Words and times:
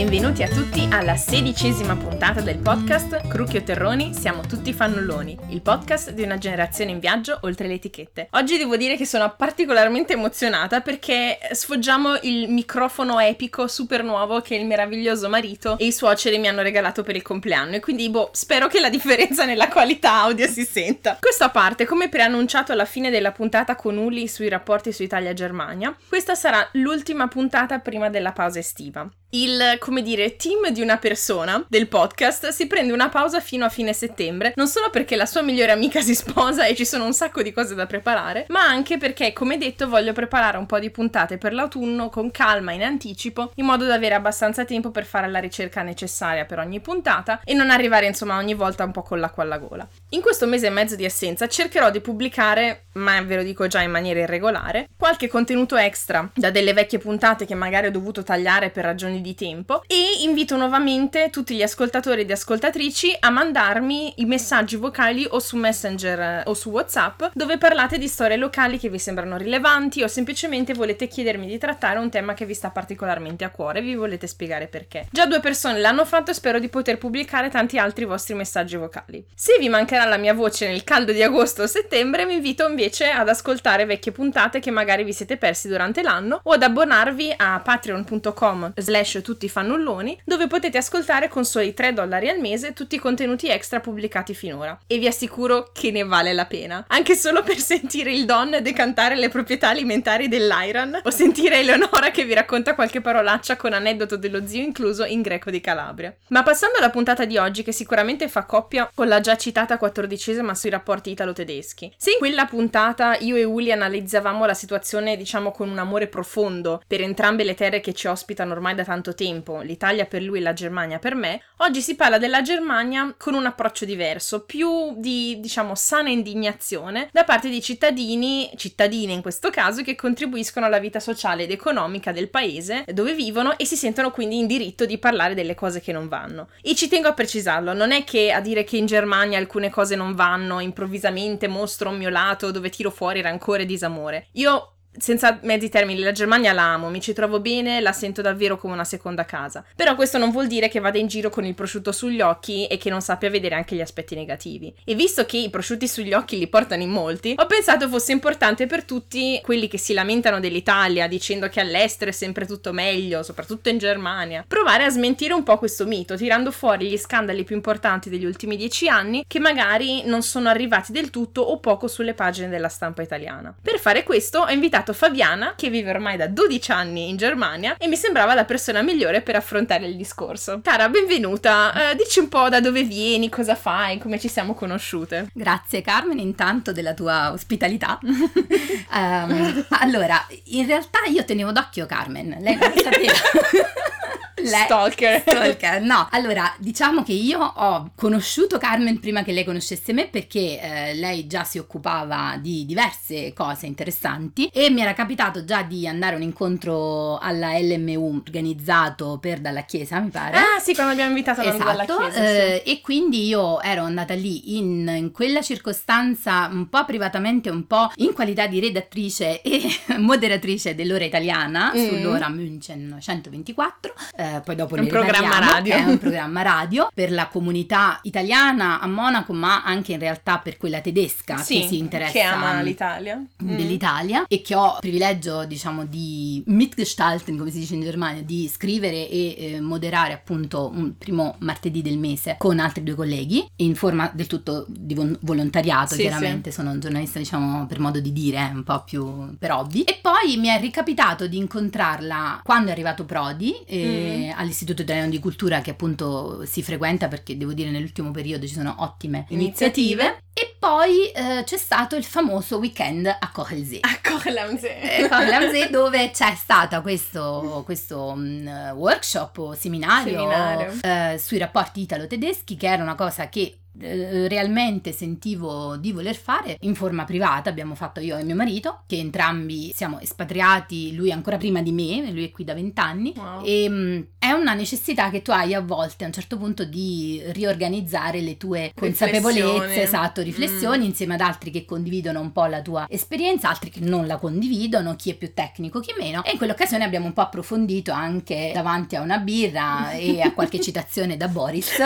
benvenuti 0.00 0.42
a 0.42 0.48
tutti 0.48 0.88
alla 0.90 1.14
sedicesima 1.14 1.94
puntata 1.94 2.40
del 2.40 2.56
podcast 2.56 3.28
Crucchio 3.28 3.62
Terroni 3.62 4.14
Siamo 4.14 4.46
tutti 4.46 4.72
fannulloni, 4.72 5.38
il 5.48 5.60
podcast 5.60 6.12
di 6.12 6.22
una 6.22 6.38
generazione 6.38 6.92
in 6.92 7.00
viaggio 7.00 7.38
oltre 7.42 7.68
le 7.68 7.74
etichette. 7.74 8.28
Oggi 8.30 8.56
devo 8.56 8.78
dire 8.78 8.96
che 8.96 9.04
sono 9.04 9.34
particolarmente 9.36 10.14
emozionata 10.14 10.80
perché 10.80 11.38
sfoggiamo 11.52 12.16
il 12.22 12.48
microfono 12.48 13.20
epico 13.20 13.66
super 13.68 14.02
nuovo 14.02 14.40
che 14.40 14.54
il 14.54 14.64
meraviglioso 14.64 15.28
marito 15.28 15.76
e 15.76 15.84
i 15.84 15.92
suoceri 15.92 16.38
mi 16.38 16.48
hanno 16.48 16.62
regalato 16.62 17.02
per 17.02 17.14
il 17.14 17.22
compleanno 17.22 17.74
e 17.74 17.80
quindi 17.80 18.08
boh, 18.08 18.30
spero 18.32 18.68
che 18.68 18.80
la 18.80 18.88
differenza 18.88 19.44
nella 19.44 19.68
qualità 19.68 20.22
audio 20.22 20.46
si 20.46 20.64
senta. 20.64 21.18
Questo 21.20 21.44
a 21.44 21.50
parte, 21.50 21.84
come 21.84 22.08
preannunciato 22.08 22.72
alla 22.72 22.86
fine 22.86 23.10
della 23.10 23.32
puntata 23.32 23.76
con 23.76 23.98
Uli 23.98 24.28
sui 24.28 24.48
rapporti 24.48 24.92
su 24.92 25.02
Italia-Germania, 25.02 25.94
questa 26.08 26.34
sarà 26.34 26.66
l'ultima 26.72 27.28
puntata 27.28 27.80
prima 27.80 28.08
della 28.08 28.32
pausa 28.32 28.60
estiva 28.60 29.06
il, 29.30 29.76
come 29.78 30.02
dire, 30.02 30.36
team 30.36 30.70
di 30.70 30.80
una 30.80 30.96
persona 30.96 31.64
del 31.68 31.88
podcast 31.88 32.48
si 32.48 32.66
prende 32.66 32.92
una 32.92 33.08
pausa 33.08 33.40
fino 33.40 33.64
a 33.64 33.68
fine 33.68 33.92
settembre, 33.92 34.52
non 34.56 34.66
solo 34.66 34.90
perché 34.90 35.16
la 35.16 35.26
sua 35.26 35.42
migliore 35.42 35.72
amica 35.72 36.00
si 36.00 36.14
sposa 36.14 36.66
e 36.66 36.74
ci 36.74 36.84
sono 36.84 37.04
un 37.04 37.12
sacco 37.12 37.42
di 37.42 37.52
cose 37.52 37.74
da 37.74 37.86
preparare, 37.86 38.46
ma 38.48 38.62
anche 38.62 38.98
perché, 38.98 39.32
come 39.32 39.58
detto, 39.58 39.88
voglio 39.88 40.12
preparare 40.12 40.58
un 40.58 40.66
po' 40.66 40.78
di 40.78 40.90
puntate 40.90 41.38
per 41.38 41.52
l'autunno 41.52 42.08
con 42.08 42.30
calma 42.30 42.72
in 42.72 42.82
anticipo, 42.82 43.52
in 43.56 43.64
modo 43.64 43.84
da 43.84 43.94
avere 43.94 44.14
abbastanza 44.14 44.64
tempo 44.64 44.90
per 44.90 45.04
fare 45.04 45.28
la 45.28 45.38
ricerca 45.38 45.82
necessaria 45.82 46.44
per 46.44 46.58
ogni 46.58 46.80
puntata 46.80 47.40
e 47.44 47.54
non 47.54 47.70
arrivare, 47.70 48.06
insomma, 48.06 48.36
ogni 48.36 48.54
volta 48.54 48.84
un 48.84 48.92
po' 48.92 49.02
con 49.02 49.20
l'acqua 49.20 49.42
alla 49.42 49.58
gola. 49.58 49.86
In 50.10 50.20
questo 50.20 50.46
mese 50.46 50.66
e 50.66 50.70
mezzo 50.70 50.96
di 50.96 51.04
assenza 51.04 51.46
cercherò 51.46 51.90
di 51.90 52.00
pubblicare, 52.00 52.86
ma 52.94 53.20
ve 53.22 53.36
lo 53.36 53.42
dico 53.42 53.66
già 53.66 53.80
in 53.80 53.90
maniera 53.90 54.20
irregolare, 54.20 54.88
qualche 54.98 55.28
contenuto 55.28 55.76
extra 55.76 56.28
da 56.34 56.50
delle 56.50 56.72
vecchie 56.72 56.98
puntate 56.98 57.46
che 57.46 57.54
magari 57.54 57.86
ho 57.86 57.90
dovuto 57.90 58.22
tagliare 58.22 58.70
per 58.70 58.84
ragioni 58.84 59.19
di 59.20 59.34
tempo 59.34 59.82
e 59.86 60.22
invito 60.22 60.56
nuovamente 60.56 61.30
tutti 61.30 61.54
gli 61.54 61.62
ascoltatori 61.62 62.22
ed 62.22 62.30
ascoltatrici 62.30 63.16
a 63.18 63.30
mandarmi 63.30 64.14
i 64.16 64.24
messaggi 64.24 64.76
vocali 64.76 65.26
o 65.28 65.38
su 65.38 65.56
Messenger 65.56 66.20
eh, 66.20 66.42
o 66.46 66.54
su 66.54 66.70
WhatsApp 66.70 67.24
dove 67.32 67.58
parlate 67.58 67.98
di 67.98 68.08
storie 68.08 68.36
locali 68.36 68.78
che 68.78 68.88
vi 68.88 68.98
sembrano 68.98 69.36
rilevanti 69.36 70.02
o 70.02 70.08
semplicemente 70.08 70.74
volete 70.74 71.08
chiedermi 71.08 71.46
di 71.46 71.58
trattare 71.58 71.98
un 71.98 72.10
tema 72.10 72.34
che 72.34 72.46
vi 72.46 72.54
sta 72.54 72.70
particolarmente 72.70 73.44
a 73.44 73.50
cuore 73.50 73.78
e 73.78 73.82
vi 73.82 73.94
volete 73.94 74.26
spiegare 74.26 74.66
perché. 74.66 75.06
Già 75.10 75.26
due 75.26 75.40
persone 75.40 75.78
l'hanno 75.78 76.04
fatto 76.04 76.30
e 76.30 76.34
spero 76.34 76.58
di 76.58 76.68
poter 76.68 76.98
pubblicare 76.98 77.48
tanti 77.50 77.78
altri 77.78 78.04
vostri 78.04 78.34
messaggi 78.34 78.76
vocali. 78.76 79.24
Se 79.34 79.56
vi 79.58 79.68
mancherà 79.68 80.04
la 80.04 80.16
mia 80.16 80.34
voce 80.34 80.66
nel 80.66 80.84
caldo 80.84 81.12
di 81.12 81.22
agosto 81.22 81.62
o 81.62 81.66
settembre, 81.66 82.26
vi 82.26 82.34
invito 82.34 82.66
invece 82.66 83.10
ad 83.10 83.28
ascoltare 83.28 83.84
vecchie 83.84 84.12
puntate 84.12 84.60
che 84.60 84.70
magari 84.70 85.04
vi 85.04 85.12
siete 85.12 85.36
persi 85.36 85.68
durante 85.68 86.02
l'anno 86.02 86.40
o 86.42 86.52
ad 86.52 86.62
abbonarvi 86.62 87.34
a 87.36 87.60
patreon.com 87.60 88.72
slash 88.76 89.09
tutti 89.20 89.48
fannulloni, 89.48 90.20
dove 90.24 90.46
potete 90.46 90.78
ascoltare 90.78 91.28
con 91.28 91.44
soli 91.44 91.74
3 91.74 91.92
dollari 91.92 92.28
al 92.28 92.38
mese 92.38 92.72
tutti 92.72 92.94
i 92.94 92.98
contenuti 92.98 93.48
extra 93.48 93.80
pubblicati 93.80 94.32
finora. 94.34 94.78
E 94.86 94.98
vi 94.98 95.08
assicuro 95.08 95.70
che 95.72 95.90
ne 95.90 96.04
vale 96.04 96.32
la 96.32 96.46
pena. 96.46 96.84
Anche 96.88 97.16
solo 97.16 97.42
per 97.42 97.58
sentire 97.58 98.12
il 98.12 98.24
Don 98.24 98.58
decantare 98.62 99.16
le 99.16 99.28
proprietà 99.28 99.70
alimentari 99.70 100.28
dell'Iron 100.28 101.00
o 101.02 101.10
sentire 101.10 101.58
Eleonora 101.58 102.10
che 102.12 102.24
vi 102.24 102.34
racconta 102.34 102.74
qualche 102.74 103.00
parolaccia 103.00 103.56
con 103.56 103.72
aneddoto 103.72 104.16
dello 104.16 104.46
zio 104.46 104.62
incluso 104.62 105.04
in 105.04 105.22
greco 105.22 105.50
di 105.50 105.60
Calabria. 105.60 106.14
Ma 106.28 106.42
passando 106.42 106.76
alla 106.78 106.90
puntata 106.90 107.24
di 107.24 107.38
oggi, 107.38 107.62
che 107.62 107.72
sicuramente 107.72 108.28
fa 108.28 108.44
coppia 108.44 108.90
con 108.94 109.08
la 109.08 109.20
già 109.20 109.36
citata 109.36 109.78
quattordicesima 109.78 110.54
sui 110.54 110.70
rapporti 110.70 111.10
italo-tedeschi. 111.10 111.94
Se 111.96 112.10
in 112.10 112.18
quella 112.18 112.44
puntata 112.44 113.16
io 113.16 113.36
e 113.36 113.44
Uli 113.44 113.72
analizzavamo 113.72 114.44
la 114.44 114.54
situazione, 114.54 115.16
diciamo, 115.16 115.50
con 115.50 115.70
un 115.70 115.78
amore 115.78 116.06
profondo 116.06 116.82
per 116.86 117.00
entrambe 117.00 117.44
le 117.44 117.54
terre 117.54 117.80
che 117.80 117.94
ci 117.94 118.06
ospitano 118.06 118.52
ormai 118.52 118.74
da 118.74 118.84
tanto 118.84 118.99
tempo, 119.14 119.60
l'Italia 119.60 120.06
per 120.06 120.22
lui 120.22 120.38
e 120.38 120.42
la 120.42 120.52
Germania 120.52 120.98
per 120.98 121.14
me, 121.14 121.42
oggi 121.58 121.80
si 121.80 121.96
parla 121.96 122.18
della 122.18 122.42
Germania 122.42 123.14
con 123.16 123.34
un 123.34 123.46
approccio 123.46 123.84
diverso, 123.84 124.44
più 124.44 124.94
di, 124.96 125.38
diciamo, 125.40 125.74
sana 125.74 126.10
indignazione 126.10 127.08
da 127.12 127.24
parte 127.24 127.48
di 127.48 127.60
cittadini, 127.60 128.50
cittadine 128.56 129.12
in 129.12 129.22
questo 129.22 129.50
caso, 129.50 129.82
che 129.82 129.94
contribuiscono 129.94 130.66
alla 130.66 130.78
vita 130.78 131.00
sociale 131.00 131.44
ed 131.44 131.50
economica 131.50 132.12
del 132.12 132.30
paese 132.30 132.84
dove 132.92 133.14
vivono 133.14 133.56
e 133.58 133.64
si 133.64 133.76
sentono 133.76 134.10
quindi 134.10 134.38
in 134.38 134.46
diritto 134.46 134.84
di 134.84 134.98
parlare 134.98 135.34
delle 135.34 135.54
cose 135.54 135.80
che 135.80 135.92
non 135.92 136.08
vanno. 136.08 136.48
E 136.62 136.74
ci 136.74 136.88
tengo 136.88 137.08
a 137.08 137.14
precisarlo, 137.14 137.72
non 137.72 137.92
è 137.92 138.04
che 138.04 138.32
a 138.32 138.40
dire 138.40 138.64
che 138.64 138.76
in 138.76 138.86
Germania 138.86 139.38
alcune 139.38 139.70
cose 139.70 139.96
non 139.96 140.14
vanno, 140.14 140.60
improvvisamente 140.60 141.48
mostro 141.48 141.90
un 141.90 141.98
mio 141.98 142.10
lato 142.10 142.50
dove 142.50 142.70
tiro 142.70 142.90
fuori 142.90 143.20
rancore 143.20 143.62
e 143.62 143.66
disamore. 143.66 144.28
Io 144.32 144.74
senza 144.98 145.38
mezzi 145.42 145.68
termini, 145.68 146.00
la 146.00 146.12
Germania 146.12 146.52
la 146.52 146.72
amo, 146.72 146.90
mi 146.90 147.00
ci 147.00 147.12
trovo 147.12 147.40
bene, 147.40 147.80
la 147.80 147.92
sento 147.92 148.22
davvero 148.22 148.58
come 148.58 148.72
una 148.72 148.84
seconda 148.84 149.24
casa. 149.24 149.64
Però 149.76 149.94
questo 149.94 150.18
non 150.18 150.30
vuol 150.30 150.46
dire 150.46 150.68
che 150.68 150.80
vada 150.80 150.98
in 150.98 151.06
giro 151.06 151.30
con 151.30 151.44
il 151.44 151.54
prosciutto 151.54 151.92
sugli 151.92 152.20
occhi 152.20 152.66
e 152.66 152.76
che 152.76 152.90
non 152.90 153.00
sappia 153.00 153.30
vedere 153.30 153.54
anche 153.54 153.76
gli 153.76 153.80
aspetti 153.80 154.14
negativi. 154.14 154.74
E 154.84 154.94
visto 154.94 155.24
che 155.26 155.36
i 155.36 155.50
prosciutti 155.50 155.86
sugli 155.86 156.12
occhi 156.12 156.38
li 156.38 156.48
portano 156.48 156.82
in 156.82 156.90
molti, 156.90 157.34
ho 157.36 157.46
pensato 157.46 157.88
fosse 157.88 158.12
importante 158.12 158.66
per 158.66 158.84
tutti 158.84 159.40
quelli 159.42 159.68
che 159.68 159.78
si 159.78 159.92
lamentano 159.92 160.40
dell'Italia 160.40 161.06
dicendo 161.06 161.48
che 161.48 161.60
all'estero 161.60 162.10
è 162.10 162.14
sempre 162.14 162.46
tutto 162.46 162.72
meglio, 162.72 163.22
soprattutto 163.22 163.68
in 163.68 163.78
Germania, 163.78 164.44
provare 164.46 164.84
a 164.84 164.90
smentire 164.90 165.34
un 165.34 165.42
po' 165.42 165.58
questo 165.58 165.86
mito, 165.86 166.16
tirando 166.16 166.50
fuori 166.50 166.88
gli 166.88 166.98
scandali 166.98 167.44
più 167.44 167.54
importanti 167.54 168.10
degli 168.10 168.24
ultimi 168.24 168.56
dieci 168.56 168.88
anni 168.88 169.24
che 169.26 169.38
magari 169.38 170.04
non 170.04 170.22
sono 170.22 170.48
arrivati 170.48 170.92
del 170.92 171.10
tutto 171.10 171.42
o 171.42 171.58
poco 171.58 171.86
sulle 171.86 172.14
pagine 172.14 172.48
della 172.48 172.68
stampa 172.68 173.02
italiana. 173.02 173.54
Per 173.60 173.78
fare 173.78 174.02
questo 174.02 174.40
ho 174.40 174.50
invitato 174.50 174.79
invitato 174.80 174.92
Fabiana, 174.92 175.52
che 175.56 175.68
vive 175.68 175.90
ormai 175.90 176.16
da 176.16 176.26
12 176.26 176.72
anni 176.72 177.08
in 177.08 177.16
Germania, 177.16 177.76
e 177.78 177.86
mi 177.86 177.96
sembrava 177.96 178.34
la 178.34 178.44
persona 178.44 178.82
migliore 178.82 179.20
per 179.20 179.36
affrontare 179.36 179.86
il 179.86 179.96
discorso. 179.96 180.60
Cara, 180.62 180.88
benvenuta. 180.88 181.90
Eh, 181.90 181.96
dici 181.96 182.18
un 182.18 182.28
po' 182.28 182.48
da 182.48 182.60
dove 182.60 182.82
vieni, 182.82 183.28
cosa 183.28 183.54
fai, 183.54 183.98
come 183.98 184.18
ci 184.18 184.28
siamo 184.28 184.54
conosciute. 184.54 185.28
Grazie 185.32 185.82
Carmen, 185.82 186.18
intanto 186.18 186.72
della 186.72 186.94
tua 186.94 187.32
ospitalità. 187.32 187.98
um, 188.02 189.66
allora, 189.80 190.26
in 190.44 190.66
realtà 190.66 191.00
io 191.06 191.24
tenevo 191.24 191.52
d'occhio 191.52 191.86
Carmen, 191.86 192.36
lei 192.40 192.56
non 192.56 192.72
sapeva. 192.82 193.99
Lei, 194.42 194.64
stalker. 194.64 195.20
stalker. 195.20 195.82
No, 195.82 196.08
allora 196.10 196.54
diciamo 196.58 197.02
che 197.02 197.12
io 197.12 197.40
ho 197.40 197.90
conosciuto 197.94 198.58
Carmen 198.58 199.00
prima 199.00 199.22
che 199.22 199.32
lei 199.32 199.44
conoscesse 199.44 199.92
me 199.92 200.08
perché 200.08 200.60
eh, 200.60 200.94
lei 200.94 201.26
già 201.26 201.44
si 201.44 201.58
occupava 201.58 202.36
di 202.40 202.64
diverse 202.66 203.32
cose 203.32 203.66
interessanti 203.66 204.48
e 204.52 204.70
mi 204.70 204.80
era 204.80 204.94
capitato 204.94 205.44
già 205.44 205.62
di 205.62 205.86
andare 205.86 206.14
a 206.14 206.16
un 206.16 206.22
incontro 206.22 207.18
alla 207.18 207.58
LMU 207.58 208.16
organizzato 208.16 209.18
per 209.20 209.40
Dalla 209.40 209.62
Chiesa, 209.62 209.98
mi 210.00 210.10
pare. 210.10 210.36
Ah 210.36 210.58
sì, 210.60 210.74
quando 210.74 210.92
abbiamo 210.92 211.10
invitato 211.10 211.40
esatto, 211.40 211.64
Dalla 211.64 211.84
Chiesa. 211.84 212.24
Eh, 212.24 212.62
sì. 212.64 212.70
E 212.70 212.80
quindi 212.80 213.26
io 213.26 213.60
ero 213.60 213.82
andata 213.82 214.14
lì 214.14 214.56
in, 214.56 214.92
in 214.96 215.10
quella 215.10 215.42
circostanza 215.42 216.48
un 216.50 216.68
po' 216.68 216.84
privatamente, 216.84 217.50
un 217.50 217.66
po' 217.66 217.90
in 217.96 218.12
qualità 218.12 218.46
di 218.46 218.60
redattrice 218.60 219.42
e 219.42 219.62
moderatrice 219.98 220.74
dell'ora 220.74 221.04
italiana 221.04 221.72
mm. 221.74 221.88
sull'ora 221.88 222.28
München 222.28 222.98
124. 223.00 223.94
Eh, 224.16 224.29
eh, 224.36 224.40
poi 224.40 224.54
dopo 224.54 224.76
è 224.76 224.80
un 224.80 224.86
programma 224.86 225.38
radio. 225.38 225.74
È 225.74 225.82
un 225.82 225.98
programma 226.00 226.42
radio 226.42 226.88
per 226.94 227.10
la 227.10 227.28
comunità 227.28 227.98
italiana 228.02 228.80
a 228.80 228.86
Monaco, 228.86 229.32
ma 229.32 229.64
anche 229.64 229.92
in 229.92 229.98
realtà 229.98 230.38
per 230.38 230.56
quella 230.56 230.80
tedesca 230.80 231.38
sì, 231.38 231.60
che 231.60 231.68
si 231.68 231.78
interessa 231.78 232.12
che 232.12 232.20
ama 232.20 232.60
l'Italia. 232.62 233.16
Mm. 233.16 233.56
Dell'Italia 233.56 234.20
mm. 234.20 234.24
e 234.28 234.42
che 234.42 234.54
ho 234.54 234.72
il 234.74 234.80
privilegio, 234.80 235.44
diciamo, 235.44 235.84
di 235.84 236.42
mitgestalten, 236.46 237.36
come 237.36 237.50
si 237.50 237.58
dice 237.60 237.74
in 237.74 237.82
Germania, 237.82 238.22
di 238.22 238.48
scrivere 238.48 239.08
e 239.08 239.36
eh, 239.38 239.60
moderare 239.60 240.12
appunto 240.12 240.70
un 240.72 240.96
primo 240.96 241.36
martedì 241.38 241.82
del 241.82 241.98
mese 241.98 242.36
con 242.38 242.58
altri 242.58 242.82
due 242.82 242.94
colleghi 242.94 243.46
in 243.56 243.74
forma 243.74 244.10
del 244.12 244.26
tutto 244.26 244.66
di 244.68 244.94
volontariato, 245.20 245.94
sì, 245.94 246.02
chiaramente 246.02 246.50
sì. 246.50 246.56
sono 246.56 246.70
un 246.70 246.80
giornalista, 246.80 247.18
diciamo, 247.18 247.66
per 247.66 247.80
modo 247.80 248.00
di 248.00 248.12
dire, 248.12 248.50
un 248.52 248.62
po' 248.62 248.82
più 248.84 249.36
per 249.38 249.52
hobby. 249.52 249.82
E 249.82 249.98
poi 250.00 250.36
mi 250.36 250.48
è 250.48 250.60
ricapitato 250.60 251.26
di 251.26 251.36
incontrarla 251.36 252.40
quando 252.44 252.68
è 252.68 252.72
arrivato 252.72 253.04
Prodi. 253.04 253.54
E, 253.66 254.16
mm 254.16 254.19
all'Istituto 254.28 254.82
Italiano 254.82 255.08
di 255.08 255.18
Cultura 255.18 255.60
che 255.60 255.70
appunto 255.70 256.44
si 256.44 256.62
frequenta 256.62 257.08
perché 257.08 257.36
devo 257.36 257.52
dire 257.52 257.70
nell'ultimo 257.70 258.10
periodo 258.10 258.46
ci 258.46 258.54
sono 258.54 258.74
ottime 258.78 259.26
iniziative. 259.28 260.02
iniziative. 260.02 260.18
E 260.32 260.54
poi 260.58 261.10
eh, 261.10 261.42
c'è 261.44 261.56
stato 261.56 261.96
il 261.96 262.04
famoso 262.04 262.58
weekend 262.58 263.06
a 263.06 263.30
Kochelsee. 263.32 263.80
A 263.80 263.98
Kochelsee. 264.02 265.08
Eh, 265.08 265.70
dove 265.70 266.10
c'è 266.10 266.34
stato 266.34 266.80
questo, 266.82 267.62
questo 267.64 268.12
um, 268.12 268.72
workshop 268.74 269.38
o 269.38 269.54
seminario, 269.54 270.18
seminario. 270.18 270.72
Eh, 270.82 271.18
sui 271.18 271.38
rapporti 271.38 271.82
italo-tedeschi 271.82 272.56
che 272.56 272.68
era 272.68 272.82
una 272.82 272.94
cosa 272.94 273.28
che 273.28 273.58
eh, 273.80 274.26
realmente 274.28 274.92
sentivo 274.92 275.76
di 275.76 275.92
voler 275.92 276.16
fare 276.16 276.56
in 276.60 276.74
forma 276.74 277.04
privata, 277.04 277.50
abbiamo 277.50 277.74
fatto 277.74 278.00
io 278.00 278.16
e 278.16 278.24
mio 278.24 278.34
marito, 278.34 278.82
che 278.86 278.96
entrambi 278.98 279.72
siamo 279.74 280.00
espatriati, 280.00 280.94
lui 280.94 281.12
ancora 281.12 281.36
prima 281.36 281.62
di 281.62 281.72
me, 281.72 282.10
lui 282.10 282.24
è 282.24 282.30
qui 282.30 282.44
da 282.44 282.54
vent'anni, 282.54 283.12
Wow. 283.16 283.42
e 283.44 283.68
mh, 283.68 284.06
è 284.18 284.30
una 284.32 284.54
necessità 284.54 285.10
che 285.10 285.22
tu 285.22 285.30
hai 285.30 285.54
a 285.54 285.60
volte 285.60 286.04
a 286.04 286.06
un 286.08 286.12
certo 286.12 286.36
punto 286.36 286.64
di 286.64 287.20
riorganizzare 287.26 288.20
le 288.20 288.36
tue 288.36 288.72
consapevolezze, 288.74 289.82
esatto, 289.82 290.22
riflessioni 290.22 290.84
Mm. 290.84 290.88
insieme 290.88 291.14
ad 291.14 291.20
altri 291.20 291.50
che 291.50 291.64
condividono 291.64 292.20
un 292.20 292.32
po' 292.32 292.46
la 292.46 292.62
tua 292.62 292.86
esperienza, 292.88 293.48
altri 293.48 293.70
che 293.70 293.80
non 293.80 294.06
la 294.06 294.16
condividono, 294.18 294.96
chi 294.96 295.10
è 295.10 295.14
più 295.14 295.32
tecnico, 295.34 295.80
chi 295.80 295.92
meno. 295.98 296.22
E 296.24 296.32
in 296.32 296.38
quell'occasione 296.38 296.84
abbiamo 296.84 297.06
un 297.06 297.12
po' 297.12 297.20
approfondito 297.22 297.92
anche 297.92 298.50
davanti 298.54 298.96
a 298.96 299.00
una 299.00 299.18
birra 299.18 299.92
e 299.92 300.20
a 300.20 300.32
qualche 300.32 300.60
citazione 300.62 301.16
da 301.16 301.28
Boris. 301.28 301.70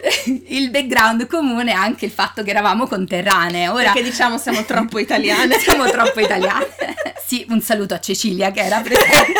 il 0.48 0.70
background 0.70 1.26
comune 1.26 1.72
è 1.72 1.74
anche 1.74 2.04
il 2.04 2.10
fatto 2.10 2.42
che 2.42 2.50
eravamo 2.50 2.86
conterranee. 2.86 3.68
Ora 3.68 3.92
Perché 3.92 4.02
diciamo 4.02 4.38
siamo 4.38 4.64
troppo 4.64 4.98
italiane. 5.00 5.58
siamo 5.58 5.88
troppo 5.90 6.20
italiane. 6.20 6.68
sì, 7.24 7.44
un 7.50 7.60
saluto 7.60 7.94
a 7.94 8.00
Cecilia 8.00 8.50
che 8.50 8.60
era 8.60 8.80
presente. 8.80 9.32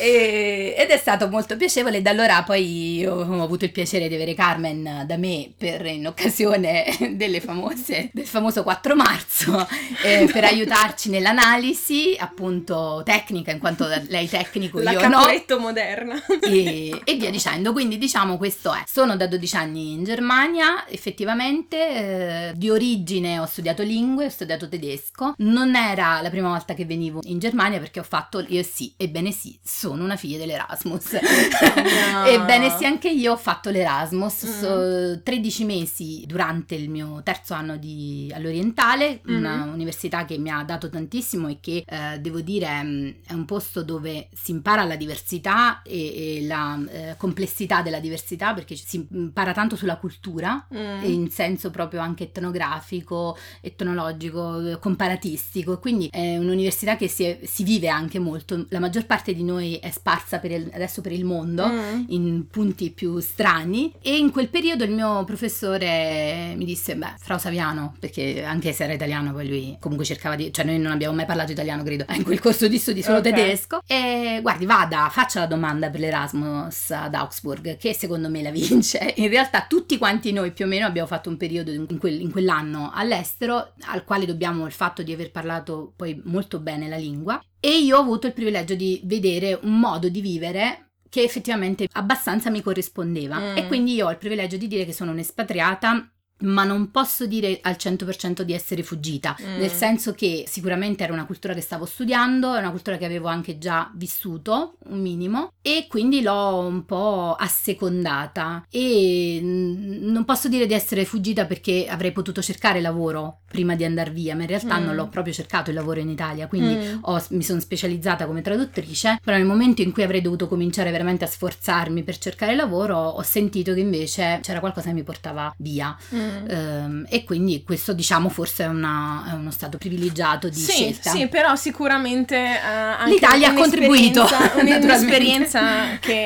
E- 0.00 0.74
ed 0.76 0.90
è 0.90 0.96
stato 0.96 1.28
molto 1.28 1.56
piacevole. 1.56 2.02
Da 2.02 2.10
allora 2.10 2.42
poi 2.42 3.04
ho, 3.06 3.42
avuto 3.42 3.64
il 3.64 3.72
piacere 3.72 4.08
di 4.08 4.14
avere 4.14 4.34
Carmen 4.34 5.04
da 5.06 5.16
me 5.16 5.50
per, 5.56 5.84
in 5.86 6.06
occasione 6.06 6.84
delle 7.14 7.40
famose, 7.40 8.10
del 8.12 8.26
famoso 8.26 8.62
4 8.62 8.94
marzo 8.94 9.66
eh, 10.02 10.28
per 10.32 10.44
aiutarci 10.44 11.10
nell'analisi 11.10 12.16
appunto 12.18 13.02
tecnica, 13.04 13.50
in 13.50 13.58
quanto 13.58 13.86
lei 14.08 14.28
tecnico, 14.28 14.80
La 14.80 14.92
io 14.92 15.08
no 15.08 15.26
moderna. 15.58 16.20
e, 16.42 17.00
e 17.04 17.14
via 17.14 17.30
dicendo. 17.30 17.72
Quindi 17.72 17.98
diciamo 17.98 18.36
questo 18.36 18.72
è. 18.72 18.82
Sono 18.86 19.16
da 19.16 19.26
12 19.26 19.56
anni 19.56 19.92
in 19.92 20.04
Germania, 20.04 20.86
effettivamente 20.88 21.76
eh, 21.76 22.52
di 22.54 22.70
origine 22.70 23.38
ho 23.38 23.46
studiato 23.46 23.82
lingue, 23.82 24.26
ho 24.26 24.30
studiato 24.30 24.68
tedesco. 24.68 25.34
Non 25.38 25.74
era 25.74 26.20
la 26.22 26.30
prima 26.30 26.48
volta 26.48 26.74
che 26.74 26.84
venivo 26.84 27.20
in 27.24 27.38
Germania 27.38 27.78
perché 27.78 28.00
ho 28.00 28.04
fatto 28.04 28.44
io 28.46 28.62
sì, 28.62 28.92
ebbene 28.96 29.32
sì, 29.32 29.58
sono 29.62 29.87
una 29.92 30.16
figlia 30.16 30.38
dell'Erasmus. 30.38 31.12
No. 31.12 32.24
Ebbene 32.26 32.70
sì, 32.76 32.84
anche 32.84 33.08
io 33.10 33.32
ho 33.32 33.36
fatto 33.36 33.70
l'Erasmus, 33.70 34.44
Mm. 34.44 34.60
so- 34.60 35.20
13 35.22 35.64
mesi 35.64 36.24
durante 36.26 36.74
il 36.74 36.88
mio 36.90 37.20
terzo 37.22 37.54
anno 37.54 37.76
di, 37.76 38.30
all'orientale, 38.34 39.20
una 39.26 39.64
Mhm. 39.66 39.72
università 39.72 40.24
che 40.24 40.38
mi 40.38 40.50
ha 40.50 40.62
dato 40.62 40.88
tantissimo 40.88 41.48
e 41.48 41.58
che 41.60 41.84
eh, 41.86 42.18
devo 42.20 42.40
dire 42.40 42.82
mh, 42.82 43.14
è 43.26 43.32
un 43.32 43.44
posto 43.44 43.82
dove 43.82 44.28
si 44.34 44.50
impara 44.52 44.84
la 44.84 44.96
diversità 44.96 45.82
e, 45.82 46.38
e 46.38 46.46
la 46.46 46.78
eh, 46.90 47.14
complessità 47.16 47.82
della 47.82 48.00
diversità 48.00 48.54
perché 48.54 48.76
si 48.76 49.06
impara 49.12 49.52
tanto 49.52 49.76
sulla 49.76 49.96
cultura. 49.96 50.66
Mm. 50.74 51.04
In 51.04 51.30
senso 51.30 51.70
proprio 51.70 52.00
anche 52.00 52.24
etnografico, 52.24 53.36
etnologico, 53.60 54.60
eh, 54.72 54.78
comparatistico. 54.78 55.78
Quindi 55.78 56.08
è 56.10 56.36
un'università 56.36 56.96
che 56.96 57.08
si, 57.08 57.24
è- 57.24 57.40
si 57.44 57.62
vive 57.64 57.88
anche 57.88 58.18
molto. 58.18 58.66
La 58.70 58.78
maggior 58.80 59.06
parte 59.06 59.34
di 59.34 59.42
noi 59.44 59.77
è 59.80 59.90
sparsa 59.90 60.38
per 60.38 60.50
il- 60.52 60.70
adesso 60.72 61.00
per 61.00 61.12
il 61.12 61.24
mondo 61.24 61.66
Mm. 61.66 62.04
in 62.08 62.46
punti 62.50 62.90
più 62.90 63.18
strani 63.20 63.92
e 64.00 64.16
in 64.16 64.30
quel 64.30 64.48
periodo 64.48 64.84
il 64.84 64.90
mio 64.92 65.24
professore 65.24 66.54
mi 66.56 66.64
disse 66.64 66.96
beh 66.96 67.14
Frau 67.18 67.38
Saviano 67.38 67.94
perché 67.98 68.42
anche 68.44 68.72
se 68.72 68.84
era 68.84 68.92
italiano 68.92 69.32
poi 69.32 69.48
lui 69.48 69.76
comunque 69.80 70.04
cercava 70.06 70.34
di 70.36 70.52
cioè 70.52 70.64
noi 70.64 70.78
non 70.78 70.92
abbiamo 70.92 71.14
mai 71.14 71.26
parlato 71.26 71.52
italiano 71.52 71.82
credo 71.82 72.04
in 72.10 72.22
quel 72.22 72.40
corso 72.40 72.68
di 72.68 72.78
studi 72.78 73.02
solo 73.02 73.18
Ok. 73.18 73.22
tedesco 73.24 73.80
e 73.86 74.38
guardi 74.42 74.66
vada 74.66 75.08
faccia 75.10 75.40
la 75.40 75.46
domanda 75.46 75.90
per 75.90 76.00
l'Erasmus 76.00 76.90
ad 76.90 77.14
Augsburg 77.14 77.76
che 77.76 77.94
secondo 77.94 78.28
me 78.28 78.42
la 78.42 78.50
vince 78.50 79.14
in 79.16 79.28
realtà 79.28 79.66
tutti 79.68 79.98
quanti 79.98 80.32
noi 80.32 80.52
più 80.52 80.64
o 80.64 80.68
meno 80.68 80.86
abbiamo 80.86 81.08
fatto 81.08 81.28
un 81.28 81.36
periodo 81.36 81.70
in, 81.72 81.98
quel- 81.98 82.20
in 82.20 82.30
quell'anno 82.30 82.90
all'estero 82.92 83.72
al 83.86 84.04
quale 84.04 84.26
dobbiamo 84.26 84.66
il 84.66 84.72
fatto 84.72 85.02
di 85.02 85.12
aver 85.12 85.30
parlato 85.30 85.92
poi 85.96 86.20
molto 86.24 86.58
bene 86.60 86.88
la 86.88 86.96
lingua 86.96 87.40
e 87.60 87.78
io 87.78 87.96
ho 87.96 88.00
avuto 88.00 88.26
il 88.26 88.32
privilegio 88.32 88.74
di 88.74 89.00
vedere 89.04 89.58
un 89.62 89.78
modo 89.78 90.08
di 90.08 90.20
vivere 90.20 90.90
che 91.08 91.22
effettivamente 91.22 91.88
abbastanza 91.92 92.50
mi 92.50 92.62
corrispondeva 92.62 93.38
Mm. 93.38 93.56
e 93.56 93.66
quindi 93.66 93.94
io 93.94 94.06
ho 94.06 94.10
il 94.10 94.18
privilegio 94.18 94.56
di 94.56 94.66
dire 94.68 94.84
che 94.84 94.92
sono 94.92 95.10
un'espatriata 95.12 96.10
ma 96.40 96.64
non 96.64 96.90
posso 96.90 97.26
dire 97.26 97.58
al 97.62 97.76
100% 97.78 98.42
di 98.42 98.52
essere 98.52 98.82
fuggita, 98.82 99.36
Mm. 99.40 99.58
nel 99.58 99.70
senso 99.70 100.12
che 100.12 100.44
sicuramente 100.46 101.02
era 101.04 101.12
una 101.12 101.26
cultura 101.26 101.54
che 101.54 101.60
stavo 101.60 101.84
studiando, 101.84 102.54
è 102.54 102.58
una 102.58 102.70
cultura 102.70 102.96
che 102.96 103.04
avevo 103.04 103.28
anche 103.28 103.58
già 103.58 103.90
vissuto, 103.94 104.76
un 104.88 105.00
minimo, 105.00 105.52
e 105.62 105.86
quindi 105.88 106.22
l'ho 106.22 106.58
un 106.58 106.84
po' 106.84 107.34
assecondata 107.38 108.64
e 108.70 109.40
mm, 109.42 110.10
non 110.10 110.24
posso 110.24 110.48
dire 110.48 110.66
di 110.66 110.74
essere 110.74 111.04
fuggita 111.04 111.44
perché 111.46 111.86
avrei 111.88 112.12
potuto 112.12 112.42
cercare 112.42 112.80
lavoro 112.80 113.40
prima 113.48 113.74
di 113.74 113.84
andare 113.84 114.10
via, 114.10 114.34
ma 114.34 114.42
in 114.42 114.48
realtà 114.48 114.78
Mm. 114.78 114.84
non 114.84 114.94
l'ho 114.94 115.08
proprio 115.08 115.32
cercato 115.32 115.70
il 115.70 115.76
lavoro 115.76 116.00
in 116.00 116.08
Italia, 116.08 116.46
quindi 116.48 116.74
Mm. 116.76 116.98
ho- 117.02 117.24
mi 117.30 117.42
sono 117.42 117.60
specializzata 117.60 118.26
come 118.26 118.42
traduttrice, 118.42 119.18
però 119.22 119.36
nel 119.36 119.46
momento 119.46 119.82
in 119.82 119.92
cui 119.92 120.02
avrei 120.02 120.20
dovuto 120.20 120.48
cominciare 120.48 120.90
veramente 120.90 121.24
a 121.24 121.28
sforzarmi 121.28 122.02
per 122.02 122.18
cercare 122.18 122.54
lavoro, 122.54 122.96
ho 122.96 123.22
sentito 123.22 123.72
che 123.74 123.80
invece 123.80 124.38
c'era 124.42 124.60
qualcosa 124.60 124.88
che 124.88 124.94
mi 124.94 125.02
portava 125.02 125.52
via. 125.58 125.96
Mm. 126.28 126.46
Ehm, 126.50 127.06
e 127.08 127.24
quindi 127.24 127.62
questo 127.64 127.92
diciamo 127.92 128.28
forse 128.28 128.64
è, 128.64 128.66
una- 128.68 129.24
è 129.30 129.32
uno 129.34 129.50
stato 129.50 129.78
privilegiato 129.78 130.48
di 130.48 130.54
Sì, 130.58 130.72
scelta. 130.72 131.10
sì, 131.10 131.26
però 131.28 131.54
sicuramente 131.56 132.36
anche 132.36 133.10
L'Italia 133.12 133.50
ha 133.50 133.54
contribuito, 133.54 134.26
un'esperienza- 134.82 135.98
che, 136.00 136.24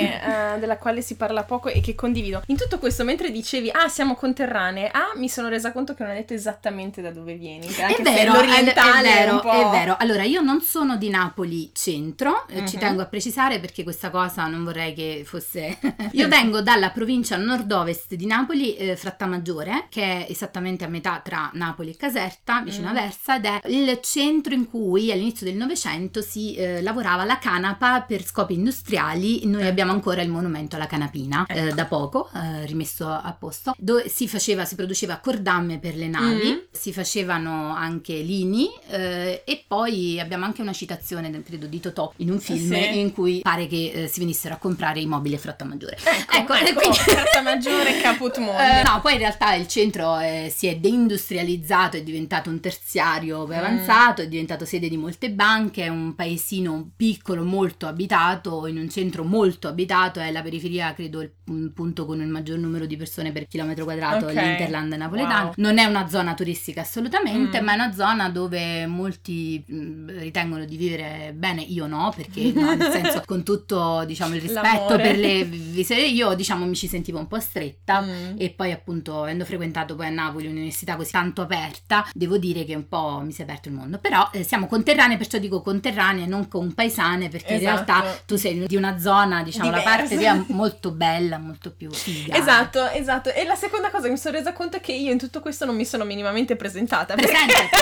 eh, 0.54 0.58
della 0.58 0.78
quale 0.78 1.02
si 1.02 1.14
parla 1.16 1.44
poco 1.44 1.68
e 1.68 1.80
che 1.80 1.94
condivido. 1.94 2.42
In 2.46 2.56
tutto 2.56 2.78
questo, 2.78 3.04
mentre 3.04 3.30
dicevi, 3.30 3.70
ah, 3.70 3.88
siamo 3.88 4.14
conterranee, 4.14 4.88
ah, 4.88 5.12
mi 5.16 5.28
sono 5.28 5.48
resa 5.48 5.72
conto 5.72 5.94
che 5.94 6.02
non 6.02 6.12
hai 6.12 6.18
detto 6.18 6.34
esattamente 6.34 7.00
da 7.02 7.10
dove 7.10 7.34
vieni. 7.34 7.66
Anche 7.80 7.96
È 7.96 8.02
vero, 8.02 8.32
l'orientale 8.34 9.08
è, 9.08 9.24
vero, 9.24 9.42
è 9.42 9.70
vero. 9.70 9.96
Allora, 9.98 10.22
io 10.24 10.40
non 10.40 10.60
sono 10.60 10.96
di 10.96 11.08
Napoli 11.08 11.70
centro, 11.74 12.46
eh, 12.48 12.66
ci 12.66 12.76
Mhm. 12.76 12.80
tengo 12.82 13.02
a 13.02 13.06
precisare 13.06 13.58
perché 13.60 13.82
questa 13.82 14.10
cosa 14.10 14.46
non 14.46 14.64
vorrei 14.64 14.94
che 14.94 15.22
fosse... 15.26 15.78
io 16.12 16.28
vengo 16.28 16.60
dalla 16.60 16.90
provincia 16.90 17.36
nord-ovest 17.36 18.14
di 18.14 18.26
Napoli, 18.26 18.76
eh, 18.76 18.96
Frattamaggiore, 18.96 19.86
che 19.92 20.02
è 20.02 20.26
esattamente 20.30 20.84
a 20.84 20.88
metà 20.88 21.20
tra 21.22 21.50
Napoli 21.52 21.90
e 21.90 21.96
Caserta, 21.96 22.62
vicino 22.62 22.88
a 22.88 22.92
Mm. 22.92 22.94
Versa, 22.94 23.36
ed 23.36 23.44
è 23.44 23.60
il 23.66 23.98
centro 24.02 24.54
in 24.54 24.66
cui 24.66 25.12
all'inizio 25.12 25.44
del 25.44 25.54
Novecento 25.56 26.22
si 26.22 26.54
eh, 26.54 26.80
lavorava 26.80 27.24
la 27.24 27.36
canapa 27.36 28.00
per 28.00 28.24
scopi 28.24 28.54
industriali. 28.54 29.44
Noi 29.46 29.66
abbiamo 29.66 29.92
ancora 29.92 30.22
il 30.22 30.30
monumento 30.30 30.76
alla 30.76 30.86
canapina, 30.86 31.44
eh, 31.46 31.66
Ecco. 31.66 31.74
da 31.74 31.84
poco, 31.84 32.30
eh, 32.34 32.64
rimesso 32.64 33.06
a 33.06 33.36
posto, 33.38 33.74
dove 33.76 34.08
si 34.08 34.26
faceva, 34.28 34.64
si 34.64 34.76
produceva 34.76 35.18
cordamme 35.18 35.78
per 35.78 35.94
le 35.94 36.08
navi, 36.08 36.52
Mm. 36.52 36.58
si 36.70 36.90
facevano 36.94 37.74
anche 37.74 38.14
lini 38.14 38.68
eh, 38.88 39.42
e 39.44 39.64
poi 39.68 40.18
abbiamo 40.18 40.46
anche 40.46 40.62
una 40.62 40.72
citazione 40.72 41.30
del 41.30 41.42
periodo 41.42 41.66
di 41.66 41.80
Totò 41.80 42.10
in 42.16 42.30
un 42.30 42.40
film 42.40 42.72
Sì. 42.72 42.98
in 42.98 43.12
cui 43.12 43.40
pare 43.42 43.66
che 43.66 43.90
eh, 43.94 44.06
si 44.08 44.20
venissero 44.20 44.54
a 44.54 44.56
comprare 44.56 45.00
i 45.00 45.06
mobili 45.06 45.34
a 45.34 45.38
Frattamaggiore. 45.38 45.98
Ecco, 46.02 46.36
Ecco, 46.36 46.54
ecco, 46.54 46.80
quindi- 46.80 46.96
Carta 47.04 47.42
Maggiore, 47.42 48.00
Caput 48.00 48.38
Monde. 48.38 48.60
Eh, 48.72 48.82
no, 48.84 49.00
poi 49.00 49.12
in 49.14 49.18
realtà 49.18 49.54
il 49.54 49.66
centro 49.66 49.80
eh, 50.20 50.52
si 50.54 50.66
è 50.66 50.76
deindustrializzato, 50.76 51.96
è 51.96 52.02
diventato 52.02 52.50
un 52.50 52.60
terziario 52.60 53.46
Mm. 53.46 53.50
avanzato, 53.52 54.22
è 54.22 54.28
diventato 54.28 54.64
sede 54.64 54.88
di 54.88 54.96
molte 54.96 55.30
banche, 55.30 55.84
è 55.84 55.88
un 55.88 56.14
paesino 56.14 56.90
piccolo, 56.96 57.42
molto 57.44 57.86
abitato, 57.86 58.66
in 58.66 58.78
un 58.78 58.88
centro 58.90 59.24
molto 59.24 59.68
abitato, 59.68 60.20
è 60.20 60.30
la 60.30 60.42
periferia, 60.42 60.92
credo, 60.94 61.20
il 61.20 61.30
un 61.52 61.72
punto 61.74 62.06
con 62.06 62.18
il 62.20 62.28
maggior 62.28 62.56
numero 62.56 62.86
di 62.86 62.96
persone 62.96 63.30
per 63.30 63.46
chilometro 63.46 63.84
quadrato, 63.84 64.24
Ok. 64.26 64.32
l'Interland 64.34 64.92
napoletano. 64.94 65.44
Wow. 65.46 65.52
Non 65.56 65.76
è 65.78 65.84
una 65.84 66.08
zona 66.08 66.32
turistica 66.34 66.80
assolutamente, 66.80 67.60
Mm. 67.60 67.64
ma 67.64 67.72
è 67.72 67.74
una 67.74 67.92
zona 67.92 68.30
dove 68.30 68.86
molti 68.86 69.62
mh, 69.66 70.18
ritengono 70.20 70.64
di 70.64 70.76
vivere 70.76 71.34
bene, 71.36 71.60
io 71.60 71.86
no, 71.86 72.10
perché 72.16 72.52
no, 72.54 72.74
nel 72.74 72.90
senso 72.92 73.22
con 73.26 73.42
tutto 73.42 74.04
diciamo 74.06 74.34
il 74.34 74.40
rispetto 74.40 74.66
L'amore. 74.94 75.02
per 75.02 75.18
le 75.18 75.44
visite, 75.44 76.00
io 76.00 76.32
diciamo 76.34 76.64
mi 76.64 76.74
ci 76.74 76.86
sentivo 76.88 77.18
un 77.18 77.26
po' 77.26 77.40
stretta 77.40 78.00
Mm. 78.02 78.36
e 78.38 78.50
poi 78.50 78.72
appunto 78.72 79.20
avendo 79.22 79.44
frequentato 79.44 79.70
poi 79.72 80.06
a 80.06 80.10
Napoli 80.10 80.46
un'università 80.46 80.96
così 80.96 81.10
tanto 81.10 81.42
aperta 81.42 82.06
devo 82.12 82.36
dire 82.38 82.64
che 82.64 82.74
un 82.74 82.86
po' 82.88 83.20
mi 83.24 83.32
si 83.32 83.40
è 83.40 83.44
aperto 83.44 83.68
il 83.68 83.74
mondo 83.74 83.98
però 83.98 84.28
eh, 84.32 84.42
siamo 84.44 84.66
conterranee 84.66 85.16
perciò 85.16 85.38
dico 85.38 85.60
conterranee 85.62 86.26
non 86.26 86.48
compaesane 86.48 87.28
perché 87.28 87.54
in 87.54 87.60
Esatto. 87.66 87.92
realtà 87.92 88.22
tu 88.26 88.36
sei 88.36 88.66
di 88.66 88.76
una 88.76 88.98
zona 88.98 89.42
diciamo 89.42 89.70
la 89.70 89.78
Diversa. 89.78 89.98
parte 89.98 90.16
via 90.16 90.44
molto 90.48 90.90
bella 90.92 91.38
molto 91.38 91.72
più 91.72 91.90
figa 91.90 92.36
Esatto, 92.36 92.88
esatto. 92.90 93.32
E 93.32 93.44
la 93.44 93.54
seconda 93.54 93.90
cosa 93.90 94.04
che 94.04 94.10
mi 94.10 94.16
sono 94.18 94.36
resa 94.36 94.52
conto 94.52 94.76
è 94.76 94.80
che 94.80 94.92
io 94.92 95.10
in 95.12 95.18
tutto 95.18 95.40
questo 95.40 95.64
non 95.64 95.74
mi 95.76 95.84
sono 95.84 96.04
minimamente 96.04 96.56
presentata. 96.56 97.14
Perché, 97.14 97.32
Presente. 97.32 97.76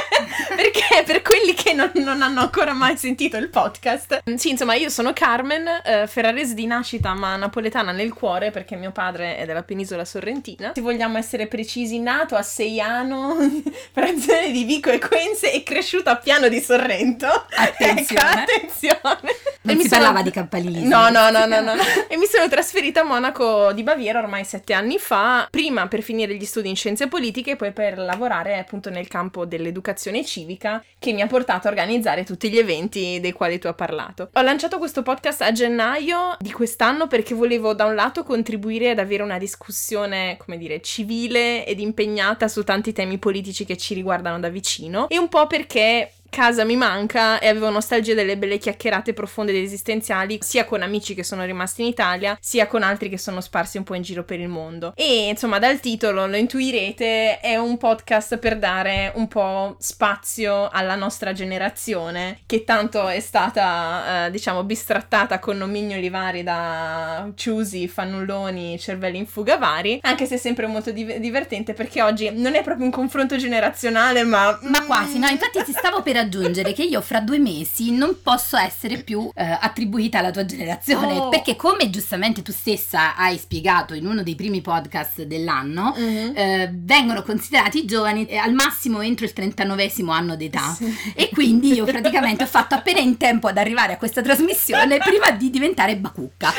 perché 0.54 1.02
per 1.04 1.22
quelli 1.22 1.54
che 1.54 1.72
non, 1.72 1.90
non 1.94 2.22
hanno 2.22 2.40
ancora 2.40 2.72
mai 2.72 2.96
sentito 2.96 3.36
il 3.36 3.48
podcast, 3.48 4.22
sì, 4.36 4.50
insomma, 4.50 4.74
io 4.74 4.88
sono 4.90 5.12
Carmen, 5.12 5.66
eh, 5.84 6.06
ferrarese 6.06 6.54
di 6.54 6.66
nascita, 6.66 7.14
ma 7.14 7.36
napoletana 7.36 7.92
nel 7.92 8.12
cuore, 8.12 8.50
perché 8.50 8.76
mio 8.76 8.90
padre 8.92 9.36
è 9.38 9.46
della 9.46 9.62
penisola 9.62 10.04
sorrentina. 10.04 10.72
Se 10.74 10.80
vogliamo 10.80 11.16
essere 11.18 11.46
precisi, 11.46 11.79
nato 11.98 12.36
a 12.36 12.42
Seiano, 12.42 13.36
frazione 13.92 14.50
di 14.50 14.64
Vico 14.64 14.90
e 14.90 14.98
Quenze, 14.98 15.52
e 15.52 15.62
cresciuto 15.62 16.10
a 16.10 16.16
Piano 16.16 16.48
di 16.48 16.60
Sorrento. 16.60 17.26
Attenzione. 17.26 18.08
Ecco, 18.20 18.26
attenzione. 18.26 19.36
Non 19.62 19.76
mi 19.76 19.82
si 19.82 19.88
sono- 19.88 20.02
parlava 20.02 20.22
di 20.22 20.30
campanili. 20.30 20.86
No, 20.86 21.10
no, 21.10 21.30
no, 21.30 21.44
no, 21.44 21.60
no. 21.60 21.72
e 22.08 22.16
mi 22.16 22.26
sono 22.26 22.48
trasferita 22.48 23.02
a 23.02 23.04
Monaco 23.04 23.72
di 23.72 23.82
Baviera 23.82 24.18
ormai 24.18 24.44
sette 24.44 24.72
anni 24.72 24.98
fa, 24.98 25.48
prima 25.50 25.86
per 25.86 26.02
finire 26.02 26.34
gli 26.34 26.44
studi 26.44 26.68
in 26.68 26.76
scienze 26.76 27.08
politiche 27.08 27.52
e 27.52 27.56
poi 27.56 27.72
per 27.72 27.98
lavorare 27.98 28.58
appunto 28.58 28.88
nel 28.88 29.06
campo 29.08 29.44
dell'educazione 29.44 30.24
civica 30.24 30.82
che 30.98 31.12
mi 31.12 31.20
ha 31.20 31.26
portato 31.26 31.66
a 31.66 31.70
organizzare 31.70 32.24
tutti 32.24 32.48
gli 32.48 32.58
eventi 32.58 33.18
dei 33.20 33.32
quali 33.32 33.58
tu 33.58 33.66
hai 33.66 33.74
parlato. 33.74 34.30
Ho 34.32 34.42
lanciato 34.42 34.78
questo 34.78 35.02
podcast 35.02 35.42
a 35.42 35.52
gennaio 35.52 36.36
di 36.38 36.52
quest'anno 36.52 37.06
perché 37.06 37.34
volevo 37.34 37.74
da 37.74 37.84
un 37.84 37.94
lato 37.94 38.22
contribuire 38.22 38.90
ad 38.90 38.98
avere 38.98 39.22
una 39.22 39.38
discussione, 39.38 40.36
come 40.38 40.56
dire, 40.56 40.80
civile 40.80 41.66
ed 41.66 41.80
impegnata 41.80 42.48
su 42.48 42.64
tanti 42.64 42.92
temi 42.92 43.18
politici 43.18 43.66
che 43.66 43.76
ci 43.76 43.92
riguardano 43.92 44.40
da 44.40 44.48
vicino 44.48 45.08
e 45.08 45.18
un 45.18 45.28
po' 45.28 45.46
perché 45.46 46.12
casa 46.30 46.64
mi 46.64 46.76
manca 46.76 47.38
e 47.38 47.48
avevo 47.48 47.68
nostalgia 47.70 48.14
delle 48.14 48.38
belle 48.38 48.56
chiacchierate 48.58 49.12
profonde 49.12 49.52
ed 49.52 49.62
esistenziali 49.62 50.38
sia 50.40 50.64
con 50.64 50.82
amici 50.82 51.14
che 51.14 51.24
sono 51.24 51.44
rimasti 51.44 51.82
in 51.82 51.88
Italia 51.88 52.38
sia 52.40 52.66
con 52.66 52.82
altri 52.82 53.08
che 53.08 53.18
sono 53.18 53.40
sparsi 53.40 53.76
un 53.76 53.84
po' 53.84 53.94
in 53.94 54.02
giro 54.02 54.24
per 54.24 54.40
il 54.40 54.48
mondo. 54.48 54.92
E 54.96 55.28
insomma 55.28 55.58
dal 55.58 55.80
titolo 55.80 56.26
lo 56.26 56.36
intuirete 56.36 57.40
è 57.40 57.56
un 57.56 57.76
podcast 57.76 58.38
per 58.38 58.56
dare 58.58 59.12
un 59.16 59.28
po' 59.28 59.76
spazio 59.78 60.68
alla 60.70 60.94
nostra 60.94 61.32
generazione 61.32 62.38
che 62.46 62.64
tanto 62.64 63.08
è 63.08 63.20
stata 63.20 64.26
eh, 64.26 64.30
diciamo 64.30 64.62
bistrattata 64.62 65.38
con 65.38 65.56
nomignoli 65.56 66.08
vari 66.08 66.42
da 66.42 67.28
ciusi, 67.34 67.88
fannulloni, 67.88 68.78
cervelli 68.78 69.18
in 69.18 69.26
fuga 69.26 69.56
vari 69.56 69.98
anche 70.02 70.26
se 70.26 70.36
è 70.36 70.38
sempre 70.38 70.66
molto 70.66 70.92
div- 70.92 71.16
divertente 71.16 71.74
perché 71.74 72.02
oggi 72.02 72.30
non 72.32 72.54
è 72.54 72.62
proprio 72.62 72.84
un 72.84 72.92
confronto 72.92 73.36
generazionale 73.36 74.22
ma 74.22 74.58
Ma 74.62 74.84
quasi, 74.84 75.18
no, 75.18 75.26
infatti 75.28 75.62
ti 75.64 75.72
stavo 75.72 76.02
per 76.02 76.16
aggiungere 76.20 76.72
che 76.72 76.82
io 76.82 77.00
fra 77.00 77.20
due 77.20 77.38
mesi 77.38 77.90
non 77.92 78.16
posso 78.22 78.56
essere 78.56 79.02
più 79.02 79.30
eh, 79.34 79.44
attribuita 79.60 80.18
alla 80.18 80.30
tua 80.30 80.44
generazione, 80.44 81.18
Oh. 81.18 81.28
perché 81.28 81.56
come 81.56 81.90
giustamente 81.90 82.42
tu 82.42 82.52
stessa 82.52 83.16
hai 83.16 83.36
spiegato 83.38 83.94
in 83.94 84.06
uno 84.06 84.22
dei 84.22 84.34
primi 84.34 84.60
podcast 84.60 85.22
dell'anno, 85.22 85.94
Mhm. 85.96 86.32
eh, 86.34 86.70
vengono 86.72 87.22
considerati 87.22 87.84
giovani 87.84 88.26
eh, 88.26 88.36
al 88.36 88.52
massimo 88.52 89.00
entro 89.00 89.24
il 89.26 89.32
39esimo 89.34 90.10
anno 90.10 90.36
d'età. 90.36 90.74
Sì. 90.76 90.94
E 91.14 91.28
quindi 91.32 91.72
io 91.72 91.84
praticamente 91.84 92.44
ho 92.44 92.46
fatto 92.46 92.74
appena 92.74 93.00
in 93.00 93.16
tempo 93.16 93.48
ad 93.48 93.58
arrivare 93.58 93.94
a 93.94 93.96
questa 93.96 94.22
trasmissione 94.22 94.98
prima 94.98 95.30
di 95.32 95.50
diventare 95.50 95.96
Bacucca. 95.96 96.52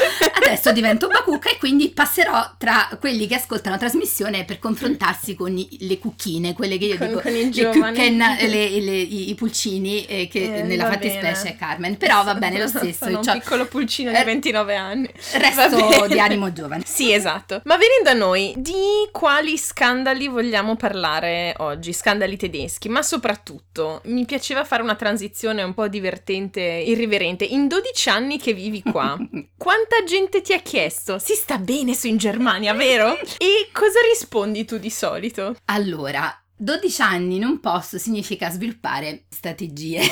Adesso 0.44 0.72
divento 0.72 1.08
Bacucca 1.08 1.50
e 1.50 1.58
quindi 1.58 1.90
passerò 1.90 2.54
tra 2.58 2.90
quelli 3.00 3.28
che 3.28 3.36
ascoltano 3.36 3.76
la 3.76 3.82
trasmissione 3.82 4.44
per 4.46 4.60
confrontarsi 4.60 5.36
con 5.36 5.58
i- 5.58 5.78
le 5.82 5.98
cucchine, 6.00 6.54
quelle 6.54 6.78
che 6.78 6.86
io 6.86 6.98
Con- 6.98 7.08
dico 7.08 7.22
con 7.22 7.32
i 7.36 7.52
le 7.52 8.40
e 8.40 8.48
le- 8.48 8.80
le- 8.82 8.98
i, 9.02 9.30
i 9.30 9.36
pulcini 9.52 10.06
eh, 10.06 10.28
che 10.28 10.60
Eh, 10.60 10.64
nella 10.64 10.86
fattispecie 10.86 11.50
è 11.50 11.56
Carmen. 11.58 11.98
Però 11.98 12.24
va 12.24 12.36
bene 12.36 12.60
lo 12.60 12.68
stesso. 12.68 13.06
Sono 13.06 13.18
un 13.20 13.26
c'ho 13.26 13.34
piccolo 13.34 13.66
pulcino 13.66 14.12
di 14.12 14.18
Eh, 14.18 14.24
29 14.24 14.76
anni. 14.76 15.10
Va 15.34 15.38
resto 15.40 16.08
di 16.08 16.20
animo 16.20 16.52
giovane. 16.54 16.84
Sì, 16.86 17.12
esatto. 17.14 17.62
Ma 17.66 17.78
venendo 17.78 18.10
a 18.10 18.14
noi, 18.14 18.54
di 18.58 18.74
quali 19.12 19.58
scandali 19.58 20.28
vogliamo 20.28 20.76
parlare 20.76 21.54
oggi? 21.58 21.94
Scandali 21.94 22.38
tedeschi, 22.38 22.88
ma 22.90 23.02
soprattutto 23.02 24.02
mi 24.06 24.26
piaceva 24.26 24.64
fare 24.64 24.82
una 24.82 24.96
transizione 24.96 25.62
un 25.64 25.74
po' 25.74 25.88
divertente, 25.88 26.62
irriverente. 26.62 27.44
In 27.44 27.68
12 27.68 28.10
anni 28.10 28.40
che 28.40 28.54
vivi 28.54 28.82
qua, 28.82 29.18
quanta 29.58 30.04
gente 30.06 30.42
ti 30.42 30.54
ha 30.54 30.60
chiesto? 30.60 31.20
Si 31.20 31.34
sta 31.34 31.58
bene 31.58 31.94
su 31.94 32.08
in 32.08 32.18
Germania, 32.18 32.74
vero? 32.74 33.18
E 33.42 33.70
cosa 33.72 34.00
rispondi 34.10 34.66
tu 34.66 34.78
di 34.78 34.90
solito? 34.92 35.56
Allora, 35.66 36.41
12 36.62 37.02
anni 37.02 37.38
in 37.38 37.44
un 37.44 37.60
posto 37.60 37.98
significa 37.98 38.52
sviluppare 38.52 39.24
strategie. 39.30 40.02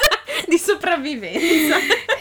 Di 0.48 0.56
sopravvivenza. 0.56 1.76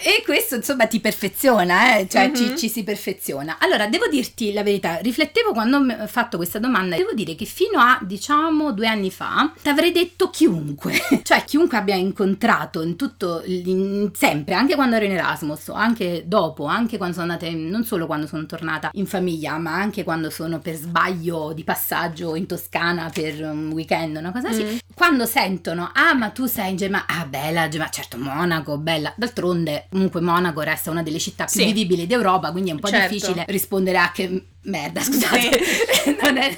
E 0.05 0.21
questo 0.23 0.55
insomma 0.55 0.85
ti 0.85 0.99
perfeziona, 0.99 1.97
eh? 1.97 2.07
cioè 2.07 2.27
Mhm. 2.27 2.35
ci, 2.35 2.57
ci 2.57 2.69
si 2.69 2.83
perfeziona. 2.83 3.57
Allora, 3.59 3.87
devo 3.87 4.07
dirti 4.07 4.53
la 4.53 4.61
verità, 4.61 4.97
riflettevo 4.97 5.51
quando 5.51 5.77
ho 5.77 6.07
fatto 6.07 6.37
questa 6.37 6.59
domanda, 6.59 6.95
devo 6.95 7.13
dire 7.13 7.33
che 7.33 7.45
fino 7.45 7.79
a 7.79 7.97
diciamo 8.03 8.71
due 8.71 8.87
anni 8.87 9.09
fa 9.09 9.51
ti 9.61 9.67
avrei 9.69 9.91
detto 9.91 10.29
chiunque, 10.29 10.93
cioè 11.23 11.43
chiunque 11.43 11.77
abbia 11.77 11.95
incontrato 11.95 12.81
in 12.83 12.95
tutto, 12.95 13.41
in- 13.45 14.11
sempre, 14.13 14.53
anche 14.53 14.75
quando 14.75 14.95
ero 14.95 15.05
in 15.05 15.11
Erasmus, 15.13 15.69
anche 15.69 16.23
dopo, 16.27 16.65
anche 16.65 16.97
quando 16.97 17.15
sono 17.19 17.31
andata, 17.31 17.51
non 17.55 17.83
solo 17.83 18.05
quando 18.05 18.27
sono 18.27 18.45
tornata 18.45 18.89
in 18.93 19.07
famiglia, 19.07 19.57
ma 19.57 19.73
anche 19.73 20.03
quando 20.03 20.29
sono 20.29 20.59
per 20.59 20.75
sbaglio 20.75 21.51
di 21.53 21.63
passaggio 21.63 22.35
in 22.35 22.45
Toscana 22.45 23.09
per 23.13 23.41
un 23.41 23.71
weekend, 23.71 24.17
una 24.17 24.31
cosa 24.31 24.49
così, 24.49 24.63
Mm. 24.63 24.77
quando 24.93 25.25
sentono, 25.25 25.89
ah 25.93 26.13
ma 26.13 26.29
tu 26.29 26.45
sei 26.45 26.69
in 26.71 26.75
Germania, 26.77 27.05
ah 27.07 27.25
bella 27.25 27.67
Germania, 27.67 27.89
certo 27.91 28.17
Monaco, 28.17 28.77
bella, 28.77 29.13
d'altronde 29.17 29.87
comunque 29.95 30.19
Monaco 30.19 30.59
resta 30.59 30.91
una 30.91 31.01
delle 31.03 31.19
città 31.19 31.45
più 31.45 31.61
Sì. 31.61 31.65
vivibili 31.67 32.05
d'Europa, 32.05 32.51
quindi 32.51 32.69
è 32.69 32.73
un 32.73 32.79
po' 32.79 32.89
Certo. 32.89 33.13
difficile 33.13 33.45
rispondere 33.47 33.97
a 33.97 34.11
che 34.11 34.43
merda, 34.65 35.01
scusate, 35.01 35.59
non 36.21 36.37
è 36.37 36.57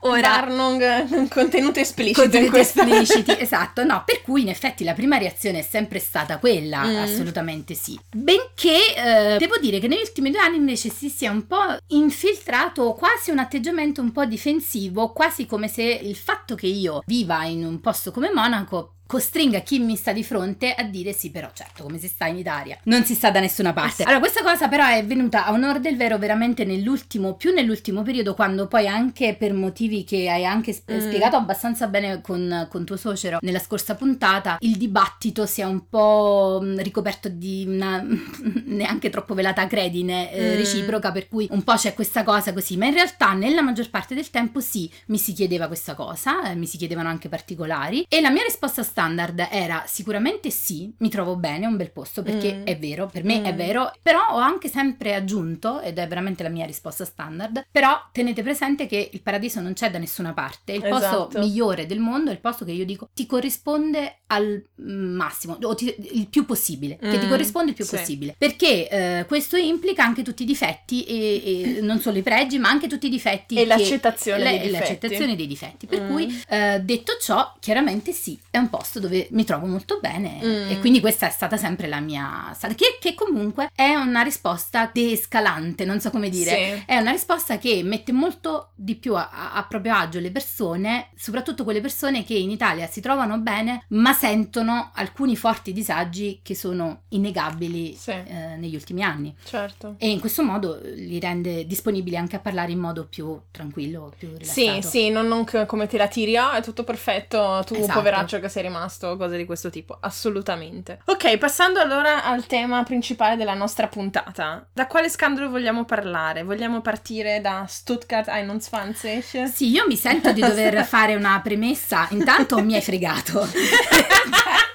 ora... 0.00 0.28
Warnung, 0.28 1.28
contenuto 1.28 1.80
esplicito 1.80 2.20
Contenuti 2.22 2.58
espliciti, 2.58 3.34
esatto, 3.38 3.84
no, 3.84 4.02
per 4.04 4.22
cui 4.22 4.42
in 4.42 4.48
effetti 4.48 4.84
la 4.84 4.92
prima 4.94 5.16
reazione 5.18 5.60
è 5.60 5.62
sempre 5.62 5.98
stata 5.98 6.38
quella, 6.38 6.82
Mm. 6.84 6.96
assolutamente 7.02 7.74
sì. 7.74 7.98
Benché 8.14 8.94
eh, 8.96 9.36
devo 9.38 9.56
dire 9.60 9.78
che 9.78 9.88
negli 9.88 10.00
ultimi 10.00 10.30
due 10.30 10.40
anni 10.40 10.56
invece 10.56 10.90
si 10.90 11.08
sia 11.08 11.30
un 11.30 11.46
po' 11.46 11.76
infiltrato 11.88 12.92
quasi 12.92 13.30
un 13.30 13.38
atteggiamento 13.38 14.00
un 14.00 14.12
po' 14.12 14.24
difensivo, 14.24 15.12
quasi 15.12 15.46
come 15.46 15.68
se 15.68 15.82
il 15.82 16.16
fatto 16.16 16.54
che 16.54 16.66
io 16.66 17.02
viva 17.06 17.44
in 17.44 17.64
un 17.64 17.80
posto 17.80 18.10
come 18.10 18.30
Monaco 18.32 18.90
costringa 19.06 19.60
chi 19.60 19.80
mi 19.80 19.96
sta 19.96 20.12
di 20.12 20.24
fronte 20.24 20.72
a 20.72 20.82
dire 20.82 21.12
sì 21.12 21.30
però 21.30 21.50
certo 21.52 21.82
come 21.82 21.98
si 21.98 22.08
sta 22.08 22.26
in 22.26 22.38
Italia? 22.38 22.78
Non 22.84 23.04
si 23.04 23.14
sta 23.14 23.30
da 23.30 23.38
nessuna 23.38 23.72
parte. 23.74 24.02
Allora 24.02 24.18
questa 24.18 24.42
cosa 24.42 24.66
però 24.66 24.86
è 24.86 25.04
venuta 25.04 25.44
a 25.44 25.52
onore 25.52 25.80
del 25.80 25.96
vero 25.96 26.16
veramente 26.16 26.64
nell'ultimo 26.64 27.34
più 27.44 27.52
nell'ultimo 27.52 28.00
periodo 28.02 28.32
quando 28.32 28.66
poi 28.68 28.88
anche 28.88 29.36
per 29.38 29.52
motivi 29.52 30.02
che 30.02 30.30
hai 30.30 30.46
anche 30.46 30.72
sp- 30.72 30.92
Mm. 30.94 30.98
spiegato 31.00 31.36
abbastanza 31.36 31.88
bene 31.88 32.20
con, 32.22 32.66
con 32.70 32.84
tuo 32.86 32.96
suocero 32.96 33.36
nella 33.42 33.58
scorsa 33.58 33.94
puntata 33.96 34.56
il 34.60 34.76
dibattito 34.78 35.44
si 35.44 35.60
è 35.60 35.64
un 35.64 35.86
po' 35.90 36.60
mh, 36.62 36.80
ricoperto 36.80 37.28
di 37.28 37.64
una 37.68 38.02
neanche 38.64 39.10
troppo 39.10 39.34
velata 39.34 39.66
credine 39.66 40.32
eh, 40.32 40.52
Mm. 40.54 40.56
reciproca 40.56 41.12
per 41.12 41.28
cui 41.28 41.46
un 41.50 41.62
po' 41.62 41.74
c'è 41.74 41.92
questa 41.92 42.22
cosa 42.22 42.54
così 42.54 42.78
ma 42.78 42.86
in 42.86 42.94
realtà 42.94 43.34
nella 43.34 43.60
maggior 43.60 43.90
parte 43.90 44.14
del 44.14 44.30
tempo 44.30 44.60
sì 44.60 44.90
mi 45.08 45.18
si 45.18 45.34
chiedeva 45.34 45.66
questa 45.66 45.94
cosa 45.94 46.50
eh, 46.50 46.54
mi 46.54 46.64
si 46.66 46.78
chiedevano 46.78 47.08
anche 47.10 47.28
particolari 47.28 48.06
e 48.08 48.20
la 48.22 48.30
mia 48.30 48.42
risposta 48.42 48.82
standard 48.82 49.48
era 49.50 49.82
sicuramente 49.86 50.48
sì 50.48 50.90
mi 50.98 51.10
trovo 51.10 51.36
bene 51.36 51.64
è 51.64 51.68
un 51.68 51.76
bel 51.76 51.90
posto 51.90 52.22
perché 52.22 52.52
Mm. 52.54 52.64
è 52.64 52.78
vero 52.78 53.06
per 53.06 53.22
me 53.24 53.42
è 53.42 53.52
Mm. 53.52 53.56
vero 53.56 53.92
però 54.00 54.20
ho 54.30 54.38
anche 54.38 54.68
sempre 54.68 55.14
aggiunto 55.14 55.80
ed 55.82 55.98
è 55.98 56.06
veramente 56.08 56.42
la 56.42 56.48
mia 56.48 56.64
risposta 56.66 57.04
standard 57.04 57.32
però 57.70 58.08
tenete 58.12 58.42
presente 58.42 58.86
che 58.86 59.10
il 59.12 59.22
paradiso 59.22 59.60
non 59.60 59.72
c'è 59.72 59.90
da 59.90 59.98
nessuna 59.98 60.32
parte 60.32 60.72
il 60.72 60.80
posto 60.82 61.28
Esatto. 61.28 61.38
migliore 61.40 61.86
del 61.86 61.98
mondo 61.98 62.30
è 62.30 62.32
il 62.32 62.40
posto 62.40 62.64
che 62.64 62.72
io 62.72 62.84
dico 62.84 63.08
ti 63.14 63.26
corrisponde 63.26 64.20
al 64.26 64.62
massimo 64.76 65.58
o 65.62 65.74
ti- 65.74 65.94
il 66.12 66.28
più 66.28 66.44
possibile 66.44 66.96
che 66.98 67.18
ti 67.18 67.26
Mm, 67.26 67.28
corrisponde 67.28 67.70
il 67.70 67.76
più 67.76 67.84
sì. 67.84 67.96
possibile 67.96 68.34
perché 68.36 68.88
eh, 68.88 69.24
questo 69.26 69.56
implica 69.56 70.04
anche 70.04 70.22
tutti 70.22 70.42
i 70.42 70.46
difetti 70.46 71.04
e, 71.04 71.76
e 71.76 71.80
non 71.80 72.00
solo 72.00 72.18
i 72.18 72.22
pregi 72.22 72.58
ma 72.58 72.68
anche 72.68 72.86
tutti 72.88 73.06
i 73.06 73.10
difetti 73.10 73.54
E 73.56 73.60
che- 73.62 73.66
l'accettazione 73.66 74.42
le- 74.42 74.50
dei 74.50 74.58
difetti. 74.60 74.78
l'accettazione 74.78 75.36
dei 75.36 75.46
difetti 75.46 75.86
per 75.86 76.02
Mm. 76.02 76.08
cui 76.10 76.42
eh, 76.48 76.80
detto 76.80 77.16
ciò 77.20 77.54
chiaramente 77.60 78.12
sì 78.12 78.38
è 78.50 78.58
un 78.58 78.68
posto 78.70 79.00
dove 79.00 79.28
mi 79.30 79.44
trovo 79.44 79.66
molto 79.66 79.98
bene 80.00 80.38
Mm. 80.42 80.70
e 80.70 80.78
quindi 80.80 81.00
questa 81.00 81.26
è 81.26 81.30
stata 81.30 81.56
sempre 81.56 81.86
la 81.88 82.00
mia 82.00 82.56
che, 82.74 82.98
che 83.00 83.14
comunque 83.14 83.70
è 83.74 83.94
una 83.94 84.22
risposta 84.22 84.90
descalante 84.92 85.84
non 85.84 86.00
so 86.00 86.10
come 86.10 86.28
dire 86.28 86.50
Sì. 86.50 86.82
è 86.86 86.96
una 86.96 87.12
risposta 87.14 87.58
che 87.58 87.80
mette 87.82 88.12
molto 88.12 88.70
di 88.74 88.94
più 88.96 89.14
a, 89.16 89.52
a- 89.54 89.64
proprio 89.64 89.94
agio 89.94 90.20
le 90.20 90.30
persone, 90.30 91.08
soprattutto 91.16 91.64
quelle 91.64 91.80
persone 91.80 92.24
che 92.24 92.34
in 92.34 92.50
Italia 92.50 92.86
si 92.86 93.00
trovano 93.00 93.38
bene, 93.38 93.84
ma 93.88 94.12
sentono 94.12 94.90
alcuni 94.94 95.36
forti 95.36 95.72
disagi 95.72 96.40
che 96.42 96.54
sono 96.54 97.02
innegabili 97.08 97.94
Sì. 97.94 98.10
eh, 98.10 98.56
negli 98.56 98.74
ultimi 98.74 99.02
anni. 99.02 99.34
Certo. 99.44 99.94
E 99.98 100.10
in 100.10 100.20
questo 100.20 100.42
modo 100.42 100.78
li 100.82 101.18
rende 101.18 101.66
disponibili 101.66 102.16
anche 102.16 102.36
a 102.36 102.40
parlare 102.40 102.72
in 102.72 102.78
modo 102.78 103.06
più 103.06 103.40
tranquillo, 103.50 104.12
più 104.18 104.28
Sì, 104.40 104.62
rilassato. 104.62 104.88
sì, 104.88 105.08
non, 105.10 105.26
non 105.26 105.44
che- 105.44 105.66
come 105.66 105.86
te 105.86 105.96
la 105.96 106.08
tiri, 106.08 106.36
ah, 106.36 106.52
è 106.56 106.62
tutto 106.62 106.84
perfetto, 106.84 107.62
tu 107.66 107.74
Esatto. 107.74 107.92
poveraccio 107.98 108.40
che 108.40 108.48
sei 108.48 108.62
rimasto, 108.62 109.16
cose 109.16 109.36
di 109.36 109.44
questo 109.44 109.70
tipo, 109.70 109.96
assolutamente. 110.00 111.00
Ok, 111.06 111.38
passando 111.38 111.80
allora 111.80 112.24
al 112.24 112.46
tema 112.46 112.82
principale 112.82 113.36
della 113.36 113.54
nostra 113.54 113.86
puntata. 113.88 114.66
Da 114.72 114.86
quale 114.86 115.08
scandalo 115.08 115.48
vogliamo 115.48 115.84
parlare? 115.84 116.42
Vogliamo 116.42 116.80
partire 116.80 117.02
da 117.40 117.66
Stuttgart 117.68 118.28
21? 118.28 119.48
Sì, 119.52 119.70
io 119.70 119.84
mi 119.86 119.96
sento 119.96 120.32
di 120.32 120.40
dover 120.40 120.84
fare 120.84 121.14
una 121.14 121.40
premessa. 121.42 122.08
Intanto 122.10 122.62
mi 122.62 122.74
hai 122.74 122.82
fregato. 122.82 123.46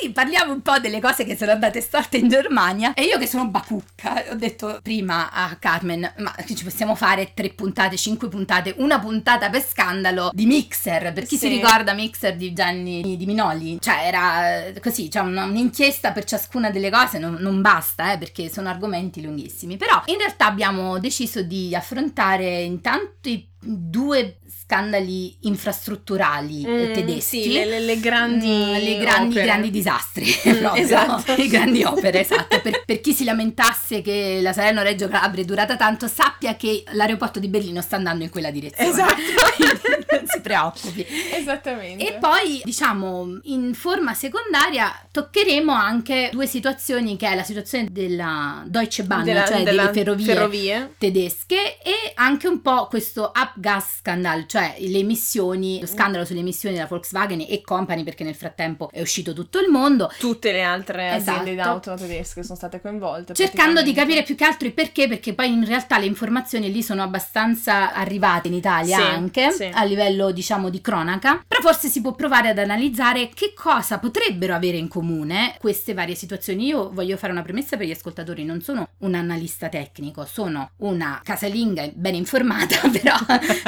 Sì, 0.00 0.12
parliamo 0.12 0.54
un 0.54 0.62
po' 0.62 0.78
delle 0.78 0.98
cose 0.98 1.24
che 1.24 1.36
sono 1.36 1.50
andate 1.52 1.82
storte 1.82 2.16
in 2.16 2.28
Germania. 2.28 2.94
E 2.94 3.02
io 3.02 3.18
che 3.18 3.26
sono 3.26 3.48
bacucca, 3.48 4.24
ho 4.30 4.34
detto 4.34 4.78
prima 4.82 5.30
a 5.30 5.54
Carmen, 5.56 6.10
ma 6.16 6.34
ci 6.46 6.64
possiamo 6.64 6.94
fare 6.94 7.32
tre 7.34 7.50
puntate, 7.50 7.98
cinque 7.98 8.28
puntate, 8.28 8.74
una 8.78 8.98
puntata 8.98 9.50
per 9.50 9.62
scandalo 9.62 10.30
di 10.32 10.46
Mixer. 10.46 11.12
Per 11.12 11.24
chi 11.24 11.36
Sì. 11.36 11.46
si 11.46 11.48
ricorda 11.48 11.92
Mixer 11.92 12.34
di 12.34 12.54
Gianni 12.54 13.18
Di 13.18 13.26
Minoli? 13.26 13.78
Cioè 13.78 14.06
era 14.06 14.64
eh, 14.68 14.80
così, 14.80 15.10
cioè 15.10 15.22
un'inchiesta 15.22 16.12
per 16.12 16.24
ciascuna 16.24 16.70
delle 16.70 16.88
cose, 16.88 17.18
non, 17.18 17.34
non 17.38 17.60
basta, 17.60 18.12
eh, 18.14 18.16
perché 18.18 18.48
sono 18.48 18.70
argomenti 18.70 19.20
lunghissimi. 19.20 19.76
Però 19.76 20.02
in 20.06 20.16
realtà 20.16 20.46
abbiamo 20.46 20.98
deciso 20.98 21.42
di 21.42 21.74
affrontare 21.74 22.62
intanto 22.62 23.28
i 23.28 23.46
due 23.62 24.38
scandali 24.70 25.36
infrastrutturali 25.40 26.62
eh, 26.64 26.68
Mm, 26.90 26.92
tedeschi. 26.92 27.42
Sì, 27.42 27.52
le, 27.52 27.64
le- 27.66 27.80
le 27.80 27.98
grandi 28.00 28.46
Mm, 28.48 28.72
le 28.74 28.98
grandi, 28.98 29.30
opere. 29.34 29.44
grandi 29.46 29.70
disastri, 29.70 30.24
Mm, 30.48 30.58
proprio, 30.60 30.82
esatto. 30.84 31.34
le 31.36 31.46
grandi 31.48 31.82
opere, 31.82 32.20
esatto. 32.20 32.60
Per, 32.60 32.82
per 32.84 33.00
chi 33.00 33.12
si 33.12 33.24
lamentasse 33.24 34.00
che 34.02 34.38
la 34.40 34.52
Salerno-Reggio 34.52 35.08
Calabria 35.08 35.42
è 35.42 35.46
durata 35.46 35.76
tanto, 35.76 36.06
sappia 36.06 36.54
che 36.56 36.84
l'aeroporto 36.92 37.40
di 37.40 37.48
Berlino 37.48 37.80
sta 37.80 37.96
andando 37.96 38.22
in 38.24 38.30
quella 38.30 38.50
direzione. 38.50 38.90
Esatto. 38.90 39.14
Quindi 39.56 39.80
non 40.10 40.26
si 40.26 40.40
preoccupi. 40.40 41.06
Esattamente. 41.34 42.06
E 42.06 42.18
poi, 42.18 42.60
diciamo, 42.64 43.40
in 43.44 43.74
forma 43.74 44.14
secondaria 44.14 44.92
toccheremo 45.10 45.72
anche 45.72 46.30
due 46.32 46.46
situazioni, 46.46 47.16
che 47.16 47.28
è 47.28 47.34
la 47.34 47.42
situazione 47.42 47.88
della 47.90 48.62
Deutsche 48.66 49.02
Bahn, 49.04 49.24
Della- 49.24 49.44
cioè 49.46 49.62
della 49.62 49.82
delle 49.86 49.92
ferrovie, 49.92 50.24
ferrovie. 50.26 50.94
tedesche 50.98 51.78
e 51.82 52.12
anche 52.14 52.46
un 52.48 52.60
po' 52.62 52.86
questo 52.86 53.30
Abgas 53.32 53.98
scandal, 54.00 54.46
cioè 54.46 54.59
le 54.78 54.98
emissioni, 54.98 55.80
lo 55.80 55.86
scandalo 55.86 56.24
sulle 56.24 56.40
emissioni 56.40 56.74
della 56.74 56.86
Volkswagen 56.86 57.44
e 57.48 57.60
Company 57.62 58.02
perché 58.04 58.24
nel 58.24 58.34
frattempo 58.34 58.88
è 58.92 59.00
uscito 59.00 59.32
tutto 59.32 59.58
il 59.58 59.68
mondo. 59.70 60.10
Tutte 60.18 60.52
le 60.52 60.62
altre 60.62 61.10
aziende 61.10 61.52
Esatto. 61.52 61.80
d'auto 61.80 61.94
tedesche 62.02 62.42
sono 62.42 62.56
state 62.56 62.80
coinvolte. 62.80 63.34
Cercando 63.34 63.82
di 63.82 63.92
capire 63.92 64.22
più 64.22 64.34
che 64.34 64.44
altro 64.44 64.66
il 64.66 64.74
perché, 64.74 65.08
perché 65.08 65.34
poi 65.34 65.52
in 65.52 65.64
realtà 65.64 65.98
le 65.98 66.06
informazioni 66.06 66.70
lì 66.72 66.82
sono 66.82 67.02
abbastanza 67.02 67.92
arrivate 67.92 68.48
in 68.48 68.54
Italia 68.54 68.96
Sì, 68.96 69.02
anche 69.02 69.50
sì. 69.50 69.70
a 69.72 69.84
livello 69.84 70.30
diciamo 70.30 70.68
di 70.68 70.80
cronaca, 70.80 71.42
però 71.46 71.60
forse 71.60 71.88
si 71.88 72.00
può 72.00 72.12
provare 72.14 72.48
ad 72.48 72.58
analizzare 72.58 73.30
che 73.34 73.52
cosa 73.54 73.98
potrebbero 73.98 74.54
avere 74.54 74.76
in 74.76 74.88
comune 74.88 75.54
queste 75.58 75.94
varie 75.94 76.14
situazioni. 76.14 76.66
Io 76.66 76.90
voglio 76.92 77.16
fare 77.16 77.32
una 77.32 77.42
premessa 77.42 77.76
per 77.76 77.86
gli 77.86 77.90
ascoltatori, 77.90 78.44
non 78.44 78.60
sono 78.60 78.88
un 78.98 79.14
analista 79.14 79.68
tecnico, 79.68 80.24
sono 80.24 80.70
una 80.78 81.20
casalinga 81.24 81.88
ben 81.94 82.14
informata, 82.14 82.76
però 82.90 83.14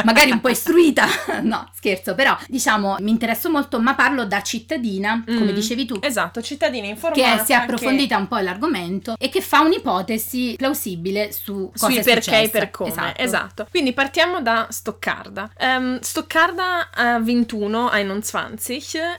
magari 0.04 0.30
un 0.30 0.40
po' 0.40 0.48
istruita, 0.48 0.81
no 1.42 1.68
scherzo, 1.74 2.14
però 2.14 2.36
diciamo 2.48 2.96
mi 3.00 3.10
interesso 3.10 3.50
molto, 3.50 3.80
ma 3.80 3.94
parlo 3.94 4.24
da 4.24 4.42
cittadina, 4.42 5.22
come 5.26 5.52
Mm. 5.52 5.54
dicevi 5.54 5.84
tu, 5.86 5.98
Esatto, 6.00 6.40
cittadina 6.42 6.86
informata. 6.86 7.36
che 7.38 7.44
si 7.44 7.52
è 7.52 7.56
approfondita 7.56 8.16
un 8.16 8.28
po' 8.28 8.38
l'argomento 8.38 9.14
e 9.18 9.28
che 9.28 9.40
fa 9.40 9.60
un'ipotesi 9.60 10.54
plausibile 10.56 11.32
su 11.32 11.70
cosa 11.76 11.92
sui 11.92 12.02
perché 12.02 12.42
e 12.42 12.48
per 12.48 12.70
come. 12.70 12.90
Esatto. 12.90 13.22
Esatto. 13.22 13.66
Quindi 13.70 13.92
partiamo 13.92 14.40
da 14.40 14.66
Stoccarda. 14.70 15.50
Ehm, 15.58 16.00
Stoccarda 16.00 16.88
eh, 16.90 17.20
21 17.20 17.50
21 17.52 17.90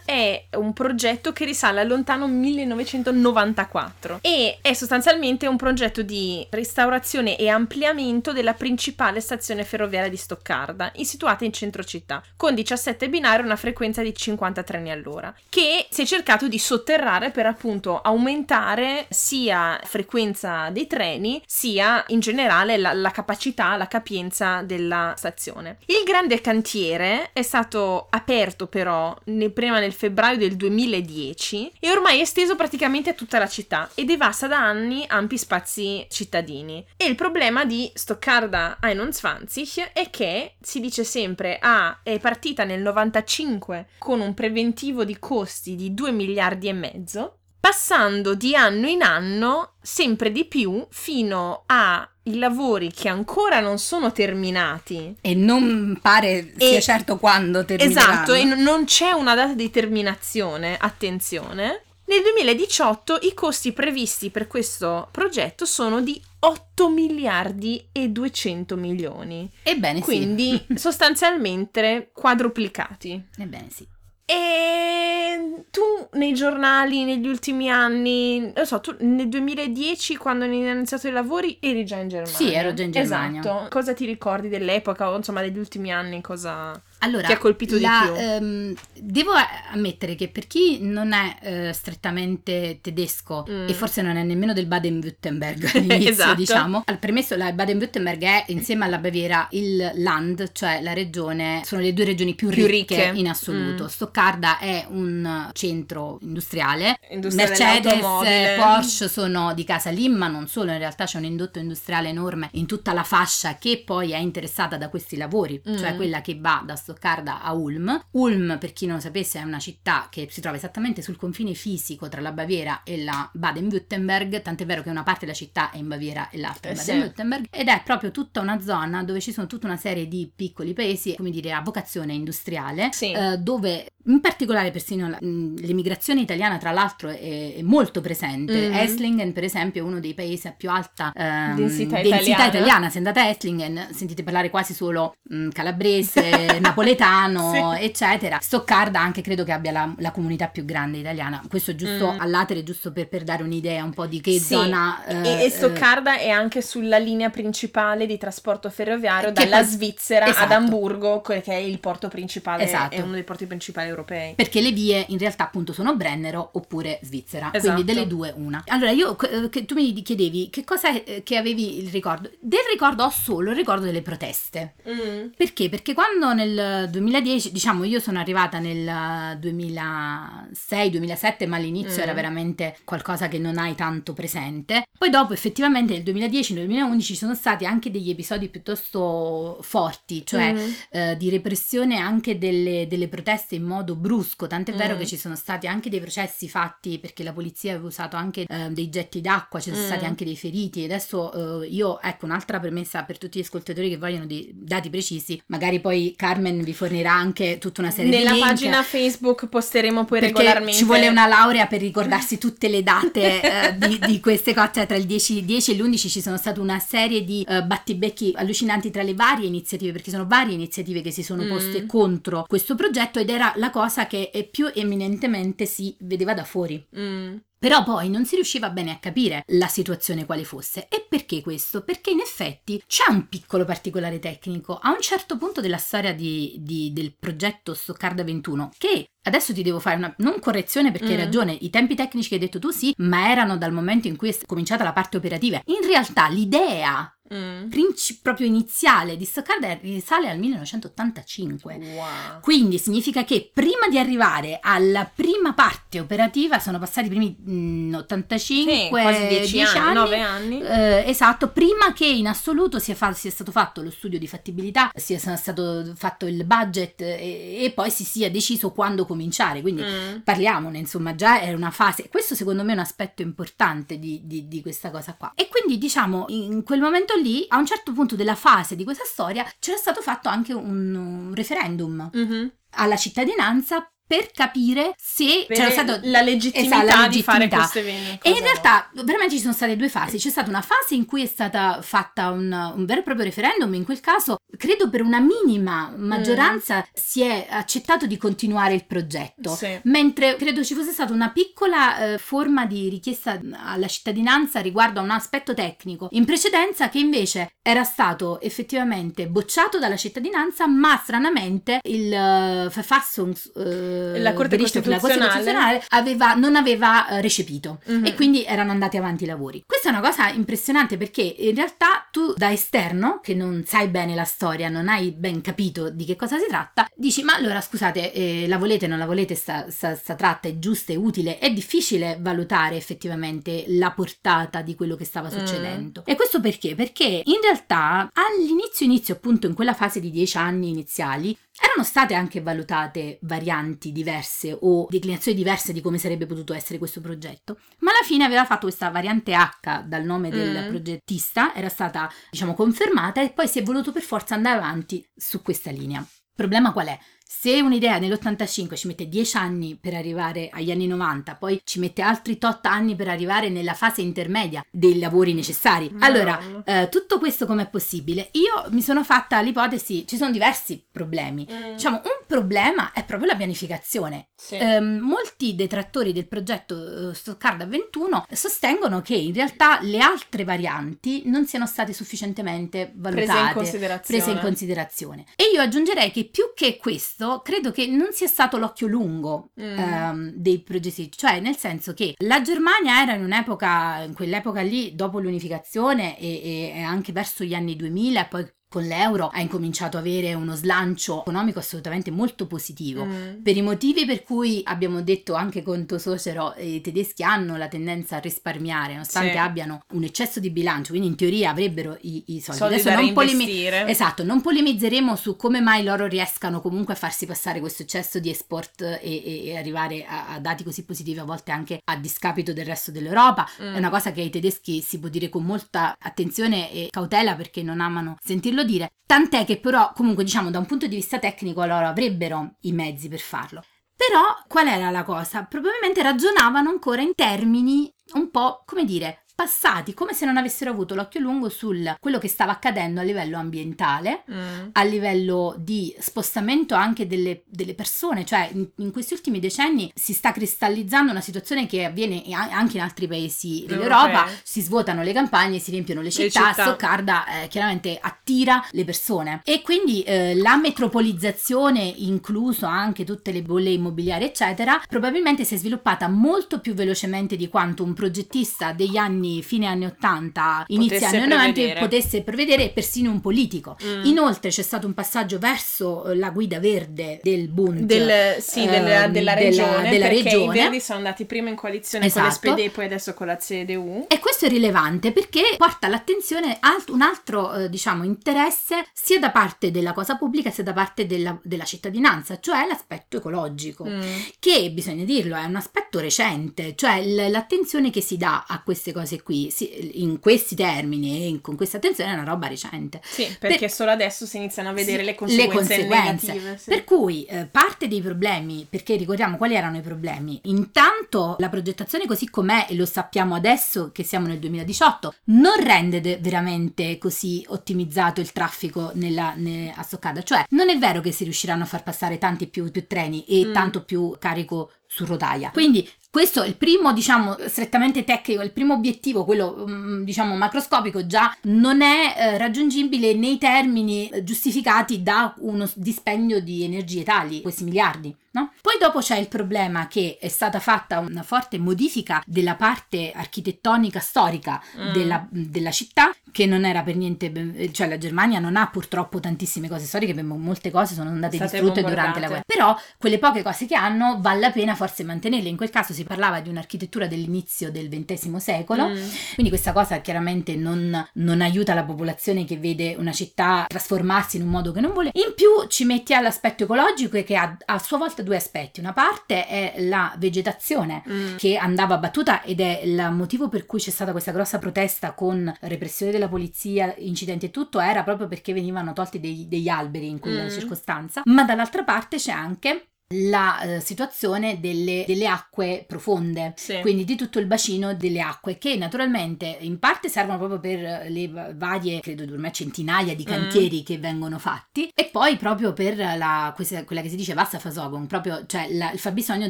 è 0.06 0.46
un 0.56 0.74
progetto 0.74 1.34
che 1.34 1.46
risale 1.46 1.82
al 1.82 1.88
lontano 1.88 2.28
1994 2.28 4.20
e 4.22 4.58
è 4.62 4.74
sostanzialmente 4.74 5.48
un 5.48 5.56
progetto 5.58 6.02
di 6.02 6.46
restaurazione 6.50 7.38
e 7.38 7.48
ampliamento 7.50 8.34
della 8.34 8.54
principale 8.54 9.20
stazione 9.20 9.64
ferroviaria 9.64 10.10
di 10.10 10.18
Stoccarda, 10.18 10.92
situata 11.04 11.46
in 11.46 11.52
centro 11.54 11.84
città, 11.84 12.22
con 12.36 12.56
17 12.56 13.10
binari 13.10 13.42
e 13.42 13.46
una 13.46 13.56
frequenza 13.56 14.02
di 14.02 14.14
50 14.14 14.64
treni 14.64 14.92
all'ora, 14.92 15.34
che 15.50 15.88
si 15.90 16.02
è 16.02 16.06
cercato 16.06 16.48
di 16.48 16.60
sotterrare 16.60 17.32
per 17.32 17.46
appunto 17.46 18.02
aumentare 18.02 19.06
sia 19.10 19.80
frequenza 19.84 20.70
dei 20.70 20.88
treni 20.88 21.42
sia 21.46 22.04
in 22.08 22.20
generale 22.20 22.78
la, 22.78 22.94
la 22.94 23.12
capacità, 23.12 23.76
la 23.76 23.88
capienza 23.88 24.62
della 24.64 25.14
stazione. 25.18 25.78
Il 25.86 26.04
grande 26.06 26.42
cantiere 26.42 27.30
è 27.34 27.42
stato 27.42 28.08
aperto 28.10 28.68
però 28.68 29.16
nel- 29.26 29.52
prima 29.52 29.80
nel 29.80 29.94
febbraio 29.94 30.38
del 30.38 30.56
2010 30.56 31.74
e 31.80 31.92
ormai 31.92 32.20
è 32.20 32.22
esteso 32.22 32.56
praticamente 32.56 33.12
a 33.12 33.14
tutta 33.14 33.40
la 33.40 33.48
città 33.48 33.90
e 33.94 34.04
devasta 34.04 34.48
da 34.48 34.60
anni 34.60 35.06
ampi 35.08 35.38
spazi 35.38 36.06
cittadini. 36.10 36.86
E 36.98 37.06
il 37.06 37.16
problema 37.16 37.66
di 37.66 37.90
Stoccarda 37.94 38.78
21 38.82 39.46
è 39.94 40.10
che 40.10 40.56
si 40.62 40.80
dice 40.80 41.04
sempre 41.04 41.33
ah 41.60 42.00
è 42.04 42.20
partita 42.20 42.64
nel 42.64 42.82
95 42.82 43.88
con 43.98 44.22
un 44.22 44.34
preventivo 44.34 45.04
di 45.04 45.18
costi 45.20 45.76
di 45.76 45.94
2 45.94 46.12
miliardi 46.12 46.68
e 46.68 46.74
mezzo 46.74 47.38
passando 47.64 48.36
di 48.36 48.56
anno 48.58 48.88
in 48.88 49.02
anno 49.02 49.76
sempre 49.82 50.34
di 50.34 50.44
più 50.44 50.86
fino 50.90 51.64
a 51.68 52.06
i 52.24 52.38
lavori 52.38 52.92
che 52.92 53.08
ancora 53.08 53.62
non 53.62 53.80
sono 53.80 54.12
terminati. 54.12 55.16
E 55.22 55.34
non 55.34 55.98
pare 56.02 56.54
sia 56.58 56.78
E- 56.78 56.82
certo 56.82 57.18
quando 57.18 57.64
termineranno. 57.64 58.12
Esatto, 58.12 58.34
e 58.34 58.44
non 58.44 58.84
c'è 58.84 59.12
una 59.12 59.34
data 59.34 59.54
di 59.54 59.70
terminazione, 59.70 60.76
attenzione. 60.78 61.84
Nel 62.06 62.22
2018 62.22 63.20
i 63.22 63.34
costi 63.34 63.72
previsti 63.72 64.30
per 64.30 64.48
questo 64.48 65.08
progetto 65.12 65.66
sono 65.66 66.02
di 66.02 66.22
8 66.46 66.90
miliardi 66.90 67.88
e 67.92 68.10
200 68.10 68.76
milioni, 68.76 69.50
Ebbene 69.64 70.02
quindi 70.02 70.62
sì. 70.68 70.76
sostanzialmente 70.78 72.10
quadruplicati. 72.14 73.30
Ebbene 73.38 73.68
sì. 73.70 73.88
E 74.26 75.66
tu 75.70 75.82
nei 76.14 76.34
giornali 76.34 77.06
negli 77.06 77.28
ultimi 77.28 77.70
anni, 77.70 78.52
non 78.54 78.66
so, 78.66 78.80
tu 78.82 78.96
nel 79.00 79.30
2010 79.30 80.18
quando 80.18 80.46
hanno 80.46 80.54
iniziato 80.54 81.08
i 81.08 81.12
lavori 81.12 81.58
eri 81.62 81.86
già 81.86 81.98
in 81.98 82.10
Germania. 82.10 82.36
Sì, 82.36 82.54
ero 82.54 82.74
già 82.74 82.84
in 82.84 82.92
Germania. 82.92 83.40
Esatto. 83.40 83.68
Cosa 83.70 83.94
ti 83.94 84.06
ricordi 84.06 84.50
dell'epoca 84.50 85.10
o 85.10 85.16
insomma 85.16 85.42
degli 85.42 85.58
ultimi 85.58 85.92
anni? 85.92 86.22
Cosa 86.22 86.80
Allora, 87.04 87.28
ti 87.28 87.34
ha 87.34 87.38
colpito 87.38 87.78
la- 87.80 88.02
di 88.06 88.12
più? 88.12 88.22
ehm, 88.22 88.74
devo 89.00 89.32
ammettere 89.72 90.16
che 90.16 90.28
per 90.30 90.48
chi 90.48 90.80
non 90.82 91.12
è 91.14 91.38
eh, 91.42 91.74
strettamente 91.74 92.80
tedesco 92.82 93.46
Mm. 93.50 93.68
e 93.68 93.74
forse 93.74 94.02
non 94.02 94.16
è 94.16 94.24
nemmeno 94.24 94.54
del 94.54 94.66
Baden-Württemberg 94.66 95.64
all'inizio, 95.76 96.10
Esatto. 96.10 96.36
diciamo, 96.36 96.82
al 96.86 96.98
premesso 97.00 97.36
la 97.36 97.52
Baden-Württemberg 97.52 98.22
è 98.24 98.44
insieme 98.48 98.86
alla 98.86 98.98
Baviera 98.98 99.48
il 99.52 99.92
Land, 99.96 100.52
cioè 100.54 100.82
la 100.82 100.94
regione, 100.94 101.62
sono 101.66 101.82
le 101.82 101.94
due 101.94 102.06
regioni 102.06 102.36
più, 102.36 102.50
Più 102.50 102.66
ricche, 102.66 102.96
ricche. 103.06 103.20
in 103.20 103.28
assoluto. 103.30 103.84
Mm. 103.86 103.88
Stoccarda 103.88 104.60
è 104.60 104.86
un 104.90 105.50
centro 105.54 106.20
industriale. 106.22 106.98
Industria 107.10 107.48
Mercedes. 107.48 108.58
Porsche 108.58 109.08
sono 109.10 109.54
di 109.54 109.64
casa 109.64 109.90
lì, 109.90 110.08
ma 110.10 110.28
non 110.28 110.48
solo, 110.48 110.72
in 110.72 110.78
realtà 110.78 111.06
c'è 111.06 111.18
un 111.18 111.26
indotto 111.26 111.60
industriale 111.60 112.10
enorme 112.10 112.50
in 112.54 112.66
tutta 112.66 112.94
la 112.94 113.04
fascia 113.04 113.56
che 113.58 113.82
poi 113.86 114.12
è 114.12 114.18
interessata 114.18 114.78
da 114.78 114.90
questi 114.90 115.18
lavori, 115.18 115.62
Mm. 115.68 115.78
cioè 115.78 115.96
quella 115.96 116.22
che 116.22 116.38
va 116.40 116.62
da 116.66 116.76
Stoccarda 116.76 116.92
a 117.02 117.54
Ulm. 117.54 118.06
Ulm, 118.12 118.58
per 118.60 118.74
chi 118.74 118.86
non 118.86 118.96
lo 118.96 119.02
sapesse, 119.02 119.40
è 119.40 119.44
una 119.44 119.60
città 119.60 120.08
che 120.10 120.28
si 120.30 120.42
trova 120.42 120.58
esattamente 120.58 121.02
sul 121.02 121.16
confine 121.16 121.54
fisico 121.54 122.10
tra 122.10 122.22
la 122.22 122.32
Baviera 122.32 122.82
e 122.84 123.04
la 123.04 123.30
Baden-Württemberg, 123.34 124.42
tant'è 124.42 124.66
vero 124.66 124.82
che 124.82 124.90
una 124.90 125.04
parte 125.04 125.26
della 125.26 125.38
città 125.38 125.72
è 125.72 125.78
in 125.78 125.88
Baviera 125.88 126.30
e 126.30 126.38
l'altra 126.40 126.72
in 126.72 126.78
Eh. 126.78 126.80
Baden-Württemberg, 126.80 127.46
ed 127.50 127.68
è 127.68 127.82
proprio 127.84 128.12
tutta 128.12 128.42
una 128.42 128.60
zona 128.62 129.04
dove 129.04 129.20
ci 129.22 129.32
sono 129.32 129.48
tutta 129.48 129.68
una 129.68 129.78
serie 129.78 130.08
di 130.08 130.32
piccoli 130.34 130.74
paesi, 130.74 131.16
come 131.16 131.30
dire, 131.30 131.52
a 131.52 131.62
vocazione 131.62 132.14
industriale, 132.14 132.90
Sì. 132.92 133.12
eh, 133.12 133.38
dove 133.38 133.88
in 134.06 134.20
particolare 134.20 134.70
persino 134.72 135.08
la- 135.08 135.18
mh, 135.20 135.62
l'emigrazione 135.62 136.20
italiana 136.22 136.58
tra 136.58 136.72
l'altro 136.72 137.10
è, 137.10 137.56
è 137.56 137.62
molto 137.62 138.02
presente. 138.02 138.68
Mhm. 138.70 138.74
Esslingen 138.76 139.32
per 139.34 139.44
esempio 139.46 139.82
è 139.84 139.88
uno 139.88 140.00
dei 140.02 140.14
paesi 140.14 140.48
a 140.48 140.52
più 140.52 140.70
alta 140.70 141.12
ehm, 141.16 141.56
Densità 141.56 142.00
italiana. 142.00 142.90
Se 142.90 142.98
andate 142.98 143.20
a 143.22 143.28
Esslingen 143.28 143.88
sentite 143.94 144.24
parlare 144.24 144.50
quasi 144.50 144.74
solo 144.74 145.16
mh, 145.30 145.50
calabrese, 145.50 146.22
napoletano, 146.60 146.83
Sì. 147.54 147.84
eccetera. 147.84 148.40
Stoccarda 148.42 149.00
anche 149.00 149.22
credo 149.22 149.44
che 149.44 149.52
abbia 149.52 149.72
la, 149.72 149.94
la 149.98 150.12
comunità 150.12 150.48
più 150.48 150.66
grande 150.66 150.98
italiana. 151.00 151.42
Questo 151.48 151.76
giusto 151.76 152.12
Mm. 152.14 152.20
all'atere, 152.20 152.64
giusto 152.64 152.92
per, 152.92 153.08
per 153.08 153.24
dare 153.24 153.44
un'idea 153.44 153.84
un 153.84 153.94
po' 153.94 154.06
di 154.06 154.22
che 154.22 154.32
Sì, 154.34 154.54
zona... 154.56 155.04
E, 155.06 155.16
eh, 155.42 155.44
e 155.46 155.50
Stoccarda 155.50 156.18
è 156.18 156.30
anche 156.30 156.62
sulla 156.62 156.98
linea 156.98 157.30
principale 157.30 158.06
di 158.06 158.18
trasporto 158.18 158.70
ferroviario 158.70 159.32
dalla 159.32 159.58
poi- 159.58 159.66
Svizzera 159.68 160.26
ad 160.26 160.32
Esatto. 160.32 160.54
Amburgo, 160.54 161.22
che 161.22 161.42
è 161.44 161.54
il 161.56 161.80
porto 161.80 162.08
principale, 162.08 162.64
Esatto. 162.64 162.96
è 162.96 163.02
uno 163.02 163.14
dei 163.14 163.24
porti 163.24 163.46
principali 163.46 163.90
europei. 163.90 164.34
Perché 164.34 164.62
le 164.62 164.72
vie 164.72 165.06
in 165.10 165.18
realtà 165.18 165.44
appunto 165.46 165.74
sono 165.74 165.96
Brennero 165.96 166.50
oppure 166.54 167.00
Svizzera, 167.04 167.50
Esatto. 167.54 167.74
quindi 167.74 167.84
delle 167.94 168.08
due 168.08 168.34
una. 168.36 168.64
Allora 168.68 168.92
io, 168.92 169.18
eh, 169.20 169.50
che 169.50 169.66
tu 169.66 169.76
mi 169.76 169.94
chiedevi 170.02 170.50
che 170.50 170.64
cosa 170.64 170.90
è 171.04 171.22
che 171.24 171.38
avevi 171.38 171.80
il 171.84 171.90
ricordo? 171.90 172.30
Del 172.40 172.60
ricordo 172.72 173.04
ho 173.04 173.10
solo 173.10 173.52
il 173.52 173.56
ricordo 173.56 173.86
delle 173.86 174.02
proteste. 174.02 174.74
Mm. 174.90 175.28
Perché? 175.36 175.70
Perché 175.70 175.94
quando 175.94 176.34
nel 176.34 176.56
nel 176.64 176.90
2010, 176.90 177.52
diciamo, 177.52 177.84
io 177.84 178.00
sono 178.00 178.18
arrivata 178.20 178.60
nel 178.60 179.38
2006-2007, 179.40 181.48
ma 181.48 181.58
all'inizio 181.58 182.00
mm. 182.00 182.04
era 182.04 182.14
veramente 182.14 182.78
qualcosa 182.84 183.28
che 183.28 183.40
non 183.40 183.58
hai 183.58 183.74
tanto 183.76 184.14
presente. 184.14 184.84
Poi 184.98 185.10
dopo, 185.10 185.34
effettivamente, 185.34 185.94
nel 185.94 186.04
2010-2011 186.04 187.02
ci 187.02 187.16
sono 187.16 187.36
stati 187.36 187.66
anche 187.66 187.92
degli 187.92 188.10
episodi 188.10 188.48
piuttosto 188.50 189.60
forti, 189.62 190.26
cioè 190.26 190.54
mm. 190.54 190.72
eh, 190.92 191.18
di 191.18 191.30
repressione 191.30 191.98
anche 191.98 192.38
delle, 192.38 192.88
delle, 192.88 193.08
proteste 193.08 193.56
in 193.56 193.64
modo 193.64 193.96
brusco, 193.96 194.48
tant'è 194.48 194.74
vero 194.74 194.96
mm. 194.96 195.00
che 195.00 195.06
ci 195.06 195.18
sono 195.18 195.36
stati 195.36 195.68
anche 195.68 195.90
dei 195.90 196.00
processi 196.00 196.48
fatti 196.48 197.00
perché 197.00 197.24
la 197.24 197.34
polizia 197.34 197.74
aveva 197.74 197.88
usato 197.88 198.16
anche 198.16 198.46
eh, 198.48 198.70
dei 198.72 198.90
getti 198.90 199.20
d'acqua, 199.22 199.60
ci 199.60 199.72
sono 199.72 199.82
mm. 199.82 199.86
stati 199.86 200.06
anche 200.06 200.26
dei 200.26 200.38
feriti. 200.38 200.84
Adesso 200.84 201.64
eh, 201.64 201.68
io, 201.68 202.00
ecco, 202.02 202.26
un'altra 202.26 202.60
premessa 202.60 203.04
per 203.04 203.18
tutti 203.18 203.40
gli 203.40 203.44
ascoltatori 203.44 203.90
che 203.90 203.98
vogliono 203.98 204.26
dei 204.26 204.52
dati 204.54 204.90
precisi, 204.90 205.42
magari 205.48 205.80
poi 205.80 206.14
Carmen 206.16 206.53
vi 206.62 206.74
fornirà 206.74 207.12
anche 207.12 207.58
tutta 207.58 207.82
una 207.82 207.92
serie 207.92 208.12
Nella 208.12 208.32
di 208.32 208.36
link. 208.36 208.42
Nella 208.42 208.54
pagina 208.54 208.84
Facebook 208.84 209.48
posteremo 209.48 210.06
poi 210.06 210.20
regolarmente. 210.20 210.78
Ci 210.78 210.84
vuole 210.84 211.08
una 211.08 211.28
laurea 211.28 211.68
per 211.68 211.80
ricordarsi 211.82 212.38
tutte 212.38 212.68
le 212.68 212.84
date 212.84 213.42
eh, 213.42 213.78
di, 213.78 214.00
di, 214.06 214.20
queste 214.20 214.54
cose, 214.54 214.72
cioè 214.74 214.86
tra 214.86 214.96
il 214.96 215.06
10, 215.06 215.46
10, 215.46 215.72
e 215.72 215.76
l'11 215.76 216.10
ci 216.10 216.22
sono 216.22 216.38
state 216.38 216.60
una 216.60 216.80
serie 216.80 217.24
di 217.24 217.46
uh, 217.48 217.64
battibecchi 217.66 218.34
allucinanti 218.36 218.92
tra 218.92 219.04
le 219.04 219.14
varie 219.14 219.48
iniziative, 219.48 219.92
perché 219.92 220.12
sono 220.12 220.28
varie 220.28 220.54
iniziative 220.54 221.02
che 221.02 221.12
si 221.12 221.24
sono 221.24 221.46
poste 221.46 221.84
mm. 221.84 221.88
contro 221.88 222.46
questo 222.48 222.76
progetto 222.76 223.20
ed 223.20 223.30
era 223.30 223.54
la 223.56 223.70
cosa 223.70 224.08
che 224.08 224.48
più 224.52 224.70
eminentemente 224.74 225.66
si 225.66 225.96
vedeva 226.00 226.34
da 226.34 226.44
fuori. 226.44 226.84
Mm. 226.98 227.36
Però 227.64 227.82
poi 227.86 228.10
non 228.10 228.26
si 228.26 228.36
riusciva 228.36 228.72
bene 228.72 228.92
a 228.92 228.98
capire 228.98 229.46
la 229.54 229.68
situazione 229.68 230.26
quale 230.26 230.44
fosse. 230.44 230.90
E 230.90 231.06
perché 231.08 231.40
questo? 231.40 231.82
Perché 231.82 232.10
in 232.10 232.20
effetti 232.20 232.84
c'è 232.86 233.10
un 233.10 233.30
piccolo 233.30 233.64
particolare 233.64 234.20
tecnico. 234.20 234.78
A 234.78 234.90
un 234.90 235.00
certo 235.00 235.38
punto 235.38 235.62
della 235.62 235.78
storia 235.78 236.14
di, 236.14 236.58
di, 236.60 236.92
del 236.92 237.16
progetto 237.18 237.74
Stoccarda 237.74 238.26
21, 238.26 238.72
che 238.78 239.08
Adesso 239.26 239.54
ti 239.54 239.64
devo 239.64 239.80
fare 239.80 239.96
una 239.96 240.14
non 240.18 240.40
correzione 240.40 240.92
perché 240.92 241.08
mm. 241.08 241.12
hai 241.12 241.18
ragione, 241.18 241.58
i 241.62 241.70
tempi 241.70 241.96
tecnici 241.96 242.28
che 242.28 242.36
hai 242.36 242.42
detto 242.42 242.60
tu 242.60 242.72
sì, 242.72 242.94
ma 242.98 243.30
erano 243.30 243.56
dal 243.56 243.72
momento 243.72 244.10
in 244.10 244.18
cui 244.18 244.30
è 244.30 244.38
cominciata 244.46 244.84
la 244.84 244.92
parte 244.92 245.16
operativa. 245.16 245.62
In 245.68 245.88
realtà 245.88 246.28
l'idea 246.28 247.10
mm. 247.34 247.70
princip- 247.70 248.22
proprio 248.22 248.48
iniziale 248.48 249.18
di 249.18 249.26
Stoccarda 249.26 249.78
risale 249.82 250.30
al 250.30 250.38
1985. 250.40 251.76
Wow. 251.76 252.40
Quindi 252.42 252.78
significa 252.78 253.24
che 253.24 253.50
prima 253.54 253.88
di 253.90 253.98
arrivare 253.98 254.60
alla 254.62 255.10
prima 255.14 255.54
parte 255.54 256.00
operativa 256.00 256.60
sono 256.60 256.80
passati 256.80 257.08
i 257.08 257.10
primi 257.10 257.36
mh, 257.38 257.54
mm, 257.54 257.94
85, 257.96 258.74
sì, 258.74 258.88
quasi 258.90 259.28
10, 259.28 259.52
10 259.52 259.78
anni, 259.78 259.94
9 259.94 260.20
anni. 260.20 260.62
Eh, 260.62 261.04
esatto, 261.08 261.50
prima 261.50 261.94
che 261.94 262.06
in 262.06 262.28
assoluto 262.28 262.80
sia, 262.80 262.96
fa- 262.96 263.14
sia, 263.14 263.32
stato 263.32 263.52
fatto 263.52 263.82
lo 263.82 263.92
studio 263.92 264.20
di 264.20 264.28
fattibilità, 264.28 264.92
sia 264.94 265.20
stato 265.20 265.94
fatto 265.96 266.26
il 266.26 266.44
budget 266.44 267.02
e, 267.02 267.64
e 267.64 267.72
poi 267.74 267.90
si 267.90 268.04
sia 268.04 268.30
deciso 268.30 268.72
quando 268.72 269.06
cominciare. 269.06 269.62
Quindi 269.62 269.84
mm. 269.84 270.18
parliamone, 270.24 270.78
insomma, 270.78 271.16
già 271.16 271.42
era 271.42 271.56
una 271.56 271.72
fase. 271.72 272.10
Questo 272.10 272.36
secondo 272.36 272.64
me 272.64 272.72
è 272.72 272.76
un 272.76 272.82
aspetto 272.82 273.22
importante 273.22 273.98
di, 274.00 274.22
di, 274.24 274.48
di 274.48 274.62
questa 274.62 274.92
cosa 274.92 275.16
qua. 275.18 275.32
E 275.36 275.48
quindi 275.48 275.78
diciamo 275.78 276.26
in 276.30 276.64
quel 276.64 276.80
momento 276.80 277.16
lì, 277.16 277.23
a 277.48 277.58
un 277.58 277.66
certo 277.66 277.92
punto 277.94 278.16
della 278.16 278.36
fase 278.36 278.76
di 278.76 278.84
questa 278.84 279.06
storia, 279.06 279.46
c'era 279.60 279.78
stato 279.78 280.02
fatto 280.02 280.30
anche 280.30 280.54
un, 280.54 280.96
un 280.96 281.34
referendum. 281.34 282.10
Mm-hmm 282.16 282.48
alla 282.76 282.96
cittadinanza 282.96 283.88
per 284.06 284.32
capire 284.32 284.94
se 284.98 285.46
per 285.48 285.58
c'era 285.58 285.72
stata 285.72 286.00
la 286.04 286.22
legittimità, 286.22 286.84
esatto, 286.84 286.86
la 286.86 287.08
legittimità 287.08 287.08
di 287.08 287.24
fare 287.24 287.48
queste 287.48 287.82
cose. 287.82 288.20
E 288.22 288.30
in 288.32 288.42
realtà 288.42 288.90
veramente 288.94 289.36
ci 289.36 289.40
sono 289.40 289.54
state 289.54 289.76
due 289.76 289.90
fasi. 289.90 290.18
C'è 290.18 290.30
stata 290.30 290.50
una 290.50 290.62
fase 290.62 290.96
in 290.96 291.06
cui 291.06 291.24
è 291.24 291.26
stata 291.26 291.82
fatta 291.82 292.30
un, 292.30 292.52
un 292.76 292.86
vero 292.86 293.00
e 293.00 293.04
proprio 293.04 293.26
referendum, 293.26 293.74
in 293.74 293.86
quel 293.86 294.02
caso 294.02 294.36
credo 294.58 294.90
per 294.90 295.02
una 295.02 295.20
minima 295.20 295.94
maggioranza 295.96 296.80
mm. 296.80 296.82
si 296.94 297.22
è 297.22 297.48
accettato 297.50 298.06
di 298.06 298.18
continuare 298.18 298.74
il 298.74 298.86
progetto, 298.86 299.56
sì. 299.56 299.80
mentre 299.84 300.36
credo 300.36 300.64
ci 300.64 300.74
fosse 300.74 300.92
stata 300.92 301.14
una 301.14 301.32
piccola 301.32 302.14
eh, 302.14 302.18
forma 302.18 302.66
di 302.66 302.90
richiesta 302.90 303.40
alla 303.64 303.88
cittadinanza 303.88 304.60
riguardo 304.60 305.00
a 305.00 305.04
un 305.04 305.12
aspetto 305.12 305.54
tecnico 305.54 306.08
in 306.12 306.26
precedenza 306.26 306.90
che 306.90 307.00
invece 307.00 307.54
era 307.62 307.84
stato 307.84 308.40
effettivamente 308.42 309.28
bocciato 309.28 309.80
dalla 309.80 309.96
cittadinanza, 309.96 310.68
ma 310.68 311.00
stranamente 311.02 311.80
il 311.84 312.08
uh, 312.08 312.70
Verfassungs 312.70 313.52
uh, 313.56 314.18
la 314.18 314.34
Corte 314.34 314.58
Costituzionale, 314.58 315.02
Costituzionale 315.02 315.84
aveva, 315.90 316.34
non 316.34 316.56
aveva 316.56 317.06
uh, 317.10 317.22
recepito 317.22 317.82
mm-hmm. 317.90 318.06
e 318.06 318.16
quindi 318.16 318.44
erano 318.44 318.72
andati 318.72 318.98
avanti 318.98 319.24
i 319.24 319.28
lavori. 319.28 319.64
Questa 319.66 319.90
è 319.90 319.92
una 319.92 320.02
cosa 320.02 320.30
impressionante 320.30 320.98
perché 320.98 321.22
in 321.22 321.56
realtà 321.56 322.08
tu 322.12 322.34
da 322.36 322.52
esterno, 322.52 323.20
che 323.22 323.34
non 323.34 323.64
sai 323.66 323.88
bene 323.88 324.14
la 324.14 324.24
storia, 324.24 324.43
non 324.70 324.88
hai 324.90 325.12
ben 325.12 325.42
capito 325.42 325.90
di 325.90 326.06
che 326.06 326.16
cosa 326.16 326.38
si 326.38 326.46
tratta, 326.48 326.88
dici 326.96 327.24
ma 327.24 327.36
allora 327.36 327.62
scusate, 327.62 328.14
eh, 328.14 328.48
la 328.48 328.58
volete 328.58 328.86
o 328.86 328.88
non 328.90 328.98
la 328.98 329.06
volete 329.06 329.36
sta, 329.36 329.70
sta, 329.70 329.96
sta 329.96 330.16
tratta, 330.16 330.48
è 330.48 330.60
giusta, 330.60 330.94
è 330.94 330.96
utile, 330.96 331.38
è 331.40 331.52
difficile 331.52 332.18
valutare 332.20 332.76
effettivamente 332.76 333.66
la 333.68 333.92
portata 333.92 334.62
di 334.62 334.76
quello 334.76 334.96
che 334.96 335.06
stava 335.06 335.28
mm. 335.28 335.38
succedendo. 335.38 336.02
Mm. 336.02 336.12
E 336.12 336.16
questo 336.16 336.40
perché? 336.40 336.76
Perché 336.76 337.22
in 337.24 337.40
realtà 337.42 338.10
all'inizio 338.14 338.86
inizio 338.86 339.14
appunto 339.14 339.48
in 339.48 339.54
quella 339.54 339.74
fase 339.74 340.00
di 340.00 340.12
dieci 340.12 340.38
anni 340.38 340.70
iniziali 340.70 341.38
erano 341.62 341.84
state 341.84 342.14
anche 342.14 342.42
valutate 342.42 343.20
varianti 343.22 343.92
diverse 343.92 344.58
o 344.60 344.88
declinazioni 344.90 345.38
diverse 345.38 345.74
di 345.74 345.82
come 345.82 345.98
sarebbe 345.98 346.26
potuto 346.26 346.54
essere 346.54 346.80
questo 346.80 347.02
progetto, 347.02 347.60
ma 347.80 347.92
alla 347.92 348.06
fine 348.06 348.24
aveva 348.24 348.46
fatto 348.46 348.68
questa 348.68 348.90
variante 348.90 349.34
H 349.34 349.84
dal 349.86 350.04
nome 350.04 350.30
del 350.30 350.66
mm. 350.66 350.70
progettista, 350.70 351.54
era 351.54 351.70
stata 351.70 352.12
diciamo 352.30 352.54
confermata 352.54 353.22
e 353.22 353.32
poi 353.32 353.48
si 353.48 353.60
è 353.60 353.64
voluto 353.64 353.92
per 353.92 354.02
forza 354.02 354.36
andare 354.36 354.58
avanti 354.58 355.06
su 355.16 355.42
questa 355.42 355.72
linea. 355.72 356.00
Il 356.00 356.40
problema 356.40 356.72
qual 356.72 356.88
è? 356.88 357.00
Se 357.36 357.60
un'idea 357.60 357.98
nell'85 357.98 358.76
ci 358.76 358.88
mette 358.88 359.10
10 359.10 359.38
anni 359.38 359.76
per 359.76 359.96
arrivare 359.96 360.50
agli 360.54 360.72
anni 360.72 360.88
90, 360.88 361.36
poi 361.36 361.60
ci 361.66 361.80
mette 361.80 362.02
altri 362.02 362.38
tot 362.38 362.66
anni 362.68 362.96
per 362.96 363.10
arrivare 363.10 363.50
nella 363.50 363.74
fase 363.74 364.02
intermedia 364.02 364.64
dei 364.70 364.98
lavori 364.98 365.34
necessari, 365.34 365.90
no. 365.92 366.06
allora 366.06 366.40
eh, 366.64 366.88
tutto 366.90 367.18
questo 367.18 367.46
com'è 367.46 367.68
possibile? 367.68 368.30
Io 368.34 368.70
mi 368.70 368.82
sono 368.82 369.04
fatta 369.04 369.42
l'ipotesi, 369.42 370.08
ci 370.08 370.16
sono 370.16 370.32
diversi 370.32 370.86
problemi. 370.90 371.46
Mm. 371.52 371.74
Diciamo, 371.74 371.98
un 371.98 372.26
problema 372.28 372.94
è 372.94 373.04
proprio 373.04 373.32
la 373.32 373.36
pianificazione. 373.36 374.28
Sì. 374.36 374.56
Eh, 374.56 374.80
molti 374.80 375.56
detrattori 375.56 376.14
del 376.14 376.28
progetto 376.28 377.10
eh, 377.10 377.14
Stoccarda 377.14 377.66
21 377.66 378.26
sostengono 378.32 379.02
che 379.02 379.16
in 379.16 379.34
realtà 379.34 379.80
le 379.82 380.00
altre 380.00 380.44
varianti 380.44 381.24
non 381.26 381.46
siano 381.46 381.66
state 381.66 381.94
sufficientemente 381.94 382.92
valutate, 382.96 383.26
prese 383.26 383.48
in 383.48 383.54
considerazione. 383.54 384.22
Prese 384.22 384.38
in 384.38 384.40
considerazione. 384.44 385.26
E 385.36 385.44
io 385.54 385.62
aggiungerei 385.62 386.12
che 386.12 386.26
più 386.26 386.52
che 386.56 386.78
questo, 386.78 387.23
questo 387.24 387.42
credo 387.42 387.72
che 387.72 387.88
non 387.88 388.10
sia 388.12 388.28
stato 388.28 388.58
l'occhio 388.58 388.88
lungo 388.88 389.52
mm. 389.60 389.78
ehm, 389.78 390.32
dei 390.36 390.62
progetti, 390.62 391.12
cioè 391.16 391.40
nel 391.40 391.56
senso 391.56 391.94
che 391.94 392.16
la 392.18 392.42
Germania 392.42 393.02
era 393.02 393.14
in 393.14 393.24
un'epoca, 393.24 394.04
in 394.04 394.14
quell'epoca 394.14 394.62
lì, 394.62 394.94
dopo 394.96 395.20
l'unificazione 395.20 396.20
e, 396.20 396.72
e 396.76 396.82
anche 396.82 397.12
verso 397.12 397.44
gli 397.44 397.54
anni 397.54 397.76
2000 397.76 398.22
e 398.22 398.28
poi 398.28 398.54
con 398.74 398.86
l'euro 398.86 399.30
ha 399.32 399.40
incominciato 399.40 399.98
ad 399.98 400.08
avere 400.08 400.34
uno 400.34 400.56
slancio 400.56 401.22
economico 401.22 401.60
assolutamente 401.60 402.10
molto 402.10 402.48
positivo. 402.48 403.06
Mm. 403.06 403.44
Per 403.44 403.56
i 403.56 403.62
motivi 403.62 404.04
per 404.04 404.24
cui 404.24 404.62
abbiamo 404.64 405.04
detto 405.04 405.36
anche 405.36 405.62
conto 405.62 406.00
Socero, 406.00 406.56
i 406.58 406.82
tedeschi 406.82 407.22
hanno 407.22 407.56
la 407.56 407.68
tendenza 407.68 408.16
a 408.16 408.20
risparmiare, 408.20 408.94
nonostante 408.94 409.34
sì. 409.34 409.38
abbiano 409.38 409.84
un 409.92 410.04
eccesso 410.04 410.40
di 410.40 410.50
bilancio, 410.50 410.90
quindi 410.90 411.08
in 411.08 411.16
teoria 411.16 411.52
avrebbero 411.52 412.00
i, 412.02 412.24
i 412.26 412.42
soldi. 412.42 412.62
soldi 412.62 412.74
Adesso 412.74 413.00
non, 413.00 413.14
polemi- 413.14 413.66
esatto, 413.92 414.24
non 414.24 414.42
polemizzeremo 414.42 415.16
su 415.16 415.36
come 415.36 415.62
mai 415.62 415.84
loro 415.84 416.08
riescano 416.08 416.60
comunque 416.60 416.96
a 416.96 416.98
farsi 416.98 417.28
passare 417.28 417.60
questo 417.60 417.84
eccesso 417.84 418.18
di 418.18 418.30
export 418.30 418.82
e, 418.82 419.00
e, 419.04 419.44
e 419.50 419.56
arrivare 419.56 420.04
a, 420.04 420.30
a, 420.30 420.40
dati 420.40 420.64
così 420.64 420.84
positivi, 420.84 421.20
a 421.20 421.26
volte 421.26 421.52
anche 421.52 421.80
a 421.84 421.96
discapito 421.96 422.54
del 422.54 422.66
resto 422.66 422.90
dell'Europa. 422.90 423.48
Mm. 423.62 423.76
È 423.76 423.78
una 423.78 423.92
cosa 423.92 424.12
che 424.12 424.22
ai 424.22 424.32
tedeschi 424.32 424.82
si 424.82 424.98
può 424.98 425.10
dire 425.10 425.30
con 425.30 425.44
molta 425.44 425.96
attenzione 426.00 426.72
e 426.72 426.88
cautela 426.90 427.36
perché 427.36 427.62
non 427.62 427.80
amano 427.80 428.18
sentirlo 428.20 428.63
lasciarlo 428.64 428.66
dire, 428.66 428.94
tant'è 429.06 429.46
che 429.46 429.60
però 429.60 429.92
comunque 429.94 430.24
diciamo 430.24 430.50
da 430.50 430.60
un 430.60 430.66
punto 430.66 430.88
di 430.88 430.96
vista 430.96 431.20
tecnico 431.20 431.66
loro 431.66 431.88
avrebbero 431.88 432.56
i 432.62 432.72
mezzi 432.72 433.10
per 433.10 433.20
farlo. 433.20 433.64
Però 433.96 434.22
qual 434.48 434.68
era 434.68 434.90
la 434.90 435.04
cosa? 435.04 435.44
Probabilmente 435.44 436.02
ragionavano 436.02 436.70
ancora 436.70 437.02
in 437.02 437.14
termini 437.14 437.94
un 438.14 438.32
po', 438.32 438.64
come 438.66 438.86
dire, 438.86 439.23
passati 439.36 439.94
come 439.94 440.14
se 440.14 440.26
non 440.26 440.38
avessero 440.38 440.70
avuto 440.70 440.94
l'occhio 440.94 441.20
lungo 441.20 441.50
su 441.50 441.72
quello 442.00 442.20
che 442.20 442.28
stava 442.28 442.52
accadendo 442.52 443.00
a 443.00 443.04
livello 443.04 443.38
ambientale, 443.38 444.24
mm. 444.32 444.70
a 444.74 444.84
livello 444.84 445.56
di 445.58 445.94
spostamento 445.98 446.76
anche 446.76 447.08
delle, 447.08 447.44
delle 447.48 447.74
persone, 447.74 448.26
cioè 448.26 448.50
in, 448.54 448.68
in, 448.78 448.92
questi 448.92 449.14
ultimi 449.14 449.40
decenni 449.40 449.92
si 449.96 450.14
sta 450.14 450.32
cristallizzando 450.32 451.10
una 451.12 451.22
situazione 451.22 451.66
che 451.66 451.86
avviene 451.86 452.24
anche 452.32 452.78
in 452.78 452.84
altri 452.84 453.08
paesi 453.08 453.66
dell'Europa, 453.68 454.24
okay. 454.24 454.36
si 454.44 454.62
svuotano 454.62 455.02
le 455.02 455.14
campagne, 455.14 455.58
si 455.58 455.72
riempiono 455.72 456.02
le 456.02 456.12
città, 456.12 456.42
le 456.42 456.50
città. 456.50 456.64
Stoccarda 456.64 457.26
eh, 457.26 457.48
chiaramente 457.48 457.98
attira 458.00 458.64
le 458.72 458.86
persone 458.86 459.42
e 459.44 459.62
quindi 459.62 460.04
eh, 460.04 460.36
la 460.36 460.58
metropolizzazione, 460.58 461.82
incluso 461.82 462.68
anche 462.68 463.04
tutte 463.04 463.32
le 463.32 463.42
bolle 463.42 463.72
immobiliari 463.72 464.26
eccetera, 464.26 464.82
probabilmente 464.88 465.44
si 465.44 465.56
è 465.56 465.58
sviluppata 465.58 466.08
molto 466.08 466.60
più 466.60 466.76
velocemente 466.76 467.36
di 467.36 467.48
quanto 467.48 467.84
un 467.84 467.94
progettista 467.94 468.74
degli 468.74 468.98
anni 468.98 469.23
anni, 469.24 469.42
fine 469.42 469.66
anni 469.66 469.86
80, 469.86 470.66
inizio 470.68 471.06
anni 471.08 471.28
90 471.28 471.52
prevedere. 471.54 471.80
potesse 471.80 472.22
prevedere 472.24 472.70
persino 472.70 473.10
un 473.12 473.22
politico. 473.22 473.78
Mm. 473.84 474.06
Inoltre 474.06 474.50
c'è 474.50 474.62
stato 474.62 474.86
un 474.88 474.94
passaggio 474.94 475.40
verso 475.40 476.06
eh, 476.06 476.16
la 476.16 476.30
guida 476.30 476.60
verde 476.60 477.20
del 477.24 477.48
Bund. 477.48 477.82
Del- 477.82 478.42
sì, 478.42 478.66
della, 478.66 479.06
ehm, 479.06 479.12
della 479.12 479.34
della- 479.34 479.34
regione, 479.36 479.90
della 479.90 480.08
perché 480.08 480.24
regione. 480.24 480.58
i 480.58 480.62
Verdi 480.62 480.80
sono 480.80 480.98
andati 480.98 481.26
prima 481.26 481.50
in 481.50 481.56
coalizione 481.56 482.10
con 482.12 482.24
Esatto. 482.26 482.50
l'SPD 482.52 482.60
e 482.60 482.70
poi 482.70 482.86
adesso 482.86 483.14
con 483.14 483.28
la 483.28 483.38
CDU. 483.38 484.06
E 484.10 484.20
questo 484.20 484.46
è 484.46 484.50
rilevante 484.50 485.12
perché 485.12 485.42
porta 485.58 485.88
all'attenzione 485.88 486.58
alt- 486.60 486.90
un 486.90 487.02
altro, 487.02 487.54
eh, 487.54 487.70
diciamo, 487.70 488.04
interesse 488.04 488.86
sia 488.94 489.20
da 489.20 489.32
parte 489.32 489.72
della 489.72 489.94
cosa 489.94 490.16
pubblica 490.18 490.50
sia 490.52 490.64
da 490.64 490.74
parte 490.74 491.06
della, 491.06 491.38
della 491.44 491.64
cittadinanza, 491.64 492.40
cioè 492.40 492.66
l'aspetto 492.68 493.18
ecologico. 493.18 493.86
Mm. 493.86 494.02
Che 494.40 494.72
bisogna 494.72 495.04
dirlo, 495.06 495.36
è 495.36 495.44
un 495.46 495.56
aspetto 495.56 496.00
recente, 496.00 496.74
cioè 496.76 497.02
l- 497.06 497.30
l'attenzione 497.32 497.90
che 497.90 498.02
si 498.02 498.18
dà 498.18 498.46
a 498.48 498.62
queste 498.64 498.92
cose 498.92 499.13
qui, 499.22 499.52
si- 499.52 500.02
in 500.02 500.20
questi 500.20 500.56
termini 500.56 501.22
e 501.24 501.28
in- 501.28 501.42
con 501.42 501.56
questa 501.56 501.78
attenzione 501.78 502.12
è 502.12 502.14
una 502.14 502.24
roba 502.24 502.48
recente. 502.48 503.02
Sì, 503.04 503.28
perché 503.40 503.60
Per- 503.60 503.72
solo 503.72 503.92
adesso 503.92 504.26
si 504.26 504.38
iniziano 504.38 504.70
a 504.70 504.74
vedere 504.74 505.00
Sì, 505.00 505.06
le 505.06 505.16
conseguenze, 505.16 505.56
conseguenze. 505.56 506.28
negative. 506.28 506.58
sì. 506.58 506.70
Per 506.70 506.84
cui 506.84 507.24
eh, 507.26 507.46
parte 507.46 507.88
dei 507.88 508.02
problemi, 508.02 508.66
perché 508.70 508.96
ricordiamo 508.96 509.38
quali 509.38 509.56
erano 509.56 509.78
i 509.78 509.82
problemi, 509.82 510.40
intanto 510.46 511.36
la 511.40 511.50
progettazione 511.50 512.06
così 512.06 512.30
com'è, 512.30 512.68
e 512.70 512.76
lo 512.76 512.86
sappiamo 512.86 513.36
adesso 513.36 513.92
che 513.92 514.04
siamo 514.04 514.28
nel 514.28 514.40
2018, 514.40 515.14
non 515.26 515.62
rende 515.64 516.02
de- 516.02 516.18
veramente 516.22 516.98
così 516.98 517.44
ottimizzato 517.50 518.22
il 518.22 518.32
traffico 518.32 518.92
nella, 518.96 519.34
ne- 519.36 519.74
a 519.76 519.84
Stoccada, 519.84 520.24
cioè 520.24 520.46
non 520.50 520.70
è 520.70 520.78
vero 520.78 521.02
che 521.02 521.12
si 521.12 521.24
riusciranno 521.24 521.64
a 521.64 521.68
far 521.68 521.84
passare 521.84 522.18
tanti 522.18 522.48
più, 522.48 522.72
più 522.72 522.88
treni 522.88 523.26
e 523.26 523.46
Mm. 523.46 523.54
tanto 523.54 523.84
più 523.84 524.16
carico 524.20 524.72
su 524.88 525.06
rotaia. 525.06 525.50
Quindi 525.52 525.88
questo 526.14 526.44
è 526.44 526.48
il 526.48 526.58
primo, 526.58 526.94
diciamo, 526.94 527.38
strettamente 527.48 528.04
tecnico, 528.04 528.44
il 528.44 528.52
primo 528.52 528.76
obiettivo, 528.76 529.26
quello, 529.26 529.66
mm, 529.68 530.04
diciamo, 530.04 530.36
macroscopico, 530.36 531.08
già 531.08 531.36
non 531.46 531.82
è 531.82 532.14
eh, 532.16 532.38
raggiungibile 532.38 533.16
nei 533.16 533.40
termini 533.40 534.08
eh, 534.10 534.24
giustificati 534.24 535.02
da 535.02 535.34
uno 535.40 535.68
dispendio 535.74 536.40
di 536.40 536.66
energie 536.66 537.02
tali, 537.02 537.42
questi 537.42 537.64
miliardi. 537.64 538.16
No? 538.34 538.52
Poi 538.62 538.74
dopo 538.80 539.00
c'è 539.00 539.18
il 539.18 539.28
problema 539.28 539.88
che 539.88 540.18
è 540.20 540.28
stata 540.28 540.60
fatta 540.60 541.00
una 541.00 541.22
forte 541.24 541.60
modifica 541.60 542.24
della 542.26 542.56
parte 542.56 543.12
architettonica 543.14 544.00
storica 544.00 544.62
Mm. 544.78 544.92
della, 544.94 545.28
della 545.30 545.72
città 545.72 546.12
che 546.32 546.46
non 546.48 546.66
era 546.66 546.82
per 546.82 546.96
niente, 546.96 547.72
cioè 547.72 547.88
la 547.88 547.98
Germania 548.00 548.40
non 548.40 548.56
ha 548.56 548.68
purtroppo 548.68 549.20
tantissime 549.20 549.68
cose 549.70 549.86
storiche, 549.86 550.20
molte 550.24 550.72
cose 550.72 550.96
sono 550.96 551.10
andate 551.10 551.36
State 551.36 551.52
distrutte 551.52 551.84
durante 551.84 552.20
la 552.20 552.28
guerra, 552.28 552.44
però 552.46 552.76
quelle 552.98 553.20
poche 553.20 553.44
cose 553.44 553.68
che 553.68 553.76
hanno 553.76 554.18
vale 554.20 554.40
la 554.40 554.50
pena 554.52 554.74
forse 554.74 555.04
mantenerle, 555.04 555.48
in 555.50 555.58
quel 555.58 555.70
caso 555.70 555.94
si 555.94 556.04
parlava 556.04 556.40
di 556.40 556.50
un'architettura 556.50 557.06
dell'inizio 557.06 557.72
del 557.72 557.88
XX 557.88 558.36
secolo, 558.38 558.88
Mm. 558.88 559.08
quindi 559.36 559.50
questa 559.52 559.74
cosa 559.74 560.02
chiaramente 560.02 560.56
non, 560.56 561.08
non 561.14 561.42
aiuta 561.42 561.76
la 561.76 561.84
popolazione 561.84 562.46
che 562.46 562.58
vede 562.58 562.96
una 562.98 563.12
città 563.12 563.66
trasformarsi 563.68 564.38
in 564.38 564.44
un 564.44 564.50
modo 564.50 564.72
che 564.72 564.82
non 564.82 564.92
vuole. 564.94 565.12
In 565.14 565.34
più 565.36 565.68
ci 565.68 565.86
metti 565.86 566.16
all'aspetto 566.16 566.64
ecologico 566.64 567.22
che 567.24 567.36
ha 567.36 567.56
a 567.66 567.78
sua 567.78 567.98
volta 568.00 568.23
due 568.24 568.36
aspetti. 568.38 568.80
Una 568.80 568.94
parte 568.94 569.46
è 569.48 569.76
la 569.80 570.14
vegetazione 570.18 571.04
Mm. 571.10 571.36
che 571.36 571.58
andava 571.58 571.96
abbattuta 571.96 572.42
ed 572.44 572.60
è 572.60 572.82
il 572.84 573.10
motivo 573.12 573.50
per 573.50 573.66
cui 573.66 573.80
c'è 573.80 573.90
stata 573.92 574.12
questa 574.12 574.32
grossa 574.32 574.60
protesta 574.60 575.14
con 575.14 575.54
repressione 575.62 576.12
della 576.12 576.28
polizia, 576.30 576.94
incidenti 576.98 577.46
e 577.48 577.52
tutto, 577.52 577.80
era 577.80 578.04
proprio 578.04 578.28
perché 578.28 578.54
venivano 578.54 578.94
tolti 578.94 579.20
dei- 579.20 579.48
degli 579.48 579.68
alberi 579.70 580.08
in 580.10 580.20
quella 580.20 580.44
Mm. 580.46 580.50
circostanza. 580.50 581.22
Ma 581.26 581.44
dall'altra 581.44 581.84
parte 581.84 582.18
c'è 582.18 582.32
anche 582.32 582.88
la 583.14 583.62
eh, 583.62 583.80
situazione 583.80 584.60
delle, 584.60 585.04
delle 585.08 585.28
acque 585.28 585.84
profonde 585.88 586.54
Sì. 586.56 586.80
quindi 586.82 587.06
di 587.06 587.16
tutto 587.16 587.40
il 587.40 587.46
bacino 587.46 587.94
delle 587.94 588.22
acque 588.22 588.58
che 588.58 588.76
naturalmente 588.76 589.58
in 589.62 589.80
parte 589.80 590.10
servono 590.10 590.38
proprio 590.38 590.60
per 590.60 591.12
le 591.12 591.28
va- 591.30 591.52
varie, 591.54 592.00
credo 592.00 592.24
ormai 592.24 592.52
centinaia 592.54 593.16
di 593.16 593.24
Mm. 593.24 593.32
cantieri 593.32 593.84
che 593.84 593.98
vengono 593.98 594.40
fatti 594.40 594.92
e 594.94 595.06
poi 595.12 595.38
proprio 595.38 595.74
per 595.74 595.96
la, 595.98 596.52
questa- 596.56 596.84
quella 596.86 597.02
che 597.02 597.10
si 597.10 597.16
dice 597.16 597.34
Wasserversorgung, 597.34 598.08
proprio 598.08 598.46
cioè 598.48 598.68
la- 598.72 598.92
il 598.92 599.00
fabbisogno 599.00 599.44
La 599.46 599.50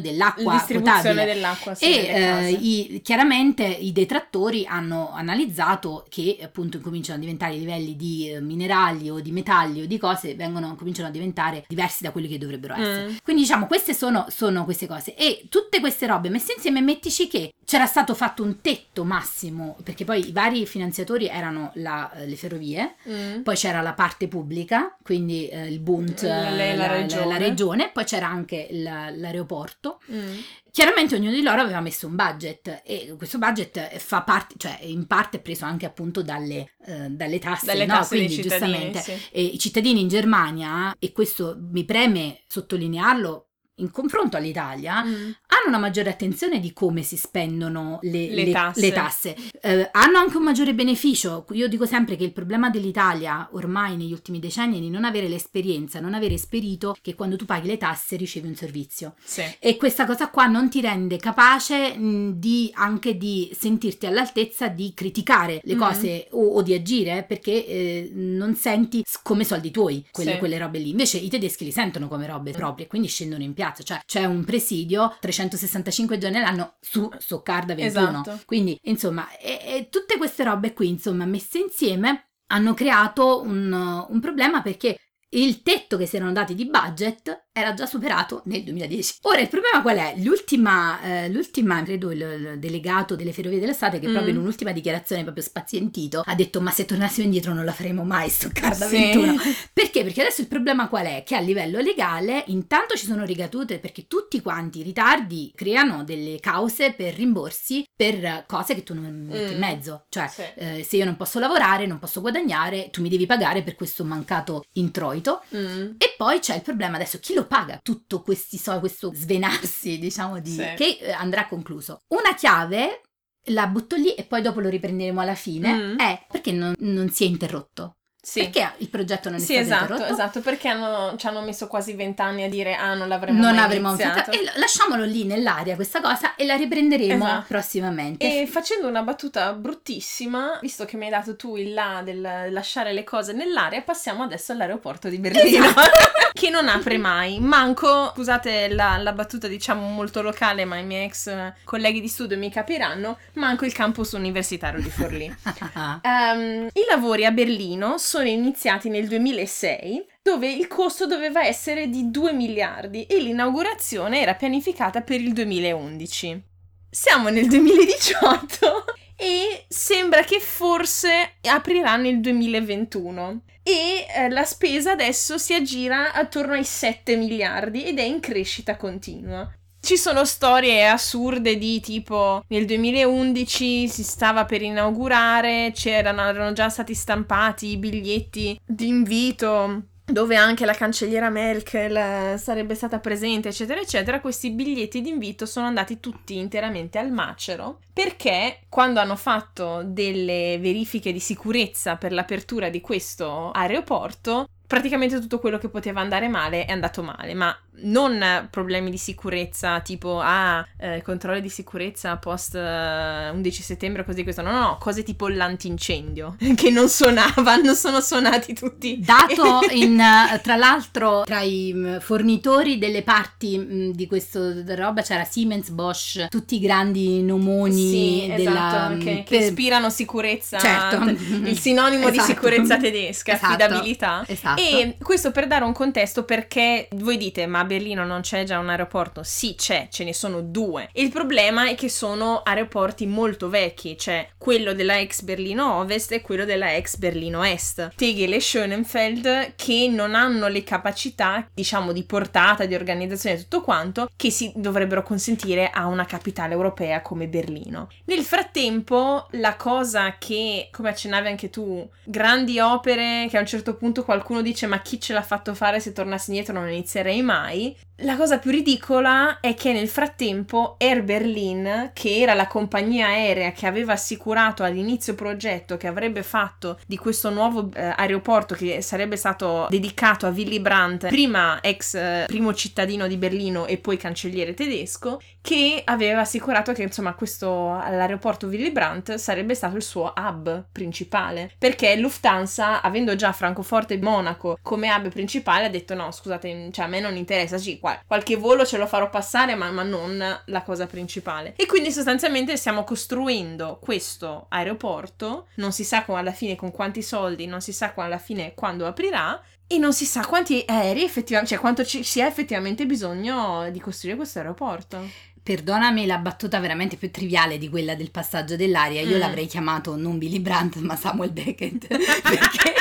dell'acqua 0.00 0.64
potabile. 0.66 1.24
dell'acqua 1.24 1.74
sì, 1.74 1.84
E 1.84 2.06
eh, 2.06 2.50
i- 2.50 3.00
chiaramente 3.02 3.64
i 3.64 3.92
detrattori 3.92 4.66
hanno 4.66 5.10
analizzato 5.12 6.04
che 6.08 6.38
appunto 6.42 6.76
incominciano 6.76 7.18
a 7.18 7.20
diventare 7.20 7.54
i 7.54 7.58
livelli 7.58 7.96
di 7.96 8.30
eh, 8.30 8.40
minerali 8.40 9.10
o 9.10 9.20
di 9.20 9.30
metalli 9.32 9.82
o 9.82 9.86
di 9.86 9.98
cose 9.98 10.34
vengono, 10.34 10.74
cominciano 10.76 11.08
a 11.08 11.10
diventare 11.10 11.64
diversi 11.68 12.02
da 12.02 12.10
quelli 12.10 12.28
che 12.28 12.38
dovrebbero 12.38 12.74
essere. 12.74 13.08
Mm. 13.10 13.16
Quindi 13.22 13.42
diciamo 13.42 13.53
queste 13.66 13.94
sono, 13.94 14.26
sono 14.28 14.64
queste 14.64 14.86
cose 14.86 15.14
e 15.14 15.46
tutte 15.48 15.80
queste 15.80 16.06
robe 16.06 16.28
messe 16.28 16.52
insieme 16.54 16.80
mettici 16.80 17.28
che 17.28 17.52
c'era 17.64 17.86
stato 17.86 18.14
fatto 18.14 18.42
un 18.42 18.60
tetto 18.60 19.04
massimo 19.04 19.76
perché 19.82 20.04
poi 20.04 20.28
i 20.28 20.32
vari 20.32 20.66
finanziatori 20.66 21.26
erano 21.28 21.70
la- 21.76 22.10
eh, 22.12 22.26
le 22.26 22.36
ferrovie 22.36 22.94
Mm. 23.08 23.42
poi 23.42 23.54
c'era 23.56 23.80
la 23.80 23.92
parte 23.94 24.28
pubblica, 24.28 24.96
quindi 25.02 25.48
eh, 25.48 25.66
il 25.68 25.78
Bund, 25.80 26.20
La- 26.22 26.48
eh, 26.56 26.76
la 26.76 26.86
regione. 26.88 27.26
la 27.26 27.36
regione, 27.36 27.90
poi 27.92 28.04
c'era 28.04 28.26
anche 28.28 28.68
l'aeroporto. 28.70 30.00
Mm. 30.10 30.36
Chiaramente 30.74 31.14
ognuno 31.14 31.30
di 31.30 31.40
loro 31.40 31.60
aveva 31.60 31.80
messo 31.80 32.08
un 32.08 32.16
budget 32.16 32.82
e 32.84 33.14
questo 33.16 33.38
budget 33.38 33.96
fa 33.98 34.22
parte, 34.22 34.54
cioè 34.56 34.80
in 34.82 35.06
parte 35.06 35.36
è 35.36 35.40
preso 35.40 35.64
anche 35.64 35.86
appunto 35.86 36.20
dalle, 36.20 36.74
eh, 36.84 37.10
dalle 37.10 37.38
tasse, 37.38 37.66
Dalle 37.66 37.86
no? 37.86 37.94
tasse 37.94 38.16
quindi 38.16 38.42
giustamente 38.42 38.98
sì. 38.98 39.54
i 39.54 39.56
cittadini 39.60 40.00
in 40.00 40.08
Germania, 40.08 40.92
e 40.98 41.12
questo 41.12 41.56
mi 41.70 41.84
preme 41.84 42.42
sottolinearlo 42.48 43.50
in 43.76 43.90
confronto 43.90 44.36
all'Italia, 44.36 45.02
Mm. 45.04 45.10
hanno 45.46 45.68
una 45.68 45.78
maggiore 45.78 46.10
attenzione 46.10 46.60
di 46.60 46.72
come 46.72 47.02
si 47.02 47.16
spendono 47.16 47.98
le, 48.02 48.28
Le 48.28 48.44
le- 48.44 48.52
tasse. 48.52 48.80
le 48.80 48.92
tasse. 48.92 49.36
Eh, 49.60 49.88
hanno 49.92 50.18
anche 50.18 50.36
un 50.36 50.42
maggiore 50.44 50.74
beneficio. 50.74 51.44
Io 51.52 51.68
dico 51.68 51.84
sempre 51.86 52.16
che 52.16 52.24
il 52.24 52.32
problema 52.32 52.70
dell'Italia 52.70 53.48
ormai 53.52 53.96
negli 53.96 54.12
ultimi 54.12 54.38
decenni 54.38 54.78
è 54.78 54.80
di 54.80 54.90
non 54.90 55.04
avere 55.04 55.26
l'esperienza, 55.28 56.00
non 56.00 56.14
avere 56.14 56.34
esperito 56.34 56.96
che 57.02 57.14
quando 57.14 57.36
tu 57.36 57.44
paghi 57.46 57.66
le 57.66 57.76
tasse 57.76 58.16
ricevi 58.16 58.46
un 58.46 58.54
servizio. 58.54 59.14
Sì. 59.24 59.42
E 59.58 59.76
questa 59.76 60.06
cosa 60.06 60.28
qua 60.28 60.46
non 60.46 60.68
ti 60.70 60.80
rende 60.80 61.16
capace 61.16 61.96
mh, 61.96 62.34
di 62.34 62.70
anche 62.74 63.16
di 63.16 63.50
sentirti 63.58 64.06
all'altezza 64.06 64.68
di 64.68 64.92
criticare 64.94 65.60
le 65.64 65.74
Mhm. 65.74 65.80
cose 65.80 66.28
o, 66.30 66.46
o 66.54 66.62
di 66.62 66.74
agire 66.74 67.24
perché 67.26 67.66
eh, 67.66 68.10
non 68.14 68.54
senti 68.54 69.02
come 69.22 69.44
soldi 69.44 69.70
tuoi 69.70 70.04
quelle, 70.10 70.32
Sì. 70.32 70.38
quelle 70.38 70.58
robe 70.58 70.78
lì. 70.78 70.90
Invece 70.90 71.18
i 71.18 71.28
tedeschi 71.28 71.64
li 71.64 71.72
sentono 71.72 72.06
come 72.08 72.26
robe 72.26 72.52
proprie, 72.52 72.86
quindi 72.86 73.08
scendono 73.08 73.42
in 73.42 73.52
piazza. 73.52 73.62
Cioè 73.72 74.02
c'è 74.04 74.24
un 74.24 74.44
presidio 74.44 75.16
365 75.20 76.18
giorni 76.18 76.36
all'anno 76.38 76.76
su 76.80 77.08
Stoccarda 77.16 77.74
21. 77.74 78.08
Esatto. 78.20 78.40
Quindi 78.44 78.78
insomma, 78.82 79.26
e, 79.38 79.60
e 79.64 79.88
tutte 79.90 80.16
queste 80.16 80.44
robe 80.44 80.72
qui, 80.72 80.88
insomma, 80.88 81.24
messe 81.24 81.58
insieme 81.58 82.28
hanno 82.48 82.74
creato 82.74 83.40
un, 83.42 83.72
un 84.08 84.20
problema 84.20 84.60
perché 84.62 84.98
il 85.34 85.62
tetto 85.62 85.96
che 85.96 86.06
si 86.06 86.16
erano 86.16 86.32
dati 86.32 86.54
di 86.54 86.66
budget 86.66 87.46
era 87.52 87.72
già 87.74 87.86
superato 87.86 88.42
nel 88.46 88.62
2010. 88.64 89.18
Ora 89.22 89.40
il 89.40 89.48
problema 89.48 89.80
qual 89.82 89.96
è? 89.96 90.14
L'ultima, 90.18 91.00
eh, 91.02 91.28
l'ultima 91.28 91.82
credo, 91.84 92.10
il, 92.10 92.20
il 92.20 92.58
delegato 92.58 93.14
delle 93.16 93.32
ferrovie 93.32 93.60
dell'estate, 93.60 93.98
che 94.00 94.08
Mm. 94.08 94.12
proprio 94.12 94.32
in 94.34 94.38
un'ultima 94.40 94.72
dichiarazione 94.72 95.22
proprio 95.22 95.42
spazientito 95.44 96.22
ha 96.24 96.34
detto: 96.34 96.60
Ma 96.60 96.70
se 96.70 96.84
tornassimo 96.84 97.24
indietro 97.24 97.52
non 97.54 97.64
la 97.64 97.72
faremo 97.72 98.02
mai, 98.04 98.28
Stoccarda 98.28 98.86
Sì. 98.86 98.96
21. 98.96 99.34
Perché? 99.72 100.02
Perché 100.02 100.20
adesso 100.22 100.40
il 100.40 100.48
problema 100.48 100.88
qual 100.88 101.06
è? 101.06 101.22
Che 101.24 101.36
a 101.36 101.40
livello 101.40 101.80
legale 101.80 102.44
intanto 102.48 102.96
ci 102.96 103.06
sono 103.06 103.24
ricadute 103.24 103.78
perché 103.78 104.06
tutti 104.08 104.40
quanti 104.42 104.80
i 104.80 104.82
ritardi 104.82 105.52
creano 105.54 106.02
delle 106.04 106.38
cause 106.40 106.92
per 106.92 107.14
rimborsi 107.14 107.84
per 107.94 108.44
cose 108.46 108.74
che 108.74 108.82
tu 108.82 108.94
non 108.94 109.04
metti 109.28 109.52
in 109.52 109.56
Mm. 109.58 109.60
mezzo. 109.60 110.04
Cioè, 110.08 110.28
Sì. 110.28 110.42
eh, 110.56 110.82
se 110.84 110.96
io 110.96 111.04
non 111.04 111.16
posso 111.16 111.38
lavorare, 111.38 111.86
non 111.86 111.98
posso 112.00 112.20
guadagnare, 112.20 112.90
tu 112.90 113.00
mi 113.00 113.08
devi 113.08 113.26
pagare 113.26 113.62
per 113.62 113.74
questo 113.76 114.04
mancato 114.04 114.64
introito. 114.74 115.23
Mm. 115.54 115.94
E 115.98 116.14
poi 116.16 116.38
c'è 116.40 116.54
il 116.56 116.62
problema 116.62 116.96
adesso, 116.96 117.18
chi 117.18 117.34
lo 117.34 117.46
paga 117.46 117.78
tutto 117.82 118.22
questi 118.22 118.56
so- 118.58 118.78
questo 118.80 119.12
svenarsi, 119.14 119.98
diciamo, 120.00 120.40
di, 120.40 120.50
Sì. 120.50 120.72
che 120.76 120.98
eh, 121.00 121.10
andrà 121.12 121.46
concluso. 121.46 122.02
Una 122.08 122.34
chiave, 122.34 123.00
la 123.48 123.66
butto 123.66 123.96
lì 123.96 124.14
e 124.14 124.24
poi 124.24 124.40
dopo 124.42 124.60
lo 124.60 124.68
riprenderemo 124.68 125.20
alla 125.20 125.34
fine, 125.34 125.72
Mm. 125.74 125.98
è 125.98 126.26
perché 126.30 126.52
non, 126.52 126.74
non 126.78 127.08
si 127.10 127.24
è 127.24 127.26
interrotto. 127.26 127.96
Sì. 128.24 128.40
Perché 128.40 128.72
il 128.78 128.88
progetto 128.88 129.28
non 129.28 129.38
è 129.38 129.40
Sì, 129.42 129.52
stato 129.52 129.60
esatto, 129.60 129.82
interrotto? 129.92 130.12
esatto, 130.14 130.40
perché 130.40 130.68
hanno- 130.68 131.14
ci 131.18 131.26
hanno 131.26 131.42
messo 131.42 131.66
quasi 131.66 131.92
vent'anni 131.92 132.42
a 132.44 132.48
dire 132.48 132.74
ah 132.74 132.94
non 132.94 133.06
l'avremmo 133.06 133.42
Non 133.42 133.54
mai 133.54 133.64
avremo 133.64 133.88
iniziato. 133.88 134.30
e 134.30 134.38
lasciamolo 134.56 135.04
lì 135.04 135.24
nell'aria 135.24 135.74
questa 135.74 136.00
cosa 136.00 136.34
e 136.34 136.46
la 136.46 136.54
riprenderemo 136.56 137.22
Esatto. 137.24 137.44
prossimamente. 137.48 138.42
E 138.42 138.46
facendo 138.46 138.88
una 138.88 139.02
battuta 139.02 139.52
bruttissima, 139.52 140.58
visto 140.62 140.86
che 140.86 140.96
mi 140.96 141.04
hai 141.04 141.10
dato 141.10 141.36
tu 141.36 141.56
il 141.56 141.74
là 141.74 142.00
del 142.02 142.22
lasciare 142.50 142.92
le 142.94 143.04
cose 143.04 143.32
nell'aria, 143.34 143.82
passiamo 143.82 144.22
adesso 144.22 144.52
all'aeroporto 144.52 145.08
di 145.10 145.18
Berlino, 145.18 145.66
Esatto. 145.66 145.90
che 146.32 146.48
non 146.48 146.68
apre 146.68 146.96
mai. 146.96 147.38
Manco, 147.40 148.10
scusate 148.14 148.68
la, 148.68 148.96
la 148.96 149.12
battuta 149.12 149.48
diciamo 149.48 149.86
molto 149.88 150.22
locale, 150.22 150.64
ma 150.64 150.78
i 150.78 150.84
miei 150.84 151.04
ex 151.04 151.26
eh, 151.26 151.54
colleghi 151.64 152.00
di 152.00 152.08
studio 152.08 152.38
mi 152.38 152.50
capiranno, 152.50 153.18
manco 153.34 153.66
il 153.66 153.72
campus 153.74 154.12
universitario 154.12 154.80
di 154.80 154.88
Forlì. 154.88 155.36
Ehm, 156.02 156.68
I 156.72 156.84
lavori 156.88 157.24
a 157.24 157.30
Berlino 157.30 157.98
sono 157.98 158.13
iniziati 158.22 158.88
nel 158.88 159.08
2006 159.08 160.06
dove 160.22 160.50
il 160.50 160.66
costo 160.68 161.06
doveva 161.06 161.44
essere 161.44 161.88
di 161.88 162.10
2 162.10 162.32
miliardi 162.32 163.04
e 163.04 163.18
l'inaugurazione 163.18 164.20
era 164.20 164.34
pianificata 164.34 165.02
per 165.02 165.20
il 165.20 165.32
2011. 165.32 166.42
Siamo 166.90 167.28
nel 167.28 167.48
2018 167.48 168.84
e 169.16 169.64
sembra 169.68 170.22
che 170.22 170.40
forse 170.40 171.34
aprirà 171.42 171.96
nel 171.96 172.20
2021 172.20 173.42
e 173.62 174.06
eh, 174.06 174.28
la 174.28 174.44
spesa 174.44 174.92
adesso 174.92 175.38
si 175.38 175.54
aggira 175.54 176.12
attorno 176.12 176.52
ai 176.52 176.64
7 176.64 177.16
miliardi 177.16 177.84
ed 177.84 177.98
è 177.98 178.02
in 178.02 178.20
crescita 178.20 178.76
continua. 178.76 179.50
Ci 179.84 179.98
sono 179.98 180.24
storie 180.24 180.86
assurde 180.86 181.58
di 181.58 181.78
tipo 181.78 182.42
nel 182.46 182.64
2011 182.64 183.86
si 183.86 184.02
stava 184.02 184.46
per 184.46 184.62
inaugurare, 184.62 185.72
c'erano 185.74 186.22
erano 186.22 186.54
già 186.54 186.70
stati 186.70 186.94
stampati 186.94 187.66
i 187.66 187.76
biglietti 187.76 188.58
di 188.64 188.88
invito 188.88 189.82
dove 190.02 190.36
anche 190.36 190.64
la 190.64 190.72
cancelliera 190.72 191.28
Merkel 191.28 191.96
eh, 191.96 192.38
sarebbe 192.38 192.74
stata 192.74 192.98
presente, 192.98 193.48
eccetera, 193.48 193.78
eccetera, 193.78 194.20
questi 194.20 194.52
biglietti 194.52 195.02
d'invito 195.02 195.44
sono 195.44 195.66
andati 195.66 196.00
tutti 196.00 196.38
interamente 196.38 196.98
al 196.98 197.10
macero 197.10 197.80
perché 197.92 198.60
quando 198.70 199.00
hanno 199.00 199.16
fatto 199.16 199.82
delle 199.84 200.56
verifiche 200.60 201.12
di 201.12 201.20
sicurezza 201.20 201.96
per 201.96 202.12
l'apertura 202.12 202.70
di 202.70 202.80
questo 202.80 203.50
aeroporto, 203.50 204.48
praticamente 204.66 205.20
tutto 205.20 205.38
quello 205.38 205.58
che 205.58 205.68
poteva 205.68 206.00
andare 206.00 206.28
male 206.28 206.64
è 206.64 206.72
andato 206.72 207.02
male, 207.02 207.34
ma 207.34 207.56
non 207.82 208.48
problemi 208.50 208.90
di 208.90 208.98
sicurezza 208.98 209.80
tipo 209.80 210.20
ah, 210.20 210.64
eh, 210.78 211.02
controlli 211.02 211.40
di 211.40 211.48
sicurezza 211.48 212.16
post 212.16 212.54
eh, 212.54 213.30
11 213.30 213.62
settembre 213.62 214.04
così 214.04 214.22
questo 214.22 214.42
no 214.42 214.52
no 214.52 214.60
no 214.60 214.76
cose 214.78 215.02
tipo 215.02 215.28
l'antincendio 215.28 216.36
che 216.54 216.70
non 216.70 216.88
suonavano 216.88 217.74
sono 217.74 218.00
suonati 218.00 218.54
tutti 218.54 219.00
dato 219.00 219.60
in 219.72 219.98
uh, 219.98 220.40
tra 220.40 220.56
l'altro 220.56 221.22
tra 221.24 221.40
i 221.40 221.72
um, 221.74 222.00
fornitori 222.00 222.78
delle 222.78 223.02
parti 223.02 223.56
um, 223.56 223.92
di 223.92 224.06
questo 224.06 224.62
roba 224.74 225.02
c'era 225.02 225.24
Siemens 225.24 225.70
Bosch 225.70 226.28
tutti 226.28 226.56
i 226.56 226.60
grandi 226.60 227.22
nomoni 227.22 227.72
sì, 227.72 228.34
della, 228.36 228.50
esatto, 228.50 228.96
che, 228.98 229.22
che 229.26 229.38
per... 229.38 229.40
ispirano 229.40 229.90
sicurezza 229.90 230.58
certo. 230.58 231.02
il 231.04 231.58
sinonimo 231.58 232.08
esatto. 232.08 232.26
di 232.26 232.32
sicurezza 232.34 232.76
tedesca 232.76 233.32
esatto. 233.32 233.52
affidabilità 233.52 234.24
esatto. 234.26 234.60
e 234.60 234.96
questo 235.02 235.32
per 235.32 235.46
dare 235.46 235.64
un 235.64 235.72
contesto 235.72 236.24
perché 236.24 236.88
voi 236.92 237.16
dite 237.16 237.46
ma 237.46 237.63
Berlino 237.64 238.04
non 238.04 238.20
c'è 238.20 238.44
già 238.44 238.58
un 238.58 238.68
aeroporto? 238.68 239.22
Sì, 239.22 239.54
c'è, 239.54 239.88
ce 239.90 240.04
ne 240.04 240.14
sono 240.14 240.40
due. 240.40 240.88
Il 240.92 241.10
problema 241.10 241.68
è 241.68 241.74
che 241.74 241.88
sono 241.88 242.42
aeroporti 242.44 243.06
molto 243.06 243.48
vecchi, 243.48 243.96
c'è 243.96 244.28
quello 244.38 244.74
della 244.74 244.98
ex 244.98 245.22
Berlino 245.22 245.78
Ovest 245.78 246.12
e 246.12 246.20
quello 246.20 246.44
della 246.44 246.74
ex 246.74 246.96
Berlino 246.96 247.42
Est. 247.42 247.92
Tegel 247.96 248.34
e 248.34 248.40
Schönenfeld 248.40 249.54
che 249.56 249.88
non 249.90 250.14
hanno 250.14 250.48
le 250.48 250.62
capacità, 250.62 251.48
diciamo, 251.52 251.92
di 251.92 252.04
portata, 252.04 252.66
di 252.66 252.74
organizzazione 252.74 253.36
e 253.36 253.42
tutto 253.42 253.62
quanto 253.62 254.08
che 254.16 254.30
si 254.30 254.52
dovrebbero 254.54 255.02
consentire 255.02 255.70
a 255.70 255.86
una 255.86 256.04
capitale 256.04 256.52
europea 256.54 257.02
come 257.02 257.28
Berlino. 257.28 257.88
Nel 258.04 258.22
frattempo, 258.22 259.28
la 259.32 259.56
cosa 259.56 260.16
che, 260.18 260.68
come 260.70 260.90
accennavi 260.90 261.28
anche 261.28 261.50
tu, 261.50 261.88
grandi 262.04 262.58
opere 262.58 263.26
che 263.28 263.36
a 263.36 263.40
un 263.40 263.46
certo 263.46 263.74
punto 263.74 264.04
qualcuno 264.04 264.42
dice 264.42 264.66
ma 264.66 264.80
chi 264.80 265.00
ce 265.00 265.12
l'ha 265.12 265.22
fatto 265.22 265.54
fare 265.54 265.80
se 265.80 265.92
tornassi 265.92 266.30
indietro 266.30 266.54
non 266.54 266.68
inizierei 266.68 267.22
mai, 267.22 267.53
aí 267.54 267.76
la 267.98 268.16
cosa 268.16 268.38
più 268.38 268.50
ridicola 268.50 269.38
è 269.38 269.54
che 269.54 269.72
nel 269.72 269.88
frattempo 269.88 270.74
Air 270.78 271.04
Berlin, 271.04 271.90
che 271.92 272.18
era 272.18 272.34
la 272.34 272.48
compagnia 272.48 273.06
aerea 273.06 273.52
che 273.52 273.68
aveva 273.68 273.92
assicurato 273.92 274.64
all'inizio 274.64 275.14
progetto 275.14 275.76
che 275.76 275.86
avrebbe 275.86 276.24
fatto 276.24 276.80
di 276.86 276.96
questo 276.96 277.30
nuovo 277.30 277.70
eh, 277.72 277.94
aeroporto 277.96 278.56
che 278.56 278.82
sarebbe 278.82 279.16
stato 279.16 279.68
dedicato 279.70 280.26
a 280.26 280.30
Willy 280.30 280.58
Brandt, 280.58 281.06
prima 281.06 281.60
ex 281.60 281.94
eh, 281.94 282.24
primo 282.26 282.52
cittadino 282.52 283.06
di 283.06 283.16
Berlino 283.16 283.66
e 283.66 283.78
poi 283.78 283.96
cancelliere 283.96 284.54
tedesco, 284.54 285.20
che 285.40 285.82
aveva 285.84 286.22
assicurato 286.22 286.72
che 286.72 286.82
insomma 286.82 287.14
questo 287.14 287.46
l'aeroporto 287.46 288.46
Willy 288.48 288.72
Brandt 288.72 289.14
sarebbe 289.14 289.54
stato 289.54 289.76
il 289.76 289.82
suo 289.82 290.12
hub 290.16 290.66
principale, 290.72 291.52
perché 291.58 291.94
Lufthansa, 291.96 292.82
avendo 292.82 293.14
già 293.14 293.30
Francoforte 293.30 293.94
e 293.94 294.00
Monaco 294.00 294.58
come 294.62 294.92
hub 294.92 295.10
principale, 295.10 295.66
ha 295.66 295.70
detto 295.70 295.94
no, 295.94 296.10
scusate, 296.10 296.70
cioè 296.72 296.86
a 296.86 296.88
me 296.88 296.98
non 296.98 297.14
interessa, 297.14 297.56
qualche 298.06 298.36
volo 298.36 298.64
ce 298.64 298.78
lo 298.78 298.86
farò 298.86 299.10
passare, 299.10 299.54
ma, 299.54 299.70
ma, 299.70 299.82
non 299.82 300.42
la 300.46 300.62
cosa 300.62 300.86
principale. 300.86 301.54
E 301.56 301.66
quindi 301.66 301.92
sostanzialmente 301.92 302.56
stiamo 302.56 302.84
costruendo 302.84 303.78
questo 303.80 304.46
aeroporto, 304.48 305.48
non 305.56 305.72
si 305.72 305.84
sa 305.84 306.04
alla 306.06 306.32
fine 306.32 306.56
con 306.56 306.70
quanti 306.70 307.02
soldi, 307.02 307.46
non 307.46 307.60
si 307.60 307.72
sa 307.72 307.92
alla 307.96 308.18
fine 308.18 308.54
quando 308.54 308.86
aprirà. 308.86 309.40
E 309.66 309.78
non 309.78 309.94
si 309.94 310.04
sa 310.04 310.26
quanti 310.26 310.62
aerei 310.66 311.04
effettivamente, 311.04 311.54
cioè 311.54 311.60
quanto 311.62 311.84
ci 311.86 312.04
sia 312.04 312.26
effettivamente 312.26 312.84
bisogno 312.84 313.70
di 313.70 313.80
costruire 313.80 314.18
questo 314.18 314.38
aeroporto 314.38 315.32
perdonami 315.44 316.06
la 316.06 316.16
battuta 316.16 316.58
veramente 316.58 316.96
più 316.96 317.10
triviale 317.10 317.58
di 317.58 317.68
quella 317.68 317.94
del 317.94 318.10
passaggio 318.10 318.56
dell'aria, 318.56 319.02
io 319.02 319.16
mm. 319.16 319.20
l'avrei 319.20 319.46
chiamato 319.46 319.94
non 319.94 320.16
Billy 320.16 320.40
Brandt 320.40 320.76
ma 320.76 320.96
Samuel 320.96 321.32
Beckett 321.32 321.86
perché 321.86 322.74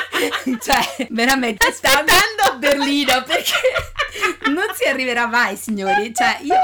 cioè 0.61 1.07
veramente 1.09 1.71
sta 1.71 1.89
andando 1.89 2.41
a 2.49 2.55
Berlino 2.55 3.23
perché 3.23 4.51
non 4.51 4.65
si 4.73 4.85
arriverà 4.85 5.27
mai 5.27 5.55
signori, 5.55 6.13
cioè 6.13 6.37
io 6.41 6.55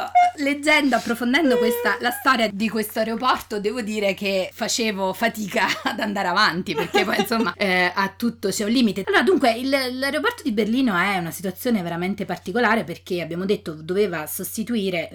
leggendo, 0.44 0.96
approfondendo 0.96 1.58
questa, 1.58 1.98
la 2.00 2.12
storia 2.12 2.50
di 2.52 2.70
questo 2.70 3.00
aeroporto 3.00 3.60
devo 3.60 3.82
dire 3.82 4.14
che 4.14 4.50
facevo 4.54 5.14
fatica 5.14 5.66
ad 5.84 6.00
andare 6.00 6.28
avanti 6.28 6.76
perché 6.76 7.04
poi 7.04 7.20
insomma 7.20 7.54
eh, 7.58 7.92
a 7.94 8.14
tutto 8.16 8.50
c'è 8.50 8.64
un 8.64 8.72
limite. 8.72 9.04
Allora 9.06 9.24
dunque 9.24 9.52
il, 9.54 9.70
l'aeroporto 9.70 10.44
di 10.44 10.52
Berlino 10.52 10.96
è 10.96 11.18
una 11.18 11.32
situazione 11.32 11.82
veramente 11.82 12.26
particolare 12.26 12.84
perché 12.84 13.22
abbiamo 13.22 13.46
detto 13.46 13.74
doveva 13.74 14.28
sostituire 14.28 15.14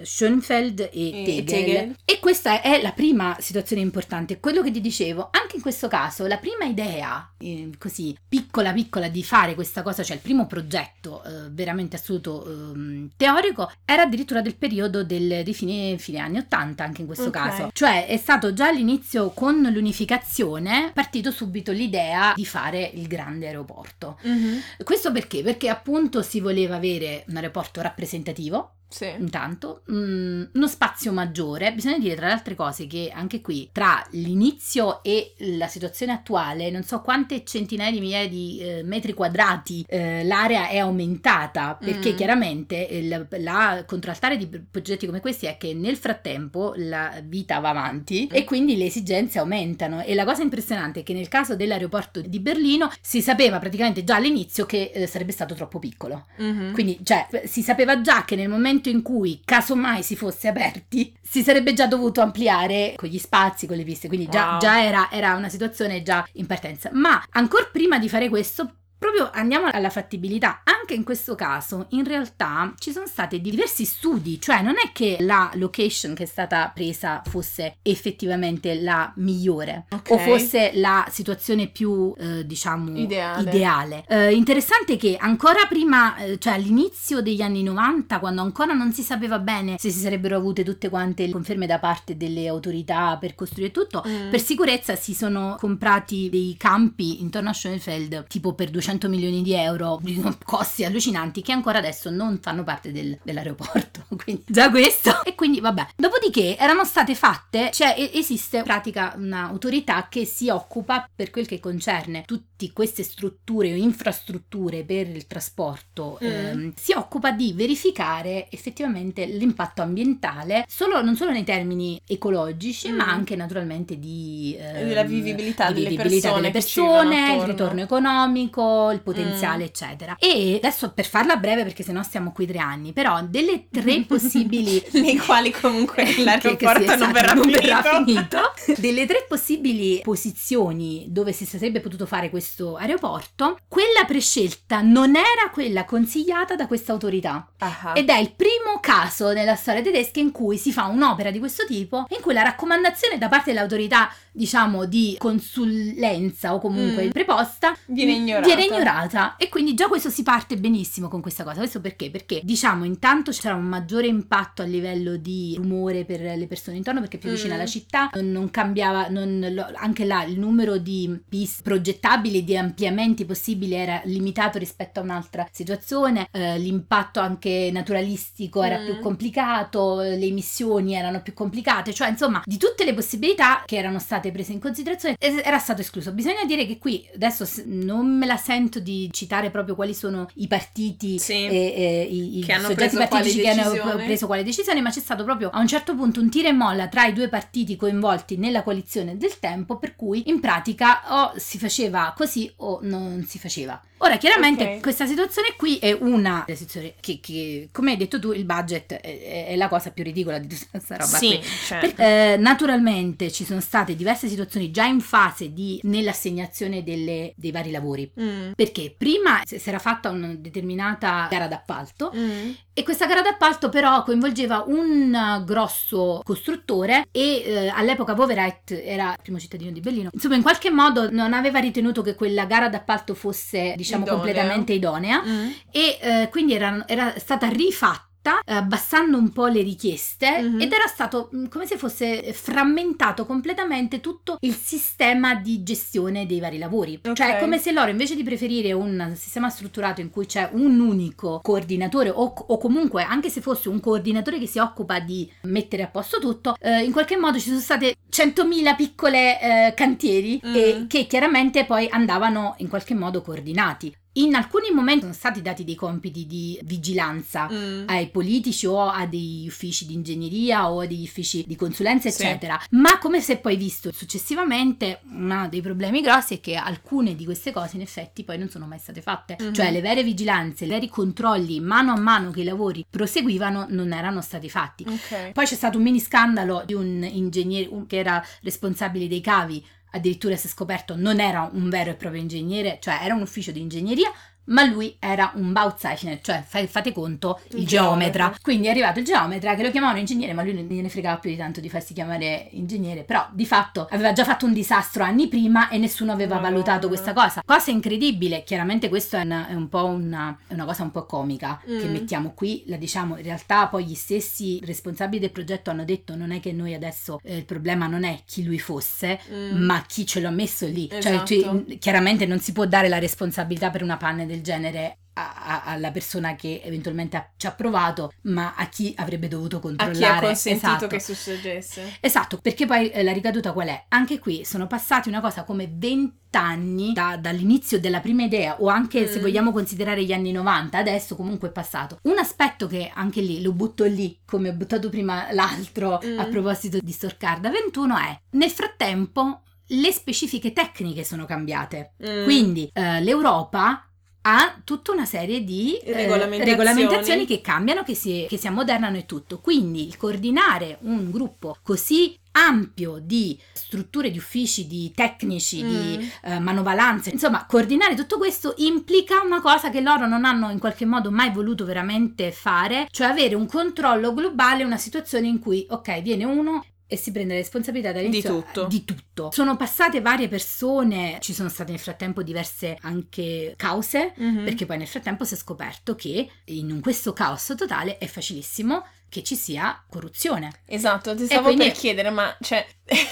Schönfeld 0.75 0.89
e, 0.91 1.21
e 1.21 1.23
Tegel. 1.23 1.45
Tegel. 1.45 1.95
E 2.05 2.19
questa 2.19 2.61
è 2.61 2.81
la 2.81 2.91
prima 2.91 3.37
situazione 3.39 3.81
importante. 3.81 4.39
Quello 4.39 4.61
che 4.61 4.71
ti 4.71 4.81
dicevo, 4.81 5.29
anche 5.31 5.55
in 5.55 5.61
questo 5.61 5.87
caso, 5.87 6.27
la 6.27 6.37
prima 6.37 6.65
idea, 6.65 7.31
eh, 7.37 7.71
così 7.77 8.15
piccola 8.27 8.73
piccola, 8.73 9.07
di 9.07 9.23
fare 9.23 9.55
questa 9.55 9.81
cosa, 9.81 10.03
cioè 10.03 10.17
il 10.17 10.21
primo 10.21 10.45
progetto 10.45 11.23
eh, 11.23 11.49
veramente 11.49 11.95
assoluto 11.95 12.45
eh, 12.45 13.09
teorico, 13.15 13.71
era 13.85 14.03
addirittura 14.03 14.41
del 14.41 14.55
periodo 14.55 15.03
del, 15.03 15.43
di 15.43 15.53
fine, 15.53 15.97
fine 15.97 16.19
anni 16.19 16.37
80, 16.39 16.83
anche 16.83 17.01
in 17.01 17.07
questo 17.07 17.27
okay. 17.27 17.49
caso. 17.49 17.69
Cioè 17.73 18.07
è 18.07 18.17
stato 18.17 18.53
già 18.53 18.67
all'inizio 18.67 19.29
con 19.29 19.61
l'unificazione 19.61 20.91
partito 20.93 21.31
subito 21.31 21.71
l'idea 21.71 22.33
di 22.35 22.45
fare 22.45 22.89
il 22.93 23.07
grande 23.07 23.47
aeroporto. 23.47 24.19
Mm-hmm. 24.27 24.59
Questo 24.83 25.11
perché? 25.11 25.41
Perché 25.41 25.69
appunto 25.69 26.21
si 26.21 26.39
voleva 26.39 26.75
avere 26.75 27.23
un 27.27 27.35
aeroporto 27.35 27.81
rappresentativo 27.81 28.74
sì. 28.87 29.11
Intanto, 29.17 29.81
mm, 29.91 30.43
uno 30.53 30.67
spazio 30.67 31.11
maggiore. 31.11 31.73
Bisogna 31.73 31.97
dire 31.97 32.15
tra 32.15 32.27
le 32.27 32.33
altre 32.33 32.55
cose 32.55 32.87
che 32.87 33.11
anche 33.13 33.41
qui, 33.41 33.69
tra 33.71 34.05
l'inizio 34.11 35.03
e 35.03 35.33
la 35.39 35.67
situazione 35.67 36.13
attuale, 36.13 36.71
non 36.71 36.83
so 36.83 37.01
quante 37.01 37.43
centinaia 37.43 37.91
di 37.91 37.99
migliaia 37.99 38.29
di 38.29 38.59
eh, 38.59 38.83
metri 38.83 39.13
quadrati 39.13 39.85
eh, 39.87 40.23
l'area 40.23 40.69
è 40.69 40.77
aumentata, 40.77 41.77
perché 41.79 42.13
mm. 42.13 42.15
chiaramente 42.15 42.75
il, 42.75 43.27
la 43.39 43.83
contraltare 43.85 44.37
di 44.37 44.47
progetti 44.47 45.05
come 45.05 45.19
questi 45.19 45.45
è 45.47 45.57
che 45.57 45.73
nel 45.73 45.97
frattempo 45.97 46.73
la 46.77 47.21
vita 47.23 47.59
va 47.59 47.69
avanti 47.69 48.29
mm. 48.31 48.35
e 48.35 48.43
quindi 48.43 48.77
le 48.77 48.85
esigenze 48.85 49.39
aumentano. 49.39 50.03
E 50.03 50.13
la 50.13 50.23
cosa 50.23 50.41
impressionante 50.41 51.01
è 51.01 51.03
che 51.03 51.13
nel 51.13 51.27
caso 51.27 51.55
dell'aeroporto 51.55 52.21
di 52.21 52.39
Berlino 52.39 52.89
si 53.01 53.21
sapeva 53.21 53.59
praticamente 53.59 54.03
già 54.03 54.15
all'inizio 54.15 54.65
che 54.65 54.91
eh, 54.93 55.07
sarebbe 55.07 55.31
stato 55.31 55.53
troppo 55.53 55.79
piccolo. 55.79 56.27
Mm-hmm. 56.41 56.73
Quindi, 56.73 56.99
cioè, 57.03 57.27
si 57.45 57.61
sapeva 57.61 57.99
già 57.99 58.23
che 58.23 58.35
nel 58.35 58.47
momento 58.47 58.74
momento 58.75 58.89
in 58.89 59.01
cui, 59.01 59.41
casomai 59.43 60.03
si 60.03 60.15
fosse 60.15 60.47
aperti, 60.47 61.15
si 61.21 61.41
sarebbe 61.41 61.73
già 61.73 61.87
dovuto 61.87 62.21
ampliare 62.21 62.93
con 62.95 63.09
gli 63.09 63.17
spazi, 63.17 63.67
con 63.67 63.77
le 63.77 63.83
piste, 63.83 64.07
quindi 64.07 64.27
già, 64.27 64.51
wow. 64.51 64.59
già 64.59 64.83
era, 64.83 65.09
era 65.11 65.35
una 65.35 65.49
situazione 65.49 66.03
già 66.03 66.27
in 66.33 66.45
partenza. 66.45 66.89
Ma 66.93 67.23
ancora 67.31 67.67
prima 67.71 67.97
di 67.99 68.09
fare 68.09 68.29
questo, 68.29 68.75
proprio 68.97 69.29
andiamo 69.31 69.67
alla 69.71 69.89
fattibilità. 69.89 70.61
Anche 70.63 70.93
in 70.93 71.03
questo 71.03 71.35
caso, 71.35 71.87
in 71.89 72.03
realtà, 72.03 72.73
ci 72.77 72.91
sono 72.91 73.05
stati 73.05 73.41
diversi 73.41 73.85
studi, 73.85 74.39
cioè 74.39 74.61
non 74.61 74.75
è 74.83 74.91
che 74.93 75.17
la 75.19 75.51
location 75.55 76.13
che 76.13 76.23
è 76.23 76.27
stata 76.27 76.71
presa 76.73 77.21
fosse 77.27 77.77
effettivamente 77.81 78.79
la 78.81 79.11
migliore 79.17 79.85
okay. 79.91 80.15
o 80.15 80.19
fosse 80.19 80.71
la 80.75 81.05
situazione 81.09 81.67
più, 81.67 82.13
eh, 82.17 82.45
diciamo, 82.45 82.97
ideale. 82.97 83.49
ideale. 83.49 84.05
Eh, 84.07 84.33
interessante 84.33 84.97
che 84.97 85.17
ancora 85.19 85.65
prima, 85.67 86.15
eh, 86.17 86.37
cioè 86.39 86.53
all'inizio 86.53 87.21
degli 87.21 87.41
anni 87.41 87.63
90, 87.63 88.19
quando 88.19 88.41
ancora 88.41 88.73
non 88.73 88.93
si 88.93 89.01
sapeva 89.01 89.39
bene 89.39 89.75
se 89.77 89.89
si 89.89 89.99
sarebbero 89.99 90.37
avute 90.37 90.63
tutte 90.63 90.89
quante 90.89 91.25
le 91.25 91.31
conferme 91.31 91.67
da 91.67 91.79
parte 91.79 92.17
delle 92.17 92.47
autorità 92.47 93.17
per 93.17 93.35
costruire 93.35 93.71
tutto, 93.71 94.03
mm. 94.07 94.29
per 94.29 94.41
sicurezza 94.41 94.95
si 94.95 95.13
sono 95.13 95.57
comprati 95.59 96.29
dei 96.29 96.55
campi 96.57 97.21
intorno 97.21 97.49
a 97.49 97.53
Schoenfeld 97.53 98.27
tipo 98.27 98.53
per 98.53 98.69
200 98.69 98.84
200 98.85 99.09
milioni 99.09 99.41
di 99.41 99.53
euro, 99.53 99.99
costi 100.43 100.65
posti 100.65 100.85
allucinanti 100.85 101.41
che 101.41 101.51
ancora 101.51 101.79
adesso 101.79 102.09
non 102.09 102.39
fanno 102.41 102.63
parte 102.63 102.91
del, 102.91 103.17
dell'aeroporto. 103.23 104.05
Quindi 104.23 104.43
già 104.45 104.69
questo. 104.69 105.23
E 105.23 105.33
quindi 105.35 105.59
vabbè. 105.59 105.87
Dopodiché 105.95 106.57
erano 106.57 106.83
state 106.83 107.15
fatte, 107.15 107.71
cioè 107.71 107.95
esiste 108.13 108.57
in 108.57 108.63
pratica 108.63 109.13
un'autorità 109.17 110.07
che 110.09 110.25
si 110.25 110.49
occupa 110.49 111.09
per 111.13 111.29
quel 111.29 111.47
che 111.47 111.59
concerne 111.59 112.23
tutte 112.25 112.71
queste 112.73 113.03
strutture 113.03 113.71
o 113.73 113.75
infrastrutture 113.75 114.83
per 114.83 115.07
il 115.07 115.27
trasporto, 115.27 116.19
mm. 116.23 116.27
ehm, 116.27 116.73
si 116.75 116.93
occupa 116.93 117.31
di 117.31 117.53
verificare 117.53 118.47
effettivamente 118.49 119.25
l'impatto 119.25 119.81
ambientale, 119.81 120.65
solo, 120.67 121.01
non 121.01 121.15
solo 121.15 121.31
nei 121.31 121.43
termini 121.43 121.99
ecologici, 122.05 122.91
mm. 122.91 122.95
ma 122.95 123.07
anche 123.07 123.35
naturalmente 123.35 123.99
di... 123.99 124.55
Ehm, 124.57 124.93
la 124.93 125.03
vivibilità, 125.03 125.67
di 125.67 125.83
delle 125.83 125.89
vivibilità 125.89 126.29
persone, 126.29 126.41
delle 126.41 126.51
persone 126.51 127.35
il 127.35 127.43
ritorno 127.43 127.81
economico, 127.81 128.74
il 128.91 129.01
potenziale, 129.01 129.63
mm. 129.63 129.67
eccetera. 129.67 130.15
E 130.19 130.55
adesso 130.55 130.91
per 130.91 131.05
farla 131.05 131.35
breve, 131.37 131.63
perché 131.63 131.83
sennò 131.83 132.03
stiamo 132.03 132.31
qui 132.31 132.45
tre 132.45 132.59
anni, 132.59 132.93
però 132.93 133.21
delle 133.23 133.67
tre 133.69 134.01
possibili... 134.07 134.83
nei 134.93 135.17
quali 135.17 135.51
comunque 135.51 136.05
l'aeroporto 136.23 136.79
che, 136.79 136.85
che 136.85 136.95
non, 136.97 137.11
verrà, 137.11 137.33
non 137.33 137.49
verrà 137.49 137.81
finito. 137.81 138.53
delle 138.77 139.05
tre 139.05 139.25
possibili 139.27 140.01
posizioni 140.03 141.05
dove 141.09 141.31
si 141.31 141.45
sarebbe 141.45 141.79
potuto 141.79 142.05
fare 142.05 142.29
questo 142.29 142.75
aeroporto, 142.75 143.57
quella 143.67 144.05
prescelta 144.05 144.81
non 144.81 145.15
era 145.15 145.49
quella 145.51 145.85
consigliata 145.85 146.55
da 146.55 146.67
questa 146.67 146.91
autorità. 146.91 147.47
Uh-huh. 147.59 147.91
Ed 147.93 148.09
è 148.09 148.17
il 148.17 148.33
primo 148.33 148.79
caso 148.81 149.33
nella 149.33 149.55
storia 149.55 149.81
tedesca 149.81 150.19
in 150.19 150.31
cui 150.31 150.57
si 150.57 150.71
fa 150.71 150.85
un'opera 150.85 151.31
di 151.31 151.39
questo 151.39 151.65
tipo, 151.65 152.05
in 152.09 152.21
cui 152.21 152.33
la 152.33 152.43
raccomandazione 152.43 153.17
da 153.17 153.29
parte 153.29 153.51
dell'autorità, 153.51 154.11
diciamo, 154.31 154.85
di 154.85 155.15
consulenza 155.17 156.53
o 156.53 156.59
comunque 156.59 157.05
mm. 157.05 157.09
preposta 157.09 157.75
viene 157.87 158.13
ignorata. 158.13 158.45
viene 158.45 158.64
ignorata. 158.65 159.35
E 159.37 159.49
quindi 159.49 159.73
già 159.73 159.87
questo 159.87 160.09
si 160.09 160.23
parte 160.23 160.57
benissimo 160.57 161.07
con 161.07 161.21
questa 161.21 161.43
cosa. 161.43 161.57
Questo 161.57 161.81
perché? 161.81 162.09
Perché 162.09 162.41
diciamo 162.43 162.83
intanto 162.83 163.31
c'era 163.31 163.55
un 163.55 163.65
maggiore 163.65 164.07
impatto 164.07 164.61
a 164.61 164.65
livello 164.65 165.17
di 165.17 165.55
rumore 165.57 166.05
per 166.05 166.21
le 166.21 166.47
persone 166.47 166.77
intorno 166.77 166.99
perché 166.99 167.17
più 167.17 167.29
vicina 167.29 167.53
mm. 167.53 167.57
alla 167.57 167.65
città, 167.65 168.09
non, 168.13 168.31
non 168.31 168.51
cambiava, 168.51 169.07
non, 169.09 169.45
lo, 169.51 169.65
anche 169.75 170.05
là 170.05 170.23
il 170.23 170.39
numero 170.39 170.77
di 170.77 171.21
piste 171.27 171.63
progettabili, 171.63 172.43
di 172.43 172.57
ampliamenti 172.57 173.25
possibili 173.25 173.73
era 173.73 174.01
limitato 174.05 174.57
rispetto 174.57 174.99
a 174.99 175.03
un'altra 175.03 175.47
situazione, 175.51 176.27
eh, 176.31 176.57
l'impatto 176.57 177.19
anche 177.19 177.69
naturalistico 177.71 178.61
era 178.63 178.79
mm. 178.79 178.85
più 178.85 178.99
complicato, 178.99 179.99
le 180.01 180.25
emissioni 180.25 180.95
erano 180.95 181.21
più 181.21 181.33
complicate, 181.33 181.93
cioè 181.93 182.09
insomma 182.09 182.41
di 182.45 182.57
tutte 182.57 182.85
le 182.85 182.93
possibilità 182.93 183.63
che 183.65 183.77
erano 183.77 183.99
state 183.99 184.31
prese 184.31 184.53
in 184.53 184.59
considerazione 184.59 185.15
era 185.19 185.59
stato 185.59 185.81
escluso. 185.81 186.11
Bisogna 186.11 186.43
dire 186.45 186.65
che 186.65 186.77
qui 186.77 187.07
adesso 187.13 187.47
non 187.65 188.17
me 188.17 188.25
la 188.25 188.37
sento 188.37 188.54
di 188.63 189.09
citare 189.11 189.51
proprio 189.51 189.75
quali 189.75 189.93
sono 189.93 190.27
i 190.35 190.47
partiti 190.47 191.19
sì, 191.19 191.33
e, 191.33 191.73
e 191.75 192.07
i, 192.09 192.39
i 192.39 192.43
soggetti 192.43 192.95
partitici 192.95 193.41
che 193.41 193.49
hanno 193.49 193.95
preso 193.97 194.25
quale 194.25 194.43
decisione, 194.43 194.81
ma 194.81 194.89
c'è 194.89 194.99
stato 194.99 195.23
proprio 195.23 195.49
a 195.49 195.59
un 195.59 195.67
certo 195.67 195.95
punto 195.95 196.19
un 196.19 196.29
tiro 196.29 196.47
e 196.47 196.53
molla 196.53 196.87
tra 196.87 197.05
i 197.05 197.13
due 197.13 197.29
partiti 197.29 197.75
coinvolti 197.75 198.37
nella 198.37 198.63
coalizione 198.63 199.17
del 199.17 199.39
tempo, 199.39 199.77
per 199.77 199.95
cui 199.95 200.29
in 200.29 200.39
pratica 200.39 201.01
o 201.07 201.33
si 201.37 201.57
faceva 201.57 202.13
così 202.15 202.51
o 202.57 202.79
non 202.81 203.25
si 203.27 203.39
faceva. 203.39 203.81
Ora, 204.05 204.17
chiaramente 204.17 204.63
okay. 204.63 204.79
questa 204.81 205.07
situazione 205.07 205.55
qui 205.57 205.77
è 205.79 205.91
una 205.91 206.45
situazione 206.47 206.93
che, 206.99 207.19
che, 207.19 207.69
come 207.71 207.91
hai 207.91 207.97
detto 207.97 208.19
tu, 208.19 208.33
il 208.33 208.45
budget 208.45 208.93
è, 208.93 209.47
è, 209.47 209.55
la 209.55 209.67
cosa 209.67 209.89
più 209.89 210.03
ridicola 210.03 210.37
di 210.37 210.47
tutta 210.47 210.65
questa 210.69 210.97
roba 210.97 211.17
sì. 211.17 211.41
Certo. 211.41 211.95
Per, 211.95 212.05
eh, 212.05 212.37
naturalmente 212.37 213.31
ci 213.31 213.43
sono 213.43 213.61
state 213.61 213.95
diverse 213.95 214.27
situazioni 214.27 214.69
già 214.69 214.85
in 214.85 214.99
fase 214.99 215.51
di 215.53 215.79
nell'assegnazione 215.83 216.83
delle, 216.83 217.33
dei 217.35 217.49
vari 217.49 217.71
lavori. 217.71 218.11
Mm. 218.21 218.51
Perché 218.55 218.93
prima 218.95 219.41
si 219.43 219.59
era 219.63 219.79
fatta 219.79 220.11
una 220.11 220.35
determinata 220.35 221.27
gara 221.27 221.47
d'appalto 221.47 222.13
mm. 222.15 222.51
E 222.77 222.83
questa 222.83 223.05
gara 223.05 223.21
d'appalto 223.21 223.69
però 223.69 224.03
coinvolgeva 224.03 224.65
un 224.67 225.43
grosso 225.45 226.19
costruttore 226.25 227.07
e 227.09 227.41
eh, 227.45 227.67
all'epoca 227.69 228.13
Povereit 228.13 228.71
era 228.83 229.11
il 229.11 229.19
primo 229.23 229.39
cittadino 229.39 229.71
di 229.71 229.79
Berlino. 229.79 230.09
Insomma, 230.11 230.35
in 230.35 230.41
qualche 230.41 230.69
modo 230.69 231.09
non 231.09 231.31
aveva 231.31 231.59
ritenuto 231.59 232.01
che 232.01 232.15
quella 232.15 232.43
gara 232.43 232.67
d'appalto 232.67 233.13
fosse 233.13 233.75
diciamo 233.77 234.03
idonea. 234.03 234.21
completamente 234.21 234.73
idonea 234.73 235.23
mm. 235.23 235.49
e 235.71 235.97
eh, 236.01 236.27
quindi 236.29 236.53
era, 236.53 236.83
era 236.85 237.17
stata 237.17 237.47
rifatta 237.47 238.09
eh, 238.45 238.53
abbassando 238.53 239.17
un 239.17 239.31
po' 239.31 239.47
le 239.47 239.61
richieste 239.61 240.41
mm-hmm. 240.41 240.59
ed 240.61 240.71
era 240.71 240.87
stato 240.87 241.29
mm, 241.33 241.45
come 241.45 241.65
se 241.65 241.77
fosse 241.77 242.33
frammentato 242.33 243.25
completamente 243.25 243.99
tutto 243.99 244.37
il 244.41 244.55
sistema 244.55 245.35
di 245.35 245.63
gestione 245.63 246.25
dei 246.25 246.39
vari 246.39 246.57
lavori. 246.57 246.99
Cioè, 247.01 247.11
okay. 247.11 247.31
Cioè, 247.31 247.39
come 247.39 247.57
se 247.57 247.71
loro 247.71 247.89
invece 247.89 248.15
di 248.15 248.23
preferire 248.23 248.71
un 248.73 249.13
sistema 249.15 249.49
strutturato 249.49 250.01
in 250.01 250.09
cui 250.09 250.25
c'è 250.25 250.49
un 250.53 250.79
unico 250.79 251.39
coordinatore 251.41 252.09
o, 252.09 252.23
o 252.23 252.57
comunque 252.57 253.03
anche 253.03 253.29
se 253.29 253.41
fosse 253.41 253.69
un 253.69 253.79
coordinatore 253.79 254.39
che 254.39 254.47
si 254.47 254.59
occupa 254.59 254.99
di 254.99 255.31
mettere 255.43 255.83
a 255.83 255.87
posto 255.87 256.19
tutto, 256.19 256.55
eh, 256.59 256.83
in 256.83 256.91
qualche 256.91 257.17
modo 257.17 257.39
ci 257.39 257.49
sono 257.49 257.59
state 257.59 257.95
100.000 258.11 258.75
piccole 258.75 259.41
eh, 259.41 259.73
cantieri 259.75 260.41
mm. 260.45 260.55
e, 260.55 260.85
che 260.87 261.05
chiaramente 261.05 261.65
poi 261.65 261.87
andavano 261.89 262.55
in 262.57 262.69
qualche 262.69 262.93
modo 262.93 263.21
coordinati. 263.21 263.95
In 264.17 264.33
alcuni 264.33 264.71
momenti 264.71 265.01
sono 265.01 265.13
stati 265.13 265.41
dati 265.41 265.65
dei 265.65 265.75
compiti 265.75 266.25
di 266.25 266.57
vigilanza 266.63 267.49
mm. 267.51 267.83
ai 267.87 268.07
politici 268.07 268.65
o 268.65 268.87
a 268.87 269.05
degli 269.05 269.45
uffici 269.45 269.85
di 269.85 269.93
ingegneria 269.93 270.71
o 270.71 270.79
a 270.79 270.85
degli 270.85 271.03
uffici 271.03 271.43
di 271.45 271.57
consulenza, 271.57 272.07
eccetera. 272.07 272.57
Sì. 272.61 272.77
Ma 272.77 272.97
come 272.97 273.19
si 273.19 273.33
è 273.33 273.39
poi 273.39 273.57
visto 273.57 273.91
successivamente, 273.91 275.01
uno 275.09 275.49
dei 275.49 275.61
problemi 275.61 275.99
grossi 275.99 276.35
è 276.35 276.39
che 276.39 276.55
alcune 276.55 277.15
di 277.15 277.25
queste 277.25 277.51
cose 277.51 277.75
in 277.75 277.81
effetti 277.81 278.23
poi 278.23 278.37
non 278.37 278.49
sono 278.49 278.67
mai 278.67 278.79
state 278.79 279.01
fatte. 279.01 279.35
Mm-hmm. 279.41 279.53
Cioè 279.53 279.71
le 279.71 279.81
vere 279.81 280.01
vigilanze, 280.01 280.63
i 280.63 280.69
veri 280.69 280.87
controlli 280.87 281.59
mano 281.59 281.91
a 281.91 281.99
mano 281.99 282.31
che 282.31 282.39
i 282.39 282.45
lavori 282.45 282.85
proseguivano 282.89 283.65
non 283.69 283.91
erano 283.91 284.21
stati 284.21 284.49
fatti. 284.49 284.85
Okay. 284.87 285.33
Poi 285.33 285.45
c'è 285.45 285.55
stato 285.55 285.77
un 285.77 285.83
mini 285.83 285.99
scandalo 285.99 286.63
di 286.65 286.73
un 286.73 287.03
ingegnere 287.03 287.67
un, 287.69 287.85
che 287.85 287.97
era 287.97 288.25
responsabile 288.41 289.09
dei 289.09 289.19
cavi 289.19 289.61
addirittura 289.95 290.35
si 290.35 290.47
è 290.47 290.49
scoperto 290.49 290.95
non 290.95 291.19
era 291.19 291.49
un 291.51 291.69
vero 291.69 291.91
e 291.91 291.95
proprio 291.95 292.21
ingegnere, 292.21 292.77
cioè 292.81 292.99
era 293.01 293.15
un 293.15 293.21
ufficio 293.21 293.51
di 293.51 293.61
ingegneria, 293.61 294.11
ma 294.45 294.63
lui 294.63 294.95
era 294.99 295.31
un 295.35 295.51
Bauzeichner, 295.51 296.19
cioè 296.21 296.43
fate 296.45 296.91
conto 296.91 297.39
il, 297.49 297.59
il 297.59 297.67
geometra. 297.67 297.85
geometra. 297.95 298.37
Quindi 298.41 298.67
è 298.67 298.69
arrivato 298.71 298.99
il 298.99 299.05
geometra 299.05 299.55
che 299.55 299.63
lo 299.63 299.71
chiamavano 299.71 299.99
ingegnere, 299.99 300.33
ma 300.33 300.43
lui 300.43 300.53
non 300.53 300.63
gliene 300.63 300.89
fregava 300.89 301.17
più 301.17 301.29
di 301.29 301.37
tanto 301.37 301.59
di 301.59 301.69
farsi 301.69 301.93
chiamare 301.93 302.47
ingegnere, 302.51 303.03
però 303.03 303.27
di 303.31 303.45
fatto 303.45 303.87
aveva 303.89 304.13
già 304.13 304.23
fatto 304.23 304.45
un 304.45 304.53
disastro 304.53 305.03
anni 305.03 305.27
prima 305.27 305.69
e 305.69 305.77
nessuno 305.77 306.11
aveva 306.11 306.35
no, 306.35 306.41
valutato 306.41 306.87
questa 306.87 307.13
cosa. 307.13 307.41
Cosa 307.45 307.71
incredibile, 307.71 308.43
chiaramente 308.43 308.89
questo 308.89 309.17
è, 309.17 309.21
una, 309.21 309.47
è 309.47 309.53
un 309.53 309.69
po' 309.69 309.85
una, 309.85 310.37
una, 310.47 310.65
cosa 310.65 310.83
un 310.83 310.91
po' 310.91 311.05
comica 311.05 311.61
mm. 311.69 311.79
che 311.79 311.87
mettiamo 311.87 312.33
qui, 312.33 312.63
la 312.67 312.77
diciamo, 312.77 313.17
in 313.17 313.23
realtà 313.23 313.67
poi 313.67 313.85
gli 313.85 313.95
stessi 313.95 314.59
responsabili 314.63 315.19
del 315.19 315.31
progetto 315.31 315.69
hanno 315.69 315.85
detto 315.85 316.15
non 316.15 316.31
è 316.31 316.39
che 316.39 316.51
noi 316.51 316.73
adesso 316.73 317.19
eh, 317.23 317.37
il 317.37 317.45
problema 317.45 317.87
non 317.87 318.03
è 318.03 318.19
chi 318.25 318.43
lui 318.43 318.59
fosse, 318.59 319.19
mm. 319.31 319.63
ma 319.63 319.83
chi 319.87 320.05
ce 320.05 320.19
l'ha 320.19 320.29
messo 320.29 320.65
lì. 320.65 320.87
Cioè, 320.89 320.97
esatto. 320.97 321.25
Cioè, 321.25 321.77
chiaramente 321.77 322.25
non 322.25 322.39
si 322.39 322.51
può 322.51 322.65
dare 322.65 322.87
la 322.87 322.99
responsabilità 322.99 323.69
per 323.69 323.83
una 323.83 323.97
panne 323.97 324.25
del 324.25 324.34
del 324.35 324.43
genere 324.43 324.97
a, 325.17 325.33
a, 325.33 325.63
alla 325.63 325.91
persona 325.91 326.35
che 326.35 326.61
eventualmente 326.63 327.15
ha, 327.15 327.29
ci 327.37 327.47
ha 327.47 327.51
provato, 327.51 328.11
ma 328.23 328.53
a 328.55 328.67
chi 328.67 328.93
avrebbe 328.97 329.27
dovuto 329.27 329.59
controllare. 329.59 329.97
A 329.97 330.19
chi 330.19 330.25
ha 330.25 330.27
consentito 330.27 330.67
esatto. 330.67 330.87
che 330.87 330.99
succedesse. 330.99 331.97
Esatto, 332.01 332.37
perché 332.41 332.65
poi 332.65 332.89
eh, 332.89 333.03
la 333.03 333.13
ricaduta 333.13 333.53
qual 333.53 333.69
è? 333.69 333.85
Anche 333.89 334.19
qui 334.19 334.43
sono 334.43 334.67
passati 334.67 335.07
una 335.07 335.21
cosa 335.21 335.43
come 335.43 335.71
20 335.73 336.23
anni 336.31 336.91
da, 336.91 337.15
dall'inizio 337.15 337.79
della 337.79 338.01
prima 338.01 338.23
idea 338.23 338.59
o 338.59 338.67
anche 338.67 339.03
mm. 339.03 339.07
se 339.07 339.19
vogliamo 339.21 339.53
considerare 339.53 340.03
gli 340.03 340.11
anni 340.11 340.33
90, 340.33 340.77
adesso 340.77 341.15
comunque 341.15 341.47
è 341.47 341.51
passato. 341.51 341.99
Un 342.03 342.17
aspetto 342.17 342.67
che 342.67 342.91
anche 342.93 343.21
lì 343.21 343.41
lo 343.41 343.53
butto 343.53 343.85
lì, 343.85 344.19
come 344.25 344.49
ho 344.49 344.53
buttato 344.53 344.89
prima 344.89 345.31
l'altro 345.31 346.01
mm. 346.05 346.19
a 346.19 346.25
proposito 346.25 346.79
di 346.79 346.91
Storcarda 346.91 347.49
21 347.49 347.97
è 347.97 348.19
nel 348.31 348.49
frattempo 348.49 349.39
le 349.69 349.91
specifiche 349.91 350.51
tecniche 350.51 351.05
sono 351.05 351.25
cambiate. 351.25 351.93
Mm. 352.05 352.23
Quindi 352.25 352.69
eh, 352.73 353.01
l'Europa 353.01 353.87
ha 354.27 354.59
tutta 354.63 354.91
una 354.91 355.05
serie 355.05 355.43
di 355.43 355.77
eh, 355.77 355.93
regolamentazioni. 355.93 356.49
regolamentazioni. 356.49 357.25
che 357.25 357.41
cambiano, 357.41 357.83
che 357.83 357.93
si, 357.93 358.25
che 358.27 358.37
si 358.37 358.47
ammodernano 358.47 358.97
e 358.97 359.05
tutto. 359.05 359.39
Quindi 359.39 359.85
il 359.85 359.97
coordinare 359.97 360.77
un 360.81 361.11
gruppo 361.11 361.57
così 361.61 362.17
ampio 362.31 362.99
di 363.01 363.39
strutture, 363.53 364.11
di 364.11 364.17
uffici, 364.17 364.67
di 364.67 364.91
tecnici, 364.93 365.63
mm. 365.63 365.69
di 365.69 366.11
eh, 366.23 366.39
manovalanze, 366.39 367.11
insomma, 367.11 367.45
coordinare 367.45 367.95
tutto 367.95 368.17
questo 368.17 368.55
implica 368.57 369.21
una 369.21 369.41
cosa 369.41 369.69
che 369.69 369.79
loro 369.79 370.07
non 370.07 370.25
hanno 370.25 370.49
in 370.49 370.59
qualche 370.59 370.85
modo 370.85 371.11
mai 371.11 371.31
voluto 371.31 371.63
veramente 371.63 372.31
fare, 372.31 372.87
cioè 372.89 373.07
avere 373.07 373.35
un 373.35 373.47
controllo 373.47 374.13
globale, 374.13 374.63
una 374.63 374.77
situazione 374.77 375.27
in 375.27 375.39
cui, 375.39 375.65
ok, 375.69 376.01
viene 376.01 376.25
uno 376.25 376.63
e 376.87 376.97
si 376.97 377.11
prende 377.11 377.33
la 377.33 377.39
responsabilità 377.39 377.91
dall'inizio 377.91 378.33
di 378.33 378.43
tutto. 378.43 378.67
di 378.67 378.85
tutto. 378.85 379.31
Sono 379.31 379.55
passate 379.57 380.01
varie 380.01 380.27
persone, 380.27 381.17
ci 381.19 381.33
sono 381.33 381.49
state 381.49 381.71
nel 381.71 381.79
frattempo 381.79 382.21
diverse 382.21 382.77
anche 382.81 383.53
cause, 383.57 384.13
mm-hmm. 384.19 384.43
perché 384.45 384.65
poi 384.65 384.77
nel 384.77 384.87
frattempo 384.87 385.23
si 385.23 385.33
è 385.33 385.37
scoperto 385.37 385.95
che 385.95 386.29
in 386.45 386.81
questo 386.81 387.13
caos 387.13 387.53
totale 387.57 387.97
è 387.97 388.05
facilissimo 388.05 388.83
che 389.15 389.23
ci 389.23 389.35
sia 389.37 389.81
corruzione. 389.89 390.51
Esatto, 390.65 391.15
ti 391.15 391.23
stavo 391.25 391.43
quindi- 391.43 391.63
per 391.65 391.71
chiedere, 391.73 392.09
ma 392.09 392.35
cioè 392.41 392.65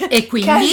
E 0.10 0.28
quindi 0.28 0.70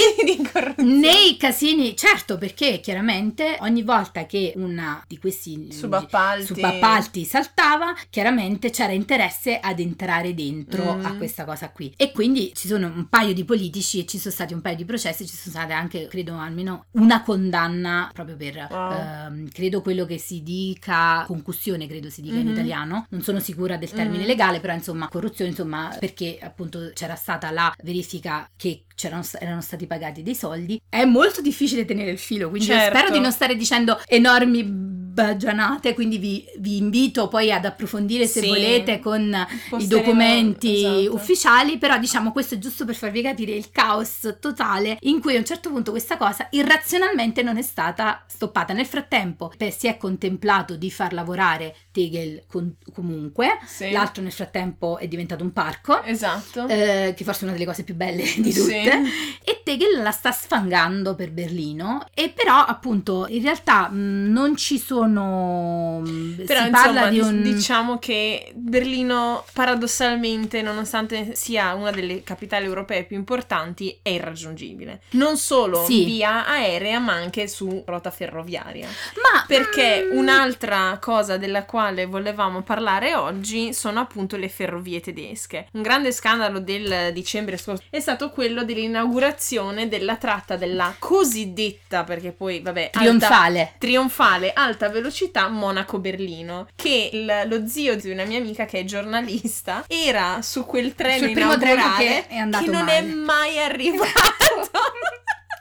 nei 0.77 1.35
casini, 1.37 1.95
certo, 1.95 2.37
perché 2.37 2.79
chiaramente 2.81 3.57
ogni 3.61 3.81
volta 3.81 4.25
che 4.25 4.53
una 4.57 5.03
di 5.07 5.17
questi 5.17 5.71
Subappalti. 5.71 6.45
subappalti 6.53 7.25
saltava, 7.25 7.95
chiaramente 8.09 8.69
c'era 8.69 8.91
interesse 8.91 9.57
ad 9.59 9.79
entrare 9.79 10.33
dentro 10.35 10.95
Mm. 10.95 11.05
a 11.05 11.15
questa 11.15 11.45
cosa 11.45 11.69
qui. 11.71 11.91
E 11.97 12.11
quindi 12.11 12.51
ci 12.53 12.67
sono 12.67 12.87
un 12.87 13.07
paio 13.09 13.33
di 13.33 13.43
politici 13.45 13.99
e 13.99 14.05
ci 14.05 14.17
sono 14.19 14.33
stati 14.33 14.53
un 14.53 14.61
paio 14.61 14.75
di 14.75 14.85
processi, 14.85 15.25
ci 15.25 15.35
sono 15.35 15.55
state 15.55 15.73
anche, 15.73 16.07
credo, 16.07 16.37
almeno 16.37 16.85
una 16.91 17.23
condanna 17.23 18.09
proprio 18.13 18.35
per, 18.35 18.67
Wow. 18.69 18.91
ehm, 18.91 19.49
credo 19.49 19.81
quello 19.81 20.05
che 20.05 20.17
si 20.19 20.43
dica 20.43 21.23
concussione, 21.25 21.87
credo 21.87 22.09
si 22.09 22.21
dica 22.21 22.35
in 22.35 22.47
Mhm. 22.47 22.53
italiano. 22.53 23.05
Non 23.09 23.21
sono 23.21 23.39
sicura 23.39 23.77
del 23.77 23.89
termine 23.91 24.21
Mhm. 24.23 24.27
legale, 24.27 24.59
però 24.59 24.73
insomma 24.73 25.07
corruzione, 25.21 25.51
insomma, 25.51 25.95
perché 25.99 26.39
appunto 26.41 26.89
c'era 26.93 27.15
stata 27.15 27.51
la 27.51 27.71
verifica 27.83 28.49
che 28.55 28.85
erano 29.07 29.61
stati 29.61 29.87
pagati 29.87 30.23
dei 30.23 30.35
soldi. 30.35 30.81
È 30.89 31.03
molto 31.05 31.41
difficile 31.41 31.85
tenere 31.85 32.11
il 32.11 32.17
filo, 32.19 32.49
quindi 32.49 32.67
Certo. 32.67 32.97
spero 32.97 33.11
di 33.11 33.19
non 33.19 33.31
stare 33.31 33.55
dicendo 33.55 33.99
enormi 34.07 34.99
baggianate, 35.11 35.93
quindi 35.93 36.17
vi, 36.17 36.45
vi 36.59 36.77
invito 36.77 37.27
poi 37.27 37.51
ad 37.51 37.65
approfondire 37.65 38.27
se 38.27 38.39
Sì. 38.41 38.47
volete 38.47 38.99
con 38.99 39.35
i 39.77 39.87
documenti 39.87 40.85
esatto. 40.85 41.13
ufficiali, 41.15 41.77
però 41.77 41.97
diciamo 41.99 42.31
questo 42.31 42.55
è 42.55 42.57
giusto 42.57 42.85
per 42.85 42.95
farvi 42.95 43.21
capire 43.21 43.51
il 43.51 43.69
caos 43.71 44.37
totale 44.39 44.97
in 45.01 45.19
cui 45.19 45.35
a 45.35 45.39
un 45.39 45.45
certo 45.45 45.69
punto 45.69 45.91
questa 45.91 46.15
cosa 46.17 46.47
irrazionalmente 46.51 47.43
non 47.43 47.57
è 47.57 47.61
stata 47.61 48.23
stoppata. 48.27 48.71
Nel 48.73 48.85
frattempo 48.85 49.51
per- 49.57 49.73
si 49.73 49.87
è 49.87 49.97
contemplato 49.97 50.75
di 50.75 50.89
far 50.89 51.11
lavorare 51.13 51.75
Tegel 51.91 52.43
con- 52.47 52.75
comunque, 52.93 53.59
Sì. 53.65 53.91
l'altro 53.91 54.23
nel 54.23 54.31
frattempo 54.31 54.97
è 54.97 55.07
diventato 55.09 55.43
un 55.43 55.51
parco. 55.51 56.01
Esatto. 56.03 56.67
eh, 56.67 57.13
che 57.15 57.23
forse 57.25 57.41
è 57.41 57.43
una 57.43 57.53
delle 57.53 57.65
cose 57.65 57.83
più 57.83 57.95
belle 57.95 58.23
di 58.37 58.51
Sì. 58.51 58.61
Tutte 58.97 59.41
e 59.43 59.61
Tegel 59.63 60.01
la 60.01 60.11
sta 60.11 60.31
sfangando 60.31 61.15
per 61.15 61.31
Berlino. 61.31 62.05
E 62.13 62.29
però 62.35 62.63
appunto 62.65 63.25
in 63.29 63.41
realtà 63.43 63.89
mh, 63.89 64.31
non 64.31 64.55
ci 64.55 64.77
sono 64.77 65.99
mh, 66.01 66.43
Però 66.45 66.61
si 66.61 66.67
insomma 66.67 66.69
parla 66.83 67.07
di 67.09 67.19
un 67.19 67.41
diciamo 67.41 67.99
che 67.99 68.51
Berlino 68.55 69.43
paradossalmente 69.53 70.61
nonostante 70.61 71.35
sia 71.35 71.73
una 71.73 71.91
delle 71.91 72.23
capitali 72.23 72.65
europee 72.65 73.03
più 73.03 73.15
importanti 73.17 73.99
è 74.01 74.09
irraggiungibile. 74.09 75.01
Non 75.11 75.37
solo 75.37 75.83
Sì. 75.85 76.03
via 76.05 76.45
aerea 76.45 76.99
ma 76.99 77.13
anche 77.13 77.47
su 77.47 77.83
rotta 77.85 78.11
ferroviaria. 78.11 78.87
Ma 78.87 79.43
perché 79.47 80.07
mm, 80.11 80.17
un'altra 80.17 80.97
cosa 81.01 81.37
della 81.37 81.65
quale 81.65 82.05
volevamo 82.05 82.61
parlare 82.61 83.15
oggi 83.15 83.73
sono 83.73 83.99
appunto 83.99 84.37
le 84.37 84.49
ferrovie 84.49 84.99
tedesche. 84.99 85.67
Un 85.73 85.81
grande 85.81 86.11
scandalo 86.11 86.59
del 86.59 87.11
dicembre 87.13 87.57
scorso 87.57 87.83
è 87.89 87.99
stato 87.99 88.29
quello 88.29 88.63
dell'inaugurazione 88.81 89.87
della 89.87 90.15
tratta 90.15 90.55
della 90.55 90.95
cosiddetta 90.97 92.03
perché 92.03 92.31
poi 92.31 92.59
vabbè 92.61 92.89
alta- 92.93 92.99
trionfale 92.99 93.73
trionfale 93.77 94.53
alta 94.53 94.89
velocità 94.89 95.47
Monaco-Berlino 95.47 96.67
che 96.75 97.09
il- 97.13 97.43
lo 97.47 97.67
zio 97.67 97.95
di 97.95 98.09
una 98.09 98.25
mia 98.25 98.39
amica 98.39 98.65
che 98.65 98.79
è 98.79 98.83
giornalista 98.83 99.83
era 99.87 100.41
su 100.41 100.65
quel 100.65 100.93
treno 100.95 101.25
Sul 101.25 101.31
primo 101.33 101.57
treno 101.57 101.73
inaugurale 101.81 102.05
che 102.05 102.27
è 102.27 102.37
andato 102.37 102.71
non 102.71 102.85
male. 102.85 102.97
è 102.97 103.01
mai 103.01 103.59
arrivato 103.59 104.09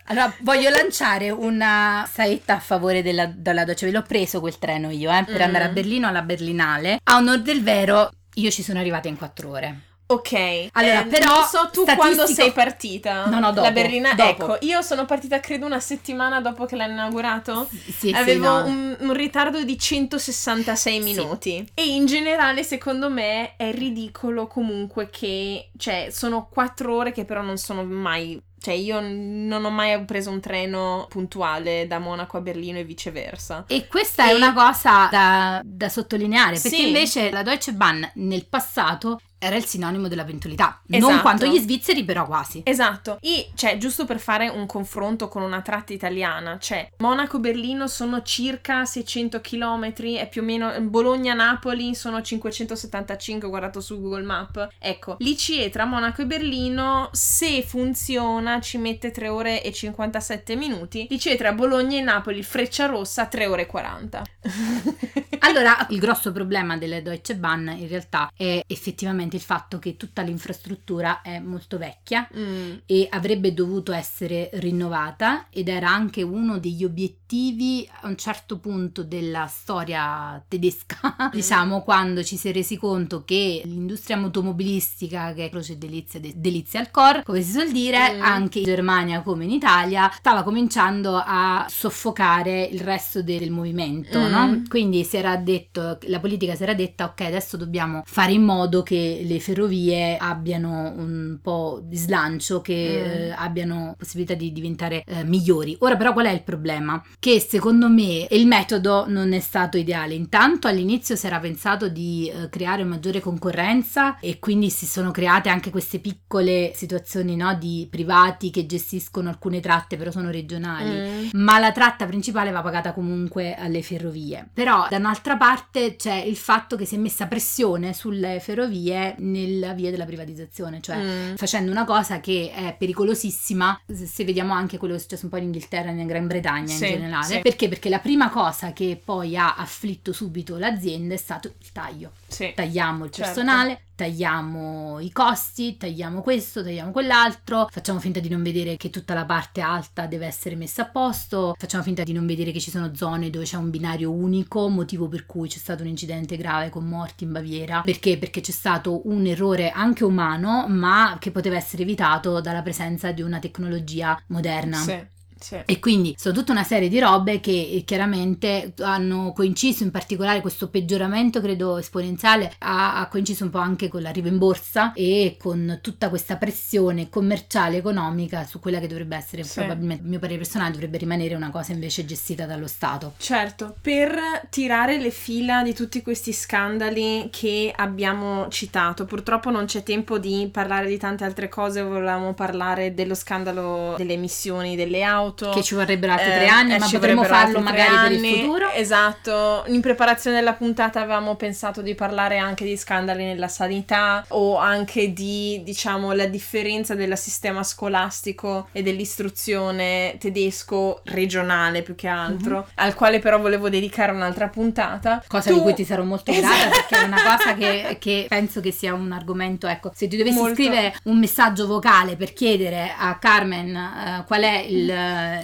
allora 0.07 0.33
voglio 0.41 0.71
lanciare 0.71 1.31
una 1.31 2.09
saetta 2.11 2.55
a 2.57 2.61
favore 2.61 3.03
della, 3.03 3.27
della 3.27 3.65
Deutsche 3.65 3.85
Welle. 3.87 3.99
L'ho 3.99 4.05
preso 4.07 4.41
quel 4.41 4.59
treno 4.59 4.91
io 4.91 5.11
eh, 5.13 5.25
per 5.25 5.39
Mm. 5.39 5.43
andare 5.43 5.65
a 5.65 5.69
Berlino 5.69 6.09
alla 6.09 6.23
Berlinale 6.23 6.99
a 7.05 7.17
onor 7.17 7.41
del 7.41 7.63
vero 7.63 8.11
io 8.35 8.51
ci 8.51 8.63
sono 8.63 8.79
arrivata 8.79 9.09
in 9.09 9.17
quattro 9.17 9.51
ore 9.51 9.81
ok 10.13 10.69
Allora, 10.73 11.03
eh, 11.03 11.07
però, 11.07 11.35
non 11.35 11.45
so 11.45 11.71
tu 11.73 11.83
statistico- 11.83 11.97
quando 11.97 12.27
sei 12.27 12.53
partita 12.53 13.27
No, 13.27 13.39
no, 13.39 13.49
dopo, 13.53 13.61
la 13.63 13.71
Berlina 13.71 14.15
dopo. 14.15 14.29
ecco 14.55 14.67
io 14.67 14.83
sono 14.83 15.05
partita 15.05 15.39
credo 15.41 15.67
una 15.67 15.81
settimana 15.81 16.41
dopo 16.41 16.65
che 16.67 16.77
l'hanno 16.77 16.93
inaugurato 16.95 17.69
sì, 17.71 17.93
sì, 17.93 18.11
Avevo 18.13 18.49
no. 18.61 18.65
un, 18.67 18.97
un 19.01 19.13
ritardo 19.13 19.63
di 19.63 19.79
166 19.79 20.93
Sì. 20.95 20.99
minuti 21.01 21.69
e 21.75 21.87
in 21.95 22.07
generale 22.07 22.63
secondo 22.65 23.09
me 23.11 23.55
è 23.57 23.73
ridicolo 23.73 24.47
comunque 24.47 25.11
che, 25.11 25.71
cioè, 25.77 26.09
sono 26.11 26.49
quattro 26.51 26.95
ore 26.97 27.13
che 27.13 27.25
però 27.25 27.43
non 27.43 27.57
sono 27.57 27.85
mai, 27.85 28.41
cioè 28.61 28.75
io 28.75 29.01
non 29.01 29.65
ho 29.65 29.71
mai 29.71 30.03
preso 30.05 30.31
un 30.31 30.41
treno 30.41 31.07
puntuale 31.09 31.87
da 31.87 31.99
Monaco 31.99 32.37
a 32.37 32.41
Berlino 32.41 32.79
e 32.79 32.85
viceversa. 32.85 33.65
E 33.69 33.87
questa 33.87 34.25
è 34.27 34.31
E- 34.33 34.35
una 34.35 34.53
cosa 34.53 35.09
da, 35.11 35.61
da 35.65 35.89
sottolineare, 35.89 36.53
perché 36.61 36.69
Sì. 36.77 36.87
invece 36.89 37.31
la 37.31 37.43
Deutsche 37.43 37.73
Bahn 37.73 38.11
nel 38.15 38.47
passato 38.47 39.21
era 39.41 39.57
il 39.57 39.65
sinonimo 39.65 40.07
della 40.07 40.25
puntualità. 40.25 40.81
Non 40.87 41.01
Esatto. 41.01 41.23
quanto 41.23 41.47
gli 41.47 41.59
svizzeri, 41.59 42.05
però 42.05 42.27
quasi. 42.27 42.61
Esatto, 42.65 43.19
e 43.23 43.51
cioè 43.55 43.79
giusto 43.79 44.05
per 44.05 44.21
fare 44.21 44.49
un 44.49 44.67
confronto 44.67 45.29
con 45.29 45.43
una 45.43 45.63
tratta 45.63 45.93
italiana, 45.95 46.59
cioè 46.61 46.89
Monaco-Berlino 46.99 47.89
sono 47.89 48.23
circa 48.23 48.85
600 48.85 49.41
km, 49.41 49.93
è 50.17 50.29
più 50.29 50.43
o 50.43 50.45
meno 50.45 50.79
Bologna-Napoli 50.81 51.95
sono 51.95 52.21
575, 52.21 53.47
ho 53.47 53.51
guardato 53.51 53.81
su 53.81 54.01
Google 54.01 54.23
Map. 54.23 54.69
Ecco, 54.79 55.17
l'ICE 55.19 55.71
tra 55.71 55.87
Monaco 55.87 56.23
e 56.23 56.27
Berlino, 56.27 57.09
se 57.13 57.63
funziona, 57.63 58.61
ci 58.61 58.77
mette 58.77 59.11
3 59.11 59.29
ore 59.29 59.63
e 59.63 59.73
57 59.73 60.55
minuti. 60.55 61.07
L'ICE 61.09 61.37
tra 61.37 61.53
Bologna 61.53 61.99
e 61.99 62.03
Napoli, 62.03 62.43
Freccia 62.43 62.85
Rossa, 62.87 63.25
3 63.27 63.47
ore 63.47 63.63
e 63.63 63.67
40. 63.67 64.23
Allora, 65.43 65.87
il 65.89 65.99
grosso 65.99 66.33
problema 66.33 66.77
delle 66.77 67.01
Deutsche 67.03 67.35
Bahn 67.35 67.69
in 67.69 67.89
realtà 67.89 68.31
è 68.37 68.63
effettivamente 68.67 69.30
il 69.37 69.43
fatto 69.43 69.79
che 69.79 69.97
tutta 69.97 70.23
l'infrastruttura 70.23 71.23
è 71.23 71.39
molto 71.39 71.79
vecchia 71.79 72.29
Mm, 72.37 72.75
e 72.87 73.07
avrebbe 73.11 73.53
dovuto 73.55 73.93
essere 73.93 74.51
rinnovata 74.55 75.47
ed 75.51 75.69
era 75.69 75.89
anche 75.91 76.23
uno 76.23 76.59
degli 76.59 76.85
obiettivi 76.85 77.89
a 78.01 78.09
un 78.09 78.17
certo 78.17 78.59
punto 78.59 79.03
della 79.03 79.47
storia 79.47 80.43
tedesca, 80.47 80.99
diciamo, 81.33 81.83
quando 81.83 82.23
ci 82.23 82.37
si 82.37 82.49
è 82.49 82.53
resi 82.53 82.77
conto 82.77 83.25
che 83.25 83.63
l'industria 83.65 84.17
automobilistica, 84.19 85.33
che 85.33 85.47
è 85.47 85.51
croce 85.51 85.79
delizia, 85.79 86.21
de- 86.21 86.35
delizia 86.37 86.81
al 86.81 86.91
core, 86.91 87.23
come 87.25 87.43
si 87.43 87.53
suol 87.53 87.71
dire, 87.71 87.99
Mm. 88.17 88.23
anche 88.23 88.59
in 88.59 88.65
Germania 88.65 89.23
come 89.23 89.45
in 89.45 89.51
Italia, 89.51 90.11
stava 90.13 90.43
cominciando 90.43 91.17
a 91.25 91.67
soffocare 91.69 92.63
il 92.65 92.81
resto 92.81 93.23
de- 93.23 93.39
del 93.39 93.51
movimento, 93.51 94.19
Mm. 94.19 94.31
no? 94.31 94.63
Quindi 94.69 95.05
si 95.05 95.17
era 95.17 95.37
detto, 95.37 95.99
la 96.03 96.21
politica 96.21 96.55
si 96.55 96.63
era 96.63 96.75
detta, 96.75 97.05
ok, 97.05 97.21
adesso 97.23 97.57
dobbiamo 97.57 98.03
fare 98.07 98.33
in 98.33 98.43
modo 98.43 98.83
che 98.83 99.20
le 99.25 99.41
ferrovie 99.41 100.17
abbiano 100.17 100.93
un 100.97 101.39
po' 101.43 101.81
di 101.83 101.97
slancio, 101.97 102.61
che 102.61 102.79
Mm. 102.81 103.11
eh, 103.11 103.35
abbiano 103.37 103.95
possibilità 103.99 104.35
di 104.35 104.53
diventare 104.53 105.03
eh, 105.07 105.25
migliori. 105.25 105.77
Ora 105.81 105.97
però 105.97 106.13
qual 106.13 106.27
è 106.27 106.31
il 106.31 106.43
problema? 106.43 107.03
Che 107.19 107.41
secondo 107.41 107.89
me 107.89 108.27
il 108.31 108.47
metodo 108.47 109.05
non 109.09 109.33
è 109.33 109.41
stato 109.41 109.77
ideale. 109.77 110.15
Intanto 110.15 110.69
all'inizio 110.69 111.17
si 111.17 111.27
era 111.27 111.39
pensato 111.39 111.89
di 111.89 112.29
eh, 112.29 112.49
creare 112.49 112.85
maggiore 112.85 113.21
concorrenza 113.21 114.19
e 114.21 114.39
quindi 114.39 114.71
si 114.71 114.87
sono 114.87 115.11
create 115.11 115.49
anche 115.49 115.71
queste 115.71 115.99
piccole 115.99 116.73
situazioni 116.75 117.37
no, 117.37 117.55
di 117.55 117.87
privati 117.91 118.51
che 118.51 118.67
gestiscono 118.67 119.29
alcune 119.29 119.61
tratte 119.61 119.97
però 119.97 120.11
sono 120.11 120.31
regionali 120.31 120.91
mm. 120.91 121.29
ma 121.33 121.59
la 121.59 121.73
tratta 121.73 122.07
principale 122.07 122.51
va 122.51 122.63
pagata 122.63 122.93
comunque 122.93 123.55
alle 123.55 123.83
ferrovie. 123.83 124.49
Però 124.53 124.87
da 124.89 124.97
un'altra 124.97 125.37
parte 125.37 125.97
c'è 125.97 126.15
il 126.17 126.37
fatto 126.37 126.77
che 126.77 126.85
si 126.85 126.95
è 126.97 126.99
messa 126.99 127.27
pressione 127.27 127.93
sulle 127.93 128.41
ferrovie 128.41 129.10
nella 129.19 129.73
via 129.75 129.91
della 129.91 130.05
privatizzazione, 130.05 130.81
cioè 130.81 130.97
Mm. 130.97 131.35
facendo 131.37 131.71
una 131.71 131.85
cosa 131.85 132.21
che 132.21 132.51
è 132.55 132.75
pericolosissima, 132.79 133.81
se 133.87 134.07
se 134.07 134.25
vediamo 134.25 134.53
anche 134.53 134.77
quello 134.79 134.95
che 134.95 135.01
è 135.01 135.03
successo 135.03 135.25
un 135.25 135.31
po' 135.31 135.37
in 135.39 135.45
Inghilterra 135.45 135.91
e 135.91 135.93
in 135.93 136.07
Gran 136.07 136.27
Bretagna 136.27 136.67
Sì, 136.75 136.87
in 136.87 136.93
generale. 136.95 137.25
sì. 137.27 137.39
Perché? 137.41 137.69
Perché 137.69 137.89
la 137.89 137.99
prima 137.99 138.31
cosa 138.31 138.73
che 138.73 139.01
poi 139.03 139.37
ha 139.37 139.57
afflitto 139.57 140.13
subito 140.13 140.57
l'azienda 140.59 141.15
è 141.15 141.19
stato 141.19 141.49
il 141.59 141.73
taglio. 141.73 142.13
Sì. 142.31 142.53
Tagliamo 142.55 143.05
il 143.05 143.11
Certo. 143.11 143.33
personale, 143.33 143.81
tagliamo 143.95 144.99
i 145.01 145.11
costi, 145.13 145.77
tagliamo 145.77 146.23
questo, 146.23 146.63
tagliamo 146.63 146.91
quell'altro, 146.91 147.69
facciamo 147.71 147.99
finta 147.99 148.21
di 148.21 148.29
non 148.29 148.43
vedere 148.43 148.77
che 148.77 148.89
tutta 148.89 149.13
la 149.15 149.25
parte 149.25 149.61
alta 149.61 150.07
deve 150.07 150.27
essere 150.27 150.55
messa 150.57 150.83
a 150.83 150.87
posto, 150.87 151.55
facciamo 151.59 151.83
finta 151.83 152.03
di 152.03 152.13
non 152.13 152.25
vedere 152.27 152.53
che 152.53 152.61
ci 152.61 152.71
sono 152.71 152.95
zone 152.95 153.31
dove 153.31 153.45
c'è 153.45 153.57
un 153.57 153.69
binario 153.71 154.11
unico, 154.11 154.69
motivo 154.69 155.09
per 155.09 155.27
cui 155.27 155.49
c'è 155.49 155.59
stato 155.59 155.83
un 155.83 155.89
incidente 155.89 156.37
grave 156.37 156.71
con 156.71 156.87
morti 156.87 157.25
in 157.25 157.33
Baviera. 157.33 157.83
Perché? 157.83 158.17
Perché 158.17 158.41
c'è 158.41 158.53
stato 158.53 159.07
un 159.09 159.27
errore 159.27 159.71
anche 159.71 160.05
umano, 160.05 160.67
ma 160.69 161.17
che 161.19 161.31
poteva 161.31 161.57
essere 161.57 161.83
evitato 161.83 162.41
dalla 162.41 162.63
presenza 162.63 163.11
di 163.13 163.23
una 163.23 163.39
tecnologia 163.39 164.21
moderna. 164.29 164.77
Sì. 164.79 165.19
Sì. 165.41 165.59
E 165.65 165.79
quindi 165.79 166.15
sono 166.19 166.35
tutta 166.35 166.53
una 166.53 166.65
serie 166.65 166.89
di 166.89 166.99
robe 166.99 167.41
che 167.41 167.51
eh, 167.73 167.83
chiaramente 167.85 168.75
hanno 168.81 169.33
coinciso, 169.33 169.83
in 169.83 169.91
particolare 169.91 170.41
questo 170.41 170.69
peggioramento 170.69 171.41
credo 171.41 171.79
esponenziale 171.79 172.53
ha, 172.59 173.01
ha 173.01 173.09
coinciso 173.09 173.45
un 173.45 173.51
po' 173.51 173.59
anche 173.59 173.89
con 173.89 174.03
l'arrivo 174.03 174.29
in 174.29 174.39
borsa 174.39 174.93
e 174.93 175.37
con 175.39 175.79
tutta 175.83 176.09
questa 176.09 176.37
pressione 176.37 177.09
commerciale, 177.09 177.79
economica 177.79 178.45
su 178.45 178.61
quella 178.61 178.79
che 178.81 178.87
dovrebbe 178.87 179.17
essere 179.17 179.43
Sì. 179.45 179.55
probabilmente, 179.61 180.05
a 180.05 180.09
mio 180.09 180.19
parere 180.19 180.39
personale, 180.39 180.73
dovrebbe 180.73 180.99
rimanere 180.99 181.35
una 181.35 181.51
cosa 181.51 181.73
invece 181.73 182.05
gestita 182.05 182.47
dallo 182.47 182.67
Stato. 182.67 183.15
Certo, 183.17 183.77
per 183.81 184.47
tirare 184.51 184.99
le 184.99 185.11
fila 185.11 185.63
di 185.63 185.75
tutti 185.75 186.03
questi 186.03 186.33
scandali 186.33 187.29
che 187.31 187.73
abbiamo 187.75 188.49
citato, 188.49 189.05
purtroppo 189.05 189.51
non 189.51 189.65
c'è 189.65 189.83
tempo 189.83 190.19
di 190.19 190.49
parlare 190.53 190.89
di 190.89 190.99
tante 190.99 191.25
altre 191.25 191.49
cose, 191.49 191.83
volevamo 191.83 192.35
parlare 192.35 192.95
dello 192.95 193.15
scandalo 193.15 193.95
delle 193.97 194.13
emissioni 194.15 194.77
delle 194.77 195.03
auto. 195.03 195.29
Che 195.35 195.63
ci 195.63 195.75
vorrebbero 195.75 196.13
altri 196.13 196.31
Eh, 196.31 196.35
tre 196.37 196.47
anni, 196.49 196.75
eh, 196.75 196.79
ma 196.79 196.89
potremmo 196.91 197.25
farlo 197.25 197.61
magari 197.61 197.91
per 197.97 198.13
il 198.13 198.19
anni. 198.25 198.41
futuro. 198.41 198.71
Esatto, 198.73 199.65
in 199.69 199.81
preparazione 199.81 200.37
della 200.37 200.55
puntata 200.55 201.01
avevamo 201.01 201.35
pensato 201.37 201.83
di 201.83 201.95
parlare 201.95 202.39
anche 202.39 202.65
di 202.65 202.77
scandali 202.77 203.25
nella 203.25 203.49
sanità 203.49 204.25
o 204.29 204.57
anche 204.57 205.13
di, 205.13 205.61
diciamo, 205.65 206.13
la 206.13 206.27
differenza 206.27 206.95
del 206.95 207.17
sistema 207.19 207.63
scolastico 207.63 208.69
e 208.73 208.83
dell'istruzione 208.83 210.17
tedesco 210.19 211.01
regionale 211.05 211.83
più 211.83 211.95
che 211.95 212.09
altro, 212.09 212.69
al 212.77 212.95
quale 212.95 213.19
però 213.19 213.39
volevo 213.39 213.69
dedicare 213.69 214.13
un'altra 214.13 214.49
puntata. 214.49 215.15
Mhm. 215.15 215.21
Cosa 215.29 215.51
Tu- 215.51 215.57
di 215.57 215.63
cui 215.63 215.75
ti 215.75 215.85
sarò 215.85 216.03
molto 216.05 216.33
grata 216.33 216.55
Esatto. 216.57 216.71
perché 216.71 217.01
è 217.05 217.07
una 217.07 217.23
cosa 217.23 217.55
che, 217.55 217.97
che 217.99 218.27
penso 218.29 218.61
che 218.61 218.73
sia 218.73 218.95
un 218.95 219.13
argomento, 219.13 219.67
ecco, 219.67 219.91
se 219.95 220.09
ti 220.09 220.17
dovessi 220.17 220.37
Molto. 220.39 220.55
scrivere 220.55 220.95
un 221.05 221.19
messaggio 221.19 221.67
vocale 221.67 222.17
per 222.17 222.33
chiedere 222.33 222.93
a 222.97 223.17
Carmen 223.19 223.75
eh, 223.75 224.25
qual 224.27 224.43
è 224.43 224.59
il, 224.59 224.91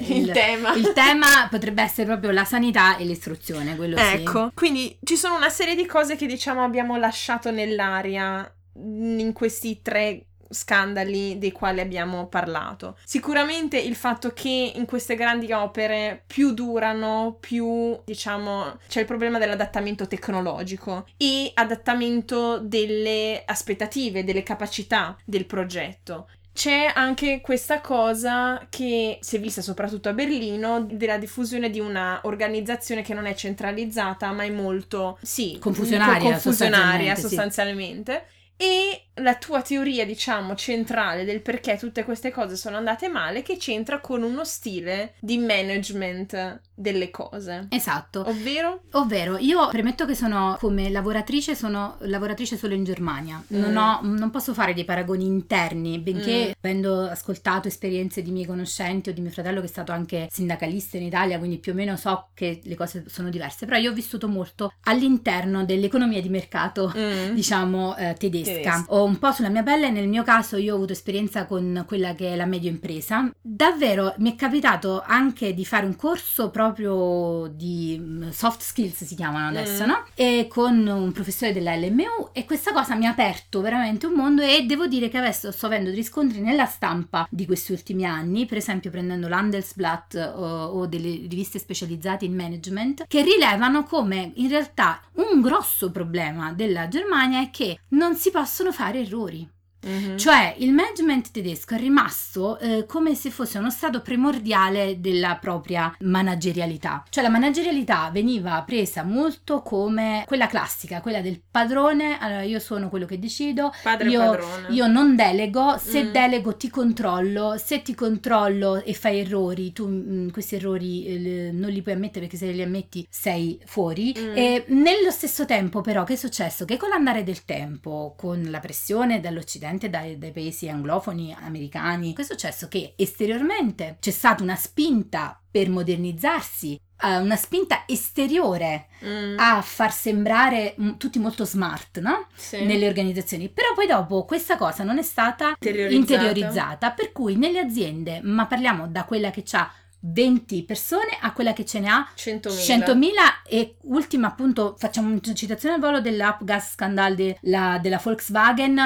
Il 0.01 0.31
tema. 0.33 0.75
il 0.75 0.93
tema, 0.93 1.49
potrebbe 1.51 1.83
essere 1.83 2.07
proprio 2.07 2.31
la 2.31 2.45
sanità 2.45 2.97
e 2.97 3.05
l'istruzione, 3.05 3.77
quello 3.77 3.97
sì. 3.97 4.03
Ecco, 4.03 4.51
quindi 4.55 4.99
ci 5.03 5.17
sono 5.17 5.37
una 5.37 5.51
serie 5.51 5.75
di 5.75 5.87
cose 5.87 6.17
che 6.17 6.27
diciamo 6.27 6.63
abbiamo 6.63 6.97
lasciato 6.97 7.51
nell'aria 7.51 8.51
in 8.75 9.33
questi 9.33 9.81
tre 9.83 10.27
scandali 10.49 11.39
dei 11.39 11.53
quali 11.53 11.81
abbiamo 11.81 12.27
parlato. 12.29 12.97
Sicuramente 13.05 13.79
il 13.79 13.95
fatto 13.95 14.33
che 14.33 14.73
in 14.75 14.87
queste 14.87 15.15
grandi 15.15 15.53
opere 15.53 16.23
più 16.27 16.53
durano, 16.53 17.37
più 17.41 17.99
diciamo 18.05 18.79
c'è 18.89 19.01
il 19.01 19.07
problema 19.07 19.39
dell'adattamento 19.39 20.07
tecnologico 20.07 21.07
e 21.17 21.51
adattamento 21.55 22.59
delle 22.59 23.43
aspettative, 23.45 24.25
delle 24.25 24.43
capacità 24.43 25.17
del 25.25 25.47
progetto. 25.47 26.29
C'è 26.57 26.91
anche 26.95 27.43
questa 27.43 27.83
cosa 27.83 28.67
che 28.71 29.19
si 29.21 29.37
è 29.37 29.41
vista 29.41 29.61
soprattutto 29.61 30.09
a 30.09 30.15
Berlino 30.15 30.87
della 30.91 31.19
diffusione 31.19 31.69
di 31.69 31.81
una 31.81 32.21
organizzazione 32.23 33.03
che 33.03 33.13
non 33.13 33.27
è 33.27 33.35
centralizzata 33.35 34.33
ma 34.33 34.43
è 34.43 34.49
molto 34.49 35.19
sì, 35.21 35.59
Confusionaria, 35.61 36.31
confusionaria 36.31 37.15
sostanzialmente, 37.15 38.25
sì. 38.27 38.36
E 38.59 39.01
la 39.21 39.35
tua 39.37 39.63
teoria, 39.63 40.05
diciamo, 40.07 40.55
centrale 40.55 41.25
del 41.25 41.41
perché 41.43 41.77
tutte 41.79 42.05
queste 42.05 42.31
cose 42.31 42.57
sono 42.57 42.77
andate 42.77 43.09
male, 43.09 43.43
che 43.43 43.57
c'entra 43.57 44.01
con 44.01 44.23
uno 44.23 44.45
stile 44.45 45.15
di 45.21 45.39
management 45.39 46.61
delle 46.75 47.11
cose. 47.11 47.67
Esatto. 47.71 48.25
Ovvero? 48.29 48.83
Ovvero, 48.93 49.39
io 49.39 49.69
premetto 49.69 50.05
che 50.05 50.15
sono 50.15 50.57
come 50.61 50.91
lavoratrice, 50.91 51.55
sono 51.55 51.97
lavoratrice 52.01 52.57
solo 52.59 52.75
in 52.75 52.85
Germania. 52.85 53.43
Non, 53.49 53.73
Mm. 53.73 53.77
ho- 53.77 54.01
non 54.03 54.31
posso 54.31 54.53
fare 54.53 54.75
dei 54.75 54.85
paragoni 54.85 55.25
interni, 55.25 55.99
benché 55.99 56.49
Mm. 56.49 56.53
avendo 56.61 57.01
ascoltato 57.09 57.69
esperienze 57.69 58.21
di 58.23 58.31
miei 58.31 58.45
conoscenti 58.47 59.09
o 59.09 59.13
di 59.15 59.23
mio 59.23 59.31
fratello 59.31 59.61
che 59.61 59.67
è 59.67 59.71
stato 59.71 59.93
anche 59.93 60.29
sindacalista 60.31 60.99
in 60.99 61.05
Italia, 61.05 61.39
quindi 61.39 61.57
più 61.59 61.73
o 61.73 61.75
meno 61.75 61.97
so 61.97 62.29
che 62.35 62.61
le 62.63 62.75
cose 62.75 63.05
sono 63.09 63.31
diverse. 63.31 63.65
Però 63.65 63.79
io 63.79 63.91
ho 63.91 63.95
vissuto 63.95 64.29
molto 64.29 64.73
all'interno 64.83 65.65
dell'economia 65.65 66.21
di 66.21 66.29
mercato 66.29 66.93
Mm. 66.95 67.33
diciamo 67.35 67.97
eh, 67.97 68.15
tedesca. 68.19 68.45
Tedesca. 68.55 68.85
Ho 68.89 69.05
un 69.05 69.19
po' 69.19 69.33
sulla 69.33 69.49
mia 69.49 69.63
pelle, 69.63 69.91
nel 69.91 70.09
mio 70.09 70.23
caso 70.23 70.57
io 70.57 70.73
ho 70.73 70.77
avuto 70.77 70.93
esperienza 70.93 71.47
con 71.47 71.85
quella 71.87 72.15
che 72.15 72.33
è 72.33 72.37
la 72.37 72.47
medio 72.47 72.71
impresa. 72.71 73.31
Davvero 73.41 74.15
mi 74.19 74.33
è 74.33 74.37
capitato 74.37 75.03
anche 75.07 75.55
di 75.55 75.65
fare 75.65 75.87
un 75.87 75.97
corso 75.97 76.51
proprio 76.51 77.49
di 77.53 77.97
mm, 78.01 78.29
soft 78.31 78.61
skills 78.63 79.05
si 79.05 79.15
chiamano 79.15 79.49
adesso, 79.49 79.85
Mm. 79.85 79.89
no? 79.89 80.05
E 80.15 80.47
con 80.49 80.87
un 80.87 81.13
professore 81.13 81.53
della 81.53 81.75
LMU 81.77 82.31
e 82.33 82.45
questa 82.45 82.73
cosa 82.73 82.95
mi 82.95 83.07
ha 83.07 83.11
aperto 83.11 83.61
veramente 83.61 84.07
un 84.07 84.13
mondo 84.15 84.43
e 84.43 84.65
devo 84.67 84.87
dire 84.87 85.09
che 85.09 85.19
adesso 85.19 85.51
sto 85.53 85.67
avendo 85.67 85.91
riscontri 85.91 86.41
nella 86.41 86.67
stampa 86.67 87.27
di 87.31 87.47
questi 87.47 87.73
ultimi 87.73 88.05
anni, 88.05 88.47
per 88.47 88.59
esempio 88.59 88.91
prendendo 88.91 89.29
l'Handelsblatt 89.29 90.33
o, 90.37 90.65
o 90.67 90.87
delle 90.87 91.11
riviste 91.29 91.59
specializzate 91.59 92.25
in 92.25 92.35
management, 92.35 93.05
che 93.07 93.23
rilevano 93.23 93.85
come 93.85 94.33
in 94.35 94.49
realtà 94.49 95.01
un 95.15 95.41
grosso 95.41 95.91
problema 95.91 96.53
della 96.53 96.89
Germania 96.89 97.41
è 97.41 97.51
che 97.51 97.79
non 97.89 98.15
si 98.15 98.31
possono 98.37 98.71
fare 98.71 99.01
errori. 99.01 99.56
Mhm. 99.87 100.17
Cioè 100.19 100.55
il 100.59 100.73
management 100.73 101.31
tedesco 101.31 101.75
è 101.75 101.79
rimasto 101.79 102.59
eh, 102.59 102.85
come 102.87 103.15
se 103.15 103.31
fosse 103.31 103.59
uno 103.59 103.71
stato 103.71 104.01
primordiale 104.03 105.01
della 105.01 105.37
propria 105.41 105.95
managerialità. 106.01 107.05
Cioè 107.09 107.23
la 107.23 107.29
managerialità 107.31 108.11
veniva 108.13 108.63
presa 108.67 109.03
molto 109.05 109.63
come 109.63 110.25
quella 110.27 110.47
classica, 110.49 111.01
quella 111.01 111.21
del 111.21 111.41
padrone, 111.51 112.19
allora 112.19 112.43
io 112.43 112.59
sono 112.59 112.89
quello 112.89 113.07
che 113.07 113.19
decido, 113.19 113.73
Padre 113.83 114.09
io, 114.11 114.21
padrone. 114.21 114.67
io 114.71 114.87
non 114.87 115.15
delego, 115.17 115.79
se 115.79 116.05
Mm. 116.05 116.11
delego 116.13 116.57
ti 116.57 116.69
controllo, 116.69 117.57
se 117.59 117.83
ti 117.83 117.95
controllo 117.95 118.83
e 118.83 118.93
fai 118.95 119.21
errori, 119.21 119.73
tu 119.73 119.87
mm, 119.89 120.29
questi 120.31 120.57
errori 120.57 121.05
eh, 121.07 121.51
non 121.53 121.71
li 121.71 121.83
puoi 121.83 121.95
ammettere 121.95 122.27
perché 122.27 122.37
se 122.37 122.51
li 122.51 122.63
ammetti 122.63 123.07
sei 123.09 123.61
fuori. 123.65 124.15
Mm. 124.19 124.37
E 124.37 124.65
nello 124.69 125.11
stesso 125.11 125.45
tempo 125.45 125.81
però 125.81 126.05
che 126.05 126.15
è 126.15 126.17
successo? 126.17 126.65
Che 126.65 126.77
con 126.77 126.89
l'andare 126.89 127.23
del 127.23 127.45
tempo, 127.45 128.15
con 128.17 128.47
la 128.51 128.59
pressione 128.61 129.21
dall'Occidente, 129.21 129.75
dai, 129.79 130.19
dai 130.19 130.33
paesi 130.33 130.69
anglofoni 130.69 131.35
americani, 131.39 132.15
che 132.15 132.23
è 132.23 132.25
successo? 132.25 132.69
Che 132.69 132.95
esteriormente 132.97 133.97
c'è 134.01 134.11
stata 134.11 134.43
una 134.43 134.57
spinta 134.57 135.41
per 135.51 135.69
modernizzarsi, 135.71 136.81
eh, 137.03 137.17
una 137.19 137.37
spinta 137.37 137.85
esteriore 137.87 138.87
Mm. 139.05 139.39
a 139.39 139.61
far 139.61 139.93
sembrare 139.93 140.75
mm, 140.81 140.93
tutti 140.97 141.19
molto 141.19 141.45
smart, 141.45 141.99
no? 142.01 142.27
Sì. 142.35 142.65
nelle 142.65 142.87
organizzazioni. 142.89 143.51
Però 143.51 143.75
poi 143.75 143.87
dopo 143.87 144.25
questa 144.25 144.57
cosa 144.57 144.83
non 144.85 144.97
è 144.99 145.03
stata 145.03 145.49
Interiorizzata. 145.51 145.95
interiorizzata, 146.23 146.91
per 146.93 147.13
cui 147.13 147.37
nelle 147.37 147.59
aziende, 147.59 148.21
ma 148.23 148.47
parliamo 148.47 148.89
da 148.89 149.05
quella 149.05 149.31
che 149.31 149.45
ha 149.53 149.71
20 150.01 150.65
persone 150.65 151.19
a 151.21 151.33
quella 151.33 151.53
che 151.53 151.65
ce 151.65 151.81
ne 151.81 151.89
ha 151.89 152.09
100.000. 152.15 152.95
100.000 152.95 153.11
e 153.49 153.77
ultima 153.85 154.29
appunto 154.29 154.75
facciamo 154.79 155.09
una 155.11 155.21
citazione 155.35 155.75
al 155.75 155.81
volo 155.81 156.01
dell'Upgas 156.01 156.73
scandal 156.73 157.15
de- 157.15 157.39
la- 157.43 157.79
della 157.83 158.01
Volkswagen 158.03 158.79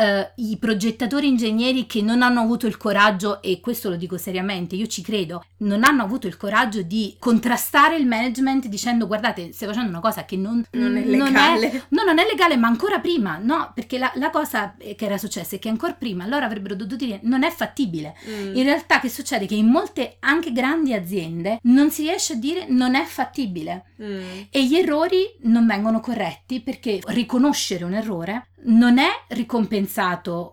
eh, 0.00 0.32
i 0.36 0.56
progettatori 0.58 1.28
ingegneri 1.28 1.86
che 1.86 2.00
non 2.00 2.22
hanno 2.22 2.40
avuto 2.40 2.66
il 2.66 2.76
coraggio 2.76 3.42
e 3.42 3.60
questo 3.60 3.90
lo 3.90 3.96
dico 3.96 4.16
seriamente 4.16 4.74
io 4.74 4.86
ci 4.86 5.02
credo 5.02 5.44
non 5.58 5.84
hanno 5.84 6.02
avuto 6.02 6.26
il 6.26 6.36
coraggio 6.36 6.82
di 6.82 7.16
contrastare 7.18 7.96
il 7.96 8.06
management 8.06 8.66
dicendo 8.66 9.06
guardate 9.06 9.52
stai 9.52 9.68
facendo 9.68 9.90
una 9.90 10.00
cosa 10.00 10.24
che 10.24 10.36
non, 10.36 10.64
Non 10.70 10.96
è 10.96 11.04
non 11.04 11.26
legale. 11.26 11.84
No, 11.88 12.02
non 12.04 12.18
è 12.18 12.24
legale, 12.24 12.56
ma 12.56 12.68
ancora 12.68 12.98
prima, 12.98 13.38
no, 13.42 13.72
perché 13.74 13.98
la, 13.98 14.10
la 14.14 14.30
cosa 14.30 14.74
che 14.78 14.96
era 14.98 15.18
successa 15.18 15.56
è 15.56 15.58
che 15.58 15.68
ancora 15.68 15.92
prima 15.92 16.26
loro 16.26 16.44
avrebbero 16.44 16.74
dovuto 16.74 16.96
dire 16.96 17.20
non 17.24 17.42
è 17.42 17.50
fattibile. 17.50 18.16
Mm. 18.28 18.56
In 18.56 18.62
realtà 18.62 19.00
che 19.00 19.08
succede? 19.08 19.46
Che 19.46 19.54
in 19.54 19.66
molte 19.66 20.16
anche 20.20 20.52
grandi 20.52 20.94
aziende 20.94 21.58
non 21.64 21.90
si 21.90 22.02
riesce 22.02 22.34
a 22.34 22.36
dire 22.36 22.66
non 22.68 22.94
è 22.94 23.04
fattibile 23.04 23.84
Mm. 24.02 24.44
e 24.48 24.66
gli 24.66 24.76
errori 24.76 25.30
non 25.42 25.66
vengono 25.66 26.00
corretti 26.00 26.60
perché 26.60 27.00
riconoscere 27.08 27.84
un 27.84 27.92
errore 27.92 28.46
non 28.62 28.96
è 28.98 29.08
ricompensato 29.28 29.89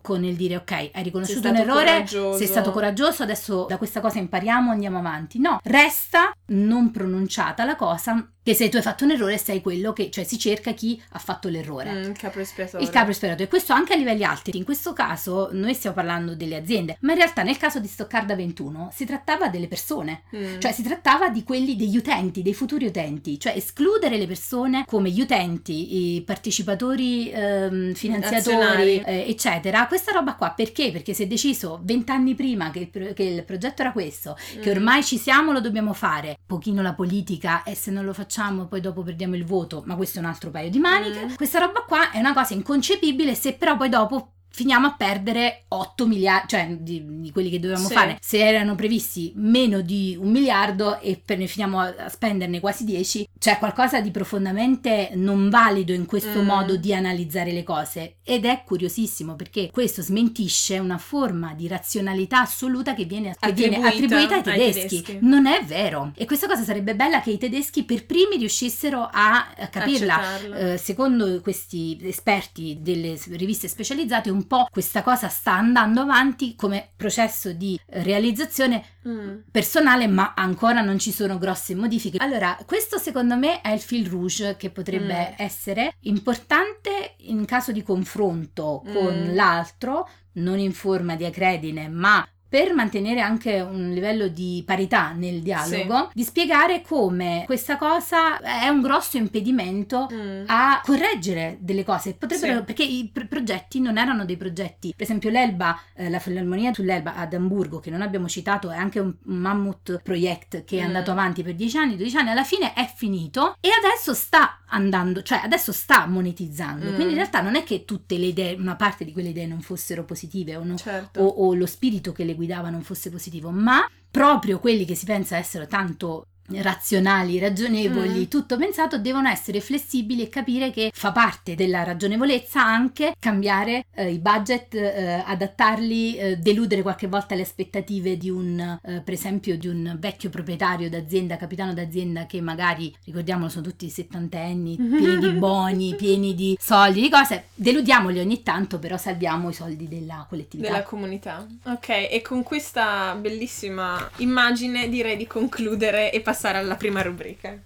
con 0.01 0.23
il 0.23 0.35
dire 0.35 0.57
ok, 0.57 0.71
hai 0.71 1.03
riconosciuto 1.03 1.49
un 1.49 1.55
errore, 1.55 1.85
coraggioso. 1.85 2.37
sei 2.37 2.47
stato 2.47 2.71
coraggioso, 2.71 3.23
adesso 3.23 3.65
da 3.67 3.77
questa 3.77 4.01
cosa 4.01 4.19
impariamo, 4.19 4.71
andiamo 4.71 4.97
avanti. 4.97 5.39
No, 5.39 5.59
resta 5.63 6.31
non 6.47 6.91
pronunciata 6.91 7.63
la 7.63 7.75
cosa 7.75 8.27
che 8.47 8.53
se 8.53 8.69
tu 8.69 8.77
hai 8.77 8.81
fatto 8.81 9.03
un 9.03 9.11
errore 9.11 9.37
sei 9.37 9.59
quello 9.61 9.91
che, 9.91 10.09
cioè 10.09 10.23
si 10.23 10.39
cerca 10.39 10.71
chi 10.71 11.01
ha 11.09 11.19
fatto 11.19 11.49
l'errore. 11.49 11.91
Mm, 11.91 12.01
il 12.03 12.11
capo 12.13 12.39
espiatorio. 12.39 12.87
Il 12.87 12.93
capo 12.93 13.11
espiatorio, 13.11 13.43
e 13.43 13.49
questo 13.49 13.73
anche 13.73 13.91
a 13.91 13.97
livelli 13.97 14.23
alti. 14.23 14.55
In 14.55 14.63
questo 14.63 14.93
caso 14.93 15.49
noi 15.51 15.73
stiamo 15.73 15.97
parlando 15.97 16.33
delle 16.33 16.55
aziende, 16.55 16.95
ma 17.01 17.11
in 17.11 17.17
realtà 17.17 17.43
nel 17.43 17.57
caso 17.57 17.79
di 17.81 17.89
Stoccarda 17.89 18.35
21 18.37 18.89
si 18.95 19.03
trattava 19.03 19.49
delle 19.49 19.67
persone, 19.67 20.21
Mm. 20.33 20.59
cioè 20.59 20.71
si 20.71 20.81
trattava 20.81 21.27
di 21.27 21.43
quelli 21.43 21.75
degli 21.75 21.97
utenti, 21.97 22.41
dei 22.41 22.53
futuri 22.53 22.85
utenti, 22.85 23.37
cioè 23.37 23.51
escludere 23.53 24.17
le 24.17 24.27
persone 24.27 24.85
come 24.85 25.09
gli 25.09 25.19
utenti, 25.19 26.15
i 26.15 26.21
partecipatori, 26.21 27.29
ehm, 27.29 27.93
finanziatori, 27.95 29.01
eh, 29.01 29.25
eccetera. 29.27 29.87
Questa 29.87 30.13
roba 30.13 30.35
qua 30.35 30.51
perché? 30.51 30.91
Perché 30.93 31.13
si 31.13 31.23
è 31.23 31.27
deciso 31.27 31.81
vent'anni 31.83 32.33
prima 32.33 32.71
che 32.71 32.79
il, 32.79 32.87
pro- 32.89 33.11
che 33.13 33.23
il 33.23 33.43
progetto 33.43 33.81
era 33.81 33.91
questo, 33.91 34.37
che 34.61 34.69
Mm. 34.69 34.77
ormai 34.77 35.03
ci 35.03 35.17
siamo, 35.17 35.51
lo 35.51 35.59
dobbiamo 35.59 35.91
fare. 35.91 36.37
Pochino 36.45 36.81
la 36.81 36.93
politica 36.93 37.63
e 37.63 37.75
se 37.75 37.91
non 37.91 38.05
lo 38.05 38.13
facciamo 38.13 38.35
poi 38.67 38.81
dopo 38.81 39.03
perdiamo 39.03 39.35
il 39.35 39.45
voto, 39.45 39.83
ma 39.85 39.95
questo 39.95 40.19
è 40.19 40.21
un 40.21 40.27
altro 40.27 40.49
paio 40.49 40.69
di 40.69 40.79
maniche. 40.79 41.25
Mm. 41.25 41.33
Questa 41.35 41.59
roba 41.59 41.83
qua 41.87 42.11
è 42.11 42.19
una 42.19 42.33
cosa 42.33 42.53
inconcepibile 42.53 43.35
se 43.35 43.53
però 43.53 43.77
poi 43.77 43.89
dopo 43.89 44.31
finiamo 44.49 44.87
a 44.87 44.93
perdere 44.93 45.63
8 45.67 46.07
miliardi, 46.07 46.47
cioè 46.49 46.67
di, 46.79 47.03
di 47.21 47.31
quelli 47.31 47.49
che 47.49 47.59
dovevamo 47.59 47.87
Sì. 47.87 47.93
fare. 47.93 48.17
Se 48.21 48.37
erano 48.45 48.75
previsti 48.75 49.31
meno 49.35 49.81
di 49.81 50.17
un 50.19 50.31
miliardo 50.31 50.99
e 50.99 51.21
per 51.23 51.37
ne 51.37 51.47
finiamo 51.47 51.79
a 51.79 51.93
a 51.97 52.09
spenderne 52.09 52.59
quasi 52.59 52.83
10, 52.83 53.27
c'è 53.39 53.57
qualcosa 53.57 54.01
di 54.01 54.11
profondamente 54.11 55.11
non 55.15 55.49
valido 55.49 55.93
in 55.93 56.05
questo 56.05 56.41
Mm. 56.41 56.45
modo 56.45 56.75
di 56.75 56.93
analizzare 56.93 57.51
le 57.51 57.63
cose. 57.63 58.15
Ed 58.23 58.45
è 58.45 58.63
curiosissimo 58.65 59.35
perché 59.35 59.69
questo 59.71 60.01
smentisce 60.01 60.77
una 60.79 60.97
forma 60.97 61.53
di 61.53 61.67
razionalità 61.67 62.41
assoluta 62.41 62.93
che 62.93 63.05
viene, 63.05 63.35
che 63.39 63.51
viene 63.53 63.77
Attribuita 63.77 64.35
ai 64.35 64.41
ai 64.41 64.43
tedeschi. 64.43 65.01
tedeschi. 65.01 65.17
Non 65.21 65.45
è 65.47 65.63
vero. 65.65 66.11
E 66.15 66.25
questa 66.25 66.47
cosa 66.47 66.63
sarebbe 66.63 66.95
bella 66.95 67.21
che 67.21 67.31
i 67.31 67.37
tedeschi 67.37 67.83
per 67.83 68.05
primi 68.05 68.37
riuscissero 68.37 69.07
a, 69.11 69.47
capirla. 69.69 70.73
Eh, 70.73 70.77
secondo 70.77 71.39
questi 71.41 71.97
esperti 72.03 72.77
delle 72.81 73.17
riviste 73.31 73.67
specializzate, 73.67 74.29
un 74.29 74.36
po' 74.45 74.67
questa 74.69 75.01
cosa 75.01 75.29
sta 75.29 75.53
andando 75.53 76.01
avanti 76.01 76.55
come 76.55 76.91
processo 76.95 77.51
di 77.53 77.79
realizzazione 77.87 78.83
Mm. 79.07 79.37
personale, 79.51 80.05
ma 80.07 80.33
ancora 80.35 80.81
non 80.81 80.99
ci 80.99 81.13
sono 81.13 81.37
grosse 81.37 81.73
modifiche. 81.75 82.17
Allora, 82.17 82.57
questo 82.65 82.97
secondo 82.97 83.37
me 83.37 83.61
è 83.61 83.69
il 83.71 83.79
fil 83.79 84.05
rouge 84.05 84.57
che 84.57 84.69
potrebbe 84.69 85.29
Mm. 85.29 85.33
essere 85.37 85.93
importante 86.01 87.13
in 87.19 87.45
caso 87.45 87.71
di 87.71 87.83
confronto 87.83 88.83
con 88.93 89.29
Mm. 89.29 89.33
l'altro, 89.35 90.09
non 90.33 90.59
in 90.59 90.73
forma 90.73 91.15
di 91.15 91.23
acredine, 91.23 91.87
ma 91.87 92.27
per 92.49 92.73
mantenere 92.73 93.19
anche 93.19 93.59
un 93.59 93.91
livello 93.91 94.27
di 94.27 94.63
parità 94.65 95.11
nel 95.11 95.41
dialogo, 95.41 96.09
di 96.13 96.23
spiegare 96.23 96.81
come 96.81 97.43
questa 97.45 97.77
cosa 97.77 98.39
è 98.39 98.67
un 98.69 98.81
grosso 98.81 99.17
impedimento 99.17 100.07
Mm. 100.11 100.43
a 100.47 100.81
correggere 100.83 101.57
delle 101.59 101.83
cose 101.83 102.13
potrebbero 102.13 102.59
Sì. 102.59 102.63
perché 102.63 102.83
i 102.83 103.09
pr- 103.11 103.27
progetti 103.27 103.79
non 103.79 103.97
erano 103.97 104.25
dei 104.25 104.37
progetti 104.37 104.93
per 104.95 105.03
esempio 105.05 105.29
l'Elba 105.29 105.77
eh, 105.95 106.09
la 106.09 106.19
Filarmonia 106.19 106.73
sull'Elba 106.73 107.15
ad 107.15 107.33
Amburgo 107.33 107.79
che 107.79 107.89
non 107.89 108.01
abbiamo 108.01 108.27
citato 108.27 108.69
è 108.69 108.77
anche 108.77 108.99
un, 108.99 109.13
un 109.25 109.35
mammut 109.37 110.01
project 110.03 110.63
che 110.63 110.77
è 110.79 110.83
Mm. 110.83 110.85
andato 110.87 111.11
avanti 111.11 111.43
per 111.43 111.55
10 111.55 111.77
anni 111.77 111.95
12 111.97 112.17
anni 112.17 112.29
alla 112.29 112.43
fine 112.43 112.73
è 112.73 112.89
finito 112.95 113.55
e 113.59 113.69
adesso 113.69 114.13
sta 114.13 114.59
andando 114.77 115.21
cioè 115.21 115.41
adesso 115.43 115.71
sta 115.71 116.05
monetizzando 116.05 116.85
Mm. 116.91 116.93
quindi 116.95 117.13
in 117.13 117.17
realtà 117.19 117.41
non 117.41 117.55
è 117.55 117.63
che 117.63 117.83
tutte 117.85 118.17
le 118.17 118.27
idee 118.27 118.53
una 118.55 118.75
parte 118.75 119.03
di 119.05 119.11
quelle 119.11 119.29
idee 119.29 119.45
non 119.47 119.61
fossero 119.61 120.03
positive 120.05 120.55
o, 120.55 120.63
no- 120.63 120.77
Certo. 120.77 121.19
o, 121.21 121.25
o 121.27 121.53
lo 121.53 121.65
spirito 121.65 122.11
che 122.11 122.23
le 122.23 122.35
guidava 122.35 122.69
non 122.69 122.81
fosse 122.83 123.09
positivo, 123.09 123.49
ma 123.49 123.87
proprio 124.09 124.59
quelli 124.59 124.85
che 124.85 124.95
si 124.95 125.05
pensa 125.05 125.37
essere 125.37 125.67
tanto 125.67 126.27
razionali, 126.55 127.39
ragionevoli, 127.39 128.21
Mm. 128.21 128.23
tutto 128.29 128.57
pensato, 128.57 128.97
devono 128.97 129.27
essere 129.27 129.59
flessibili 129.59 130.23
e 130.23 130.29
capire 130.29 130.71
che 130.71 130.91
fa 130.93 131.11
parte 131.11 131.55
della 131.55 131.83
ragionevolezza 131.83 132.63
anche 132.63 133.13
cambiare 133.19 133.85
eh, 133.93 134.11
i 134.11 134.19
budget, 134.19 134.73
eh, 134.75 135.23
adattarli, 135.25 136.17
eh, 136.17 136.37
deludere 136.37 136.81
qualche 136.81 137.07
volta 137.07 137.35
le 137.35 137.41
aspettative 137.41 138.17
di 138.17 138.29
un, 138.29 138.59
eh, 138.59 139.01
per 139.01 139.13
esempio, 139.13 139.57
di 139.57 139.67
un 139.67 139.97
vecchio 139.99 140.29
proprietario 140.29 140.89
d'azienda, 140.89 141.35
capitano 141.37 141.73
d'azienda 141.73 142.25
che 142.25 142.39
magari, 142.41 142.95
ricordiamolo, 143.05 143.49
sono 143.49 143.65
tutti 143.65 143.89
settantenni, 143.89 144.75
pieni 144.77 145.17
di 145.19 145.31
boni, 145.31 145.95
pieni 145.95 146.33
di 146.33 146.57
soldi, 146.59 147.01
di 147.01 147.09
cose, 147.09 147.45
deludiamoli 147.55 148.19
ogni 148.19 148.41
tanto, 148.43 148.79
però 148.79 148.97
salviamo 148.97 149.49
i 149.49 149.53
soldi 149.53 149.87
della 149.87 150.25
collettività. 150.29 150.69
Della 150.69 150.83
comunità. 150.83 151.45
Ok, 151.65 151.89
e 151.89 152.21
con 152.23 152.43
questa 152.43 153.15
bellissima 153.19 154.09
immagine 154.17 154.87
direi 154.89 155.17
di 155.17 155.27
concludere 155.27 156.11
e 156.11 156.21
passare 156.21 156.35
alla 156.59 156.75
prima 156.75 157.01
rubrica. 157.01 157.61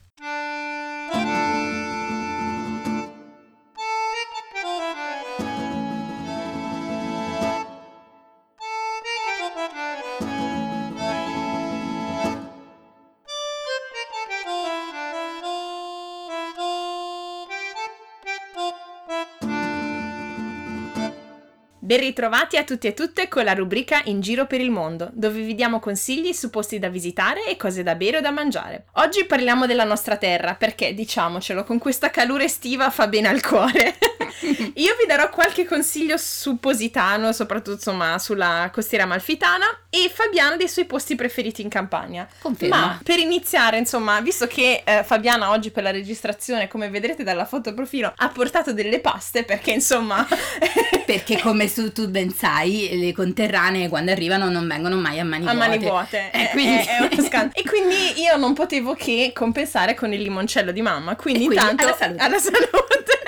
Ben 21.92 22.00
ritrovati 22.00 22.56
a 22.56 22.64
tutti 22.64 22.88
e 22.88 22.94
tutte 22.94 23.28
con 23.28 23.44
la 23.44 23.52
rubrica 23.52 24.00
In 24.06 24.22
giro 24.22 24.46
per 24.48 24.62
il 24.62 24.72
mondo, 24.72 25.10
dove 25.12 25.42
vi 25.42 25.54
diamo 25.54 25.82
consigli 25.82 26.32
su 26.32 26.50
posti 26.50 26.80
da 26.80 26.88
visitare 26.88 27.46
e 27.46 27.58
cose 27.58 27.84
da 27.84 27.96
bere 27.96 28.20
o 28.20 28.22
da 28.22 28.32
mangiare. 28.32 28.86
Oggi 28.94 29.26
parliamo 29.26 29.66
della 29.66 29.84
nostra 29.84 30.16
terra, 30.16 30.56
perché 30.56 30.94
diciamocelo, 30.94 31.66
con 31.66 31.80
questa 31.80 32.10
calura 32.10 32.46
estiva 32.46 32.90
fa 32.92 33.10
bene 33.10 33.28
al 33.28 33.42
cuore. 33.46 33.98
Io 34.76 34.96
vi 35.00 35.06
darò 35.08 35.30
qualche 35.30 35.66
consiglio 35.66 36.18
su 36.18 36.60
Positano, 36.60 37.32
soprattutto 37.32 37.76
insomma 37.76 38.18
sulla 38.20 38.70
costiera 38.74 39.04
amalfitana, 39.06 39.66
e 39.90 40.12
Fabiano 40.14 40.56
dei 40.58 40.68
suoi 40.68 40.86
posti 40.86 41.16
preferiti 41.16 41.62
in 41.62 41.70
campagna. 41.70 42.28
Confermo. 42.40 42.76
Ma 42.76 43.00
per 43.04 43.20
iniziare, 43.20 43.78
insomma, 43.78 44.20
visto 44.22 44.48
che 44.48 44.84
eh, 44.86 45.04
Fabiana 45.04 45.50
oggi 45.52 45.72
per 45.72 45.84
la 45.84 45.92
registrazione, 45.92 46.68
come 46.68 46.90
vedrete 46.90 47.24
dalla 47.24 47.46
foto 47.46 47.74
profilo, 47.74 48.14
ha 48.16 48.30
portato 48.30 48.74
delle 48.74 49.00
paste, 49.00 49.44
perché 49.44 49.72
insomma... 49.72 50.28
Perché 51.12 51.42
come 51.42 51.68
su, 51.68 51.92
tu 51.92 52.08
ben 52.08 52.30
sai, 52.32 52.98
le 52.98 53.12
conterranee 53.12 53.90
quando 53.90 54.12
arrivano 54.12 54.50
non 54.50 54.66
vengono 54.66 54.96
mai 54.96 55.20
a 55.20 55.26
mani 55.26 55.46
a 55.46 55.52
vuote. 55.52 55.68
mani 55.68 55.78
vuote. 55.78 56.30
E 56.32 56.48
È- 56.48 56.50
quindi- 56.52 56.78
è, 56.86 57.10
è 57.10 57.22
scandalo. 57.22 57.52
E 57.62 57.64
quindi 57.64 58.22
io 58.22 58.38
non 58.38 58.54
potevo 58.54 58.94
che 58.94 59.32
compensare 59.34 59.94
con 59.94 60.14
il 60.14 60.22
limoncello 60.22 60.72
di 60.72 60.82
mamma. 60.82 61.16
Quindi, 61.18 61.46
quindi 61.46 61.62
intanto 61.64 61.84
alla 61.84 61.96
salute. 61.96 62.24
alla 62.24 62.38
salute. 62.40 63.20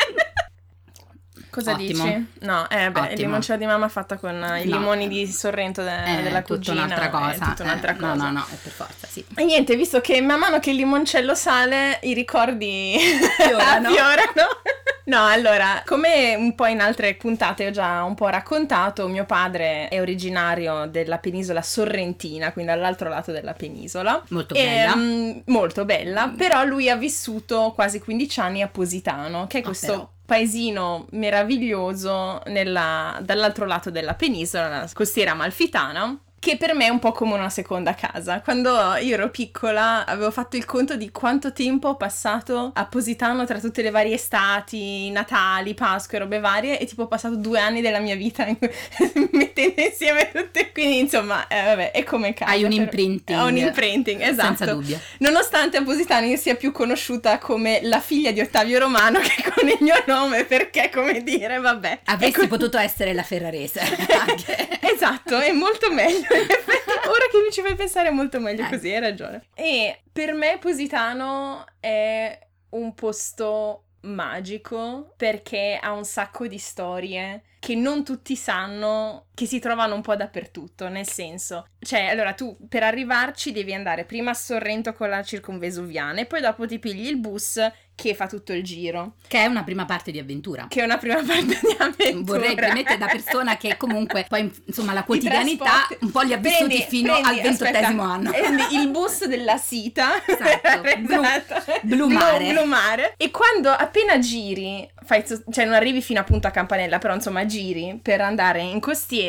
Cosa 1.54 1.74
Ottimo. 1.74 2.04
dici? 2.04 2.28
No, 2.40 2.68
eh, 2.68 2.90
beh, 2.90 3.00
il 3.00 3.06
Ottimo. 3.06 3.16
limoncello 3.28 3.60
di 3.60 3.66
mamma 3.68 3.88
fatta 3.88 4.18
con 4.18 4.44
eh, 4.44 4.64
i 4.64 4.68
No. 4.68 4.78
limoni 4.80 5.08
di 5.08 5.28
Sorrento 5.28 5.84
de- 5.84 6.04
È 6.04 6.22
della 6.24 6.42
tutta 6.42 6.56
cugina. 6.56 6.86
un'altra 6.86 7.10
cosa. 7.10 7.32
È 7.32 7.38
tutta 7.50 7.64
un'altra 7.64 7.92
eh, 7.92 7.96
cosa. 7.96 8.14
No, 8.16 8.24
no, 8.24 8.32
no, 8.32 8.46
è 8.50 8.56
per 8.62 8.72
forza, 8.72 9.08
sì. 9.08 9.24
E 9.36 9.44
niente, 9.44 9.76
visto 9.76 10.02
che 10.02 10.20
man 10.22 10.40
mano 10.40 10.60
che 10.60 10.72
il 10.72 10.78
limoncello 10.78 11.36
sale, 11.36 12.00
i 12.02 12.14
ricordi 12.16 12.96
Affiorano. 13.40 13.88
affiorano. 13.90 14.48
No, 15.06 15.26
allora, 15.26 15.84
come 15.86 16.34
un 16.36 16.56
po' 16.56 16.66
in 16.68 16.80
altre 16.80 17.16
puntate 17.16 17.68
ho 17.68 17.72
già 17.72 18.04
un 18.04 18.16
po' 18.16 18.28
raccontato, 18.30 19.08
mio 19.08 19.26
padre 19.26 19.90
è 19.90 20.00
originario 20.00 20.86
della 20.86 21.18
penisola 21.18 21.62
sorrentina, 21.62 22.54
quindi 22.54 22.72
dall'altro 22.72 23.10
lato 23.10 23.32
della 23.34 23.54
penisola. 23.54 24.24
Molto 24.30 24.56
E, 24.56 24.64
bella. 24.64 24.96
mm, 24.96 25.32
molto 25.48 25.84
bella, 25.86 26.34
però 26.38 26.64
lui 26.64 26.90
ha 26.90 26.96
vissuto 26.96 27.72
quasi 27.76 28.00
15 28.00 28.40
anni 28.40 28.62
a 28.62 28.68
Positano, 28.70 29.46
che 29.48 29.58
è 29.58 29.62
Ah, 29.62 29.66
questo 29.66 29.92
però. 29.92 30.10
paesino 30.26 31.08
meraviglioso 31.12 32.42
nella- 32.46 33.20
dall'altro 33.22 33.66
lato 33.66 33.90
della 33.90 34.14
penisola, 34.14 34.68
la 34.70 34.90
costiera 34.94 35.32
amalfitana. 35.32 36.18
Che 36.44 36.58
per 36.58 36.76
me 36.76 36.88
è 36.88 36.90
un 36.90 37.00
po' 37.00 37.14
come 37.14 37.36
una 37.36 37.48
seconda 37.48 37.94
casa. 37.94 38.42
Quando 38.42 38.96
io 38.96 39.14
ero 39.14 39.30
piccola 39.30 40.06
avevo 40.06 40.30
fatto 40.30 40.58
il 40.58 40.66
conto 40.66 40.98
di 40.98 41.10
quanto 41.10 41.54
tempo 41.54 41.88
ho 41.88 41.96
passato 41.96 42.72
a 42.74 42.86
Positano 42.86 43.46
tra 43.46 43.62
tutte 43.62 43.82
le 43.82 43.92
varie 43.92 44.16
estati, 44.16 45.10
Natali, 45.10 45.74
Pasqua 45.74 46.18
e 46.18 46.22
robe 46.22 46.42
varie, 46.42 46.80
e 46.80 46.86
tipo 46.86 47.04
ho 47.04 47.08
passato 47.08 47.38
due 47.38 47.62
anni 47.62 47.80
della 47.80 48.00
mia 48.00 48.18
vita 48.18 48.44
mettendo 49.32 49.82
insieme 49.84 50.32
tutte. 50.34 50.74
Quindi 50.74 51.00
insomma, 51.00 51.48
eh, 51.48 51.64
vabbè, 51.64 51.92
è 51.92 52.04
come 52.04 52.34
casa. 52.34 52.52
Hai 52.52 52.66
un 52.66 52.74
imprinting. 52.74 53.40
Ho 53.40 53.46
un 53.46 53.56
imprinting, 53.56 54.20
esatto. 54.20 54.48
Senza 54.48 54.66
dubbio. 54.66 55.00
Nonostante 55.20 55.78
a 55.78 55.84
Positano 55.84 56.26
io 56.26 56.36
sia 56.36 56.56
più 56.56 56.74
conosciuta 56.74 57.38
come 57.38 57.80
la 57.84 58.02
figlia 58.02 58.32
di 58.32 58.42
Ottavio 58.42 58.80
Romano 58.80 59.20
che 59.20 59.50
con 59.50 59.70
il 59.70 59.78
mio 59.80 60.04
nome, 60.08 60.44
perché 60.44 60.90
come 60.94 61.24
dire, 61.24 61.60
vabbè. 61.60 62.00
Avresti 62.04 62.40
Ecco- 62.42 62.48
potuto 62.48 62.78
essere 62.78 63.14
la 63.14 63.24
Ferrarese. 63.24 63.80
anche. 64.28 64.68
Esatto, 64.82 65.40
è 65.40 65.54
molto 65.54 65.90
meglio. 65.90 66.32
Ora 67.06 67.26
che 67.32 67.38
mi 67.46 67.52
ci 67.52 67.62
fai 67.62 67.76
pensare 67.76 68.08
è 68.10 68.12
molto 68.12 68.40
meglio 68.40 68.66
Eh. 68.66 68.70
così, 68.70 68.92
hai 68.94 69.00
ragione. 69.00 69.44
E 69.54 70.02
per 70.12 70.34
me 70.34 70.58
Positano 70.60 71.66
è 71.80 72.38
un 72.70 72.94
posto 72.94 73.84
magico 74.02 75.14
perché 75.16 75.80
ha 75.82 75.92
un 75.94 76.04
sacco 76.06 76.48
di 76.48 76.58
storie 76.58 77.44
che 77.60 77.76
non 77.76 78.04
tutti 78.04 78.36
sanno, 78.36 79.28
che 79.36 79.46
si 79.46 79.60
trovano 79.60 79.96
un 79.96 80.02
po' 80.02 80.16
dappertutto, 80.16 80.90
nel 80.90 81.08
senso, 81.08 81.68
cioè, 81.80 82.06
allora 82.06 82.34
tu 82.34 82.56
per 82.70 82.84
arrivarci 82.84 83.52
devi 83.52 83.74
andare 83.74 84.06
prima 84.06 84.32
a 84.32 84.36
Sorrento 84.36 84.94
con 84.94 85.10
la 85.10 85.24
circonvesuviana 85.24 86.20
e 86.22 86.26
poi 86.26 86.42
dopo 86.42 86.68
ti 86.68 86.78
pigli 86.80 87.08
il 87.08 87.18
bus 87.18 87.60
che 87.96 88.16
fa 88.16 88.26
tutto 88.28 88.54
il 88.54 88.64
giro, 88.64 89.14
che 89.28 89.38
è 89.44 89.46
una 89.46 89.64
prima 89.64 89.86
parte 89.86 90.12
di 90.12 90.18
avventura. 90.18 90.66
che 90.68 90.82
è 90.82 90.84
una 90.84 90.98
prima 90.98 91.16
parte 91.24 91.44
di 91.62 91.76
avventura. 91.78 92.40
Vorrei 92.40 92.56
premettere 92.56 92.98
da 92.98 93.06
persona 93.06 93.56
che 93.56 93.78
comunque 93.78 94.26
poi 94.28 94.52
insomma 94.66 94.94
la 94.94 95.04
quotidianità 95.04 95.88
un 96.00 96.10
po' 96.12 96.22
li 96.22 96.34
ha 96.34 96.38
vissuti 96.38 96.66
Prendi- 96.76 96.86
fino 96.90 97.14
prendi, 97.20 97.30
al 97.30 97.42
ventottesimo 97.44 98.02
anno. 98.02 98.32
il 98.72 98.90
bus 98.90 99.26
della 99.28 99.58
Sita 99.58 100.14
Esatto, 100.26 100.82
blu- 101.02 101.24
Esatto. 101.24 101.80
blu 101.84 102.08
mare. 102.08 102.52
blu 102.52 102.64
mare. 102.66 103.14
e 103.18 103.30
quando 103.30 103.70
appena 103.70 104.18
giri 104.18 104.90
fai, 105.06 105.24
cioè 105.52 105.66
non 105.66 105.76
arrivi 105.76 106.02
fino 106.02 106.20
appunto 106.20 106.48
a 106.48 106.52
Campanella 106.52 106.98
però 106.98 107.14
insomma 107.14 107.46
giri 107.46 108.00
per 108.02 108.22
andare 108.22 108.62
in 108.62 108.80
costiera 108.80 109.22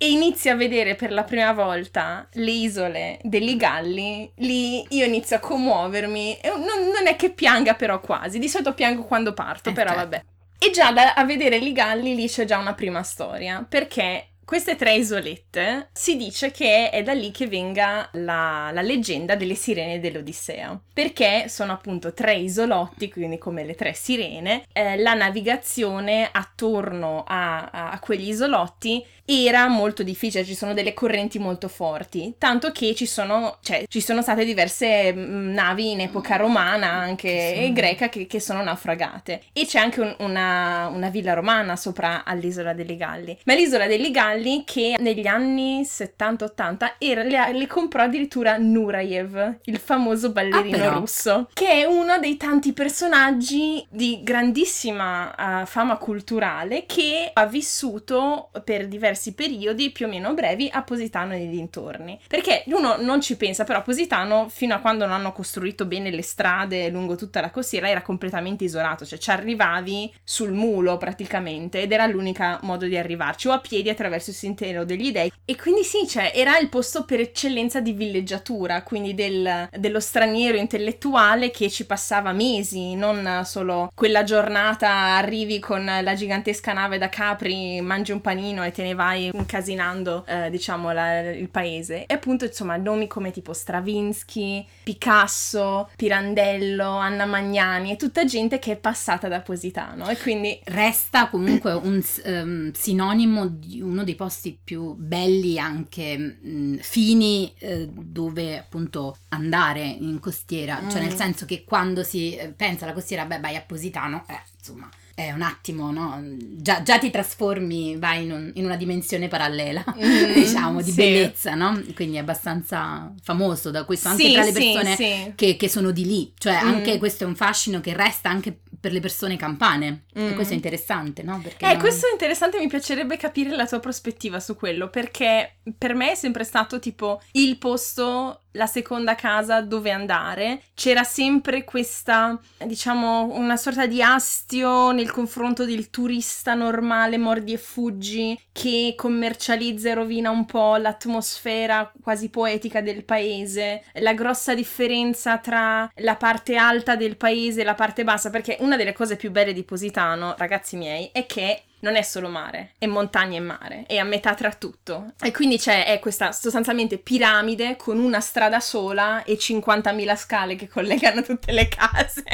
e 0.00 0.10
inizi 0.10 0.48
a 0.48 0.54
vedere 0.54 0.94
per 0.94 1.10
la 1.10 1.24
prima 1.24 1.52
volta 1.52 2.28
le 2.34 2.50
isole 2.50 3.18
degli 3.22 3.56
Galli, 3.56 4.30
lì 4.36 4.84
io 4.90 5.04
inizio 5.04 5.36
a 5.36 5.40
commuovermi. 5.40 6.38
Non, 6.44 6.88
non 6.92 7.06
è 7.06 7.16
che 7.16 7.30
pianga 7.30 7.74
però 7.74 8.00
quasi, 8.00 8.38
di 8.38 8.48
solito 8.48 8.74
piango 8.74 9.04
quando 9.04 9.34
parto, 9.34 9.70
Eh, 9.70 9.72
però 9.72 9.90
certo. 9.90 10.02
vabbè. 10.04 10.24
E 10.60 10.70
già 10.70 10.90
da, 10.92 11.14
a 11.14 11.24
vedere 11.24 11.56
i 11.56 11.72
galli 11.72 12.16
lì 12.16 12.26
c'è 12.28 12.44
già 12.44 12.58
una 12.58 12.74
prima 12.74 13.02
storia, 13.04 13.64
perché 13.68 14.27
queste 14.48 14.76
tre 14.76 14.94
isolette 14.94 15.90
si 15.92 16.16
dice 16.16 16.50
che 16.50 16.88
è 16.88 17.02
da 17.02 17.12
lì 17.12 17.30
che 17.30 17.46
venga 17.46 18.08
la, 18.12 18.70
la, 18.72 18.80
leggenda 18.80 19.34
delle 19.34 19.54
sirene 19.54 20.00
dell'Odissea, 20.00 20.80
perché 20.90 21.50
sono 21.50 21.72
appunto 21.72 22.14
tre 22.14 22.32
isolotti, 22.36 23.10
quindi 23.10 23.36
come 23.36 23.62
le 23.66 23.74
tre 23.74 23.92
sirene, 23.92 24.64
eh, 24.72 24.96
la 24.96 25.12
navigazione 25.12 26.30
attorno 26.32 27.24
a, 27.28 27.68
a, 27.90 27.98
quegli 27.98 28.30
isolotti 28.30 29.04
era 29.30 29.68
molto 29.68 30.02
difficile, 30.02 30.42
ci 30.42 30.54
sono 30.54 30.72
delle 30.72 30.94
correnti 30.94 31.38
molto 31.38 31.68
forti, 31.68 32.36
tanto 32.38 32.72
che 32.72 32.94
ci 32.94 33.04
sono, 33.04 33.58
cioè, 33.60 33.84
ci 33.86 34.00
sono 34.00 34.22
state 34.22 34.46
diverse 34.46 35.12
mm, 35.12 35.52
navi 35.52 35.90
in 35.90 36.00
epoca 36.00 36.36
romana 36.36 36.90
anche 36.90 37.28
sì. 37.28 37.64
e 37.64 37.72
greca 37.74 38.08
che, 38.08 38.26
che, 38.26 38.40
sono 38.40 38.62
naufragate. 38.62 39.42
E 39.52 39.66
c'è 39.66 39.80
anche 39.80 40.00
un, 40.00 40.16
una, 40.20 40.86
una, 40.86 41.10
villa 41.10 41.34
romana 41.34 41.76
sopra 41.76 42.24
all'isola 42.24 42.72
delle 42.72 42.96
Galli, 42.96 43.36
ma 43.44 43.52
l'isola 43.52 43.86
delle 43.86 44.10
Galli 44.10 44.37
che 44.64 44.96
negli 44.98 45.26
anni 45.26 45.82
70-80 45.82 46.92
le, 46.98 47.52
le, 47.52 47.66
comprò 47.66 48.02
addirittura 48.02 48.56
Nurayev, 48.56 49.58
il 49.64 49.78
famoso 49.78 50.32
ballerino 50.32 50.84
ah, 50.84 50.98
russo, 50.98 51.48
che 51.52 51.68
è 51.68 51.84
uno 51.84 52.18
dei 52.18 52.36
tanti 52.36 52.72
personaggi 52.72 53.84
di 53.88 54.20
grandissima 54.22 55.62
uh, 55.62 55.66
fama 55.66 55.96
culturale 55.96 56.86
che 56.86 57.30
ha 57.32 57.46
vissuto 57.46 58.50
per 58.64 58.88
diversi 58.88 59.34
periodi 59.34 59.90
più 59.90 60.06
o 60.06 60.08
meno 60.08 60.34
brevi 60.34 60.68
a 60.72 60.82
Positano 60.82 61.34
e 61.34 61.38
nei 61.38 61.48
dintorni. 61.48 62.18
Perché 62.26 62.64
uno 62.66 62.96
non 62.98 63.20
ci 63.20 63.36
pensa, 63.36 63.64
però 63.64 63.82
Positano 63.82 64.48
fino 64.48 64.74
a 64.74 64.78
quando 64.78 65.04
non 65.04 65.14
hanno 65.14 65.32
costruito 65.32 65.84
bene 65.84 66.10
le 66.10 66.22
strade 66.22 66.88
lungo 66.88 67.16
tutta 67.16 67.40
la 67.40 67.50
costiera 67.50 67.88
era 67.88 68.02
completamente 68.02 68.64
isolato, 68.64 69.04
cioè 69.04 69.18
ci 69.18 69.30
arrivavi 69.30 70.12
sul 70.22 70.52
mulo 70.52 70.96
praticamente 70.96 71.80
ed 71.80 71.92
era 71.92 72.06
l'unica 72.06 72.58
modo 72.62 72.86
di 72.86 72.96
arrivarci 72.96 73.48
o 73.48 73.52
a 73.52 73.60
piedi 73.60 73.88
attraverso 73.88 74.27
il 74.30 74.36
sentiero 74.36 74.84
degli 74.84 75.12
dei 75.12 75.32
e 75.44 75.56
quindi 75.56 75.82
sì, 75.82 76.06
cioè 76.06 76.32
era 76.34 76.58
il 76.58 76.68
posto 76.68 77.04
per 77.04 77.20
eccellenza 77.20 77.80
di 77.80 77.92
villeggiatura, 77.92 78.82
quindi 78.82 79.14
del, 79.14 79.68
dello 79.72 80.00
straniero 80.00 80.58
intellettuale 80.58 81.50
che 81.50 81.70
ci 81.70 81.86
passava 81.86 82.32
mesi, 82.32 82.94
non 82.94 83.42
solo 83.44 83.90
quella 83.94 84.24
giornata 84.24 84.90
arrivi 85.16 85.58
con 85.58 85.84
la 85.84 86.14
gigantesca 86.14 86.72
nave 86.72 86.98
da 86.98 87.08
Capri, 87.08 87.80
mangi 87.80 88.12
un 88.12 88.20
panino 88.20 88.62
e 88.62 88.72
te 88.72 88.82
ne 88.82 88.94
vai 88.94 89.30
incasinando, 89.32 90.24
eh, 90.26 90.50
diciamo, 90.50 90.92
la, 90.92 91.30
il 91.30 91.48
paese. 91.48 92.04
E 92.06 92.14
appunto, 92.14 92.44
insomma, 92.44 92.76
nomi 92.76 93.06
come 93.06 93.30
tipo 93.30 93.52
Stravinsky, 93.52 94.66
Picasso, 94.82 95.88
Pirandello, 95.96 96.90
Anna 96.90 97.24
Magnani, 97.24 97.92
è 97.92 97.96
tutta 97.96 98.24
gente 98.24 98.58
che 98.58 98.72
è 98.72 98.76
passata 98.76 99.28
da 99.28 99.40
Positano 99.40 100.08
e 100.08 100.16
quindi... 100.18 100.60
Resta 100.64 101.28
comunque 101.28 101.72
un 101.72 102.04
um, 102.24 102.72
sinonimo 102.72 103.46
di 103.46 103.80
uno 103.80 104.04
dei 104.04 104.14
posti 104.18 104.58
più 104.62 104.94
belli, 104.94 105.60
anche 105.60 106.18
mh, 106.18 106.78
fini, 106.78 107.54
eh, 107.58 107.88
dove 107.88 108.58
appunto 108.58 109.16
andare 109.28 109.84
in 109.84 110.18
costiera, 110.18 110.80
mm. 110.80 110.90
cioè 110.90 111.00
nel 111.00 111.12
mm. 111.14 111.16
senso 111.16 111.46
che 111.46 111.62
quando 111.62 112.02
si 112.02 112.34
eh, 112.34 112.48
pensa 112.48 112.84
alla 112.84 112.94
costiera, 112.94 113.24
beh, 113.24 113.38
vai 113.38 113.54
a 113.54 113.62
Positano, 113.62 114.24
eh, 114.28 114.40
insomma 114.58 114.90
è 115.18 115.32
un 115.32 115.42
attimo, 115.42 115.90
no? 115.90 116.22
Già, 116.38 116.82
già 116.82 116.96
ti 116.96 117.10
trasformi, 117.10 117.96
vai 117.96 118.22
in, 118.22 118.30
un, 118.30 118.52
in 118.54 118.64
una 118.64 118.76
dimensione 118.76 119.26
parallela, 119.26 119.84
mm, 119.98 120.32
diciamo, 120.32 120.80
di 120.80 120.90
sì. 120.90 120.96
bellezza, 120.96 121.56
no? 121.56 121.82
Quindi 121.96 122.18
è 122.18 122.20
abbastanza 122.20 123.12
famoso 123.20 123.72
da 123.72 123.82
questo, 123.82 124.10
anche 124.10 124.26
sì, 124.26 124.32
tra 124.32 124.44
le 124.44 124.52
persone 124.52 124.94
sì, 124.94 125.32
che, 125.34 125.56
che, 125.56 125.68
sono 125.68 125.90
di 125.90 126.04
lì. 126.04 126.32
Cioè, 126.38 126.62
mm. 126.62 126.68
anche 126.68 126.98
questo 126.98 127.24
è 127.24 127.26
un 127.26 127.34
fascino 127.34 127.80
che 127.80 127.94
resta 127.94 128.30
anche 128.30 128.60
per 128.80 128.92
le 128.92 129.00
persone 129.00 129.36
campane. 129.36 130.04
Mm. 130.18 130.28
E 130.28 130.34
questo 130.34 130.52
è 130.52 130.56
interessante, 130.56 131.22
no? 131.22 131.40
Perché 131.42 131.66
eh, 131.66 131.74
no? 131.74 131.78
questo 131.80 132.06
è 132.06 132.12
interessante, 132.12 132.58
mi 132.58 132.68
piacerebbe 132.68 133.16
capire 133.16 133.54
la 133.54 133.66
tua 133.66 133.80
prospettiva 133.80 134.40
su 134.40 134.56
quello, 134.56 134.88
perché 134.88 135.60
per 135.76 135.94
me 135.94 136.12
è 136.12 136.14
sempre 136.14 136.44
stato 136.44 136.78
tipo 136.78 137.20
il 137.32 137.58
posto 137.58 138.44
la 138.52 138.66
seconda 138.66 139.14
casa 139.14 139.60
dove 139.60 139.90
andare, 139.90 140.62
c'era 140.74 141.04
sempre 141.04 141.64
questa, 141.64 142.38
diciamo, 142.64 143.34
una 143.34 143.56
sorta 143.56 143.86
di 143.86 144.02
astio 144.02 144.90
nel 144.92 145.10
confronto 145.10 145.64
del 145.64 145.90
turista 145.90 146.54
normale 146.54 147.18
mordi 147.18 147.52
e 147.52 147.58
fuggi 147.58 148.38
che 148.52 148.94
commercializza 148.96 149.90
e 149.90 149.94
rovina 149.94 150.30
un 150.30 150.44
po' 150.44 150.76
l'atmosfera 150.76 151.92
quasi 152.02 152.30
poetica 152.30 152.80
del 152.80 153.04
paese, 153.04 153.84
la 153.94 154.14
grossa 154.14 154.54
differenza 154.54 155.38
tra 155.38 155.90
la 155.96 156.16
parte 156.16 156.56
alta 156.56 156.96
del 156.96 157.16
paese 157.16 157.60
e 157.60 157.64
la 157.64 157.74
parte 157.74 158.04
bassa, 158.04 158.30
perché 158.30 158.56
una 158.60 158.76
delle 158.76 158.92
cose 158.92 159.16
più 159.16 159.30
belle 159.30 159.52
di 159.52 159.64
Positano, 159.64 160.34
ragazzi 160.36 160.76
miei, 160.76 161.10
è 161.12 161.26
che 161.26 161.62
non 161.80 161.96
è 161.96 162.02
solo 162.02 162.28
mare, 162.28 162.72
è 162.78 162.86
montagna 162.86 163.36
e 163.36 163.40
mare, 163.40 163.84
è 163.86 163.96
a 163.96 164.04
metà 164.04 164.34
tra 164.34 164.52
tutto. 164.52 165.12
E 165.20 165.30
quindi 165.32 165.58
c'è 165.58 165.98
questa 166.00 166.32
sostanzialmente 166.32 166.98
piramide 166.98 167.76
con 167.76 167.98
una 167.98 168.20
strada 168.20 168.60
sola 168.60 169.22
e 169.24 169.34
50.000 169.34 170.16
scale 170.16 170.56
che 170.56 170.68
collegano 170.68 171.22
tutte 171.22 171.52
le 171.52 171.68
case. 171.68 172.24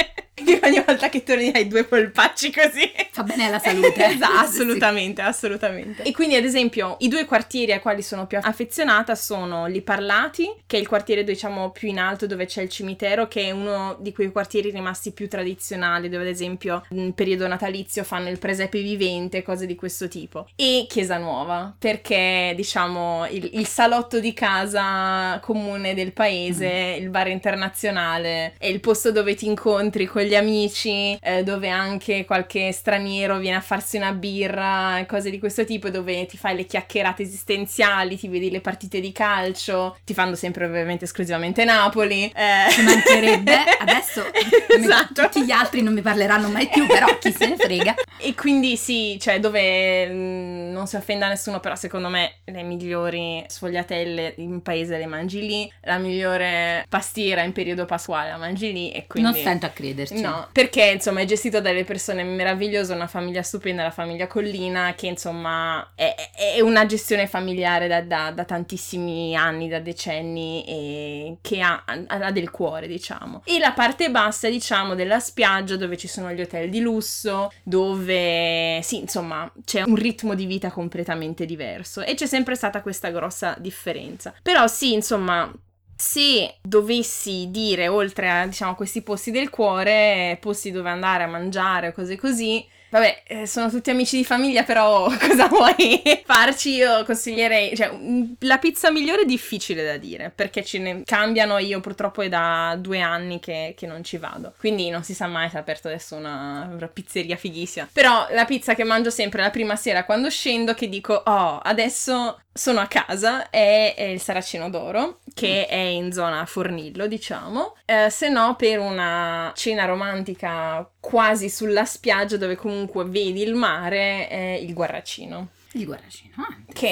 Io 0.43 0.59
ogni 0.63 0.83
volta 0.85 1.07
che 1.07 1.23
torni 1.23 1.49
hai 1.53 1.65
due 1.65 1.85
polpacci 1.85 2.51
così. 2.51 2.91
Fa 3.11 3.23
bene 3.23 3.45
alla 3.45 3.59
salute. 3.59 3.93
esatto, 4.05 4.37
assolutamente, 4.37 5.21
assolutamente. 5.21 6.03
E 6.03 6.11
quindi, 6.11 6.35
ad 6.35 6.43
esempio, 6.43 6.97
i 6.99 7.07
due 7.07 7.23
quartieri 7.23 7.71
ai 7.71 7.79
quali 7.79 8.01
sono 8.01 8.27
più 8.27 8.37
affezionata 8.41 9.15
sono 9.15 9.65
Li 9.67 9.81
Parlati, 9.81 10.53
che 10.67 10.75
è 10.75 10.79
il 10.81 10.89
quartiere, 10.89 11.23
diciamo, 11.23 11.71
più 11.71 11.87
in 11.87 11.99
alto 11.99 12.27
dove 12.27 12.47
c'è 12.47 12.61
il 12.61 12.67
cimitero, 12.67 13.29
che 13.29 13.43
è 13.43 13.51
uno 13.51 13.95
di 14.01 14.11
quei 14.11 14.29
quartieri 14.29 14.71
rimasti 14.71 15.13
più 15.13 15.29
tradizionali, 15.29 16.09
dove 16.09 16.23
ad 16.23 16.29
esempio 16.29 16.85
in 16.89 17.13
periodo 17.13 17.47
natalizio 17.47 18.03
fanno 18.03 18.27
il 18.29 18.37
presepe 18.37 18.81
vivente, 18.81 19.41
cose 19.41 19.65
di 19.65 19.75
questo 19.75 20.09
tipo. 20.09 20.49
E 20.57 20.85
Chiesa 20.89 21.17
Nuova, 21.17 21.73
perché, 21.79 22.51
diciamo, 22.57 23.25
il, 23.29 23.51
il 23.53 23.67
salotto 23.67 24.19
di 24.19 24.33
casa 24.33 25.39
comune 25.41 25.93
del 25.93 26.11
paese, 26.11 26.97
mm. 26.97 27.01
il 27.01 27.09
bar 27.09 27.29
internazionale, 27.29 28.55
è 28.57 28.67
il 28.67 28.81
posto 28.81 29.13
dove 29.13 29.33
ti 29.35 29.45
incontri 29.45 30.05
con 30.05 30.23
gli 30.25 30.35
amici, 30.35 31.17
eh, 31.21 31.43
dove 31.43 31.69
anche 31.69 32.25
qualche 32.25 32.71
straniero 32.71 33.37
viene 33.37 33.57
a 33.57 33.61
farsi 33.61 33.97
una 33.97 34.11
birra 34.11 35.03
cose 35.07 35.29
di 35.29 35.39
questo 35.39 35.65
tipo, 35.65 35.89
dove 35.89 36.25
ti 36.25 36.37
fai 36.37 36.55
le 36.55 36.65
chiacchierate 36.65 37.23
esistenziali, 37.23 38.17
ti 38.17 38.27
vedi 38.27 38.49
le 38.51 38.61
partite 38.61 38.99
di 38.99 39.11
calcio, 39.11 39.97
ti 40.03 40.13
fanno 40.13 40.35
sempre 40.35 40.65
ovviamente 40.65 41.05
esclusivamente 41.05 41.63
Napoli. 41.63 42.31
Eh. 42.35 42.69
Ci 42.71 42.81
mancherebbe, 42.81 43.55
adesso 43.79 44.23
esatto. 44.69 45.23
tutti 45.23 45.45
gli 45.45 45.51
altri 45.51 45.81
non 45.81 45.93
mi 45.93 46.01
parleranno 46.01 46.49
mai 46.49 46.67
più, 46.67 46.85
però 46.87 47.17
chi 47.17 47.31
se 47.31 47.47
ne 47.47 47.57
frega. 47.57 47.95
E 48.17 48.33
quindi 48.33 48.75
sì, 48.77 49.17
cioè 49.19 49.39
dove 49.39 50.07
mh, 50.07 50.13
mm, 50.13 50.71
non 50.71 50.87
si 50.87 50.95
offenda 50.95 51.27
nessuno, 51.27 51.59
però 51.59 51.75
secondo 51.75 52.09
me 52.09 52.35
le 52.45 52.63
migliori 52.63 53.43
sfogliatelle 53.47 54.35
in 54.37 54.61
paese 54.61 54.97
le 54.97 55.05
mangi 55.05 55.45
lì, 55.45 55.71
la 55.81 55.97
migliore 55.97 56.85
pastiera 56.89 57.41
in 57.41 57.51
periodo 57.51 57.85
pasquale 57.85 58.29
la 58.29 58.37
mangi 58.37 58.71
lì 58.71 58.91
e 58.91 59.05
quindi... 59.07 59.31
Non 59.31 59.39
stento 59.39 59.65
a 59.65 59.69
crederci. 60.15 60.39
No, 60.39 60.47
perché 60.51 60.91
insomma 60.91 61.21
è 61.21 61.25
gestito 61.25 61.61
dalle 61.61 61.83
persone 61.83 62.23
meravigliose, 62.23 62.93
una 62.93 63.07
famiglia 63.07 63.43
stupenda, 63.43 63.83
la 63.83 63.91
famiglia 63.91 64.27
Collina, 64.27 64.93
che 64.95 65.07
insomma 65.07 65.91
è, 65.95 66.13
è 66.55 66.61
una 66.61 66.85
gestione 66.85 67.27
familiare 67.27 67.87
da, 67.87 68.01
da, 68.01 68.31
da, 68.31 68.45
tantissimi 68.45 69.35
anni, 69.35 69.67
da 69.67 69.79
decenni, 69.79 70.63
e 70.67 71.37
che 71.41 71.61
ha, 71.61 71.83
ha, 71.85 72.31
del 72.31 72.49
cuore, 72.51 72.87
diciamo. 72.87 73.41
E 73.45 73.59
la 73.59 73.73
parte 73.73 74.09
bassa, 74.09 74.49
diciamo, 74.49 74.95
della 74.95 75.19
spiaggia, 75.19 75.75
dove 75.75 75.97
ci 75.97 76.07
sono 76.07 76.31
gli 76.31 76.41
hotel 76.41 76.69
di 76.69 76.79
lusso, 76.79 77.51
dove 77.63 78.79
sì, 78.81 78.99
insomma, 78.99 79.51
c'è 79.63 79.83
un 79.85 79.95
ritmo 79.95 80.35
di 80.35 80.45
vita 80.45 80.71
completamente 80.71 81.45
diverso 81.45 82.01
e 82.01 82.15
c'è 82.15 82.25
sempre 82.25 82.55
stata 82.55 82.81
questa 82.81 83.09
grossa 83.09 83.55
differenza. 83.59 84.33
Però 84.41 84.67
sì, 84.67 84.93
insomma, 84.93 85.51
se 85.95 86.55
dovessi 86.61 87.47
dire, 87.49 87.87
oltre 87.87 88.29
a 88.29 88.45
diciamo, 88.45 88.75
questi 88.75 89.01
posti 89.01 89.31
del 89.31 89.49
cuore, 89.49 90.37
posti 90.41 90.71
dove 90.71 90.89
andare 90.89 91.23
a 91.23 91.27
mangiare 91.27 91.89
o 91.89 91.91
cose 91.93 92.17
così, 92.17 92.65
Vabbè, 92.95 93.23
eh, 93.27 93.45
sono 93.45 93.69
tutti 93.69 93.89
amici 93.89 94.15
di 94.15 94.23
famiglia, 94.23 94.63
però 94.63 95.09
cosa 95.19 95.47
vuoi 95.47 96.01
farci? 96.23 96.75
Io 96.75 97.03
consiglierei, 97.03 97.75
cioè, 97.75 97.91
la 98.39 98.57
pizza 98.57 98.89
migliore 98.89 99.23
è 99.23 99.25
difficile 99.25 99.83
da 99.83 99.97
dire, 99.97 100.31
perché 100.33 100.63
ce 100.63 100.79
ne 100.79 101.01
cambiano, 101.03 101.57
io 101.57 101.81
purtroppo 101.81 102.21
è 102.21 102.29
da 102.29 102.77
due 102.79 103.01
anni 103.01 103.41
che, 103.41 103.73
che 103.75 103.85
non 103.85 104.01
ci 104.01 104.15
vado, 104.15 104.53
quindi 104.57 104.89
non 104.89 105.03
si 105.03 105.13
sa 105.13 105.27
mai 105.27 105.49
se 105.49 105.57
è 105.57 105.59
aperto 105.59 105.89
adesso 105.89 106.15
una, 106.15 106.69
una 106.71 106.87
pizzeria 106.87 107.35
fighissima. 107.35 107.89
Però 107.91 108.27
la 108.31 108.45
pizza 108.45 108.75
che 108.75 108.85
mangio 108.85 109.09
sempre 109.09 109.41
la 109.41 109.49
prima 109.49 109.75
sera 109.75 110.05
quando 110.05 110.29
scendo, 110.29 110.73
che 110.73 110.87
dico, 110.87 111.15
oh, 111.15 111.57
adesso 111.57 112.39
sono 112.57 112.79
a 112.79 112.87
casa, 112.87 113.49
è, 113.49 113.95
è 113.97 114.03
il 114.03 114.21
Saraceno 114.21 114.69
d'Oro, 114.69 115.19
che 115.33 115.67
è 115.67 115.75
in 115.75 116.13
zona 116.13 116.45
Fornillo, 116.45 117.05
diciamo, 117.05 117.75
eh, 117.83 118.09
se 118.09 118.29
no 118.29 118.55
per 118.55 118.79
una 118.79 119.51
cena 119.55 119.83
romantica 119.83 120.89
quasi 121.01 121.49
sulla 121.49 121.83
spiaggia 121.83 122.37
dove 122.37 122.55
comunque 122.55 123.03
vedi 123.03 123.41
il 123.41 123.55
mare, 123.55 124.29
è 124.29 124.57
il 124.61 124.73
Guarracino. 124.73 125.49
Il 125.75 125.83
Guarracino, 125.83 126.31
ah, 126.37 126.55
che, 126.71 126.87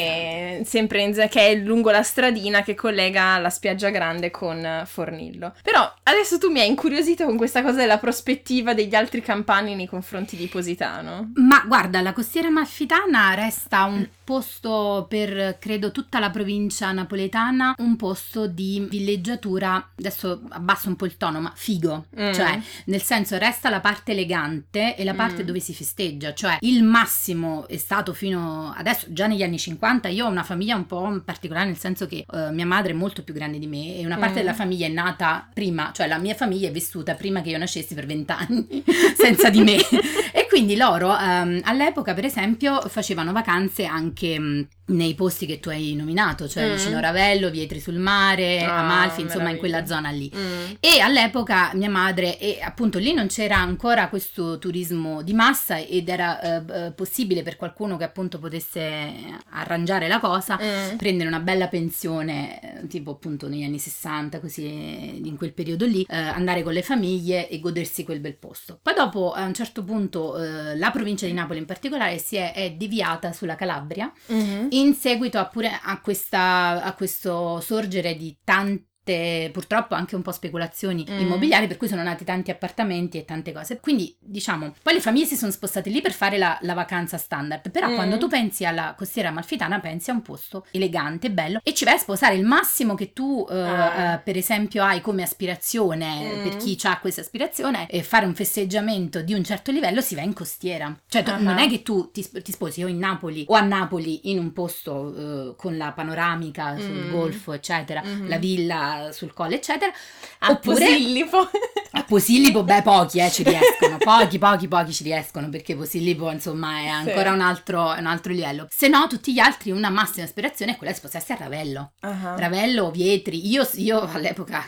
è 0.59 0.61
sempre 0.65 1.01
in, 1.01 1.13
che 1.29 1.47
è 1.47 1.55
lungo 1.55 1.89
la 1.89 2.03
stradina 2.03 2.63
che 2.63 2.75
collega 2.75 3.38
la 3.38 3.49
spiaggia 3.49 3.89
grande 3.89 4.29
con 4.29 4.84
Fornillo. 4.86 5.53
Però 5.63 5.89
adesso 6.03 6.38
tu 6.38 6.51
mi 6.51 6.59
hai 6.59 6.67
incuriosito 6.67 7.23
con 7.23 7.38
questa 7.38 7.61
cosa 7.61 7.77
della 7.77 7.97
prospettiva 7.97 8.73
degli 8.73 8.93
altri 8.93 9.21
campani 9.21 9.75
nei 9.75 9.88
confronti 9.88 10.36
di 10.36 10.47
Positano. 10.47 11.31
Ma 11.36 11.63
guarda, 11.65 12.01
la 12.01 12.11
costiera 12.11 12.49
malfitana 12.49 13.34
resta 13.36 13.86
un 13.86 14.05
posto 14.23 15.05
per 15.07 15.57
credo 15.59 15.91
tutta 15.91 16.19
la 16.19 16.29
provincia 16.29 16.91
napoletana, 16.91 17.75
un 17.77 17.95
posto 17.95 18.47
di 18.47 18.86
villeggiatura, 18.89 19.91
adesso 19.97 20.41
abbasso 20.49 20.89
un 20.89 20.97
po' 20.97 21.05
il 21.05 21.15
tono, 21.15 21.39
ma 21.39 21.51
figo, 21.55 22.07
mm. 22.19 22.34
cioè 22.34 22.59
nel 22.86 23.01
senso 23.01 23.38
resta 23.38 23.69
la 23.69 23.79
parte 23.79 24.11
elegante 24.11 24.95
e 24.95 25.03
la 25.03 25.13
parte 25.13 25.43
mm. 25.43 25.45
dove 25.45 25.59
si 25.59 25.73
festeggia, 25.73 26.34
cioè 26.34 26.57
il 26.61 26.84
massimo 26.84 27.67
è 27.67 27.77
stato 27.77 28.13
fino 28.13 28.72
adesso, 28.76 29.07
già 29.09 29.28
negli 29.28 29.43
anni 29.43 29.57
50, 29.57 30.07
io 30.09 30.26
ho 30.26 30.30
una 30.30 30.43
famiglia 30.43 30.76
un 30.76 30.86
po' 30.86 31.21
particolare 31.24 31.67
nel 31.67 31.78
senso 31.78 32.07
che 32.07 32.26
uh, 32.28 32.51
mia 32.51 32.65
madre 32.65 32.91
è 32.91 32.95
molto 32.95 33.24
più 33.24 33.34
grande 33.34 33.59
di 33.59 33.67
me 33.67 33.97
e 33.97 34.05
una 34.05 34.17
parte 34.17 34.36
mm. 34.36 34.38
della 34.38 34.53
famiglia 34.53 34.86
è 34.86 34.89
nata 34.89 35.47
prima, 35.53 35.91
cioè 35.93 36.07
la 36.07 36.17
mia 36.17 36.36
famiglia 36.36 36.67
è 36.67 36.71
vissuta 36.71 37.15
prima 37.15 37.41
che 37.41 37.49
io 37.49 37.57
nascessi 37.57 37.93
per 37.93 38.05
vent'anni 38.05 38.84
senza 39.17 39.49
di 39.49 39.61
me 39.61 39.78
e 40.32 40.47
quindi 40.47 40.76
loro 40.76 41.09
um, 41.09 41.59
all'epoca 41.63 42.13
per 42.13 42.26
esempio 42.26 42.80
facevano 42.82 43.32
vacanze 43.32 43.86
anche 43.86 44.36
um, 44.38 44.67
nei 44.86 45.15
posti 45.15 45.45
che 45.45 45.61
tu 45.61 45.69
hai 45.69 45.95
nominato, 45.95 46.47
cioè 46.47 46.67
mm. 46.67 46.75
vicino 46.75 46.99
Ravello, 46.99 47.49
Vietri 47.49 47.79
sul 47.79 47.95
mare, 47.95 48.63
ah, 48.63 48.79
Amalfi, 48.79 49.21
insomma 49.21 49.49
in 49.49 49.57
quella 49.57 49.86
zona 49.86 50.09
lì. 50.09 50.29
Mm. 50.36 50.73
E 50.79 50.99
all'epoca 50.99 51.71
mia 51.75 51.89
madre, 51.89 52.38
e 52.38 52.59
appunto 52.61 52.99
lì 52.99 53.13
non 53.13 53.27
c'era 53.27 53.57
ancora 53.57 54.09
questo 54.09 54.57
turismo 54.59 55.21
di 55.21 55.34
massa 55.34 55.77
ed 55.77 56.09
era 56.09 56.39
eh, 56.41 56.86
eh 56.86 56.91
possibile 56.91 57.43
per 57.43 57.55
qualcuno 57.55 57.95
che 57.95 58.03
appunto 58.03 58.39
potesse 58.39 59.13
arrangiare 59.51 60.09
la 60.09 60.19
cosa, 60.19 60.59
mm. 60.61 60.97
prendere 60.97 61.29
una 61.29 61.39
bella 61.39 61.69
pensione, 61.69 62.81
eh, 62.81 62.88
tipo 62.88 63.11
appunto 63.11 63.47
negli 63.47 63.63
anni 63.63 63.79
60, 63.79 64.41
così 64.41 65.21
in 65.25 65.38
quel 65.38 65.53
periodo 65.53 65.86
lì, 65.86 66.05
eh, 66.09 66.17
andare 66.17 66.61
con 66.61 66.73
le 66.73 66.81
famiglie 66.81 67.47
e 67.47 67.61
godersi 67.61 68.03
quel 68.03 68.19
bel 68.19 68.36
posto. 68.36 68.79
Poi 68.81 68.93
dopo 68.93 69.31
a 69.31 69.43
un 69.43 69.53
certo 69.53 69.81
punto 69.86 70.38
eh, 70.38 70.75
la 70.75 70.91
provincia 70.91 71.25
di 71.25 71.31
Napoli 71.31 71.59
in 71.59 71.65
particolare 71.65 72.17
si 72.17 72.36
è, 72.36 72.51
è 72.53 72.71
deviata 72.71 73.31
sulla 73.31 73.55
Calabria. 73.55 74.11
Mm-hmm 74.31 74.71
in 74.78 74.93
seguito 74.93 75.38
a, 75.39 75.47
pure 75.47 75.80
a, 75.82 75.99
questa, 76.01 76.84
a 76.84 76.93
questo 76.93 77.59
sorgere 77.59 78.15
di 78.15 78.38
tanti 78.43 78.91
purtroppo 79.04 79.95
anche 79.95 80.16
un 80.16 80.22
po' 80.22 80.32
speculazioni 80.32 81.06
mm. 81.10 81.20
immobiliari 81.20 81.68
per 81.68 81.76
cui 81.76 81.89
sono 81.89 82.04
nati 82.04 82.24
tanti 82.24 82.51
appartamenti 82.51 83.18
e 83.18 83.26
tante 83.26 83.51
cose 83.51 83.80
quindi 83.82 84.16
diciamo 84.18 84.74
poi 84.82 84.93
le 84.93 85.01
famiglie 85.01 85.26
si 85.26 85.36
sono 85.36 85.51
spostate 85.51 85.89
lì 85.89 85.99
per 85.99 86.14
fare 86.14 86.38
la, 86.38 86.58
la 86.62 86.74
vacanza 86.74 87.18
standard 87.18 87.70
però 87.70 87.89
mm. 87.89 87.95
quando 87.95 88.18
tu 88.18 88.30
pensi 88.30 88.66
alla 88.66 88.93
costiera 88.97 89.30
amalfitana 89.30 89.82
pensi 89.82 90.10
a 90.10 90.14
un 90.14 90.22
posto 90.22 90.66
elegante 90.72 91.32
bello 91.32 91.60
e 91.64 91.74
ci 91.74 91.84
vai 91.84 91.95
a 91.95 91.97
sposare 91.97 92.36
il 92.36 92.45
massimo 92.45 92.95
che 92.95 93.12
tu 93.12 93.45
uh, 93.47 93.54
ah. 93.54 94.14
uh, 94.14 94.24
per 94.24 94.38
esempio 94.38 94.84
hai 94.84 95.01
come 95.01 95.24
aspirazione 95.24 96.36
mm. 96.36 96.43
per 96.43 96.56
chi 96.56 96.78
ha 96.84 96.99
questa 96.99 97.22
aspirazione 97.22 97.89
e 97.89 98.04
fare 98.04 98.26
un 98.26 98.34
festeggiamento 98.34 99.22
di 99.22 99.34
un 99.34 99.43
certo 99.43 99.72
livello 99.72 99.99
si 99.99 100.16
va 100.16 100.22
in 100.22 100.34
costiera 100.34 100.97
cioè 101.10 101.24
uh-huh. 101.28 101.41
non 101.41 101.58
è 101.58 101.68
che 101.68 101.82
tu 101.82 102.10
ti, 102.12 102.26
ti, 102.41 102.51
sposi 102.54 102.84
o 102.84 102.88
in 102.88 102.99
Napoli 102.99 103.43
o 103.49 103.54
a 103.54 103.62
Napoli 103.62 104.30
in 104.30 104.39
un 104.39 104.54
posto 104.54 104.93
uh, 104.93 105.56
con 105.58 105.76
la 105.76 105.91
panoramica 105.91 106.78
sul 106.78 107.08
mm. 107.08 107.12
golfo 107.12 107.51
eccetera 107.51 108.01
mm-hmm. 108.01 108.28
la 108.30 108.38
villa 108.38 108.93
sul 109.12 109.34
colle, 109.34 109.56
eccetera. 109.56 109.91
A 110.39 110.52
Oppure, 110.52 110.86
Posillipo. 110.86 111.50
A 111.96 112.04
Posillipo, 112.04 112.64
beh, 112.64 112.82
pochi 112.82 113.20
eh, 113.20 113.30
ci 113.30 113.44
riescono, 113.44 113.98
pochi, 113.98 114.38
pochi, 114.38 114.68
pochi 114.68 114.94
ci 114.94 115.04
riescono, 115.04 115.50
perché 115.50 115.76
Posillipo, 115.76 116.32
insomma, 116.32 116.80
è 116.80 116.88
ancora 116.88 117.30
sì. 117.30 117.36
un, 117.36 117.41
altro, 117.41 117.96
un, 117.98 118.06
altro, 118.06 118.34
livello. 118.34 118.68
Se 118.70 118.88
no, 118.88 119.08
tutti 119.08 119.32
gli 119.32 119.39
altri, 119.39 119.72
una 119.72 119.89
massima 119.89 120.26
aspirazione 120.26 120.74
è 120.74 120.76
quella 120.78 120.91
di 120.91 120.98
sposarsi 120.98 121.32
a 121.32 121.36
Ravello. 121.36 121.94
Uh-huh. 122.02 122.38
Ravello, 122.38 122.91
Vietri. 122.91 123.50
Io, 123.50 123.68
io, 123.76 124.02
all'epoca, 124.12 124.66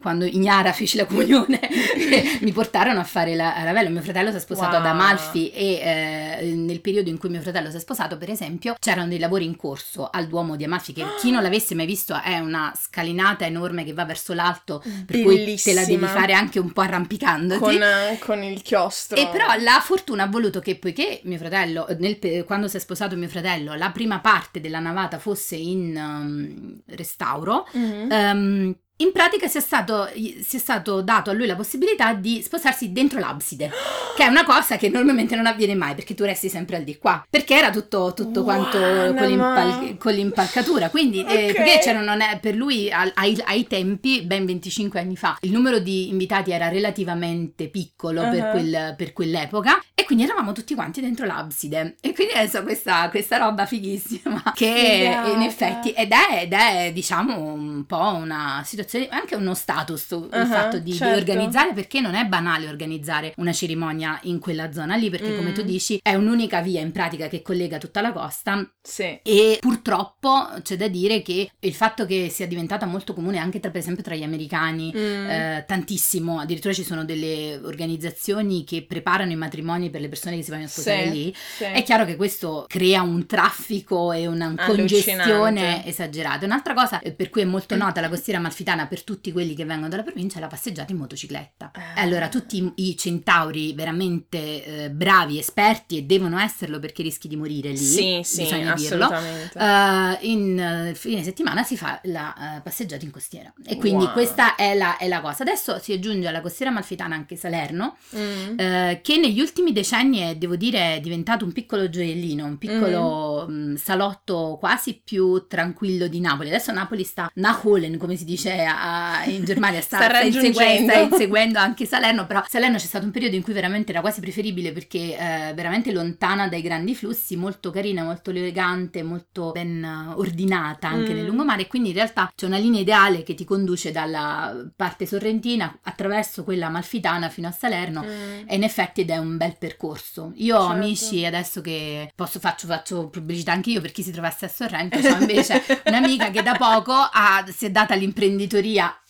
quando 0.00 0.24
Ignara 0.24 0.72
fece 0.72 0.98
la 0.98 1.04
comunione, 1.06 1.60
mi 2.40 2.52
portarono 2.52 3.00
a 3.00 3.04
fare 3.04 3.34
la, 3.34 3.54
a 3.54 3.64
Ravello. 3.64 3.90
Mio 3.90 4.02
fratello 4.02 4.30
si 4.30 4.36
è 4.36 4.40
sposato 4.40 4.76
wow. 4.76 4.80
ad 4.80 4.86
Amalfi 4.86 5.50
e 5.50 6.38
eh, 6.40 6.52
nel 6.54 6.80
periodo 6.80 7.10
in 7.10 7.18
cui 7.18 7.28
mio 7.28 7.40
fratello 7.40 7.70
si 7.70 7.76
è 7.76 7.80
sposato, 7.80 8.16
per 8.16 8.30
esempio, 8.30 8.76
c'erano 8.78 9.08
dei 9.08 9.18
lavori 9.18 9.44
in 9.44 9.56
corso 9.56 10.08
al 10.10 10.26
Duomo 10.26 10.56
di 10.56 10.64
Amalfi, 10.64 10.92
che 10.92 11.04
chi 11.20 11.30
non 11.30 11.42
l'avesse 11.42 11.74
mai 11.74 11.86
visto 11.86 12.20
è 12.20 12.38
una 12.38 12.72
scalinata 12.74 13.44
enorme 13.44 13.67
enorme 13.68 13.84
che 13.84 13.92
va 13.92 14.04
verso 14.04 14.32
l'alto, 14.32 14.80
per 14.80 15.04
Bellissima. 15.06 15.44
cui 15.44 15.56
te 15.62 15.72
la 15.74 15.84
devi 15.84 16.06
fare 16.06 16.32
anche 16.32 16.58
un 16.58 16.72
po' 16.72 16.80
arrampicandoti. 16.80 17.58
Con, 17.60 17.80
con 18.20 18.42
il 18.42 18.62
chiostro. 18.62 19.16
E 19.16 19.28
però 19.28 19.46
la 19.58 19.80
fortuna 19.82 20.24
ha 20.24 20.26
voluto 20.26 20.60
che 20.60 20.76
poiché 20.76 21.20
mio 21.24 21.38
fratello, 21.38 21.86
nel, 21.98 22.18
quando 22.44 22.68
si 22.68 22.76
è 22.76 22.80
sposato 22.80 23.16
mio 23.16 23.28
fratello, 23.28 23.74
la 23.74 23.90
prima 23.90 24.20
parte 24.20 24.60
della 24.60 24.80
navata 24.80 25.18
fosse 25.18 25.56
in 25.56 25.96
um, 25.96 26.80
restauro, 26.86 27.66
mm-hmm. 27.76 28.10
um, 28.10 28.76
in 29.00 29.12
pratica 29.12 29.46
si 29.46 29.58
è, 29.58 29.60
stato, 29.60 30.08
si 30.12 30.56
è, 30.56 30.58
stato, 30.58 31.02
dato 31.02 31.30
a 31.30 31.32
lui 31.32 31.46
la 31.46 31.54
possibilità 31.54 32.14
di 32.14 32.42
sposarsi 32.42 32.90
dentro 32.90 33.20
l'abside, 33.20 33.70
che 34.16 34.24
è 34.24 34.26
una 34.26 34.44
cosa 34.44 34.76
che 34.76 34.88
normalmente 34.88 35.36
non 35.36 35.46
avviene 35.46 35.76
mai 35.76 35.94
perché 35.94 36.14
tu 36.14 36.24
resti 36.24 36.48
sempre 36.48 36.76
al 36.76 36.82
di 36.82 36.98
qua, 36.98 37.24
perché 37.28 37.54
era 37.54 37.70
tutto, 37.70 38.12
tutto 38.12 38.42
wow, 38.42 38.44
quanto 38.44 38.78
con, 38.78 39.26
l'impal- 39.28 39.96
con, 39.98 40.12
l'impalcatura, 40.12 40.90
quindi 40.90 41.20
eh, 41.20 41.22
okay. 41.22 41.48
eh, 41.48 41.52
perché 41.52 41.78
c'erano 41.80 42.16
per 42.40 42.56
lui 42.56 42.90
ai, 42.90 43.40
ai, 43.44 43.66
tempi, 43.68 44.22
ben 44.22 44.44
25 44.44 44.98
anni 44.98 45.16
fa, 45.16 45.38
il 45.42 45.52
numero 45.52 45.78
di 45.78 46.08
invitati 46.08 46.50
era 46.50 46.68
relativamente 46.68 47.68
piccolo 47.68 48.22
uh-huh. 48.22 48.30
per, 48.30 48.50
quel, 48.50 48.94
per, 48.96 49.12
quell'epoca 49.12 49.80
e 49.94 50.04
quindi 50.04 50.24
eravamo 50.24 50.50
tutti 50.50 50.74
quanti 50.74 51.00
dentro 51.00 51.24
l'abside 51.24 51.94
e 52.00 52.12
quindi 52.12 52.32
adesso 52.32 52.64
questa, 52.64 53.08
questa 53.10 53.36
roba 53.36 53.64
fighissima 53.64 54.52
che 54.56 55.04
Figata. 55.04 55.28
in 55.28 55.42
effetti 55.42 55.90
ed 55.92 56.10
è, 56.10 56.42
ed 56.42 56.52
è 56.52 56.90
diciamo 56.92 57.38
un 57.38 57.84
po' 57.86 58.14
una 58.14 58.62
situazione 58.64 58.86
situazione, 58.88 59.08
anche 59.10 59.34
uno 59.36 59.54
status 59.54 60.10
il 60.10 60.28
uh-huh, 60.32 60.46
fatto 60.46 60.78
di, 60.78 60.92
certo. 60.92 61.14
di, 61.14 61.20
organizzare, 61.20 61.72
perché 61.74 62.00
non 62.00 62.14
è 62.14 62.24
banale 62.24 62.68
organizzare 62.68 63.34
una 63.36 63.52
cerimonia 63.52 64.18
in 64.22 64.38
quella 64.38 64.72
zona 64.72 64.96
lì, 64.96 65.10
perché 65.10 65.30
mm. 65.30 65.36
come 65.36 65.52
tu 65.52 65.62
mm. 65.62 65.66
dici 65.66 66.00
è 66.02 66.14
un'unica 66.14 66.60
via 66.60 66.80
in 66.80 66.92
pratica 66.92 67.28
che 67.28 67.42
collega 67.42 67.78
tutta 67.78 68.00
la 68.00 68.12
costa. 68.12 68.68
Sì. 68.82 69.20
E 69.22 69.58
purtroppo 69.60 70.48
c'è 70.62 70.76
da 70.76 70.88
dire 70.88 71.22
che 71.22 71.50
il 71.58 71.74
fatto 71.74 72.06
che 72.06 72.28
sia 72.30 72.46
diventata 72.46 72.86
molto 72.86 73.12
comune 73.12 73.38
anche 73.38 73.60
tra, 73.60 73.70
per 73.70 73.80
esempio 73.80 74.02
tra 74.02 74.14
gli 74.14 74.22
americani, 74.22 74.92
mm. 74.96 75.28
eh, 75.28 75.64
tantissimo, 75.66 76.40
addirittura 76.40 76.72
ci 76.72 76.84
sono 76.84 77.04
delle 77.04 77.60
organizzazioni 77.62 78.64
che 78.64 78.84
preparano 78.86 79.32
i 79.32 79.36
matrimoni 79.36 79.90
per 79.90 80.00
le 80.00 80.08
persone 80.08 80.36
che 80.36 80.42
si 80.42 80.50
vogliono 80.50 80.68
sposare 80.68 81.04
sì, 81.04 81.10
lì, 81.10 81.34
sì. 81.56 81.64
è 81.64 81.82
chiaro 81.82 82.04
che 82.04 82.16
questo 82.16 82.64
crea 82.66 83.02
un 83.02 83.26
traffico 83.26 84.12
e 84.12 84.26
una 84.26 84.54
congestione 84.56 85.84
esagerata. 85.86 86.46
Un'altra 86.46 86.74
cosa 86.74 87.00
per 87.16 87.30
cui 87.30 87.42
è 87.42 87.44
molto 87.44 87.74
nota 87.76 88.00
la 88.00 88.08
costiera 88.08 88.38
malfitana 88.38 88.77
italiana 88.78 88.86
per 88.86 89.02
tutti 89.02 89.32
quelli 89.32 89.54
che 89.54 89.64
vengono 89.64 89.88
dalla 89.88 90.02
provincia 90.02 90.38
è 90.38 90.40
la 90.40 90.46
passeggiata 90.46 90.92
in 90.92 90.98
motocicletta. 90.98 91.72
Ah. 91.74 92.00
Allora 92.00 92.28
tutti 92.28 92.72
i 92.76 92.96
centauri 92.96 93.72
veramente 93.72 94.84
eh, 94.84 94.90
bravi, 94.90 95.38
esperti 95.38 95.98
e 95.98 96.02
devono 96.02 96.38
esserlo 96.38 96.78
perché 96.78 97.02
rischi 97.02 97.26
di 97.26 97.36
morire 97.36 97.70
lì, 97.70 97.76
sì, 97.76 98.20
sì, 98.22 98.42
bisogna 98.42 98.74
dirlo. 98.74 99.06
Uh, 99.08 100.16
in 100.26 100.90
uh, 100.90 100.94
fine 100.94 101.22
settimana 101.22 101.62
si 101.62 101.76
fa 101.76 102.00
la 102.04 102.34
uh, 102.58 102.62
passeggiata 102.62 103.04
in 103.04 103.10
costiera 103.10 103.52
e 103.64 103.76
quindi 103.76 104.04
wow. 104.04 104.12
questa 104.12 104.54
è 104.54 104.74
la, 104.74 104.96
è 104.96 105.08
la, 105.08 105.20
cosa. 105.20 105.42
Adesso 105.42 105.78
si 105.80 105.92
aggiunge 105.92 106.28
alla 106.28 106.40
costiera 106.40 106.70
malfitana 106.70 107.14
anche 107.14 107.36
Salerno 107.36 107.96
mm. 108.16 108.56
che 109.02 109.16
negli 109.20 109.40
ultimi 109.40 109.72
decenni 109.72 110.18
è, 110.18 110.36
devo 110.36 110.56
dire, 110.56 110.96
è 110.96 111.00
diventato 111.00 111.44
un 111.44 111.52
piccolo 111.52 111.88
gioiellino, 111.88 112.44
un 112.44 112.58
piccolo 112.58 113.46
mm. 113.48 113.52
mh, 113.52 113.70
mm, 113.70 113.74
salotto 113.76 114.56
quasi 114.58 115.00
più 115.02 115.46
tranquillo 115.46 116.06
di 116.06 116.20
Napoli. 116.20 116.48
Adesso 116.48 116.72
Napoli 116.72 117.04
sta 117.04 117.30
Naholen, 117.34 117.96
come 117.98 118.16
si 118.16 118.24
dice 118.24 118.67
a, 118.68 119.24
in 119.26 119.44
Germania 119.44 119.80
sta, 119.80 119.98
sta, 120.08 120.20
inseguendo, 120.20 120.92
sta, 120.92 121.00
inseguendo, 121.00 121.58
anche 121.58 121.86
Salerno, 121.86 122.26
però 122.26 122.42
Salerno 122.46 122.76
c'è 122.76 122.86
stato 122.86 123.04
un 123.04 123.10
periodo 123.10 123.36
in 123.36 123.42
cui 123.42 123.52
veramente 123.52 123.92
era 123.92 124.00
quasi 124.00 124.20
preferibile 124.20 124.72
perché 124.72 125.16
eh, 125.16 125.52
veramente 125.54 125.92
lontana 125.92 126.48
dai 126.48 126.62
grandi 126.62 126.94
flussi, 126.94 127.36
molto 127.36 127.70
carina, 127.70 128.02
molto 128.02 128.30
elegante, 128.30 129.02
molto 129.02 129.50
ben 129.52 130.12
ordinata 130.16 130.88
anche 130.88 131.12
mm. 131.12 131.16
nel 131.16 131.24
lungomare 131.24 131.62
e 131.62 131.66
quindi 131.66 131.88
in 131.88 131.94
realtà 131.94 132.30
c'è 132.34 132.46
una 132.46 132.58
linea 132.58 132.80
ideale 132.80 133.22
che 133.22 133.34
ti 133.34 133.44
conduce 133.44 133.92
dalla 133.92 134.54
parte 134.74 135.06
sorrentina 135.06 135.78
attraverso 135.82 136.44
quella 136.44 136.66
amalfitana 136.66 137.28
fino 137.28 137.48
a 137.48 137.52
Salerno 137.52 138.02
mm. 138.02 138.48
e 138.48 138.54
in 138.54 138.62
effetti 138.62 139.02
ed 139.02 139.10
è 139.10 139.16
un 139.16 139.36
bel 139.36 139.56
percorso. 139.58 140.32
Io 140.36 140.56
certo. 140.56 140.68
ho 140.68 140.72
amici 140.72 141.24
adesso 141.24 141.60
che 141.60 142.12
posso 142.14 142.38
faccio, 142.38 142.66
faccio 142.66 143.08
pubblicità 143.08 143.52
anche 143.52 143.70
io 143.70 143.80
per 143.80 143.92
chi 143.92 144.02
si 144.02 144.10
trovasse 144.10 144.44
a 144.44 144.48
Sorrento, 144.48 144.98
ho 144.98 145.18
invece 145.18 145.62
un'amica 145.86 146.30
che 146.30 146.42
da 146.42 146.54
poco 146.54 146.92
ha, 146.92 147.44
si 147.48 147.66
è 147.66 147.70
data 147.70 147.94
all'imprenditoria 147.94 148.57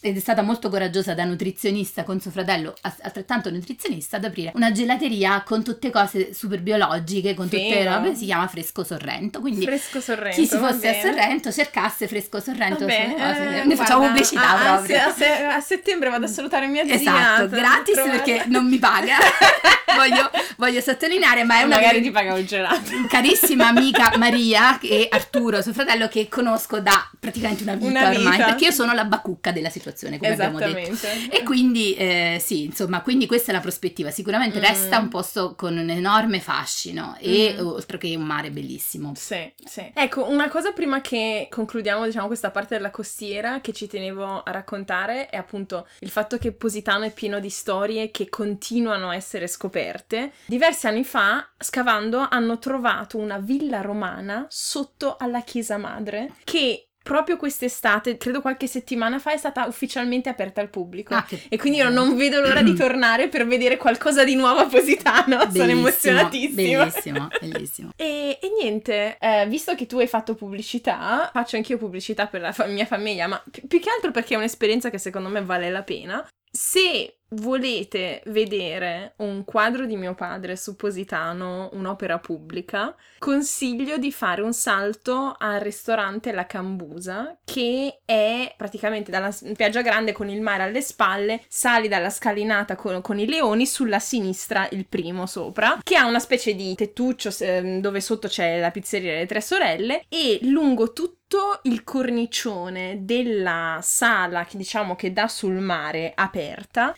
ed 0.01 0.17
è 0.17 0.21
stata 0.21 0.43
molto 0.43 0.69
coraggiosa 0.69 1.13
da 1.15 1.25
nutrizionista 1.25 2.05
con 2.05 2.21
suo 2.21 2.31
fratello 2.31 2.75
altrettanto 3.03 3.51
nutrizionista 3.51 4.17
ad 4.19 4.25
aprire 4.25 4.53
una 4.55 4.71
gelateria 4.71 5.43
con 5.45 5.65
tutte 5.65 5.91
cose 5.91 6.33
super 6.33 6.61
biologiche, 6.61 7.35
con 7.35 7.47
tutte 7.49 7.69
le 7.69 7.85
robe, 7.85 8.15
si 8.15 8.27
chiama 8.27 8.47
Fresco 8.47 8.85
Sorrento, 8.85 9.41
quindi 9.41 9.65
Fresco 9.65 10.01
Sorrento. 10.01 10.41
chi 10.41 10.47
si 10.47 10.57
fosse 10.57 10.89
a. 10.89 11.01
Sorrento 11.01 11.51
cercasse 11.53 12.07
Fresco 12.07 12.41
Sorrento. 12.41 12.81
Vabbè, 12.81 13.61
eh, 13.61 13.65
ne 13.65 13.75
facciamo 13.77 14.07
pubblicità 14.07 14.51
a, 14.51 14.77
proprio. 14.77 15.01
a 15.01 15.11
se- 15.13 15.45
a 15.45 15.61
settembre 15.61 16.11
vado 16.11 16.27
a 16.27 16.29
salutare 16.29 16.67
mia 16.69 16.85
zia. 16.85 16.95
Esatto, 16.95 17.49
gratis 17.49 17.95
trovarla. 17.95 18.23
perché 18.23 18.45
non 18.49 18.67
mi 18.69 18.79
paga. 18.79 19.17
voglio, 19.97 20.31
voglio 20.57 20.81
sottolineare, 20.81 21.43
ma 21.45 21.61
è 21.61 21.63
una 21.65 21.77
Magari 21.77 22.03
ti 22.03 22.11
paga 22.11 22.35
un 22.35 22.45
gelato. 22.45 22.83
carissima 23.09 23.69
amica 23.69 24.13
Maria 24.17 24.79
e 24.81 25.09
Arturo, 25.11 25.61
suo 25.63 25.73
fratello, 25.73 26.07
che 26.09 26.29
conosco 26.29 26.79
da 26.81 27.11
praticamente 27.19 27.63
una 27.65 27.75
vita, 27.75 27.89
Una 27.89 28.09
vita. 28.11 28.21
ormai, 28.21 28.39
perché 28.39 28.65
io 28.67 28.71
sono 28.71 28.93
la 28.93 29.05
bacucca 29.29 29.53
della 29.53 29.69
situazione, 29.69 30.19
come 30.19 30.33
abbiamo 30.33 30.59
detto. 30.59 31.07
E 31.31 31.43
quindi 31.43 31.95
eh, 31.95 32.39
sì, 32.41 32.65
insomma, 32.65 33.03
quindi 33.03 33.27
questa 33.27 33.51
è 33.53 33.55
la 33.55 33.61
prospettiva. 33.61 34.11
Sicuramente 34.11 34.59
Mm. 34.59 34.63
resta 34.63 34.99
un 34.99 35.09
posto 35.09 35.55
con 35.55 35.77
un 35.77 35.91
enorme 35.91 36.41
fascino 36.41 37.17
e 37.21 37.57
Mm. 37.59 37.67
oltre 37.67 37.99
che 37.99 38.15
un 38.17 38.23
mare 38.23 38.51
bellissimo. 38.51 39.13
Sì, 39.15 39.53
sì. 39.65 39.91
Ecco, 39.95 40.29
una 40.29 40.49
cosa 40.49 40.73
prima 40.73 41.01
che 41.01 41.49
concludiamo, 41.51 42.05
diciamo, 42.07 42.27
questa 42.27 42.51
parte 42.51 42.77
della 42.77 42.91
costiera 42.91 43.61
che 43.61 43.73
ci 43.73 43.87
tenevo 43.87 44.43
a 44.43 44.51
raccontare 44.51 45.29
è 45.29 45.37
appunto 45.37 45.87
il 46.01 46.11
fatto 46.11 46.39
che 46.39 46.53
Positano 46.53 47.05
è 47.05 47.13
pieno 47.13 47.39
di 47.41 47.51
storie 47.51 48.11
che 48.11 48.29
continuano 48.29 49.11
a 49.11 49.15
essere 49.15 49.47
scoperte. 49.47 50.33
Diversi 50.47 50.87
anni 50.87 51.05
fa, 51.05 51.47
scavando, 51.59 52.27
hanno 52.31 52.59
trovato 52.59 53.19
una 53.19 53.39
villa 53.39 53.81
romana 53.81 54.47
sotto 54.49 55.17
alla 55.19 55.43
chiesa 55.43 55.77
madre 55.77 56.33
che 56.45 56.88
proprio 57.03 57.37
quest'estate, 57.37 58.17
credo 58.17 58.41
qualche 58.41 58.67
settimana 58.67 59.19
fa, 59.19 59.33
è 59.33 59.37
stata 59.37 59.65
ufficialmente 59.67 60.29
aperta 60.29 60.61
al 60.61 60.69
pubblico. 60.69 61.15
Ah, 61.15 61.25
che 61.25 61.43
E 61.49 61.57
quindi 61.57 61.79
io 61.79 61.89
non 61.89 62.17
vedo 62.17 62.41
l'ora 62.41 62.63
di 62.63 62.75
tornare 62.77 63.29
per 63.29 63.47
vedere 63.47 63.77
qualcosa 63.77 64.25
di 64.25 64.35
nuovo 64.35 64.61
a 64.61 64.67
Positano. 64.67 65.49
Sono 65.53 65.71
emozionatissima. 65.71 66.85
Bellissimo, 66.85 67.29
bellissimo. 67.41 67.91
E, 67.97 68.39
e 68.41 68.51
niente, 68.61 69.17
eh, 69.21 69.47
visto 69.49 69.75
che 69.75 69.87
tu 69.87 69.99
hai 69.99 70.07
fatto 70.07 70.35
pubblicità, 70.35 71.31
faccio 71.33 71.57
anch'io 71.57 71.79
pubblicità 71.79 72.27
per 72.27 72.41
la 72.41 72.53
fa- 72.53 72.67
mia 72.67 72.87
famiglia, 72.87 73.27
ma 73.27 73.43
pi- 73.51 73.67
più 73.67 73.81
che 73.81 73.91
altro 73.91 74.11
perché 74.11 74.35
è 74.35 74.37
un'esperienza 74.37 74.91
che 74.91 74.99
secondo 74.99 75.29
me 75.29 75.43
vale 75.43 75.71
la 75.71 75.83
pena. 75.83 76.27
Se 76.51 77.18
volete 77.31 78.23
vedere 78.27 79.15
un 79.17 79.45
quadro 79.45 79.87
di 79.87 79.97
mio 79.97 80.15
padre 80.15 80.57
su 80.57 80.77
Positano, 80.77 81.71
un'opera 81.73 82.19
pubblica, 82.19 82.95
consiglio 83.19 83.99
di 83.99 84.13
fare 84.13 84.43
un 84.43 84.53
salto 84.53 85.35
al 85.37 85.61
ristorante 85.61 86.33
La 86.33 86.47
Cambusa, 86.47 87.37
che 87.45 88.01
è 88.05 88.55
praticamente 88.57 89.11
dalla 89.11 89.31
spiaggia 89.31 89.83
grande 89.83 90.13
con 90.13 90.29
il 90.29 90.41
mare 90.41 90.63
alle 90.63 90.81
spalle, 90.81 91.43
sali 91.49 91.89
dalla 91.89 92.11
scalinata 92.11 92.77
con, 92.77 93.01
con 93.03 93.19
i 93.19 93.27
leoni, 93.27 93.67
sulla 93.67 93.99
sinistra 93.99 94.69
il 94.71 94.87
primo 94.87 95.27
sopra, 95.27 95.79
che 95.83 95.97
ha 95.97 96.07
una 96.07 96.21
specie 96.21 96.55
di 96.55 96.75
tettuccio 96.75 97.31
se- 97.31 97.81
dove 97.81 98.01
sotto 98.01 98.29
c'è 98.29 98.61
la 98.61 98.71
pizzeria 98.71 99.13
delle 99.13 99.27
tre 99.27 99.41
sorelle 99.41 100.05
e 100.09 100.39
lungo 100.43 100.93
tutto 100.93 101.61
il 101.65 101.85
cornicione 101.85 103.01
della 103.03 103.81
sala 103.83 104.47
che 104.47 104.57
diciamo 104.57 104.97
che 104.97 105.13
dà 105.13 105.29
sul 105.29 105.57
mare 105.57 106.13
aperta 106.15 106.97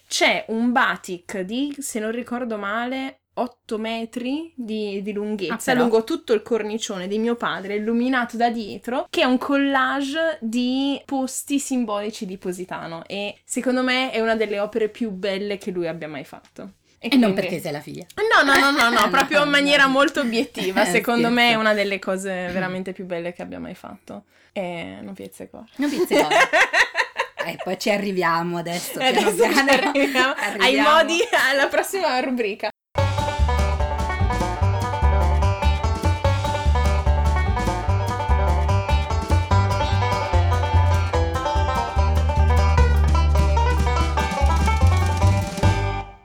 un 0.49 0.73
batik 0.73 1.41
di, 1.41 1.75
se 1.79 1.99
non 1.99 2.11
ricordo 2.11 2.57
male, 2.57 3.21
8 3.35 3.79
metri 3.79 4.53
di, 4.55 5.01
di 5.03 5.13
lunghezza 5.13 5.73
Ah, 5.73 5.75
lungo 5.75 6.05
tutto 6.05 6.33
il 6.35 6.43
cornicione 6.43 7.09
di 7.09 7.19
mio 7.19 7.37
padre, 7.37 7.77
illuminato 7.77 8.37
da 8.37 8.51
dietro, 8.51 9.07
che 9.09 9.23
è 9.23 9.25
un 9.25 9.39
collage 9.39 10.37
di 10.41 11.01
posti 11.07 11.59
simbolici 11.59 12.27
di 12.27 12.37
Positano 12.37 13.03
e 13.07 13.37
secondo 13.45 13.83
me 13.83 14.11
è 14.11 14.21
una 14.21 14.35
delle 14.37 14.59
opere 14.61 14.89
più 14.89 15.11
belle 15.11 15.59
che 15.59 15.71
lui 15.71 15.87
abbia 15.89 16.09
mai 16.09 16.25
fatto. 16.25 16.73
E 16.99 17.09
non 17.17 17.33
quindi- 17.33 17.41
perché 17.41 17.61
sei 17.61 17.73
la 17.73 17.81
figlia. 17.81 18.05
No, 18.17 18.43
no, 18.45 18.59
no, 18.59 18.71
no, 18.73 18.91
no, 18.91 19.01
No, 19.01 19.09
proprio 19.09 19.43
in 19.43 19.49
maniera 19.49 19.87
molto 19.87 20.21
obiettiva. 20.21 20.85
Secondo 20.87 21.31
me 21.31 21.53
è 21.53 21.55
una 21.55 21.73
delle 21.73 21.99
cose 21.99 22.49
veramente 22.53 22.93
più 22.93 23.07
belle 23.07 23.33
che 23.33 23.41
abbia 23.41 23.59
mai 23.59 23.75
fatto. 23.75 24.25
E 24.53 24.99
non 25.01 25.15
piezze 25.15 25.49
cuore. 25.49 25.69
Non 25.77 25.89
pizzico. 25.89 26.27
E 27.53 27.59
poi 27.63 27.79
ci 27.79 27.91
arriviamo 27.91 28.59
adesso. 28.59 28.99
Piano 28.99 29.19
adesso 29.29 29.37
piano. 29.49 29.71
arriviamo 29.95 30.35
ai 30.35 30.79
Arriviamo. 30.79 30.91
modi 30.91 31.19
alla 31.51 31.69
prossima 31.69 32.19
rubrica. 32.21 32.69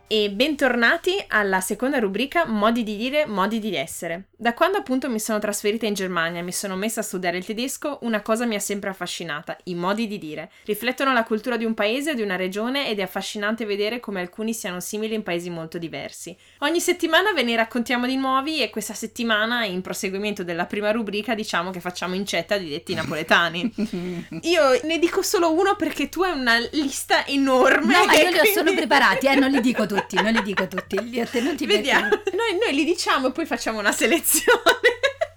E 0.08 0.30
bentornati 0.30 1.14
alla 1.30 1.62
seconda 1.62 1.98
rubrica 1.98 2.46
Modi 2.46 2.84
di 2.84 2.96
dire, 2.96 3.26
modi 3.26 3.58
di 3.58 3.76
essere. 3.76 4.26
Da 4.38 4.54
quando 4.54 4.78
appunto 4.78 5.10
mi 5.10 5.20
sono 5.20 5.40
trasferita 5.40 5.88
in 5.88 5.96
Germania 5.96 6.42
e 6.42 6.44
mi 6.44 6.52
sono 6.52 6.76
messa 6.76 7.00
a 7.00 7.04
studiare 7.04 7.38
il 7.38 7.46
tedesco, 7.46 7.98
una 8.04 8.22
cosa 8.22 8.46
mi 8.46 8.54
ha 8.54 8.60
sempre 8.60 8.92
affascinata, 8.92 9.58
i 9.64 9.74
modi 9.74 10.06
di 10.06 10.20
dire. 10.20 10.52
Riflettono 10.66 11.12
la 11.12 11.24
cultura 11.24 11.58
di 11.58 11.66
un 11.66 11.74
paese 11.74 12.14
di 12.14 12.22
una 12.22 12.36
regione 12.36 12.88
ed 12.88 13.00
è 13.00 13.02
affascinante 13.02 13.66
vedere 13.66 14.00
come 14.00 14.22
alcuni 14.22 14.54
siano 14.54 14.80
simili 14.80 15.16
in 15.16 15.24
paesi 15.24 15.50
molto 15.50 15.80
diversi. 15.80 16.38
Ogni 16.60 16.82
settimana 16.82 17.34
ve 17.34 17.42
ne 17.42 17.56
raccontiamo 17.56 18.06
di 18.06 18.16
nuovi 18.16 18.62
e 18.62 18.70
questa 18.70 18.94
settimana, 18.94 19.66
in 19.66 19.82
proseguimento 19.82 20.44
della 20.44 20.68
prima 20.68 20.92
rubrica, 20.92 21.34
diciamo 21.34 21.72
che 21.72 21.80
facciamo 21.80 22.14
incetta 22.14 22.60
di 22.60 22.70
detti 22.70 22.94
napoletani. 22.94 23.74
Io 24.44 24.80
ne 24.84 25.00
dico 25.00 25.24
solo 25.24 25.52
uno 25.52 25.76
perché 25.76 26.10
tu 26.10 26.22
hai 26.22 26.38
una 26.38 26.60
lista 26.74 27.26
enorme. 27.26 27.92
No, 27.92 28.06
ma 28.06 28.14
io 28.14 28.30
li 28.30 28.38
ho 28.38 28.46
solo 28.54 28.72
preparati, 28.76 29.26
eh, 29.26 29.36
non 29.36 29.50
li 29.50 29.62
dico 29.62 29.86
tutti, 29.96 30.16
non 30.22 30.32
li 30.34 30.42
dico 30.44 30.68
tutti, 30.68 31.10
li 31.10 31.22
ho 31.22 31.26
tenuti 31.26 31.66
perché- 31.66 31.82
Vediamo. 31.82 32.08
Noi, 32.10 32.58
noi 32.64 32.74
li 32.76 32.84
diciamo 32.86 33.28
e 33.28 33.32
poi 33.32 33.46
facciamo 33.46 33.80
una 33.80 33.92
selezione. 33.94 34.62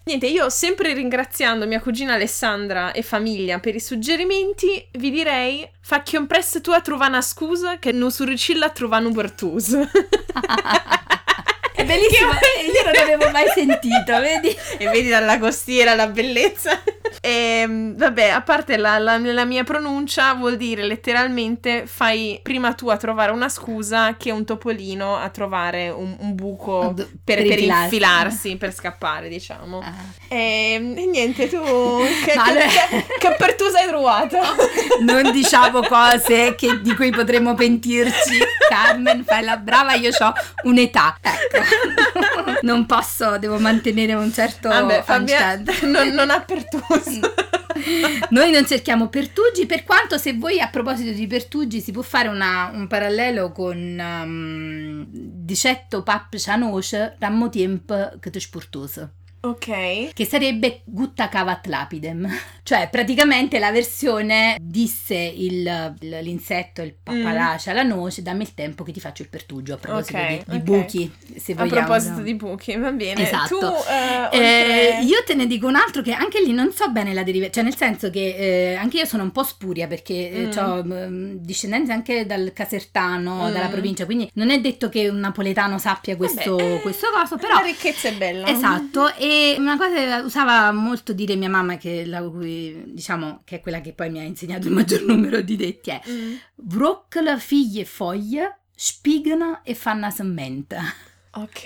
Niente, 0.04 0.26
io 0.26 0.48
sempre 0.48 0.94
ringraziando 0.94 1.66
mia 1.66 1.80
cugina 1.80 2.14
Alessandra 2.14 2.92
e 2.92 3.02
famiglia 3.02 3.58
per 3.58 3.74
i 3.74 3.80
suggerimenti, 3.80 4.88
vi 4.92 5.10
direi 5.10 5.68
faccio 5.82 6.18
un 6.18 6.26
presto 6.26 6.62
tu 6.62 6.70
a 6.70 6.80
trovare 6.80 7.10
una 7.10 7.20
scusa 7.20 7.78
che 7.78 7.92
non 7.92 8.10
riuscita 8.18 8.64
a 8.64 8.70
trovare 8.70 9.04
un 9.04 9.12
Bertus. 9.12 9.76
È 11.74 11.84
bellissimo, 11.84 12.30
io 12.32 12.82
non 12.84 12.92
l'avevo 12.92 13.30
mai 13.30 13.46
sentito, 13.54 14.18
vedi? 14.20 14.48
e 14.78 14.88
vedi 14.88 15.08
dalla 15.08 15.38
costiera 15.38 15.94
la 15.94 16.08
bellezza. 16.08 16.82
E 17.20 17.92
vabbè, 17.96 18.28
a 18.28 18.40
parte 18.42 18.76
la, 18.76 18.98
la- 18.98 19.18
la 19.18 19.44
mia 19.44 19.64
pronuncia, 19.64 20.34
vuol 20.34 20.56
dire 20.56 20.84
letteralmente 20.84 21.84
fai 21.86 22.38
prima 22.42 22.72
tu 22.74 22.88
a 22.88 22.96
trovare 22.96 23.32
una 23.32 23.48
scusa 23.48 24.16
che 24.16 24.30
un 24.30 24.44
topolino 24.44 25.16
a 25.16 25.28
trovare 25.30 25.88
un, 25.90 26.16
un 26.18 26.34
buco 26.34 26.92
per, 26.94 27.06
per 27.24 27.46
per 27.46 27.58
infilarsi. 27.60 28.56
per 28.56 28.72
scappare, 28.74 29.28
diciamo. 29.28 29.80
Ah. 29.80 29.92
E, 30.28 30.74
e 30.74 31.06
niente, 31.06 31.48
tu 31.48 31.60
che, 32.24 32.32
che, 32.32 32.98
che, 32.98 33.06
che 33.18 33.34
pertusa 33.38 33.78
hai 33.80 33.86
trovato? 33.88 34.36
Non 35.00 35.30
diciamo 35.32 35.80
cose 35.82 36.54
che- 36.56 36.80
di 36.80 36.94
cui 36.94 37.10
potremmo 37.10 37.54
pentirci. 37.54 38.38
Carmen, 38.68 39.24
fai 39.24 39.44
la 39.44 39.56
brava, 39.56 39.94
io 39.94 40.10
ho 40.18 40.32
un'età. 40.64 41.16
Ecco. 41.20 42.56
Non 42.62 42.86
posso, 42.86 43.38
devo 43.38 43.58
mantenere 43.58 44.14
un 44.14 44.32
certo 44.32 44.68
Vabbè, 44.68 45.02
Fabia 45.04 45.48
accent. 45.50 45.82
non, 45.82 46.08
non 46.08 46.28
ha 46.30 46.40
pertuso. 46.40 47.07
Noi 48.30 48.50
non 48.50 48.66
cerchiamo 48.66 49.08
pertugi, 49.08 49.66
per 49.66 49.84
quanto 49.84 50.18
se 50.18 50.34
voi 50.34 50.60
a 50.60 50.68
proposito 50.68 51.12
di 51.12 51.26
pertugi 51.26 51.80
si 51.80 51.92
può 51.92 52.02
fare 52.02 52.28
una- 52.28 52.70
un 52.72 52.86
parallelo 52.86 53.52
con 53.52 53.76
um, 53.98 55.06
dicetto 55.10 56.02
pap 56.02 56.36
cianoce, 56.36 57.16
rammo 57.18 57.48
tiemp 57.48 58.18
che 58.18 58.30
te 58.30 58.40
spurtoso. 58.40 59.10
Ok. 59.50 60.12
che 60.12 60.24
sarebbe 60.24 60.82
gutta 60.84 61.28
cavat 61.28 61.66
lapidem, 61.66 62.28
cioè 62.62 62.88
praticamente 62.90 63.58
la 63.58 63.70
versione 63.70 64.56
disse 64.60 65.14
il- 65.16 65.94
l'insetto, 66.00 66.82
il 66.82 66.94
papalacia, 67.02 67.72
la 67.72 67.82
noce, 67.82 68.22
dammi 68.22 68.42
il 68.42 68.54
tempo 68.54 68.82
che 68.84 68.92
ti 68.92 69.00
faccio 69.00 69.22
il 69.22 69.28
pertugio 69.28 69.74
a 69.74 69.76
proposito 69.78 70.16
Ok, 70.18 70.28
di, 70.28 70.42
di 70.46 70.56
ok. 70.56 70.62
buchi, 70.62 71.12
se 71.36 71.52
A 71.52 71.56
vogliamo. 71.56 71.86
proposito 71.86 72.20
di 72.20 72.34
buchi, 72.34 72.76
va 72.76 72.92
bene. 72.92 73.22
Esatto. 73.22 73.58
Tu, 73.58 73.66
eh, 73.66 74.06
Eh, 74.38 74.92
oltre- 74.92 74.98
io 75.04 75.22
te 75.24 75.34
ne 75.34 75.46
dico 75.46 75.66
un 75.66 75.76
altro 75.76 76.02
che 76.02 76.12
anche 76.12 76.40
lì 76.42 76.52
non 76.52 76.72
so 76.72 76.90
bene 76.90 77.12
la 77.14 77.22
derivazione, 77.22 77.52
cioè 77.52 77.64
nel 77.64 77.76
senso 77.76 78.10
che 78.10 78.72
eh, 78.72 78.74
anche 78.76 78.98
io 78.98 79.04
sono 79.04 79.22
un 79.22 79.32
po' 79.32 79.42
spuria 79.42 79.86
perché 79.86 80.30
eh, 80.30 80.46
Mm. 80.48 80.58
ho 80.58 80.82
mm, 80.84 81.32
discendenze 81.38 81.92
anche 81.92 82.26
dal 82.26 82.52
casertano, 82.54 83.48
Mm. 83.48 83.52
dalla 83.52 83.68
provincia, 83.68 84.04
quindi 84.04 84.30
non 84.34 84.50
è 84.50 84.60
detto 84.60 84.88
che 84.88 85.08
un 85.08 85.18
napoletano 85.18 85.78
sappia 85.78 86.16
questo, 86.16 86.56
Vabbè, 86.56 86.74
eh, 86.76 86.80
questo 86.80 87.06
coso, 87.12 87.36
però 87.36 87.54
La 87.54 87.60
ricchezza 87.64 88.08
è 88.08 88.12
bella. 88.14 88.46
Esatto, 88.48 89.14
e 89.16 89.37
una 89.58 89.76
cosa 89.76 89.94
che 89.94 90.22
usava 90.24 90.70
molto 90.72 91.12
dire 91.12 91.34
mia 91.36 91.48
mamma, 91.48 91.76
che, 91.76 92.04
la 92.06 92.20
diciamo, 92.86 93.42
che 93.44 93.56
è 93.56 93.60
quella 93.60 93.80
che 93.80 93.92
poi 93.92 94.10
mi 94.10 94.18
ha 94.18 94.22
insegnato 94.22 94.68
il 94.68 94.74
maggior 94.74 95.02
numero 95.02 95.40
di 95.40 95.56
detti, 95.56 95.90
è 95.90 96.00
Mm. 96.08 96.34
Figlie 97.38 97.82
e 97.82 97.84
foglie, 97.84 98.58
spigano 98.74 99.60
e 99.64 99.74
fanno 99.74 100.10
semmenta. 100.10 100.82
Ok. 101.32 101.62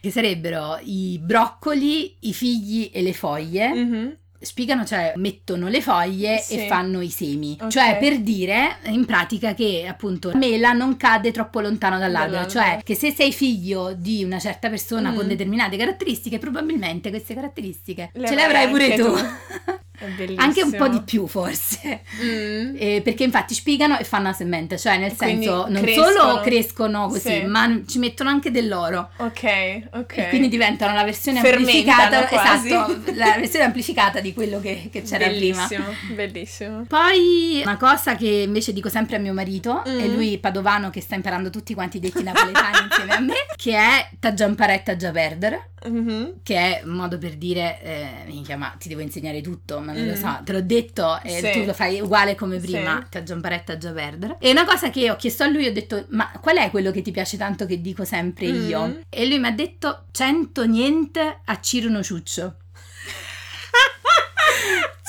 Che 0.00 0.10
sarebbero 0.10 0.78
i 0.82 1.18
broccoli, 1.22 2.16
i 2.20 2.32
figli 2.32 2.90
e 2.92 3.02
le 3.02 3.12
foglie. 3.12 3.68
Mhm. 3.74 4.16
Spiegano, 4.42 4.84
cioè 4.86 5.12
mettono 5.16 5.68
le 5.68 5.82
foglie 5.82 6.38
Sì. 6.38 6.54
e 6.60 6.66
fanno 6.66 7.00
i 7.02 7.10
semi. 7.10 7.58
Ok. 7.60 7.68
Cioè 7.68 7.98
per 8.00 8.20
dire 8.20 8.78
in 8.86 9.04
pratica 9.04 9.54
che 9.54 9.86
appunto 9.88 10.30
la 10.30 10.38
mela 10.38 10.72
non 10.72 10.96
cade 10.96 11.30
troppo 11.30 11.60
lontano 11.60 11.98
dall'albero. 11.98 12.46
Cioè 12.46 12.80
che 12.82 12.94
se 12.94 13.10
sei 13.12 13.32
figlio 13.32 13.92
di 13.96 14.24
una 14.24 14.38
certa 14.38 14.68
persona 14.70 15.10
Mm. 15.10 15.16
con 15.16 15.28
determinate 15.28 15.76
caratteristiche, 15.76 16.38
probabilmente 16.38 17.10
queste 17.10 17.34
caratteristiche 17.34 18.10
Le 18.14 18.26
ce 18.26 18.34
le 18.34 18.42
avrai 18.42 18.68
pure 18.68 18.84
anche 18.84 18.96
tu. 18.96 19.12
Bellissimo. 20.16 20.40
Anche 20.42 20.62
un 20.62 20.70
po' 20.76 20.88
di 20.88 21.02
più 21.02 21.26
forse. 21.26 22.02
Mm. 22.22 22.74
Eh, 22.78 23.00
perché 23.04 23.24
infatti 23.24 23.54
spiegano 23.54 23.98
e 23.98 24.04
fanno 24.04 24.28
la 24.28 24.32
semente, 24.32 24.78
cioè 24.78 24.98
nel 24.98 25.14
Quindi 25.16 25.44
senso 25.44 25.66
non 25.68 25.82
crescono. 25.82 26.10
solo 26.10 26.40
crescono 26.40 27.08
così, 27.08 27.20
Sì. 27.28 27.42
ma 27.44 27.80
ci 27.86 27.98
mettono 27.98 28.30
anche 28.30 28.50
dell'oro. 28.50 29.10
Ok, 29.18 29.88
ok. 29.92 30.16
E 30.16 30.28
quindi 30.28 30.48
diventano 30.48 30.94
la 30.94 31.04
versione 31.04 31.40
Fermentano 31.40 31.90
amplificata, 31.90 32.62
esatto, 32.62 33.02
la 33.14 33.34
versione 33.36 33.64
amplificata 33.64 34.20
di 34.20 34.32
quello 34.32 34.60
che, 34.60 34.88
che 34.90 35.02
c'era 35.02 35.26
prima. 35.28 35.66
bellissimo, 35.66 35.94
bellissimo. 36.14 36.84
Poi 36.88 37.60
una 37.64 37.76
cosa 37.76 38.16
che 38.16 38.28
invece 38.28 38.72
dico 38.72 38.88
sempre 38.88 39.16
a 39.16 39.18
mio 39.18 39.32
marito, 39.32 39.82
Mm. 39.86 39.98
e 40.00 40.08
lui 40.08 40.38
padovano 40.38 40.90
che 40.90 41.00
sta 41.00 41.14
imparando 41.14 41.50
tutti 41.50 41.74
quanti 41.74 41.98
i 41.98 42.00
detti 42.00 42.22
napoletani 42.22 42.76
insieme 42.88 43.12
a 43.14 43.20
me, 43.20 43.34
che 43.56 43.74
è 43.76 44.08
taggiamparetta 44.18 44.96
già 44.96 45.10
perdere, 45.10 45.70
Mhm. 45.86 46.40
che 46.42 46.56
è 46.56 46.82
un 46.84 46.92
modo 46.92 47.16
per 47.18 47.36
dire, 47.36 47.78
eh, 47.82 48.08
minchia 48.26 48.56
ma 48.56 48.74
ti 48.78 48.88
devo 48.88 49.00
insegnare 49.00 49.40
tutto, 49.40 49.80
non 49.92 50.04
mm. 50.04 50.08
lo 50.08 50.14
so, 50.14 50.28
mm. 50.28 50.44
te 50.44 50.52
l'ho 50.52 50.62
detto 50.62 51.20
e 51.22 51.30
sì. 51.40 51.50
tu 51.52 51.64
lo 51.64 51.72
fai 51.72 52.00
uguale 52.00 52.34
come 52.34 52.58
prima, 52.58 53.00
sì. 53.02 53.08
ti 53.10 53.16
aggiungo 53.18 53.48
a 53.48 53.76
già 53.78 53.92
perdere. 53.92 54.36
E 54.38 54.50
una 54.50 54.64
cosa 54.64 54.90
che 54.90 55.10
ho 55.10 55.16
chiesto 55.16 55.42
a 55.42 55.48
lui, 55.48 55.66
ho 55.66 55.72
detto, 55.72 56.06
ma 56.10 56.30
qual 56.40 56.56
è 56.56 56.70
quello 56.70 56.90
che 56.90 57.02
ti 57.02 57.10
piace 57.10 57.36
tanto 57.36 57.66
che 57.66 57.80
dico 57.80 58.04
sempre 58.04 58.50
mm. 58.50 58.68
io? 58.68 59.00
E 59.08 59.26
lui 59.26 59.38
mi 59.38 59.46
ha 59.46 59.52
detto, 59.52 60.04
100 60.10 60.66
niente 60.66 61.40
a 61.44 61.60
Ciro 61.60 61.88
Nociuccio. 61.88 62.56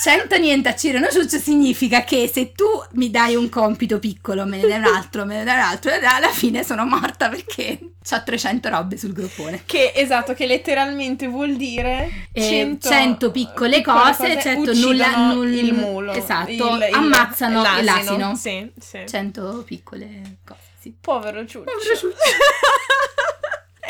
100 0.01 0.35
niente 0.37 0.67
a 0.67 0.75
Ciro 0.75 0.97
Nociuccio 0.97 1.37
significa 1.37 2.03
che 2.03 2.27
se 2.27 2.53
tu 2.53 2.65
mi 2.93 3.11
dai 3.11 3.35
un 3.35 3.49
compito 3.49 3.99
piccolo, 3.99 4.47
me 4.47 4.57
ne 4.57 4.67
dai 4.67 4.79
un 4.79 4.85
altro, 4.85 5.25
me 5.25 5.37
ne 5.37 5.43
dai 5.43 5.57
un 5.57 5.61
altro, 5.61 5.91
e 5.91 6.03
alla 6.03 6.29
fine 6.29 6.63
sono 6.63 6.85
morta 6.85 7.29
perché 7.29 7.77
ho 8.09 8.23
300 8.23 8.69
robe 8.69 8.97
sul 8.97 9.13
gruppone. 9.13 9.61
Che 9.63 9.91
esatto, 9.95 10.33
che 10.33 10.47
letteralmente 10.47 11.27
vuol 11.27 11.55
dire 11.55 12.29
eh, 12.33 12.41
100, 12.41 12.89
100 12.89 13.29
piccole, 13.29 13.77
piccole, 13.77 13.99
cose, 13.99 14.27
cose 14.27 14.41
certo 14.41 14.73
nulla, 14.73 15.33
nulla 15.33 15.55
il 15.55 15.73
mulo. 15.75 16.13
Esatto, 16.13 16.49
il, 16.49 16.59
il, 16.59 16.93
ammazzano 16.95 17.61
l'asino. 17.61 17.83
l'asino. 17.83 18.35
Sì, 18.35 18.71
sì. 18.79 19.03
100 19.07 19.63
piccole 19.67 20.37
cose. 20.43 20.59
Sì. 20.79 20.95
Povero 20.99 21.45
Ciuccio. 21.45 21.71
Povero 21.71 21.95
Ciuccio. 21.95 22.17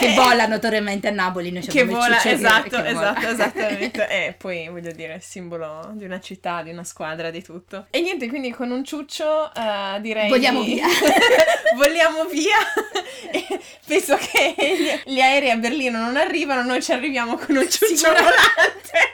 Che 0.02 0.12
Eh, 0.12 0.16
vola 0.16 0.48
notoriamente 0.48 1.08
a 1.08 1.12
Napoli, 1.12 1.52
noi 1.52 1.62
Che 1.66 1.82
il 1.82 1.86
vola, 1.88 2.06
Ciuccio 2.18 2.22
che- 2.22 2.32
esatto, 2.34 2.82
che 2.82 2.94
vola. 2.94 3.16
esatto, 3.20 3.28
esattamente. 3.30 4.08
E 4.10 4.34
poi 4.38 4.68
voglio 4.70 4.92
dire, 4.92 5.20
simbolo 5.22 5.92
di 5.94 6.06
una 6.06 6.20
città, 6.20 6.64
di 6.64 6.72
una 6.72 6.84
squadra, 6.84 7.30
di 7.30 7.44
tutto. 7.44 7.86
E 7.92 8.02
niente, 8.02 8.28
quindi 8.28 8.50
con 8.52 8.72
un 8.72 8.84
ciuccio 8.84 9.52
eh, 9.54 10.00
direi. 10.02 10.28
Vogliamo 10.30 10.64
via. 10.64 10.88
Vogliamo 11.76 12.26
via. 12.26 12.58
E 13.34 13.60
penso 13.86 14.18
che 14.18 14.56
gli, 15.06 15.14
gli 15.14 15.22
aerei 15.22 15.52
a 15.52 15.56
Berlino 15.56 16.00
non 16.00 16.18
arrivano, 16.18 16.64
noi 16.64 16.82
ci 16.82 16.92
arriviamo 16.92 17.38
con 17.38 17.56
un 17.56 17.70
ciuccio 17.70 18.08
volante. 18.10 19.14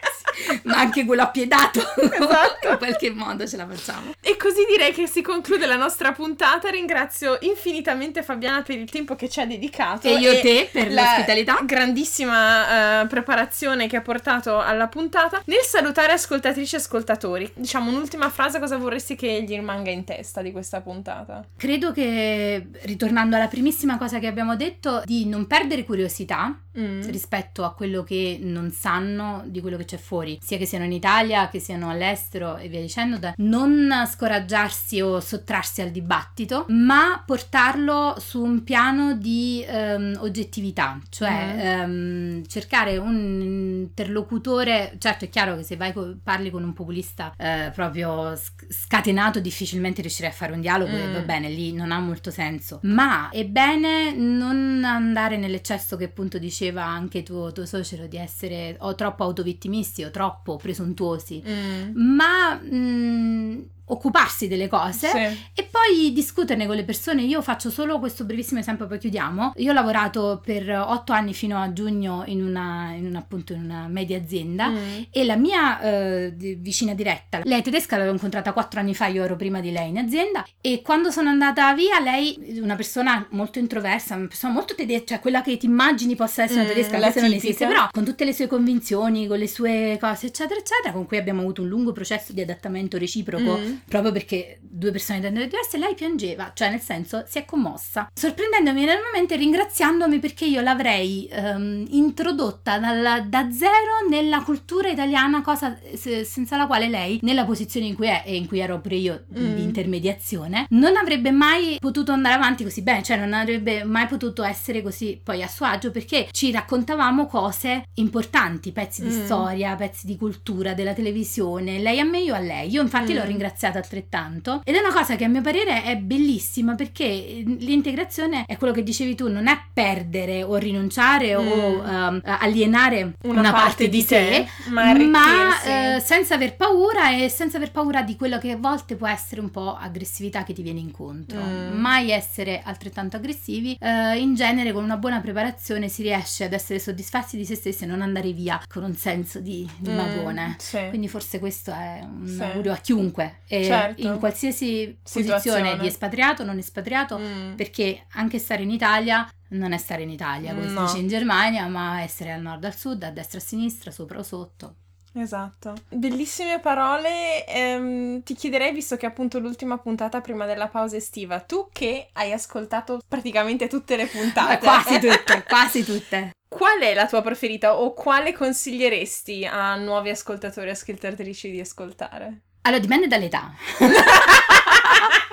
Ma 0.64 0.78
anche 0.78 1.04
quello 1.06 1.24
appiedato, 1.24 1.80
Esatto. 2.00 2.70
in 2.70 2.78
qualche 2.78 3.10
modo 3.12 3.46
ce 3.48 3.58
la 3.58 3.68
facciamo. 3.68 4.14
E 4.22 4.38
così 4.38 4.66
direi 4.70 4.94
che 4.94 5.08
si 5.08 5.22
conclude 5.22 5.66
la 5.66 5.76
nostra 5.76 6.12
puntata. 6.14 6.70
Ringrazio 6.70 7.38
infinitamente 7.42 8.24
Fabiana 8.24 8.62
per 8.62 8.78
il 8.78 8.90
tempo 8.90 9.16
che 9.16 9.30
ci 9.30 9.40
ha 9.40 9.46
dedicato. 9.46 10.08
E 10.08 10.14
io 10.14 10.40
te 10.42 10.70
per 10.84 10.94
la 10.94 11.02
l'ospitalità. 11.02 11.60
grandissima 11.64 13.02
eh, 13.02 13.08
preparazione 13.08 13.88
che 13.88 13.98
ha 13.98 14.02
portato 14.02 14.60
alla 14.60 14.88
puntata. 14.88 15.42
Nel 15.46 15.62
salutare 15.62 16.14
ascoltatrici 16.14 16.76
e 16.76 16.78
ascoltatori, 16.78 17.52
diciamo 17.56 17.90
un'ultima 17.90 18.30
frase, 18.30 18.60
cosa 18.60 18.78
vorresti 18.78 19.16
che 19.16 19.44
gli 19.44 19.54
rimanga 19.54 19.90
in 19.90 20.04
testa 20.04 20.42
di 20.42 20.52
questa 20.52 20.82
puntata? 20.82 21.46
Credo 21.56 21.92
che, 21.92 22.68
ritornando 22.84 23.36
alla 23.36 23.48
primissima 23.48 23.98
cosa 23.98 24.20
che 24.20 24.28
abbiamo 24.28 24.56
detto, 24.56 25.02
di 25.06 25.26
non 25.26 25.48
perdere 25.48 25.84
curiosità 25.84 26.56
Mm. 26.78 27.02
rispetto 27.10 27.64
a 27.64 27.74
quello 27.74 28.04
che 28.04 28.38
non 28.40 28.70
sanno 28.70 29.42
di 29.48 29.62
quello 29.62 29.78
che 29.78 29.86
c'è 29.86 29.98
fuori, 29.98 30.38
sia 30.40 30.60
che 30.60 30.68
siano 30.68 30.86
in 30.86 30.92
Italia, 30.92 31.50
che 31.50 31.60
siano 31.60 31.90
all'estero 31.90 32.58
e 32.58 32.68
via 32.68 32.82
dicendo, 32.82 33.18
da 33.18 33.34
non 33.38 33.92
scoraggiarsi 34.08 35.02
o 35.02 35.20
sottrarsi 35.20 35.82
al 35.82 35.90
dibattito, 35.90 36.66
ma 36.70 37.24
portarlo 37.26 38.16
su 38.20 38.44
un 38.44 38.64
piano 38.64 39.16
di 39.16 39.66
ehm, 39.68 40.20
oggettività, 40.22 40.67
cioè 41.10 41.54
Mhm. 41.54 41.60
ehm, 41.60 42.46
cercare 42.48 42.98
un 42.98 43.16
interlocutore, 43.42 44.96
certo 45.00 45.26
è 45.26 45.30
chiaro 45.30 45.56
che 45.58 45.64
se 45.64 45.76
vai 45.76 45.94
co- 45.94 46.18
parli 46.24 46.50
con 46.50 46.64
un 46.64 46.74
populista 46.74 47.34
eh, 47.38 47.72
proprio 47.74 48.36
sc- 48.36 48.66
scatenato 48.72 49.40
difficilmente 49.40 50.02
riuscirai 50.02 50.32
a 50.32 50.34
fare 50.34 50.54
un 50.54 50.62
dialogo 50.62 50.96
e 50.96 51.08
Mm. 51.08 51.14
va 51.14 51.20
bene, 51.22 51.50
lì 51.50 51.74
non 51.74 51.92
ha 51.92 52.00
molto 52.00 52.32
senso, 52.32 52.80
ma 52.84 53.30
è 53.30 53.46
bene 53.46 54.14
non 54.16 54.84
andare 54.84 55.38
nell'eccesso 55.38 55.96
che 55.98 56.06
appunto 56.06 56.38
diceva 56.38 56.84
anche 56.86 57.24
tuo, 57.24 57.52
tuo 57.52 57.66
suocero 57.66 58.08
di 58.08 58.18
essere 58.18 58.76
o 58.80 58.96
troppo 58.96 59.24
autovittimisti 59.24 60.04
o 60.04 60.12
troppo 60.12 60.58
presuntuosi, 60.58 61.44
Mm. 61.48 61.92
ma 62.16 62.60
mm, 62.62 63.60
occuparsi 63.90 64.48
delle 64.48 64.68
cose 64.68 65.08
Sì. 65.10 65.18
e 65.54 65.68
poi 65.70 66.12
discuterne 66.14 66.66
con 66.68 66.76
le 66.76 66.84
persone. 66.84 67.24
Io 67.24 67.42
faccio 67.42 67.70
solo 67.70 68.00
questo 68.00 68.24
brevissimo 68.26 68.60
esempio, 68.60 68.88
poi 68.88 68.98
chiudiamo. 69.00 69.54
Io 69.58 69.72
ho 69.72 69.74
lavorato 69.74 70.42
per 70.44 70.70
otto 70.70 71.14
anni 71.14 71.34
fino 71.34 71.62
a 71.62 71.72
giugno 71.74 72.24
in 72.28 72.44
una, 72.44 72.92
in 72.94 73.06
una, 73.06 73.20
appunto, 73.20 73.54
in 73.54 73.64
una 73.64 73.88
media 73.88 74.18
azienda. 74.18 74.70
Mm. 74.70 75.02
E 75.10 75.24
la 75.24 75.36
mia 75.36 75.80
eh, 75.80 76.34
vicina 76.58 76.94
diretta, 76.94 77.42
lei 77.44 77.62
tedesca 77.62 77.96
l'avevo 77.98 78.16
incontrata 78.16 78.52
quattro 78.54 78.80
anni 78.80 78.94
fa, 78.96 79.08
io 79.08 79.24
ero 79.24 79.36
prima 79.36 79.60
di 79.62 79.72
lei 79.72 79.90
in 79.90 79.98
azienda 79.98 80.46
e 80.62 80.82
quando 80.82 81.12
sono 81.12 81.30
andata 81.30 81.74
via 81.74 82.00
lei, 82.00 82.60
una 82.62 82.76
persona 82.76 83.26
molto 83.32 83.60
introversa, 83.60 84.16
una 84.16 84.28
persona 84.28 84.54
molto 84.54 84.76
tedesca, 84.76 85.06
cioè 85.06 85.20
quella 85.20 85.42
che 85.42 85.58
ti 85.58 85.66
immagini 85.66 86.16
possa 86.16 86.44
essere 86.44 86.62
una 86.62 86.70
Mm, 86.70 86.74
tedesca, 86.74 86.98
la 86.98 87.06
anche 87.08 87.20
se 87.20 87.26
non 87.26 87.36
esiste, 87.36 87.66
però 87.68 87.88
con 87.92 88.04
tutte 88.04 88.26
le 88.26 88.34
sue 88.34 88.48
convinzioni, 88.48 89.28
con 89.28 89.38
le 89.38 89.48
sue 89.48 89.98
cose 90.00 90.28
eccetera 90.28 90.60
eccetera, 90.60 90.92
con 90.92 91.06
cui 91.06 91.18
abbiamo 91.18 91.42
avuto 91.42 91.62
un 91.62 91.68
lungo 91.70 91.92
processo 91.94 92.34
di 92.34 92.42
adattamento 92.42 92.98
reciproco 92.98 93.58
Mm. 93.58 93.76
Proprio 93.88 94.12
perché 94.12 94.60
due 94.62 94.92
persone 94.92 95.20
identiche 95.20 95.48
diverse, 95.48 95.78
lei 95.78 95.96
piangeva, 95.96 96.52
cioè 96.54 96.70
nel 96.70 96.80
senso 96.82 97.24
si 97.28 97.38
è 97.40 97.46
commossa, 97.46 98.10
sorprendendomi 98.14 98.84
enormemente 98.84 99.34
e 99.34 99.38
ringraziandomi 99.38 100.20
perché 100.20 100.46
io 100.46 100.62
l'avrei 100.62 101.28
ehm, 101.32 101.86
introdotta 101.90 102.78
dal- 102.78 103.28
da 103.28 103.50
zero 103.52 104.08
nella 104.10 104.42
cultura 104.44 104.90
italiana, 104.90 105.42
cosa 105.42 105.78
se- 105.96 106.24
senza 106.24 106.58
la 106.58 106.68
quale 106.68 106.88
lei, 106.90 107.20
nella 107.24 107.46
posizione 107.46 107.88
in 107.88 107.96
cui 107.96 108.08
è 108.08 108.24
e 108.26 108.36
in 108.36 108.48
cui 108.48 108.60
ero 108.60 108.80
pure 108.80 108.96
io 108.96 109.24
Mm. 109.38 109.56
di 109.56 109.64
intermediazione, 109.64 110.68
non 110.70 110.96
avrebbe 110.96 111.32
mai 111.32 111.78
potuto 111.80 112.12
andare 112.12 112.36
avanti 112.36 112.64
così 112.64 112.82
bene, 112.82 113.04
cioè 113.04 113.18
non 113.18 113.34
avrebbe 113.34 113.84
mai 113.84 114.08
potuto 114.08 114.44
essere 114.44 114.82
così 114.82 115.20
poi 115.24 115.42
a 115.44 115.48
suo 115.48 115.66
agio 115.66 115.92
perché 115.92 116.28
ci 116.32 116.52
raccontavamo 116.52 117.26
cose 117.28 117.86
importanti, 117.96 118.72
pezzi 118.72 119.02
di 119.08 119.14
Mm. 119.16 119.26
storia, 119.26 119.76
pezzi 119.76 120.06
di 120.06 120.16
cultura, 120.18 120.74
della 120.74 120.94
televisione, 120.94 121.80
lei 121.80 122.00
a 122.00 122.04
me, 122.06 122.20
io 122.22 122.36
a 122.36 122.40
lei. 122.40 122.70
Io 122.70 122.82
infatti 122.82 123.14
Mm. 123.14 123.16
l'ho 123.18 123.26
ringraziata 123.26 123.67
altrettanto 123.76 124.62
ed 124.64 124.76
è 124.76 124.80
una 124.80 124.94
cosa 124.94 125.16
che 125.16 125.26
a 125.26 125.28
mio 125.28 125.42
parere 125.42 125.84
è 125.84 125.98
bellissima 125.98 126.76
perché 126.76 127.44
l'integrazione 127.46 128.46
è 128.46 128.58
quello 128.58 128.74
che 128.74 128.84
dicevi 128.84 129.16
tu, 129.16 129.30
non 129.30 129.48
è 129.48 129.58
perdere 129.74 130.44
o 130.44 130.56
rinunciare 130.56 131.36
o 131.36 131.44
Mm. 131.48 131.86
ehm, 131.88 132.22
alienare 132.24 133.14
Una, 133.24 133.52
parte, 133.52 133.90
di 133.90 134.04
te, 134.06 134.48
ma, 134.70 134.94
ma 134.94 135.62
eh, 135.96 136.00
senza 136.00 136.36
aver 136.36 136.56
paura 136.56 137.12
e 137.16 137.30
senza 137.30 137.58
aver 137.58 137.72
paura 137.72 138.02
di 138.04 138.16
quello 138.16 138.38
che 138.38 138.52
a 138.52 138.58
volte 138.58 138.96
può 138.96 139.08
essere 139.08 139.42
un 139.42 139.52
po' 139.52 139.76
aggressività 139.76 140.44
che 140.44 140.54
ti 140.54 140.62
viene 140.62 140.80
incontro. 140.80 141.40
Mm. 141.42 141.80
Mai 141.80 142.12
essere 142.12 142.62
altrettanto 142.64 143.18
aggressivi. 143.18 143.78
Eh, 143.80 144.18
in 144.20 144.36
genere 144.36 144.72
con 144.72 144.84
una 144.84 144.98
buona 144.98 145.20
preparazione 145.20 145.88
si 145.88 146.02
riesce 146.02 146.46
ad 146.46 146.54
essere 146.54 146.80
soddisfatti 146.80 147.38
di 147.38 147.46
se 147.46 147.56
stessi 147.56 147.84
e 147.84 147.88
non 147.88 148.02
andare 148.02 148.32
via 148.32 148.62
con 148.68 148.84
un 148.84 148.96
senso 148.96 149.40
di, 149.40 149.68
di 149.78 149.90
Mm, 149.92 149.96
magone. 149.96 150.56
sì. 150.60 150.80
Quindi 150.90 151.08
forse 151.08 151.40
questo 151.40 151.72
è 151.72 152.02
un 152.04 152.28
Sì. 152.28 152.42
augurio 152.44 152.72
a 152.72 152.78
chiunque, 152.78 153.40
e 153.48 153.57
Certo. 153.66 154.02
in 154.02 154.18
qualsiasi 154.20 154.98
posizione 155.02 155.40
Situazione. 155.40 155.78
di 155.80 155.88
espatriato, 155.88 156.44
non 156.44 156.58
espatriato, 156.58 157.18
Mm. 157.18 157.56
perché 157.56 158.06
anche 158.14 158.40
stare 158.40 158.64
in 158.64 158.72
Italia 158.72 159.30
non 159.50 159.72
è 159.72 159.78
stare 159.78 160.02
in 160.04 160.10
Italia, 160.10 160.54
come 160.54 160.68
No. 160.68 160.86
si 160.88 160.94
dice 160.94 160.98
in 161.04 161.08
Germania, 161.08 161.68
ma 161.68 162.02
essere 162.02 162.32
al 162.34 162.42
nord, 162.42 162.64
al 162.66 162.76
sud, 162.76 163.04
a 163.04 163.12
destra, 163.12 163.40
a 163.40 163.42
sinistra, 163.42 163.92
sopra 163.92 164.20
o 164.20 164.24
sotto. 164.24 164.76
Esatto. 165.14 165.74
Bellissime 165.90 166.60
parole. 166.60 167.44
ehm, 167.48 168.22
ti 168.24 168.36
chiederei, 168.36 168.72
visto 168.72 168.98
che 168.98 169.06
è 169.06 169.10
appunto 169.10 169.40
l'ultima 169.40 169.78
puntata 169.80 170.22
prima 170.22 170.46
della 170.46 170.68
pausa 170.68 170.96
estiva, 170.98 171.40
tu 171.40 171.70
che 171.72 172.10
hai 172.14 172.32
ascoltato 172.34 173.00
praticamente 173.08 173.68
tutte 173.68 173.96
le 173.96 174.06
puntate, 174.06 174.54
Eh, 174.54 174.58
quasi 174.60 175.00
tutte, 175.00 175.44
quasi 175.48 175.84
tutte. 175.84 176.32
qual 176.48 176.80
è 176.82 176.94
la 176.94 177.08
tua 177.08 177.22
preferita 177.24 177.80
o 177.80 177.94
quale 177.94 178.34
consiglieresti 178.34 179.46
a 179.46 179.76
nuovi 179.78 180.10
ascoltatori 180.10 180.68
e 180.68 180.72
ascoltatrici 180.72 181.50
di 181.50 181.60
ascoltare? 181.62 182.42
Allora, 182.68 182.82
dipende 182.82 183.08
dall'età. 183.08 183.50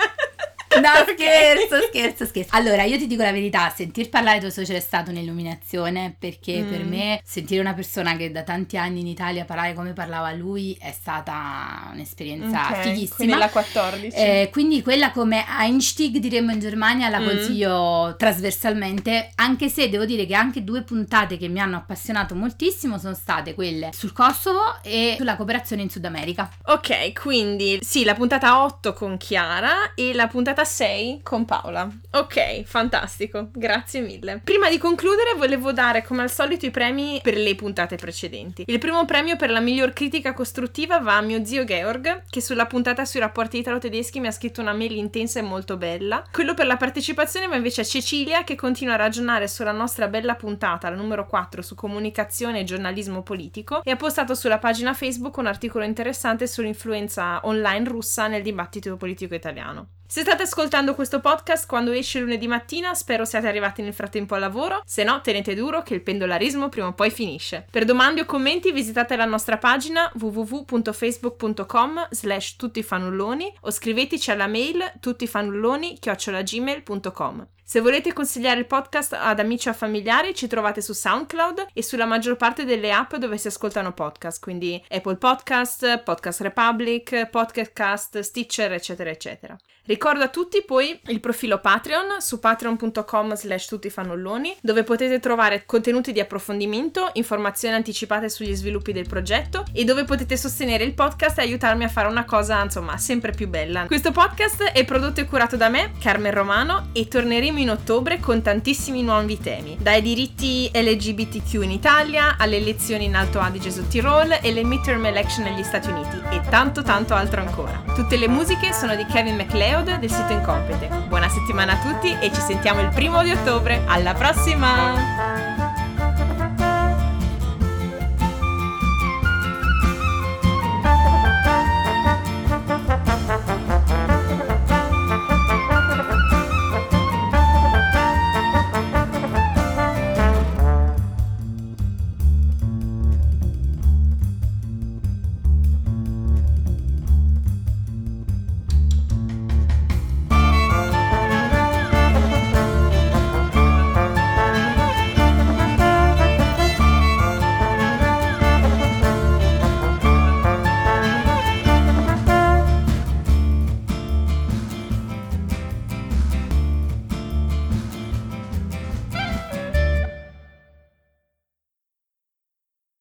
no, 0.81 0.91
scherzo, 1.13 1.87
scherzo, 1.89 2.27
scherzo. 2.27 2.57
Allora, 2.57 2.83
io 2.83 2.99
ti 2.99 3.07
dico 3.07 3.23
la 3.23 3.33
verità, 3.33 3.73
sentir 3.75 4.09
parlare 4.09 4.41
tuo 4.41 4.51
suocero 4.51 4.79
è 4.79 4.81
stata 4.81 5.11
un'illuminazione 5.11 6.15
perché 6.19 6.61
mm. 6.61 6.71
per 6.71 6.85
me 6.85 7.21
sentire 7.25 7.61
una 7.61 7.75
persona 7.75 8.17
che 8.17 8.31
da 8.31 8.43
tanti 8.43 8.77
anni 8.77 9.01
in 9.01 9.07
Italia 9.07 9.45
parlare 9.45 9.75
come 9.75 9.93
parlava 9.93 10.33
lui 10.33 10.77
è 10.81 10.93
stata 10.93 11.91
un'esperienza 11.93 12.69
okay, 12.69 12.83
fighissima. 12.83 13.15
Quindi 13.17 13.37
la 13.37 13.49
14. 13.49 14.17
Eh, 14.17 14.49
quindi 14.53 14.83
quella 14.83 15.11
come 15.11 15.45
Einstieg 15.61 16.19
diremmo 16.19 16.53
in 16.53 16.61
Germania 16.61 17.09
la 17.09 17.21
mm. 17.21 17.27
consiglio 17.27 18.15
trasversalmente, 18.17 19.33
anche 19.37 19.69
se 19.69 19.89
devo 19.89 20.05
dire 20.05 20.27
che 20.27 20.35
anche 20.35 20.65
due 20.65 20.83
puntate 20.83 21.37
che 21.37 21.49
mi 21.49 21.61
hanno 21.61 21.77
appassionato 21.77 22.35
moltissimo 22.35 22.99
sono 22.99 23.15
state 23.15 23.55
quelle 23.55 23.91
sul 23.93 24.13
Kosovo 24.13 24.79
e 24.83 25.15
sulla 25.17 25.37
cooperazione 25.37 25.83
in 25.83 25.91
Sud 25.91 26.05
America. 26.05 26.51
Ok, 26.65 27.13
quindi 27.13 27.79
sì, 27.83 28.05
la 28.05 28.15
puntata 28.15 28.63
8 28.63 28.93
con 28.93 29.17
Chiara 29.17 29.95
e 29.95 30.13
la 30.15 30.27
puntata 30.27 30.64
6 30.65 31.21
con 31.23 31.45
Paola. 31.45 31.89
Ok, 32.13 32.63
fantastico, 32.65 33.51
grazie 33.53 34.01
mille. 34.01 34.41
Prima 34.43 34.69
di 34.69 34.79
concludere 34.79 35.35
volevo 35.37 35.73
dare 35.73 36.03
come 36.03 36.23
al 36.23 36.31
solito 36.31 36.67
i 36.67 36.71
premi 36.71 37.21
per 37.23 37.37
le 37.37 37.55
puntate 37.55 37.97
precedenti. 37.97 38.65
Il 38.67 38.79
primo 38.79 39.05
premio 39.05 39.37
per 39.37 39.51
la 39.51 39.61
miglior 39.61 39.93
critica 39.93 40.33
costruttiva 40.33 40.99
va 41.01 41.17
a 41.17 41.21
mio 41.21 41.45
zio 41.45 41.65
Georg, 41.65 42.25
che 42.29 42.41
sulla 42.41 42.67
puntata 42.67 43.05
sui 43.05 43.21
rapporti 43.21 43.59
italo-tedeschi 43.59 44.21
mi 44.21 44.27
ha 44.27 44.33
scritto 44.33 44.61
una 44.61 44.73
mail 44.73 44.97
intensa 44.97 45.39
e 45.39 45.43
molto 45.43 45.77
bella. 45.77 46.25
Quello 46.33 46.55
per 46.55 46.67
la 46.67 46.77
partecipazione 46.77 47.47
va 47.47 47.57
invece 47.57 47.83
a 47.83 47.85
Cecilia, 47.85 48.45
che 48.45 48.55
continua 48.55 48.95
a 48.95 48.99
ragionare 48.99 49.49
sulla 49.49 49.73
nostra 49.73 50.09
bella 50.09 50.35
puntata, 50.35 50.89
la 50.89 50.97
numero 50.97 51.27
4, 51.27 51.63
su 51.63 51.75
comunicazione 51.75 52.61
e 52.61 52.65
giornalismo 52.65 53.23
politico, 53.23 53.83
e 53.85 53.91
ha 53.91 53.97
postato 53.97 54.35
sulla 54.35 54.59
pagina 54.59 54.95
Facebook 54.95 55.37
un 55.37 55.47
articolo 55.47 55.85
interessante 55.85 56.47
sull'influenza 56.47 57.41
online 57.45 57.89
russa 57.89 58.27
nel 58.27 58.43
dibattito 58.43 58.97
politico 58.97 59.35
italiano. 59.35 59.89
Se 60.15 60.21
state 60.21 60.45
ascoltando 60.45 60.95
questo 60.95 61.19
podcast 61.19 61.67
quando 61.67 61.91
esce 61.91 62.21
lunedì 62.21 62.47
mattina, 62.47 62.95
spero 62.95 63.25
siate 63.25 63.49
arrivati 63.49 63.83
nel 63.83 63.93
frattempo 63.93 64.37
al 64.37 64.41
lavoro, 64.43 64.81
se 64.87 65.03
no 65.03 65.21
tenete 65.21 65.57
duro 65.57 65.83
che 65.83 65.95
il 65.95 66.03
pendolarismo 66.03 66.69
prima 66.69 66.87
o 66.87 66.93
poi 66.93 67.11
finisce. 67.11 67.67
Per 67.69 67.85
domande 67.85 68.21
o 68.21 68.25
commenti 68.25 68.71
visitate 68.71 69.17
la 69.17 69.25
nostra 69.25 69.59
pagina 69.59 70.09
www.facebook.com 70.15 72.07
slash 72.11 72.55
tuttifanulloni 72.55 73.57
o 73.63 73.73
scriveteci 73.73 74.31
alla 74.31 74.47
mail 74.47 74.85
tuttifanulloni-gmail.com. 75.01 77.47
Se 77.67 77.81
volete 77.81 78.13
consigliare 78.13 78.61
il 78.61 78.67
podcast 78.67 79.15
ad 79.15 79.41
amici 79.41 79.71
o 79.71 79.73
familiari, 79.73 80.35
ci 80.35 80.47
trovate 80.47 80.83
su 80.83 80.93
SoundCloud 80.93 81.69
e 81.73 81.83
sulla 81.83 82.05
maggior 82.05 82.37
parte 82.37 82.67
delle 82.67 82.93
app 82.93 83.15
dove 83.15 83.39
si 83.39 83.47
ascoltano 83.47 83.95
podcast, 83.95 84.39
quindi 84.39 84.81
Apple 84.91 85.17
Podcast, 85.17 86.03
Podcast 86.03 86.43
Republic, 86.43 87.31
Podcast 87.31 88.21
Stitcher, 88.21 88.71
eccetera, 88.73 89.09
eccetera. 89.09 89.57
Ricordo 89.87 90.25
a 90.25 90.29
tutti 90.29 90.63
poi 90.63 90.99
il 91.09 91.21
profilo 91.21 91.61
Patreon 91.61 92.21
su 92.21 92.39
patreon.com 92.39 93.35
slash 93.35 93.67
tuttifannulloni 93.67 94.57
dove 94.63 94.83
potete 94.83 95.21
trovare 95.21 95.65
contenuti 95.67 96.13
di 96.13 96.21
approfondimento, 96.21 97.11
informazioni 97.15 97.75
anticipate 97.75 98.31
sugli 98.31 98.55
sviluppi 98.55 98.93
del 98.93 99.07
progetto 99.07 99.65
e 99.75 99.85
dove 99.85 100.05
potete 100.05 100.39
sostenere 100.39 100.85
il 100.85 100.95
podcast 100.95 101.39
e 101.39 101.43
aiutarmi 101.43 101.85
a 101.85 101.89
fare 101.89 102.09
una 102.09 102.25
cosa 102.25 102.63
insomma 102.63 102.97
sempre 102.97 103.33
più 103.33 103.47
bella. 103.47 103.85
Questo 103.85 104.11
podcast 104.11 104.63
è 104.63 104.85
prodotto 104.87 105.21
e 105.21 105.27
curato 105.27 105.57
da 105.57 105.69
me, 105.69 105.93
Carmen 106.01 106.33
Romano, 106.33 106.89
e 106.93 107.07
torneremo 107.07 107.54
in 107.61 107.71
ottobre 107.71 108.21
con 108.21 108.43
tantissimi 108.43 109.03
nuovi 109.03 109.39
temi, 109.39 109.77
dai 109.81 110.03
diritti 110.03 110.71
LGBTQ 110.73 111.63
in 111.63 111.71
Italia 111.71 112.37
alle 112.39 112.57
elezioni 112.57 113.05
in 113.05 113.15
Alto 113.15 113.41
Adige 113.41 113.71
su 113.71 113.87
Tirol 113.87 114.39
e 114.41 114.53
le 114.53 114.65
midterm 114.65 115.05
election 115.05 115.45
negli 115.45 115.63
Stati 115.63 115.89
Uniti 115.91 116.21
e 116.31 116.41
tanto 116.49 116.83
tanto 116.83 117.15
altro 117.15 117.41
ancora. 117.41 117.83
Tutte 117.95 118.17
le 118.17 118.29
musiche 118.29 118.73
sono 118.73 118.95
di 118.95 119.05
Kevin 119.07 119.45
Cloud 119.47 119.99
del 119.99 120.11
sito 120.11 120.33
Incompete. 120.33 120.89
Buona 121.09 121.29
settimana 121.29 121.73
a 121.73 121.79
tutti 121.79 122.17
e 122.21 122.33
ci 122.33 122.41
sentiamo 122.41 122.81
il 122.81 122.89
primo 122.89 123.23
di 123.23 123.31
ottobre. 123.31 123.83
Alla 123.87 124.15
prossima! 124.15 125.74